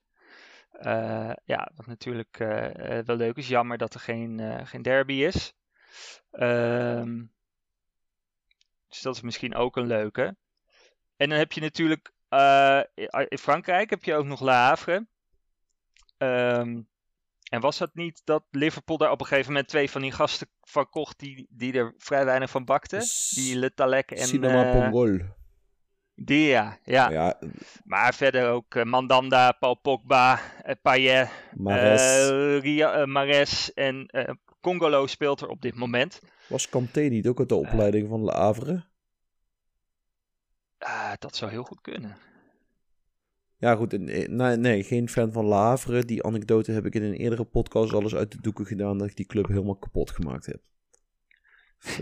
Ja, 1.46 1.72
wat 1.76 1.86
natuurlijk 1.86 2.38
wel 3.06 3.16
leuk 3.16 3.36
is. 3.36 3.48
Jammer 3.48 3.78
dat 3.78 3.94
er 3.94 4.00
geen, 4.00 4.62
geen 4.68 4.82
derby 4.82 5.14
is. 5.14 5.54
Ehm, 6.32 7.24
dus 8.88 9.02
dat 9.02 9.16
is 9.16 9.22
misschien 9.22 9.56
ook 9.56 9.78
een 9.78 9.88
leuke. 9.88 10.36
En 11.18 11.30
dan 11.30 11.38
heb 11.38 11.52
je 11.52 11.62
natuurlijk 11.62 12.14
eh, 12.30 12.82
in 13.28 13.38
Frankrijk 13.38 13.90
heb 13.90 14.04
je 14.04 14.16
ook 14.16 14.26
nog 14.26 14.42
Le 14.42 14.52
Havre. 14.52 15.08
Ehm, 16.18 16.82
en 17.50 17.62
was 17.62 17.78
dat 17.78 17.90
niet 17.94 18.22
dat 18.24 18.44
Liverpool 18.52 18.98
daar 18.98 19.12
op 19.12 19.20
een 19.20 19.26
gegeven 19.26 19.52
moment 19.52 19.70
twee 19.70 19.90
van 19.90 20.02
die 20.02 20.12
gasten 20.12 20.48
van 20.62 20.90
kocht 20.90 21.20
die, 21.20 21.48
die 21.50 21.74
er 21.74 21.94
vrij 21.98 22.26
weinig 22.26 22.50
van 22.50 22.66
bakten? 22.66 23.04
Die 23.30 23.58
Le 23.58 23.74
Talek 23.74 24.12
en 24.12 24.28
Cinema 24.28 24.66
eh, 24.66 24.72
Pongol. 24.72 25.20
die 26.16 26.48
ja, 26.48 26.78
ja. 26.84 27.10
Ja, 27.10 27.40
Maar 27.84 28.14
verder 28.14 28.50
ook 28.50 28.76
eh, 28.76 28.84
Mandanda, 28.84 29.52
Paul 29.52 29.76
Pogba, 29.76 30.40
Payet, 30.82 31.30
Mares. 31.58 32.30
Ria, 32.62 33.06
Mares 33.06 33.74
en 33.74 34.10
Congolo 34.62 35.08
speelt 35.08 35.42
er 35.42 35.48
op 35.48 35.62
dit 35.62 35.76
moment. 35.76 36.22
Was 36.48 36.70
Kanté 36.70 37.02
niet 37.02 37.28
ook 37.28 37.40
uit 37.40 37.50
de 37.50 37.56
opleiding 37.56 38.10
van 38.10 38.24
Le 38.24 38.32
Havre? 38.32 38.84
Ah, 40.77 41.14
dat 41.19 41.35
zou 41.35 41.52
heel 41.52 41.64
goed 41.64 41.81
kunnen. 41.81 42.18
Ja, 43.57 43.76
goed. 43.76 43.93
eh, 43.93 44.27
Nee, 44.27 44.56
nee, 44.57 44.84
geen 44.84 45.10
fan 45.10 45.31
van 45.31 45.52
Havre. 45.52 46.06
Die 46.06 46.23
anekdote 46.23 46.72
heb 46.72 46.85
ik 46.85 46.95
in 46.95 47.03
een 47.03 47.14
eerdere 47.14 47.43
podcast 47.43 47.93
alles 47.93 48.15
uit 48.15 48.31
de 48.31 48.41
doeken 48.41 48.65
gedaan 48.65 48.97
dat 48.97 49.07
ik 49.07 49.15
die 49.15 49.26
club 49.26 49.47
helemaal 49.47 49.76
kapot 49.76 50.11
gemaakt 50.11 50.45
heb. 50.45 50.61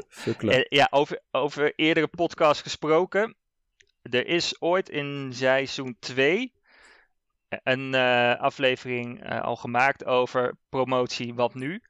Fuck 0.10 0.44
Eh, 0.44 0.66
ja, 0.70 0.88
over, 0.92 1.22
over 1.32 1.74
eerdere 1.76 2.08
podcast 2.08 2.62
gesproken. 2.62 3.36
Er 4.02 4.28
is 4.28 4.62
ooit 4.62 4.90
in 4.90 5.32
seizoen 5.34 5.96
2 6.00 6.54
een 7.64 7.94
eh, 7.94 8.40
aflevering 8.40 9.24
eh, 9.24 9.42
al 9.42 9.56
gemaakt 9.56 10.06
over 10.06 10.58
promotie 10.70 11.34
wat 11.34 11.54
nu. 11.54 11.82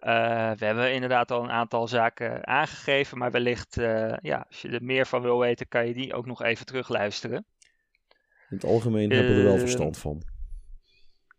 Eh, 0.00 0.50
we 0.52 0.64
hebben 0.64 0.92
inderdaad 0.92 1.30
al 1.30 1.42
een 1.42 1.50
aantal 1.50 1.88
zaken 1.88 2.46
aangegeven, 2.46 3.18
maar 3.18 3.30
wellicht, 3.30 3.76
eh, 3.78 4.14
ja, 4.22 4.44
als 4.48 4.62
je 4.62 4.68
er 4.68 4.84
meer 4.84 5.06
van 5.06 5.22
wil 5.22 5.38
weten, 5.38 5.68
kan 5.68 5.86
je 5.86 5.94
die 5.94 6.14
ook 6.14 6.26
nog 6.26 6.42
even 6.42 6.66
terugluisteren. 6.66 7.44
In 8.50 8.56
het 8.56 8.64
algemeen 8.64 9.10
hebben 9.10 9.32
we 9.32 9.38
er 9.38 9.44
wel 9.44 9.54
Eh, 9.54 9.60
verstand 9.60 9.98
van. 9.98 10.22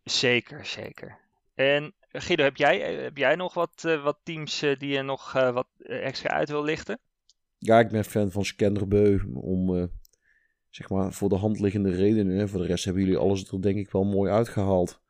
Zeker, 0.03 0.65
zeker. 0.65 1.17
En 1.55 1.93
Guido, 2.11 2.43
heb 2.43 2.55
jij, 2.57 2.79
heb 2.93 3.17
jij 3.17 3.35
nog 3.35 3.53
wat, 3.53 3.97
wat 4.03 4.19
teams 4.23 4.59
die 4.59 4.87
je 4.87 5.01
nog 5.01 5.31
wat 5.31 5.67
extra 5.83 6.29
uit 6.29 6.49
wil 6.49 6.63
lichten? 6.63 6.99
Ja, 7.57 7.79
ik 7.79 7.89
ben 7.89 8.03
fan 8.03 8.31
van 8.31 8.45
Scanderbeu. 8.45 9.19
Om, 9.33 9.89
zeg 10.69 10.89
maar, 10.89 11.13
voor 11.13 11.29
de 11.29 11.35
hand 11.35 11.59
liggende 11.59 11.91
redenen. 11.91 12.37
hè. 12.37 12.47
Voor 12.47 12.59
de 12.59 12.65
rest 12.65 12.85
hebben 12.85 13.03
jullie 13.03 13.17
alles 13.17 13.51
er 13.51 13.61
denk 13.61 13.77
ik 13.77 13.91
wel 13.91 14.03
mooi 14.03 14.31
uitgehaald. 14.31 15.01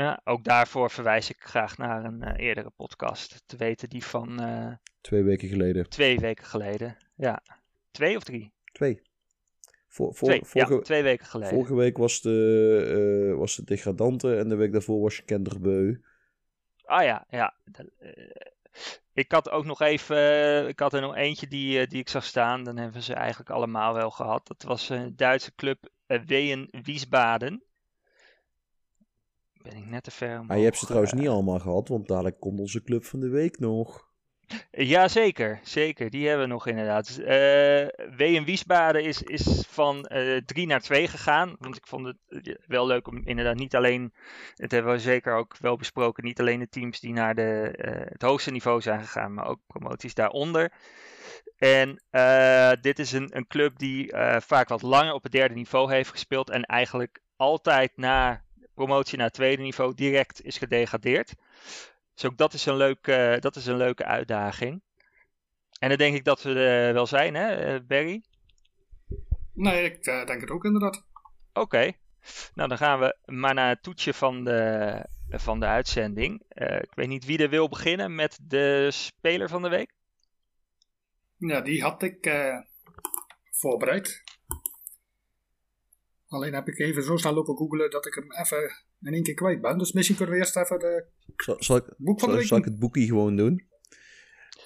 Ja, 0.00 0.20
ook 0.24 0.44
daarvoor 0.44 0.90
verwijs 0.90 1.30
ik 1.30 1.36
graag 1.40 1.78
naar 1.78 2.04
een 2.04 2.22
eh, 2.22 2.46
eerdere 2.46 2.70
podcast. 2.70 3.42
Te 3.46 3.56
weten 3.56 3.88
die 3.88 4.04
van 4.04 4.40
eh, 4.40 4.72
Twee 5.00 5.22
weken 5.22 5.48
geleden. 5.48 5.88
twee 5.88 6.18
weken 6.18 6.44
geleden. 6.44 6.96
Ja, 7.14 7.42
twee 7.90 8.16
of 8.16 8.22
drie? 8.22 8.52
Twee. 8.72 9.02
Voor, 9.88 10.14
voor, 10.14 10.28
twee, 10.28 10.44
vorige, 10.44 10.74
ja, 10.74 10.80
twee 10.80 11.02
weken 11.02 11.26
geleden. 11.26 11.54
vorige 11.54 11.74
week 11.74 11.96
was 11.96 12.20
de, 12.20 13.30
eh, 13.32 13.38
was 13.38 13.56
de 13.56 13.64
degradante 13.64 14.36
en 14.36 14.48
de 14.48 14.54
week 14.54 14.72
daarvoor 14.72 15.00
was 15.00 15.14
Scanderbeu. 15.14 16.00
Ah 16.84 17.02
ja, 17.02 17.26
ja. 17.30 17.54
Ik 19.12 19.32
had 19.32 19.50
ook 19.50 19.64
nog 19.64 19.80
even, 19.80 20.68
ik 20.68 20.78
had 20.78 20.92
er 20.92 21.00
nog 21.00 21.16
eentje 21.16 21.46
die, 21.48 21.86
die 21.86 22.00
ik 22.00 22.08
zag 22.08 22.24
staan. 22.24 22.64
Dan 22.64 22.76
hebben 22.76 23.02
ze 23.02 23.14
eigenlijk 23.14 23.50
allemaal 23.50 23.94
wel 23.94 24.10
gehad. 24.10 24.46
Dat 24.46 24.62
was 24.62 24.88
een 24.88 25.16
Duitse 25.16 25.54
club, 25.54 25.88
Ween 26.06 26.68
Wiesbaden. 26.82 27.62
Ben 29.62 29.76
ik 29.76 29.86
net 29.86 30.04
te 30.04 30.10
ver 30.10 30.44
Ah, 30.46 30.56
je 30.56 30.64
hebt 30.64 30.78
ze 30.78 30.84
trouwens 30.84 31.12
eh, 31.12 31.18
niet 31.18 31.28
allemaal 31.28 31.58
gehad, 31.58 31.88
want 31.88 32.08
dadelijk 32.08 32.40
komt 32.40 32.60
onze 32.60 32.82
club 32.82 33.04
van 33.04 33.20
de 33.20 33.28
week 33.28 33.58
nog. 33.58 34.08
Ja, 34.70 35.08
zeker. 35.08 35.60
Zeker. 35.62 36.10
Die 36.10 36.28
hebben 36.28 36.46
we 36.46 36.52
nog 36.52 36.66
inderdaad. 36.66 37.18
Eh 37.18 37.86
WM 38.16 38.44
Wiesbaden 38.44 39.04
is, 39.04 39.22
is 39.22 39.64
van 39.68 40.06
eh 40.06 40.36
3 40.44 40.66
naar 40.66 40.80
2 40.80 41.08
gegaan. 41.08 41.56
Want 41.58 41.76
ik 41.76 41.86
vond 41.86 42.06
het 42.06 42.16
eh, 42.28 42.54
wel 42.66 42.86
leuk 42.86 43.08
om 43.08 43.20
inderdaad 43.24 43.56
niet 43.56 43.76
alleen, 43.76 44.12
het 44.54 44.70
hebben 44.70 44.92
we 44.92 44.98
zeker 44.98 45.34
ook 45.34 45.56
wel 45.58 45.76
besproken, 45.76 46.24
niet 46.24 46.40
alleen 46.40 46.58
de 46.58 46.68
teams 46.68 47.00
die 47.00 47.12
naar 47.12 47.34
de, 47.34 47.74
eh, 47.76 48.10
het 48.12 48.22
hoogste 48.22 48.50
niveau 48.50 48.80
zijn 48.80 49.00
gegaan, 49.00 49.34
maar 49.34 49.46
ook 49.46 49.60
promoties 49.66 50.14
daaronder. 50.14 50.72
En 51.56 52.02
eh, 52.10 52.72
dit 52.80 52.98
is 52.98 53.12
een, 53.12 53.36
een 53.36 53.46
club 53.46 53.78
die 53.78 54.12
eh, 54.12 54.40
vaak 54.40 54.68
wat 54.68 54.82
langer 54.82 55.12
op 55.12 55.22
het 55.22 55.32
derde 55.32 55.54
niveau 55.54 55.92
heeft 55.92 56.10
gespeeld 56.10 56.50
en 56.50 56.64
eigenlijk 56.64 57.20
altijd 57.36 57.92
na 57.96 58.44
promotie 58.74 59.16
naar 59.16 59.26
het 59.26 59.34
tweede 59.34 59.62
niveau 59.62 59.94
direct 59.94 60.44
is 60.44 60.58
gedegradeerd. 60.58 61.34
Dus 62.14 62.24
ook 62.24 62.36
dat 62.36 62.52
is 62.52 62.66
een, 62.66 62.76
leuk, 62.76 63.06
eh, 63.06 63.38
dat 63.38 63.56
is 63.56 63.66
een 63.66 63.76
leuke 63.76 64.04
uitdaging. 64.04 64.82
En 65.78 65.88
dan 65.88 65.98
denk 65.98 66.14
ik 66.14 66.24
dat 66.24 66.42
we 66.42 66.54
er 66.54 66.92
wel 66.92 67.06
zijn, 67.06 67.34
hè, 67.34 67.54
eh, 67.54 67.80
Barry? 67.86 68.22
Nee, 69.54 69.84
ik 69.84 70.06
eh, 70.06 70.26
denk 70.26 70.40
het 70.40 70.50
ook 70.50 70.64
inderdaad. 70.64 71.04
Oké. 71.52 71.92
Nou, 72.54 72.68
dan 72.68 72.78
gaan 72.78 73.00
we 73.00 73.16
maar 73.24 73.54
naar 73.54 73.68
het 73.68 73.82
toetje 73.82 74.14
van 74.14 74.44
de, 74.44 75.04
van 75.28 75.60
de 75.60 75.66
uitzending. 75.66 76.42
Eh, 76.48 76.76
ik 76.76 76.94
weet 76.94 77.08
niet 77.08 77.24
wie 77.24 77.38
er 77.38 77.48
wil 77.48 77.68
beginnen 77.68 78.14
met 78.14 78.38
de 78.42 78.88
speler 78.90 79.48
van 79.48 79.62
de 79.62 79.68
week. 79.68 79.92
Ja, 81.36 81.60
die 81.60 81.82
had 81.82 82.02
ik 82.02 82.26
eh, 82.26 82.58
voorbereid. 83.50 84.22
Alleen 86.30 86.54
heb 86.54 86.68
ik 86.68 86.78
even 86.78 87.02
zo 87.02 87.16
snel 87.16 87.34
lopen 87.34 87.56
googelen 87.56 87.90
dat 87.90 88.06
ik 88.06 88.14
hem 88.14 88.32
even 88.32 88.62
in 89.00 89.12
één 89.12 89.22
keer 89.22 89.34
kwijt 89.34 89.60
ben. 89.60 89.78
Dus 89.78 89.92
misschien 89.92 90.16
kunnen 90.16 90.34
we 90.34 90.40
eerst 90.40 90.56
even 90.56 90.78
de 90.78 91.06
Zal, 91.36 91.56
zal, 91.58 91.76
ik, 91.76 91.84
boek 91.96 92.20
van 92.20 92.28
de 92.28 92.34
zal, 92.34 92.40
week 92.40 92.46
zal 92.46 92.58
ik 92.58 92.64
het 92.64 92.78
boekie 92.78 93.06
gewoon 93.06 93.36
doen? 93.36 93.68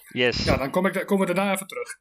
Yes. 0.08 0.44
Ja, 0.44 0.56
dan 0.56 0.70
kom 0.70 0.86
ik, 0.86 1.06
komen 1.06 1.26
we 1.26 1.34
daarna 1.34 1.52
even 1.52 1.66
terug. 1.66 1.98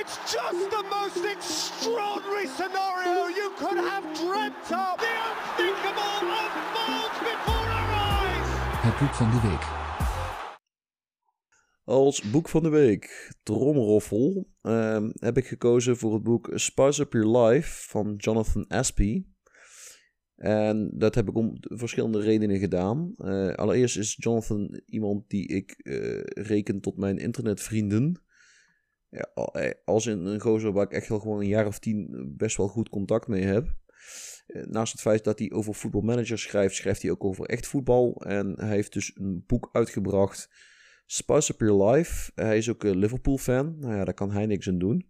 It's 0.00 0.32
just 0.32 0.70
the 0.70 0.82
most 0.90 1.24
extraordinary 1.34 2.46
scenario 2.46 3.28
you 3.40 3.50
could 3.56 3.88
have 3.88 4.06
dreamt 4.12 4.70
of. 4.70 4.96
The 4.96 5.12
unthinkable 5.30 6.28
unfolds 6.42 7.18
before 7.18 7.68
our 7.78 7.90
eyes. 7.90 8.48
Het 8.82 8.98
boek 8.98 9.14
van 9.14 9.30
de 9.30 9.48
week. 9.48 9.83
Als 11.84 12.30
boek 12.30 12.48
van 12.48 12.62
de 12.62 12.68
week, 12.68 13.34
tromroffel, 13.42 14.48
ehm, 14.62 15.10
heb 15.14 15.36
ik 15.36 15.46
gekozen 15.46 15.96
voor 15.96 16.14
het 16.14 16.22
boek 16.22 16.50
Spice 16.54 17.02
Up 17.02 17.12
Your 17.12 17.38
Life 17.38 17.88
van 17.88 18.14
Jonathan 18.16 18.66
Aspey. 18.66 19.26
En 20.36 20.90
dat 20.94 21.14
heb 21.14 21.28
ik 21.28 21.34
om 21.34 21.56
verschillende 21.60 22.20
redenen 22.20 22.58
gedaan. 22.58 23.14
Eh, 23.16 23.52
allereerst 23.54 23.96
is 23.96 24.16
Jonathan 24.18 24.80
iemand 24.86 25.30
die 25.30 25.46
ik 25.46 25.70
eh, 25.70 26.20
reken 26.24 26.80
tot 26.80 26.96
mijn 26.96 27.18
internetvrienden. 27.18 28.22
Ja, 29.08 29.30
eh, 29.34 29.70
als 29.84 30.06
in 30.06 30.26
een 30.26 30.40
gozer 30.40 30.72
waar 30.72 30.84
ik 30.84 30.92
echt 30.92 31.08
wel 31.08 31.20
gewoon 31.20 31.40
een 31.40 31.48
jaar 31.48 31.66
of 31.66 31.78
tien 31.78 32.32
best 32.36 32.56
wel 32.56 32.68
goed 32.68 32.88
contact 32.88 33.28
mee 33.28 33.42
heb. 33.42 33.74
Naast 34.46 34.92
het 34.92 35.00
feit 35.00 35.24
dat 35.24 35.38
hij 35.38 35.50
over 35.50 35.74
voetbalmanager 35.74 36.38
schrijft, 36.38 36.74
schrijft 36.74 37.02
hij 37.02 37.10
ook 37.10 37.24
over 37.24 37.46
echt 37.46 37.66
voetbal. 37.66 38.22
En 38.26 38.52
hij 38.56 38.74
heeft 38.74 38.92
dus 38.92 39.12
een 39.14 39.44
boek 39.46 39.68
uitgebracht 39.72 40.48
Spice 41.06 41.52
Up 41.52 41.60
Your 41.60 41.84
Life. 41.84 42.32
Hij 42.34 42.56
is 42.56 42.70
ook 42.70 42.84
een 42.84 42.96
Liverpool-fan. 42.96 43.78
Nou 43.78 43.94
ja, 43.94 44.04
daar 44.04 44.14
kan 44.14 44.30
hij 44.30 44.46
niks 44.46 44.68
aan 44.68 44.78
doen. 44.78 45.06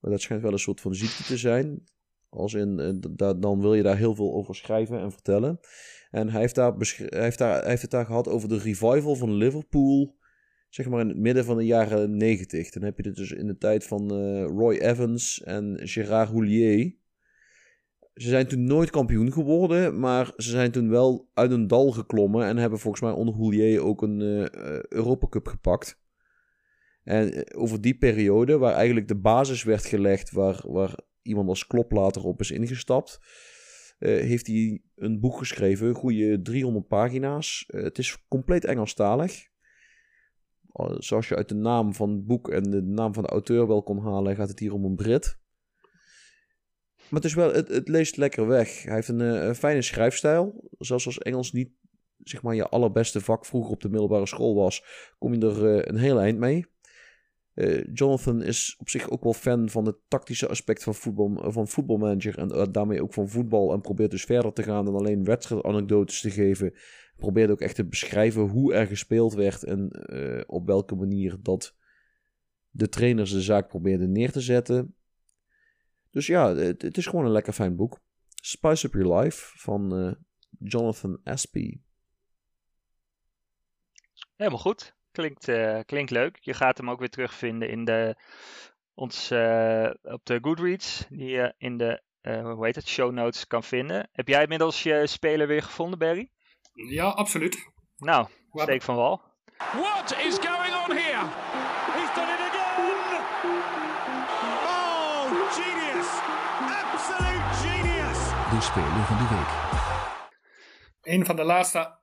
Maar 0.00 0.10
dat 0.10 0.20
schijnt 0.20 0.42
wel 0.42 0.52
een 0.52 0.58
soort 0.58 0.80
van 0.80 0.94
ziekte 0.94 1.22
te 1.22 1.36
zijn. 1.36 1.84
Als 2.28 2.54
in, 2.54 2.78
eh, 2.78 3.32
dan 3.40 3.60
wil 3.60 3.74
je 3.74 3.82
daar 3.82 3.96
heel 3.96 4.14
veel 4.14 4.34
over 4.34 4.54
schrijven 4.54 5.00
en 5.00 5.12
vertellen. 5.12 5.60
En 6.10 6.28
hij 6.28 6.40
heeft, 6.40 6.54
daar 6.54 6.74
heeft 6.96 7.38
daar, 7.38 7.66
heeft 7.66 7.82
het 7.82 7.90
daar 7.90 8.06
gehad 8.06 8.28
over 8.28 8.48
de 8.48 8.58
revival 8.58 9.14
van 9.14 9.32
Liverpool. 9.32 10.16
Zeg 10.68 10.88
maar 10.88 11.00
in 11.00 11.08
het 11.08 11.18
midden 11.18 11.44
van 11.44 11.56
de 11.56 11.64
jaren 11.64 12.16
90. 12.16 12.70
Dan 12.70 12.82
heb 12.82 12.98
je 12.98 13.06
het 13.06 13.16
dus 13.16 13.32
in 13.32 13.46
de 13.46 13.58
tijd 13.58 13.84
van 13.84 14.10
eh, 14.10 14.44
Roy 14.44 14.76
Evans 14.76 15.42
en 15.42 15.78
Gérard 15.82 16.28
Houllier. 16.28 16.96
Ze 18.18 18.28
zijn 18.28 18.46
toen 18.46 18.64
nooit 18.64 18.90
kampioen 18.90 19.32
geworden, 19.32 20.00
maar 20.00 20.32
ze 20.36 20.50
zijn 20.50 20.70
toen 20.70 20.88
wel 20.88 21.30
uit 21.34 21.50
een 21.50 21.66
dal 21.66 21.90
geklommen 21.90 22.46
en 22.46 22.56
hebben 22.56 22.78
volgens 22.78 23.02
mij 23.02 23.12
onder 23.12 23.34
Houllier 23.34 23.82
ook 23.82 24.02
een 24.02 24.20
eh, 24.20 24.82
Europa 24.82 25.28
Cup 25.28 25.46
gepakt. 25.46 26.00
En 27.04 27.32
eh, 27.32 27.60
over 27.60 27.80
die 27.80 27.98
periode, 27.98 28.58
waar 28.58 28.74
eigenlijk 28.74 29.08
de 29.08 29.18
basis 29.18 29.62
werd 29.62 29.84
gelegd, 29.84 30.30
waar, 30.30 30.60
waar 30.66 30.98
iemand 31.22 31.48
als 31.48 31.66
Klop 31.66 31.92
later 31.92 32.24
op 32.24 32.40
is 32.40 32.50
ingestapt, 32.50 33.18
heeft 33.98 34.46
hij 34.46 34.82
een 34.94 35.20
boek 35.20 35.38
geschreven, 35.38 35.94
goede 35.94 36.42
300 36.42 36.86
pagina's. 36.86 37.64
Het 37.66 37.98
is 37.98 38.26
compleet 38.28 38.64
Engelstalig. 38.64 39.46
Uh, 40.72 40.96
Zoals 40.98 41.28
je 41.28 41.36
uit 41.36 41.48
de 41.48 41.54
naam 41.54 41.94
van 41.94 42.10
het 42.10 42.26
boek 42.26 42.50
en 42.50 42.62
de 42.62 42.82
naam 42.82 43.14
van 43.14 43.22
de 43.22 43.28
auteur 43.28 43.66
wel 43.66 43.82
kon 43.82 43.98
halen, 43.98 44.36
gaat 44.36 44.48
het 44.48 44.58
hier 44.58 44.72
om 44.72 44.84
een 44.84 44.94
Brit. 44.94 45.38
Maar 47.10 47.22
het, 47.22 47.34
wel, 47.34 47.52
het, 47.52 47.88
leest 47.88 48.16
lekker 48.16 48.46
weg. 48.46 48.82
Hij 48.82 48.94
heeft 48.94 49.08
een, 49.08 49.20
eh, 49.20 49.44
een 49.44 49.54
fijne 49.54 49.82
schrijfstijl. 49.82 50.70
Zelfs 50.78 51.06
als 51.06 51.18
Engels 51.18 51.52
niet 51.52 51.70
zeg 52.18 52.42
maar, 52.42 52.54
je 52.54 52.68
allerbeste 52.68 53.20
vak 53.20 53.46
vroeger 53.46 53.72
op 53.72 53.80
de 53.80 53.88
middelbare 53.88 54.26
school 54.26 54.54
was, 54.54 54.84
kom 55.18 55.34
je 55.34 55.40
er 55.40 55.76
eh, 55.76 55.82
een 55.84 55.96
heel 55.96 56.20
eind 56.20 56.38
mee. 56.38 56.66
Eh, 57.54 57.84
Jonathan 57.92 58.42
is 58.42 58.76
op 58.78 58.88
zich 58.88 59.10
ook 59.10 59.22
wel 59.22 59.32
fan 59.32 59.68
van 59.68 59.86
het 59.86 59.96
tactische 60.08 60.48
aspect 60.48 60.82
van, 60.82 60.94
voetbal, 60.94 61.52
van 61.52 61.68
voetbalmanager 61.68 62.38
en 62.38 62.72
daarmee 62.72 63.02
ook 63.02 63.12
van 63.12 63.28
voetbal. 63.28 63.72
En 63.72 63.80
probeert 63.80 64.10
dus 64.10 64.24
verder 64.24 64.52
te 64.52 64.62
gaan 64.62 64.84
dan 64.84 64.94
alleen 64.94 65.24
wedstrijdanekdotes 65.24 66.20
te 66.20 66.30
geven. 66.30 66.74
Probeert 67.16 67.50
ook 67.50 67.60
echt 67.60 67.74
te 67.74 67.86
beschrijven 67.86 68.42
hoe 68.42 68.74
er 68.74 68.86
gespeeld 68.86 69.34
werd 69.34 69.64
en 69.64 69.90
op 70.46 70.66
welke 70.66 70.94
manier 70.94 71.36
dat 71.42 71.74
de 72.70 72.88
trainers 72.88 73.32
de 73.32 73.42
zaak 73.42 73.68
probeerden 73.68 74.12
neer 74.12 74.32
te 74.32 74.40
zetten. 74.40 74.94
Dus 76.18 76.26
ja, 76.26 76.54
het, 76.54 76.82
het 76.82 76.96
is 76.96 77.06
gewoon 77.06 77.24
een 77.24 77.30
lekker 77.30 77.52
fijn 77.52 77.76
boek. 77.76 78.00
Spice 78.34 78.86
Up 78.86 78.92
Your 78.92 79.18
Life 79.18 79.58
van 79.58 79.96
eh, 79.96 80.12
Jonathan 80.58 81.20
Aspey. 81.24 81.80
Helemaal 84.36 84.58
goed. 84.58 84.94
Klinkt, 85.10 85.48
eh, 85.48 85.80
klinkt 85.86 86.10
leuk. 86.10 86.38
Je 86.40 86.54
gaat 86.54 86.78
hem 86.78 86.90
ook 86.90 86.98
weer 86.98 87.10
terugvinden 87.10 87.70
in 87.70 87.84
de, 87.84 88.16
ons, 88.94 89.30
eh, 89.30 89.90
op 90.02 90.20
de 90.24 90.38
Goodreads, 90.40 91.06
die 91.08 91.28
je 91.28 91.54
in 91.58 91.76
de 91.76 92.02
eh, 92.20 92.42
hoe 92.42 92.64
heet 92.64 92.74
het, 92.74 92.88
show 92.88 93.12
notes 93.12 93.46
kan 93.46 93.62
vinden. 93.62 94.08
Heb 94.12 94.28
jij 94.28 94.42
inmiddels 94.42 94.82
je 94.82 95.06
speler 95.06 95.46
weer 95.46 95.62
gevonden, 95.62 95.98
Barry? 95.98 96.30
Ja, 96.72 97.08
absoluut. 97.08 97.70
Nou, 97.96 98.28
steek 98.52 98.82
van 98.82 98.96
wal. 98.96 99.22
What 99.56 100.16
is 100.26 100.38
going 100.38 100.74
on 100.74 100.96
here? 100.96 101.47
De 108.58 108.64
speler 108.64 109.04
van 109.04 109.16
de 109.16 109.28
week. 109.34 109.50
Een 111.02 111.26
van 111.26 111.36
de 111.36 111.44
laatste 111.44 111.98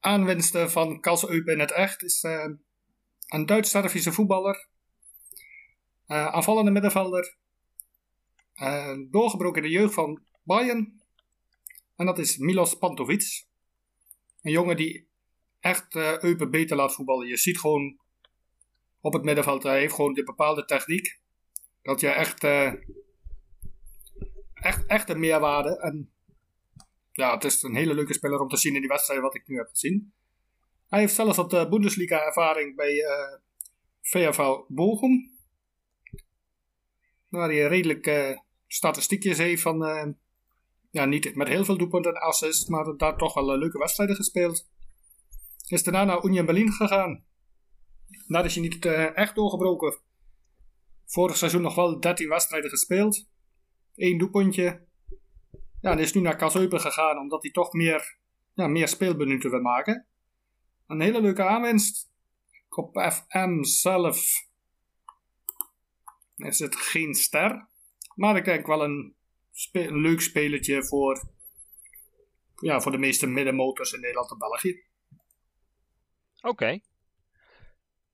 aanwinsten 0.00 0.70
van 0.70 1.00
Kals 1.00 1.28
Eupen 1.28 1.52
in 1.52 1.60
het 1.60 1.72
echt 1.72 2.02
is 2.02 2.22
eh, 2.22 2.48
een 3.26 3.46
Duits-Servische 3.46 4.12
voetballer. 4.12 4.68
Eh, 6.06 6.26
aanvallende 6.26 6.70
middenvelder. 6.70 7.36
Eh, 8.54 8.96
doorgebroken 9.10 9.62
in 9.62 9.68
de 9.68 9.74
jeugd 9.74 9.94
van 9.94 10.22
Bayern. 10.42 11.02
En 11.96 12.06
dat 12.06 12.18
is 12.18 12.36
Milos 12.36 12.74
Pantovic. 12.74 13.46
Een 14.42 14.52
jongen 14.52 14.76
die 14.76 15.08
echt 15.60 15.94
Eupen 15.94 16.50
beter 16.50 16.76
laat 16.76 16.94
voetballen. 16.94 17.28
Je 17.28 17.36
ziet 17.36 17.58
gewoon 17.58 17.98
op 19.00 19.12
het 19.12 19.24
middenveld, 19.24 19.62
hij 19.62 19.78
heeft 19.78 19.94
gewoon 19.94 20.14
de 20.14 20.24
bepaalde 20.24 20.64
techniek. 20.64 21.20
Dat 21.82 22.00
je 22.00 22.08
echt, 22.08 22.44
echt, 24.60 24.86
echt 24.86 25.08
een 25.08 25.20
meerwaarde. 25.20 25.80
En 25.80 26.12
ja, 27.12 27.34
het 27.34 27.44
is 27.44 27.62
een 27.62 27.74
hele 27.74 27.94
leuke 27.94 28.12
speler 28.12 28.40
om 28.40 28.48
te 28.48 28.56
zien 28.56 28.74
in 28.74 28.80
die 28.80 28.88
wedstrijden 28.88 29.24
wat 29.24 29.34
ik 29.34 29.46
nu 29.46 29.56
heb 29.56 29.68
gezien. 29.68 30.12
Hij 30.88 31.00
heeft 31.00 31.14
zelfs 31.14 31.36
wat 31.36 31.52
uh, 31.52 31.68
Bundesliga-ervaring 31.68 32.76
bij 32.76 33.04
eh 33.04 33.38
VFL 34.00 34.64
Bochum. 34.68 35.36
Waar 37.28 37.48
hij 37.48 37.66
redelijk 37.66 38.06
eh, 38.06 38.38
statistiekjes 38.66 39.38
heeft 39.38 39.62
van... 39.62 39.84
eh, 39.84 40.08
ja, 40.90 41.04
niet 41.04 41.34
met 41.34 41.48
heel 41.48 41.64
veel 41.64 41.78
doelpunten 41.78 42.14
en 42.14 42.20
assists, 42.20 42.68
maar 42.68 42.96
daar 42.96 43.16
toch 43.16 43.34
wel 43.34 43.52
eh, 43.52 43.58
leuke 43.58 43.78
wedstrijden 43.78 44.16
gespeeld. 44.16 44.68
Is 45.66 45.82
daarna 45.82 46.04
naar 46.04 46.24
Union 46.24 46.46
Berlin 46.46 46.72
gegaan. 46.72 47.24
Daar 48.26 48.44
is 48.44 48.54
hij 48.54 48.62
niet 48.62 48.84
eh, 48.84 49.16
echt 49.16 49.34
doorgebroken. 49.34 49.98
Vorig 51.06 51.36
seizoen 51.36 51.62
nog 51.62 51.74
wel 51.74 52.00
13 52.00 52.28
wedstrijden 52.28 52.70
gespeeld. 52.70 53.28
Eén 53.98 54.18
doelpuntje. 54.18 54.86
Ja, 55.80 55.90
en 55.90 55.98
is 55.98 56.12
nu 56.12 56.20
naar 56.20 56.36
Kazeupen 56.36 56.80
gegaan 56.80 57.18
omdat 57.18 57.42
hij 57.42 57.50
toch 57.50 57.72
meer, 57.72 58.18
ja, 58.54 58.66
meer 58.66 58.88
speelminuten 58.88 59.50
wil 59.50 59.60
maken. 59.60 60.06
Een 60.86 61.00
hele 61.00 61.20
leuke 61.20 61.44
aanwinst. 61.44 62.10
Op 62.68 62.98
FM 63.12 63.62
zelf 63.62 64.46
is 66.36 66.58
het 66.58 66.76
geen 66.76 67.14
ster. 67.14 67.68
Maar 68.14 68.36
ik 68.36 68.44
denk 68.44 68.66
wel 68.66 68.84
een, 68.84 69.16
leuk 69.72 70.20
spelletje 70.20 70.84
voor, 70.84 71.28
ja, 72.56 72.80
voor 72.80 72.92
de 72.92 72.98
meeste 72.98 73.26
middenmotors 73.26 73.92
in 73.92 74.00
Nederland 74.00 74.30
en 74.30 74.38
België. 74.38 74.82
Oké. 76.40 76.80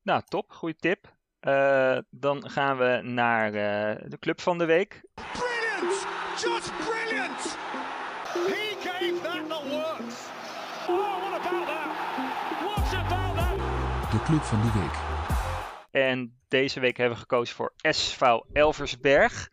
Nou, 0.02 0.22
top. 0.24 0.50
Goeie 0.50 0.76
tip. 0.76 1.16
Eh, 1.40 1.98
dan 2.10 2.50
gaan 2.50 2.76
we 2.78 3.00
naar 3.02 3.46
eh, 3.46 4.10
de 4.10 4.18
club 4.18 4.40
van 4.40 4.58
de 4.58 4.64
week. 4.64 5.02
Brilliant. 5.74 6.06
Just 6.36 6.72
brilliant. 6.86 7.40
He 8.32 8.76
gave 8.82 9.22
that 9.22 9.48
the 9.48 9.60
works. 9.76 10.28
Oh, 10.88 11.18
what 11.20 11.40
about 11.40 11.66
that? 11.66 11.88
What 12.62 12.94
about 12.94 13.36
that? 13.36 14.10
De 14.10 14.22
club 14.24 14.42
van 14.42 14.60
de 14.60 14.78
week. 14.78 14.96
En 15.90 16.38
deze 16.48 16.80
week 16.80 16.96
hebben 16.96 17.14
we 17.14 17.20
gekozen 17.20 17.54
voor 17.54 17.72
SV 17.76 18.22
Elversberg. 18.52 19.50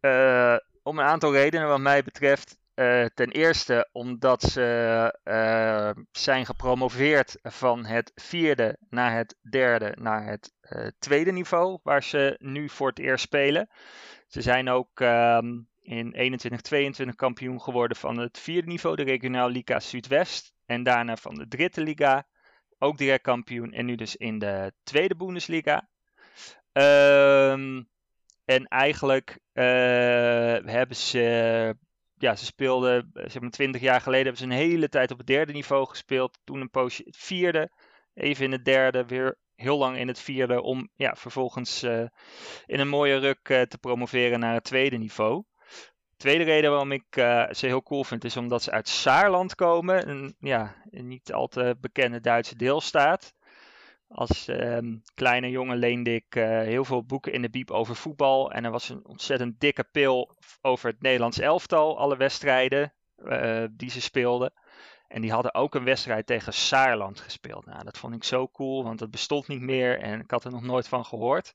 Eh, 0.00 0.56
om 0.82 0.98
een 0.98 1.04
aantal 1.04 1.32
redenen 1.32 1.68
wat 1.68 1.80
mij 1.80 2.02
betreft. 2.02 2.58
Uh, 2.74 3.04
ten 3.14 3.30
eerste 3.30 3.88
omdat 3.92 4.42
ze 4.42 5.18
uh, 5.24 5.90
zijn 6.12 6.46
gepromoveerd 6.46 7.38
van 7.42 7.84
het 7.84 8.12
vierde 8.14 8.76
naar 8.88 9.16
het 9.16 9.36
derde 9.50 9.96
naar 10.00 10.26
het 10.26 10.52
uh, 10.62 10.86
tweede 10.98 11.32
niveau, 11.32 11.78
waar 11.82 12.02
ze 12.02 12.36
nu 12.38 12.68
voor 12.68 12.88
het 12.88 12.98
eerst 12.98 13.24
spelen. 13.24 13.68
Ze 14.30 14.40
zijn 14.40 14.68
ook 14.68 15.00
um, 15.00 15.68
in 15.80 16.38
21-22 17.04 17.14
kampioen 17.16 17.60
geworden 17.60 17.96
van 17.96 18.18
het 18.18 18.38
vierde 18.38 18.68
niveau, 18.68 18.96
de 18.96 19.02
regionaal 19.02 19.48
Liga 19.48 19.80
Zuidwest. 19.80 20.54
En 20.66 20.82
daarna 20.82 21.16
van 21.16 21.34
de 21.34 21.48
Dritte 21.48 21.80
Liga, 21.80 22.26
ook 22.78 22.98
direct 22.98 23.22
kampioen. 23.22 23.72
En 23.72 23.86
nu 23.86 23.94
dus 23.94 24.16
in 24.16 24.38
de 24.38 24.72
tweede 24.82 25.16
Bundesliga. 25.16 25.88
Um, 26.72 27.88
en 28.44 28.66
eigenlijk 28.68 29.38
uh, 29.52 29.64
hebben 30.64 30.96
ze, 30.96 31.76
ja, 32.14 32.36
ze 32.36 32.44
speelden, 32.44 33.10
zeg 33.12 33.40
maar 33.40 33.50
20 33.50 33.80
jaar 33.80 34.00
geleden, 34.00 34.26
hebben 34.26 34.42
ze 34.42 34.50
een 34.50 34.68
hele 34.68 34.88
tijd 34.88 35.10
op 35.10 35.18
het 35.18 35.26
derde 35.26 35.52
niveau 35.52 35.88
gespeeld. 35.88 36.38
Toen 36.44 36.60
een 36.60 36.70
poosje 36.70 37.02
het 37.04 37.16
vierde, 37.16 37.70
even 38.14 38.44
in 38.44 38.52
het 38.52 38.64
derde, 38.64 39.06
weer 39.06 39.38
heel 39.60 39.78
lang 39.78 39.96
in 39.96 40.08
het 40.08 40.20
vierde. 40.20 40.62
Om 40.62 40.88
ja, 40.94 41.14
vervolgens 41.16 41.82
uh, 41.82 42.04
in 42.66 42.80
een 42.80 42.88
mooie 42.88 43.16
ruk 43.16 43.48
uh, 43.48 43.62
te 43.62 43.78
promoveren 43.78 44.40
naar 44.40 44.54
het 44.54 44.64
tweede 44.64 44.96
niveau. 44.96 45.44
Tweede 46.16 46.44
reden 46.44 46.70
waarom 46.70 46.92
ik 46.92 47.16
uh, 47.16 47.50
ze 47.50 47.66
heel 47.66 47.82
cool 47.82 48.04
vind, 48.04 48.24
is 48.24 48.36
omdat 48.36 48.62
ze 48.62 48.70
uit 48.70 48.88
Saarland 48.88 49.54
komen. 49.54 50.08
Een, 50.08 50.36
ja, 50.38 50.76
een 50.90 51.08
niet 51.08 51.32
al 51.32 51.46
te 51.46 51.76
bekende 51.80 52.20
Duitse 52.20 52.56
deelstaat. 52.56 53.34
Als 54.08 54.48
um, 54.48 55.02
kleine 55.14 55.50
jongen 55.50 55.76
leende 55.76 56.14
ik 56.14 56.34
heel 56.64 56.84
veel 56.84 57.04
boeken 57.04 57.32
in 57.32 57.42
de 57.42 57.50
biep 57.50 57.70
over 57.70 57.96
voetbal. 57.96 58.52
En 58.52 58.64
er 58.64 58.70
was 58.70 58.88
een 58.88 59.06
ontzettend 59.06 59.60
dikke 59.60 59.84
pil 59.92 60.36
over 60.60 60.90
het 60.90 61.02
Nederlands 61.02 61.38
elftal, 61.38 61.98
alle 61.98 62.16
wedstrijden 62.16 62.94
die 63.70 63.90
ze 63.90 64.00
speelden. 64.00 64.52
En 65.10 65.20
die 65.20 65.32
hadden 65.32 65.54
ook 65.54 65.74
een 65.74 65.84
wedstrijd 65.84 66.26
tegen 66.26 66.52
Saarland 66.52 67.20
gespeeld. 67.20 67.66
Nou, 67.66 67.84
dat 67.84 67.98
vond 67.98 68.14
ik 68.14 68.24
zo 68.24 68.48
cool, 68.48 68.84
want 68.84 68.98
dat 68.98 69.10
bestond 69.10 69.48
niet 69.48 69.60
meer 69.60 69.98
en 69.98 70.20
ik 70.20 70.30
had 70.30 70.44
er 70.44 70.50
nog 70.50 70.62
nooit 70.62 70.88
van 70.88 71.04
gehoord. 71.04 71.54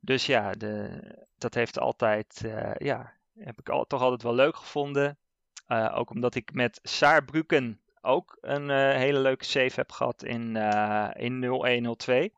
Dus 0.00 0.26
ja, 0.26 0.52
de, 0.52 1.00
dat 1.38 1.54
heeft 1.54 1.78
altijd, 1.78 2.42
uh, 2.44 2.74
ja, 2.74 3.12
heb 3.38 3.58
ik 3.58 3.64
toch 3.64 4.02
altijd 4.02 4.22
wel 4.22 4.34
leuk 4.34 4.56
gevonden. 4.56 5.18
ook 5.92 6.10
omdat 6.10 6.34
ik 6.34 6.52
met 6.52 6.80
Saarbrücken 6.82 7.80
ook 8.00 8.38
een 8.40 8.68
uh, 8.68 8.94
hele 8.94 9.18
leuke 9.18 9.44
save 9.44 9.72
heb 9.74 9.92
gehad 9.92 10.24
in, 10.24 10.54
uh, 10.56 11.10
in 11.14 11.42
0102. 11.42 12.32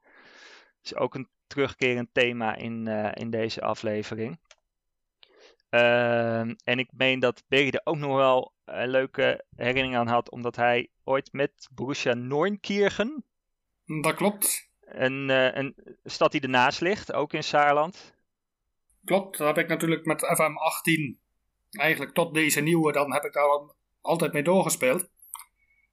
is 0.83 0.95
ook 0.95 1.15
een 1.15 1.29
terugkerend 1.47 2.09
thema 2.13 2.55
in, 2.55 2.87
in 3.15 3.31
deze 3.31 3.61
aflevering. 3.61 4.39
Ehm, 5.69 6.55
en 6.65 6.79
ik 6.79 6.89
meen 6.93 7.21
dat 7.21 7.43
Berry 7.49 7.69
er 7.69 7.81
ook 7.85 7.97
nog 7.97 8.17
wel 8.17 8.57
een 8.69 8.89
leuke 8.89 9.45
herinnering 9.57 9.97
aan 9.97 10.09
had, 10.09 10.31
omdat 10.31 10.57
hij 10.57 10.91
ooit 11.05 11.33
met 11.33 11.69
Borussia 11.75 12.15
Neunkirchen. 12.15 13.25
Dat 14.03 14.15
klopt. 14.15 14.71
Een, 14.81 15.29
een 15.59 15.75
stad 16.05 16.33
die 16.33 16.41
ernaast 16.41 16.81
ligt, 16.81 17.13
ook 17.13 17.33
in 17.33 17.45
Saarland. 17.45 18.15
Klopt, 19.05 19.39
daar 19.39 19.47
heb 19.47 19.59
ik 19.59 19.69
natuurlijk 19.69 20.05
met 20.05 20.21
FM 20.21 20.57
18, 20.57 21.19
eigenlijk 21.71 22.15
tot 22.15 22.35
deze 22.35 22.61
nieuwe, 22.61 22.93
dan 22.93 23.13
heb 23.13 23.25
ik 23.25 23.33
daar 23.33 23.75
altijd 24.01 24.33
mee 24.33 24.43
doorgespeeld. 24.43 25.09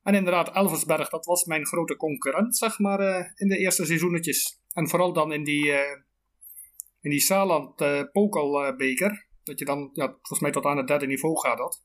En 0.04 0.16
inderdaad, 0.16 0.56
Elversberg, 0.56 1.10
dat 1.10 1.26
was 1.26 1.46
mijn 1.46 1.66
grote 1.66 1.96
concurrent, 1.96 2.58
zeg 2.58 2.80
maar, 2.80 3.00
uh, 3.00 3.26
in 3.36 3.48
de 3.48 3.58
eerste 3.58 3.86
seizoenetjes. 3.86 4.60
En 4.74 4.90
vooral 4.90 5.14
dan 5.14 5.34
in 5.34 5.44
die, 5.44 5.66
uh, 5.66 5.80
in 7.02 7.10
die 7.10 7.20
Saarland 7.20 7.82
uh, 7.82 8.02
Pokalbeker. 8.12 9.28
Dat 9.44 9.60
je 9.60 9.66
dan, 9.66 9.90
ja, 9.94 10.08
volgens 10.08 10.40
mij 10.40 10.52
tot 10.52 10.66
aan 10.66 10.78
het 10.78 10.88
derde 10.88 11.06
niveau 11.08 11.40
gaat 11.40 11.58
dat. 11.58 11.84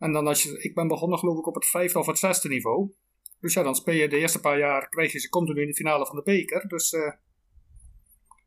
En 0.00 0.12
dan 0.12 0.26
als 0.26 0.42
je, 0.42 0.62
ik 0.62 0.74
ben 0.74 0.88
begonnen 0.88 1.18
geloof 1.18 1.38
ik 1.38 1.46
op 1.46 1.54
het 1.54 1.66
vijfde 1.66 1.98
of 1.98 2.06
het 2.06 2.18
zesde 2.18 2.48
niveau. 2.48 2.92
Dus 3.40 3.54
ja, 3.54 3.62
dan 3.62 3.74
speel 3.74 3.94
je 3.94 4.08
de 4.08 4.18
eerste 4.18 4.40
paar 4.40 4.58
jaar, 4.58 4.88
krijg 4.88 5.12
je 5.12 5.18
ze 5.18 5.28
continu 5.28 5.60
in 5.60 5.66
de 5.66 5.74
finale 5.74 6.06
van 6.06 6.16
de 6.16 6.22
beker. 6.22 6.68
Dus 6.68 6.90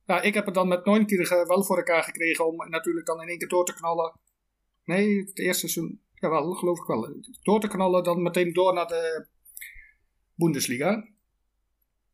ja, 0.06 0.22
ik 0.22 0.34
heb 0.34 0.46
het 0.46 0.54
dan 0.54 0.68
met 0.68 0.86
Neunkirchen 0.86 1.48
wel 1.48 1.64
voor 1.64 1.78
elkaar 1.78 2.04
gekregen 2.04 2.48
om 2.48 2.70
natuurlijk 2.70 3.06
dan 3.06 3.22
in 3.22 3.28
één 3.28 3.38
keer 3.38 3.48
door 3.48 3.66
te 3.66 3.74
knallen. 3.74 4.20
Nee, 4.84 5.20
het 5.20 5.40
eerste 5.40 5.68
seizoen, 5.68 6.02
Jawel, 6.14 6.54
geloof 6.54 6.80
ik 6.80 6.86
wel. 6.86 7.16
Door 7.42 7.60
te 7.60 7.68
knallen, 7.68 8.04
dan 8.04 8.22
meteen 8.22 8.54
door 8.54 8.74
naar 8.74 8.88
de 8.88 9.28
Bundesliga. 10.36 11.08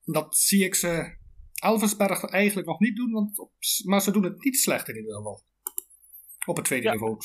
Dat 0.06 0.38
zie 0.38 0.64
ik 0.64 0.76
ze 0.76 1.18
Elversberg 1.54 2.24
eigenlijk 2.24 2.68
nog 2.68 2.80
niet 2.80 2.96
doen, 2.96 3.12
want 3.12 3.40
op, 3.40 3.52
maar 3.86 4.02
ze 4.02 4.12
doen 4.12 4.24
het 4.24 4.44
niet 4.44 4.58
slecht 4.58 4.88
in 4.90 4.96
ieder 4.96 5.16
geval. 5.16 5.42
Op 6.46 6.56
het 6.56 6.66
tweede 6.66 6.86
ja. 6.86 6.92
niveau. 6.92 7.16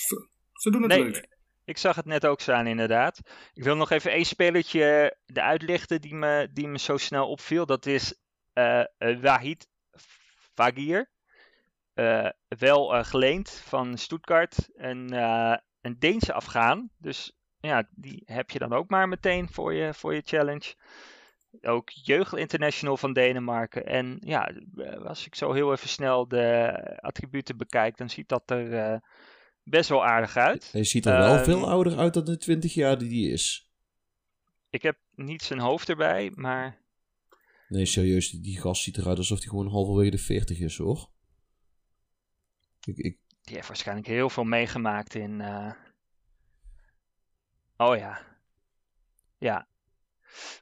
Ze 0.53 0.71
doen 0.71 0.83
het 0.83 0.91
nee, 0.91 1.03
leuk. 1.03 1.29
Ik 1.65 1.79
zag 1.79 1.97
het 1.97 2.05
net 2.05 2.27
ook 2.27 2.41
staan, 2.41 2.67
inderdaad. 2.67 3.21
Ik 3.53 3.65
wil 3.65 3.77
nog 3.77 3.91
even 3.91 4.11
één 4.11 4.25
spelletje 4.25 5.17
eruit 5.27 5.63
lichten 5.63 6.01
die 6.01 6.15
me, 6.15 6.49
die 6.53 6.69
me 6.69 6.79
zo 6.79 6.97
snel 6.97 7.29
opviel. 7.29 7.67
Dat 7.67 7.87
is 7.87 8.15
uh, 8.55 8.85
Wahid 9.21 9.69
Fagir. 10.55 11.11
Wel 12.49 13.05
geleend 13.05 13.51
van 13.51 13.99
Stuttgart. 13.99 14.71
En 14.77 15.13
een 15.81 15.99
Deense 15.99 16.33
Afghaan. 16.33 16.91
Dus 16.99 17.37
ja, 17.61 17.89
die 17.91 18.23
heb 18.25 18.51
je 18.51 18.59
dan 18.59 18.73
ook 18.73 18.89
maar 18.89 19.09
meteen 19.09 19.49
voor 19.49 19.75
je, 19.75 19.95
voor 19.95 20.15
je 20.15 20.23
challenge. 20.25 20.75
Ook 21.63 21.91
Jeugd 21.91 22.37
International 22.37 22.97
van 22.97 23.13
Denemarken. 23.13 23.87
En 23.87 24.17
ja, 24.21 24.53
als 25.05 25.27
ik 25.27 25.35
zo 25.35 25.53
heel 25.53 25.73
even 25.73 25.89
snel 25.89 26.29
de 26.29 26.73
attributen 27.01 27.57
bekijk, 27.57 27.97
dan 27.97 28.11
ziet 28.11 28.29
dat 28.29 28.51
er 28.51 29.01
best 29.65 29.89
wel 29.89 30.05
aardig 30.05 30.37
uit. 30.37 30.69
Hij 30.73 30.85
ziet 30.85 31.07
er 31.07 31.19
wel 31.19 31.39
um, 31.39 31.45
veel 31.45 31.69
ouder 31.69 31.99
uit 31.99 32.15
dan 32.15 32.25
de 32.25 32.37
20 32.37 32.75
jaar 32.75 32.99
die 32.99 33.25
hij 33.25 33.33
is. 33.33 33.73
Ik 34.71 34.83
heb 34.83 34.99
niet 35.15 35.43
zijn 35.43 35.61
hoofd 35.61 35.89
erbij, 35.89 36.33
maar. 36.35 36.83
Nee, 37.69 37.87
serieus, 37.87 38.31
die 38.31 38.61
gast 38.61 38.83
ziet 38.83 38.97
eruit 38.97 39.19
alsof 39.19 39.39
hij 39.39 39.49
gewoon 39.49 39.69
halverwege 39.69 40.11
de 40.11 40.19
40 40.19 40.59
is 40.59 40.77
hoor. 40.77 41.11
Ik, 42.85 42.97
ik, 42.97 43.19
die 43.43 43.55
heeft 43.55 43.69
waarschijnlijk 43.69 44.07
heel 44.07 44.31
veel 44.31 44.45
meegemaakt 44.45 45.15
in. 45.15 45.41
Uh... 45.41 45.73
Oh 47.77 47.97
ja. 47.97 48.21
Ja. 49.39 49.69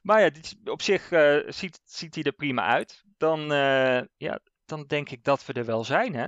Maar 0.01 0.21
ja, 0.21 0.29
dit, 0.29 0.55
op 0.65 0.81
zich 0.81 1.11
uh, 1.11 1.37
ziet, 1.47 1.79
ziet 1.83 2.15
hij 2.15 2.23
er 2.23 2.31
prima 2.31 2.65
uit. 2.65 3.03
Dan, 3.17 3.39
uh, 3.51 4.01
ja, 4.17 4.39
dan 4.65 4.85
denk 4.87 5.09
ik 5.09 5.23
dat 5.23 5.45
we 5.45 5.53
er 5.53 5.65
wel 5.65 5.83
zijn, 5.83 6.13
hè? 6.13 6.27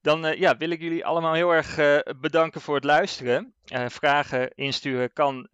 Dan 0.00 0.36
ja, 0.38 0.56
wil 0.56 0.70
ik 0.70 0.80
jullie 0.80 1.04
allemaal 1.04 1.34
heel 1.34 1.50
erg 1.50 2.02
bedanken 2.20 2.60
voor 2.60 2.74
het 2.74 2.84
luisteren. 2.84 3.54
vragen 3.86 4.54
insturen 4.54 5.12
kan 5.12 5.48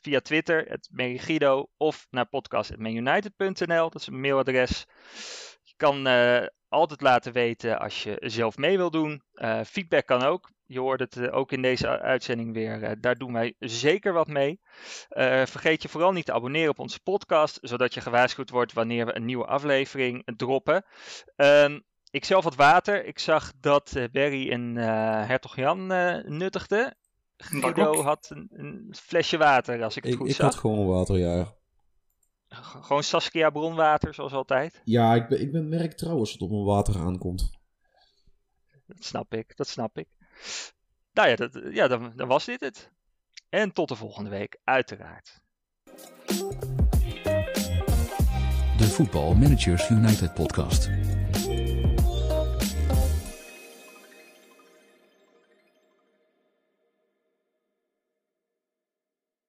via 0.00 0.20
Twitter, 0.20 0.64
het 0.68 0.88
Merigido, 0.92 1.68
of 1.76 2.06
naar 2.10 2.26
podcast.manunited.nl. 2.26 3.90
Dat 3.90 4.00
is 4.00 4.06
een 4.06 4.20
mailadres. 4.20 4.86
Je 5.62 5.74
kan 5.76 6.06
altijd 6.68 7.00
laten 7.00 7.32
weten 7.32 7.78
als 7.78 8.02
je 8.02 8.16
zelf 8.20 8.56
mee 8.56 8.76
wil 8.76 8.90
doen. 8.90 9.22
Feedback 9.66 10.06
kan 10.06 10.22
ook. 10.22 10.50
Je 10.66 10.80
hoort 10.80 11.00
het 11.00 11.30
ook 11.30 11.52
in 11.52 11.62
deze 11.62 12.00
uitzending 12.00 12.52
weer. 12.54 13.00
Daar 13.00 13.14
doen 13.14 13.32
wij 13.32 13.54
zeker 13.58 14.12
wat 14.12 14.28
mee. 14.28 14.60
vergeet 15.44 15.82
je 15.82 15.88
vooral 15.88 16.12
niet 16.12 16.24
te 16.24 16.32
abonneren 16.32 16.70
op 16.70 16.78
onze 16.78 17.00
podcast, 17.00 17.58
zodat 17.62 17.94
je 17.94 18.00
gewaarschuwd 18.00 18.50
wordt 18.50 18.72
wanneer 18.72 19.06
we 19.06 19.16
een 19.16 19.24
nieuwe 19.24 19.46
aflevering 19.46 20.22
droppen. 20.36 20.84
Um, 21.36 21.84
ik 22.10 22.24
zelf 22.24 22.44
wat 22.44 22.54
water. 22.54 23.04
Ik 23.04 23.18
zag 23.18 23.52
dat 23.60 23.92
Barry 24.12 24.52
een 24.52 24.76
Hertog 24.76 25.56
Jan 25.56 25.86
nuttigde. 26.36 26.96
Guido 27.36 28.02
had 28.02 28.30
een, 28.30 28.48
een, 28.52 28.94
flesje 28.98 29.36
water, 29.36 29.82
als 29.82 29.96
ik 29.96 30.02
het 30.02 30.12
ik, 30.12 30.18
goed 30.18 30.28
ik 30.28 30.34
zag. 30.34 30.46
Ik 30.46 30.52
had 30.52 30.60
gewoon 30.60 30.86
water, 30.86 31.18
ja. 31.18 31.54
Gewoon 32.48 33.02
Saskia 33.02 33.50
bronwater, 33.50 34.14
zoals 34.14 34.32
altijd? 34.32 34.82
Ja, 34.84 35.14
ik 35.14 35.28
ben, 35.28 35.40
ik 35.40 35.52
ben 35.52 35.68
merk 35.68 35.92
trouw 35.92 36.18
als 36.18 36.32
het 36.32 36.40
op 36.40 36.50
mijn 36.50 36.64
water 36.64 36.98
aankomt. 36.98 37.50
Dat 38.86 39.04
snap 39.04 39.34
ik, 39.34 39.56
dat 39.56 39.68
snap 39.68 39.98
ik. 39.98 40.08
Nou 41.12 41.28
ja, 41.28 41.36
dat, 41.36 41.60
ja 41.70 41.88
dan, 41.88 42.12
dan 42.16 42.28
was 42.28 42.44
dit 42.44 42.60
het. 42.60 42.90
En 43.48 43.72
tot 43.72 43.88
de 43.88 43.96
volgende 43.96 44.30
week, 44.30 44.58
uiteraard. 44.64 45.40
De 48.76 48.88
Voetbal 48.88 49.34
Managers 49.34 49.90
United 49.90 50.34
podcast. 50.34 50.90